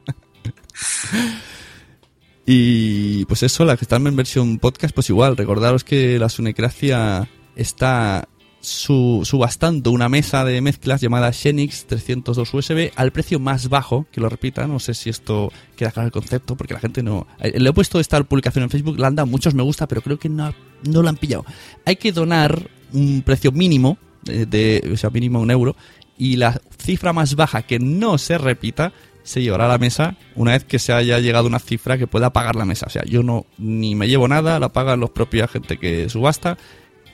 y 2.46 3.26
pues 3.26 3.44
eso, 3.44 3.66
la 3.66 3.78
que 3.78 3.86
están 3.86 4.06
en 4.08 4.16
versión 4.16 4.60
podcast, 4.60 4.94
pues 4.94 5.10
igual, 5.10 5.38
recordaros 5.38 5.84
que 5.84 6.20
la 6.20 6.30
Sunecracia 6.30 7.30
está 7.56 8.28
su- 8.64 9.22
subastando 9.26 9.92
una 9.92 10.08
mesa 10.08 10.46
de 10.46 10.62
mezclas 10.62 11.02
llamada 11.02 11.34
Xenix 11.34 11.86
302 11.86 12.54
USB 12.54 12.92
al 12.96 13.12
precio 13.12 13.38
más 13.40 13.68
bajo, 13.68 14.06
que 14.10 14.22
lo 14.22 14.30
repita, 14.30 14.66
no 14.68 14.80
sé 14.80 14.94
si 14.94 15.10
esto 15.10 15.52
queda 15.76 15.92
claro 15.92 16.06
el 16.08 16.14
concepto, 16.14 16.56
porque 16.56 16.74
la 16.74 16.80
gente 16.80 17.04
no... 17.04 17.28
eh, 17.40 17.60
Le 17.60 17.70
he 17.70 17.74
puesto 17.74 18.00
esta 18.00 18.24
publicación 18.24 18.64
en 18.64 18.70
Facebook, 18.70 18.98
le 18.98 19.06
han 19.06 19.16
dado 19.16 19.28
muchos 19.28 19.54
me 19.54 19.64
gusta, 19.64 19.86
pero 19.88 20.02
creo 20.02 20.18
que 20.18 20.30
no, 20.30 20.54
no 20.90 21.02
lo 21.02 21.10
han 21.10 21.18
pillado. 21.18 21.46
Hay 21.86 21.98
que 21.98 22.14
donar 22.14 22.70
un 22.94 23.22
precio 23.26 23.52
mínimo, 23.52 23.98
eh, 24.28 24.46
de, 24.50 24.90
o 24.94 24.98
sea, 24.98 25.10
mínimo 25.10 25.42
un 25.42 25.52
euro, 25.52 25.76
y 26.18 26.38
la 26.38 26.62
cifra 26.78 27.12
más 27.12 27.36
baja 27.36 27.64
que 27.64 27.80
no 27.80 28.18
se 28.18 28.38
repita 28.38 28.94
se 29.24 29.42
llevará 29.42 29.66
a 29.66 29.70
la 29.70 29.78
mesa 29.78 30.16
una 30.36 30.52
vez 30.52 30.64
que 30.64 30.80
se 30.80 30.94
haya 30.94 31.20
llegado 31.20 31.48
una 31.48 31.60
cifra 31.60 31.98
que 31.98 32.08
pueda 32.08 32.32
pagar 32.34 32.56
la 32.56 32.66
mesa. 32.66 32.86
O 32.88 32.90
sea, 32.90 33.04
yo 33.06 33.24
no 33.24 33.46
ni 33.58 33.96
me 33.96 34.08
llevo 34.08 34.28
nada, 34.28 34.60
la 34.60 34.70
pagan 34.74 35.00
los 35.00 35.10
propios 35.12 35.50
gente 35.50 35.78
que 35.78 36.08
subasta 36.10 36.58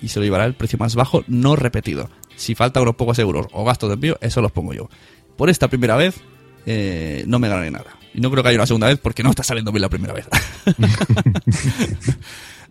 y 0.01 0.09
se 0.09 0.19
lo 0.19 0.26
llevará 0.26 0.45
el 0.45 0.53
precio 0.53 0.77
más 0.80 0.95
bajo 0.95 1.23
no 1.27 1.55
repetido. 1.55 2.09
Si 2.35 2.55
falta 2.55 2.81
unos 2.81 2.95
pocos 2.95 3.19
euros 3.19 3.47
o 3.51 3.65
gastos 3.65 3.89
de 3.89 3.95
envío, 3.95 4.17
eso 4.21 4.41
los 4.41 4.51
pongo 4.51 4.73
yo. 4.73 4.89
Por 5.35 5.49
esta 5.49 5.67
primera 5.67 5.95
vez 5.95 6.15
eh, 6.65 7.23
no 7.27 7.39
me 7.39 7.49
ganaré 7.49 7.71
nada. 7.71 7.97
Y 8.13 8.21
no 8.21 8.31
creo 8.31 8.43
que 8.43 8.49
haya 8.49 8.57
una 8.57 8.65
segunda 8.65 8.88
vez 8.88 8.97
porque 8.99 9.23
no 9.23 9.30
está 9.30 9.43
saliendo 9.43 9.71
bien 9.71 9.81
la 9.81 9.89
primera 9.89 10.13
vez. 10.13 10.27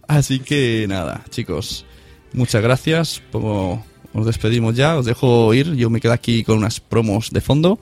Así 0.09 0.41
que 0.41 0.87
nada, 0.89 1.25
chicos, 1.31 1.85
muchas 2.33 2.63
gracias. 2.63 3.23
Pongo- 3.31 3.85
os 4.15 4.27
despedimos 4.27 4.75
ya, 4.75 4.97
os 4.97 5.05
dejo 5.07 5.53
ir. 5.55 5.75
Yo 5.77 5.91
me 5.91 6.01
quedo 6.01 6.13
aquí 6.15 6.43
con 6.45 6.59
unas 6.59 6.81
promos 6.81 7.31
de 7.31 7.41
fondo. 7.41 7.79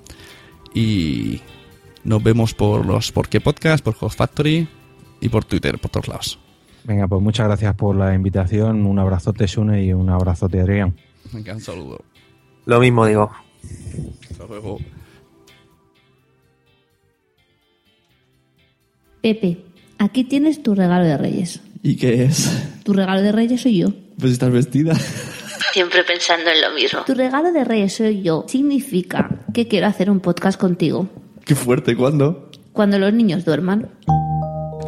Y 0.75 1.41
nos 2.05 2.23
vemos 2.23 2.53
por 2.53 2.85
los 2.85 3.13
Por 3.13 3.29
qué 3.29 3.41
Podcast, 3.41 3.83
por 3.85 3.95
Hot 3.95 4.13
Factory 4.15 4.69
y 5.21 5.29
por 5.29 5.45
Twitter, 5.45 5.79
por 5.79 5.91
todos 5.91 6.09
lados. 6.09 6.39
Venga, 6.87 7.09
pues 7.09 7.21
muchas 7.21 7.49
gracias 7.49 7.75
por 7.75 7.97
la 7.97 8.15
invitación. 8.15 8.87
Un 8.87 8.99
abrazote, 8.99 9.49
Sune, 9.49 9.85
y 9.85 9.93
un 9.93 10.09
abrazote, 10.09 10.61
Adrián. 10.61 10.95
Venga, 11.33 11.55
un 11.55 11.61
saludo. 11.61 12.05
Lo 12.65 12.79
mismo 12.79 13.05
digo. 13.07 13.31
Hasta 14.31 14.47
luego. 14.47 14.79
Pepe, 19.21 19.65
aquí 19.99 20.23
tienes 20.25 20.63
tu 20.63 20.77
regalo 20.77 21.05
de 21.05 21.17
Reyes. 21.19 21.61
¿Y 21.83 21.97
qué 21.97 22.25
es? 22.25 22.81
Tu 22.85 22.93
regalo 22.93 23.21
de 23.21 23.33
Reyes 23.33 23.63
soy 23.63 23.79
yo. 23.79 23.89
Pues 24.19 24.33
estás 24.33 24.53
vestida. 24.53 24.95
Siempre 25.73 26.05
pensando 26.05 26.49
en 26.51 26.61
lo 26.61 26.71
mismo. 26.73 27.01
Tu 27.05 27.15
regalo 27.15 27.51
de 27.51 27.65
Reyes 27.65 27.95
soy 27.95 28.23
yo. 28.23 28.45
Significa 28.47 29.45
que 29.53 29.67
quiero 29.67 29.89
hacer 29.89 30.09
un 30.09 30.21
podcast 30.21 30.61
contigo. 30.61 31.09
Qué 31.45 31.57
fuerte, 31.57 31.97
¿cuándo? 31.97 32.51
Cuando 32.73 32.99
los 33.01 33.13
niños 33.13 33.45
duerman. 33.45 33.91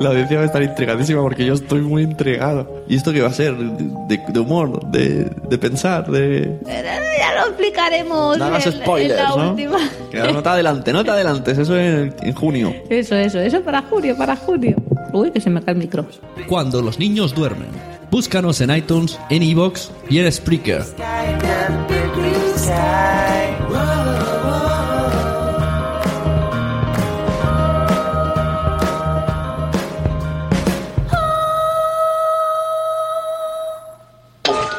La 0.00 0.10
audiencia 0.10 0.36
va 0.36 0.42
a 0.44 0.46
estar 0.46 0.62
intrigadísima 0.62 1.20
porque 1.22 1.44
yo 1.44 1.54
estoy 1.54 1.80
muy 1.80 2.02
intrigado. 2.02 2.84
¿Y 2.88 2.96
esto 2.96 3.12
qué 3.12 3.20
va 3.20 3.28
a 3.28 3.32
ser? 3.32 3.56
¿De, 3.56 4.20
de 4.28 4.40
humor? 4.40 4.80
De, 4.90 5.30
¿De 5.48 5.58
pensar? 5.58 6.10
¿De...? 6.10 6.58
Ya 6.66 7.34
lo 7.40 7.48
explicaremos. 7.48 8.38
No 8.38 8.44
hagas 8.44 8.66
en- 8.66 8.74
en 8.74 8.78
spoilers, 8.80 9.20
la 9.22 9.28
¿no? 9.36 9.50
última. 9.50 9.78
Que 10.10 10.18
no 10.32 10.42
te 10.42 10.48
adelante, 10.48 10.92
no 10.92 11.04
te 11.04 11.10
adelantes. 11.10 11.58
Eso 11.58 11.76
en, 11.78 12.14
en 12.22 12.32
junio. 12.34 12.74
Eso, 12.88 13.16
eso, 13.16 13.40
eso 13.40 13.60
para 13.62 13.82
junio, 13.82 14.16
para 14.16 14.36
junio. 14.36 14.76
Uy, 15.12 15.30
que 15.32 15.40
se 15.40 15.50
me 15.50 15.60
cae 15.62 15.72
el 15.74 15.80
micro. 15.80 16.06
Cuando 16.48 16.80
los 16.82 16.98
niños 16.98 17.34
duermen. 17.34 17.68
Búscanos 18.10 18.60
en 18.62 18.70
iTunes, 18.74 19.18
en 19.30 19.42
iVoox 19.42 19.90
y 20.08 20.18
en 20.20 20.32
Spreaker. 20.32 20.82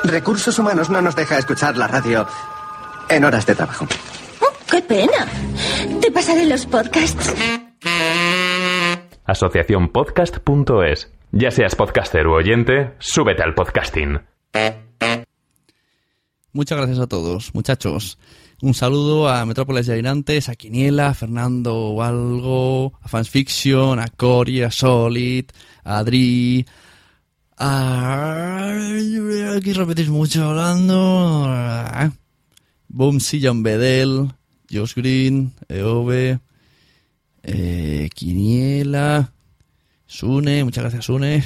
Recursos 0.09 0.57
Humanos 0.57 0.89
no 0.89 1.01
nos 1.01 1.15
deja 1.15 1.37
escuchar 1.37 1.77
la 1.77 1.87
radio 1.87 2.27
en 3.09 3.23
horas 3.23 3.45
de 3.45 3.55
trabajo. 3.55 3.87
¡Qué 4.69 4.81
pena! 4.81 5.27
Te 6.01 6.11
pasaré 6.11 6.45
los 6.45 6.65
podcasts. 6.65 7.33
Asociaciónpodcast.es. 9.25 11.11
Ya 11.31 11.51
seas 11.51 11.75
podcaster 11.75 12.25
u 12.27 12.33
oyente, 12.33 12.93
súbete 12.99 13.43
al 13.43 13.53
podcasting. 13.53 14.19
Muchas 16.51 16.77
gracias 16.77 16.99
a 16.99 17.07
todos, 17.07 17.53
muchachos. 17.53 18.17
Un 18.61 18.73
saludo 18.73 19.29
a 19.29 19.45
Metrópolis 19.45 19.85
de 19.85 19.93
Airantes, 19.93 20.49
a 20.49 20.55
Quiniela, 20.55 21.09
a 21.09 21.13
Fernando 21.13 21.95
Valgo, 21.95 22.93
a 23.01 23.07
Fansfiction, 23.07 23.99
a 23.99 24.07
Cory, 24.09 24.63
a 24.63 24.71
Solid, 24.71 25.45
a 25.83 25.99
Adri, 25.99 26.65
a... 27.59 28.73
Aquí 29.57 29.73
repetís 29.73 30.09
mucho 30.09 30.49
hablando. 30.49 31.45
a 31.47 32.11
Boomsy, 32.87 33.39
John 33.41 33.61
Bedell, 33.61 34.31
Josh 34.71 34.95
Green, 34.95 35.53
EOB, 35.69 36.39
eh, 37.43 38.09
Quiniela, 38.13 39.31
Sune, 40.07 40.63
muchas 40.63 40.83
gracias 40.83 41.05
Sune, 41.05 41.43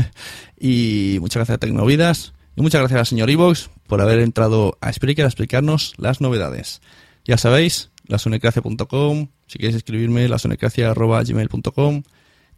y 0.58 1.18
muchas 1.20 1.36
gracias 1.36 1.56
a 1.56 1.58
Tecnovidas, 1.58 2.32
y 2.56 2.62
muchas 2.62 2.80
gracias 2.80 3.00
al 3.00 3.06
señor 3.06 3.30
Ivox 3.30 3.70
por 3.86 4.00
haber 4.00 4.20
entrado 4.20 4.78
a 4.80 4.92
Spreaker 4.92 5.24
a 5.24 5.28
explicarnos 5.28 5.94
las 5.98 6.20
novedades. 6.20 6.80
Ya 7.24 7.36
sabéis, 7.36 7.90
lasunecracia.com, 8.06 9.28
si 9.46 9.58
queréis 9.58 9.76
escribirme, 9.76 10.26
lasunecracia.gmail.com, 10.28 12.02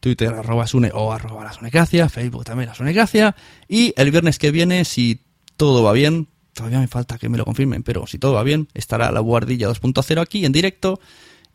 Twitter 0.01 0.33
arroba 0.33 0.67
sune 0.67 0.91
o 0.93 1.13
arroba 1.13 1.45
lasunecracia, 1.45 2.09
Facebook 2.09 2.45
también 2.45 2.69
lasunecracia, 2.69 3.37
y 3.69 3.93
el 3.97 4.11
viernes 4.11 4.39
que 4.39 4.51
viene, 4.51 4.85
si 4.85 5.23
todo 5.57 5.83
va 5.83 5.93
bien, 5.93 6.29
todavía 6.55 6.81
me 6.81 6.89
falta 6.89 7.19
que 7.19 7.29
me 7.29 7.39
lo 7.39 7.45
confirmen, 7.45 7.83
pero 7.83 8.07
si 8.07 8.19
todo 8.19 8.33
va 8.33 8.43
bien, 8.43 8.69
estará 8.75 9.13
la 9.13 9.21
guardilla 9.21 9.69
2.0 9.69 10.21
aquí 10.21 10.45
en 10.45 10.53
directo, 10.53 11.01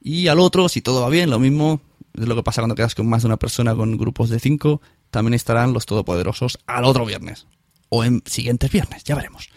y 0.01 0.27
al 0.27 0.39
otro, 0.39 0.69
si 0.69 0.81
todo 0.81 1.01
va 1.01 1.09
bien, 1.09 1.29
lo 1.29 1.39
mismo, 1.39 1.81
es 2.13 2.27
lo 2.27 2.35
que 2.35 2.43
pasa 2.43 2.61
cuando 2.61 2.75
quedas 2.75 2.95
con 2.95 3.07
más 3.07 3.23
de 3.23 3.27
una 3.27 3.37
persona 3.37 3.75
con 3.75 3.97
grupos 3.97 4.29
de 4.29 4.39
5, 4.39 4.81
también 5.09 5.33
estarán 5.33 5.73
los 5.73 5.85
todopoderosos 5.85 6.59
al 6.67 6.85
otro 6.85 7.05
viernes. 7.05 7.47
O 7.89 8.03
en 8.03 8.21
siguientes 8.25 8.71
viernes, 8.71 9.03
ya 9.03 9.15
veremos. 9.15 9.49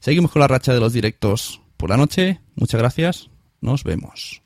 Seguimos 0.00 0.30
con 0.30 0.40
la 0.40 0.48
racha 0.48 0.72
de 0.72 0.80
los 0.80 0.92
directos 0.92 1.60
por 1.76 1.90
la 1.90 1.96
noche. 1.96 2.40
Muchas 2.54 2.80
gracias. 2.80 3.30
Nos 3.60 3.84
vemos. 3.84 4.45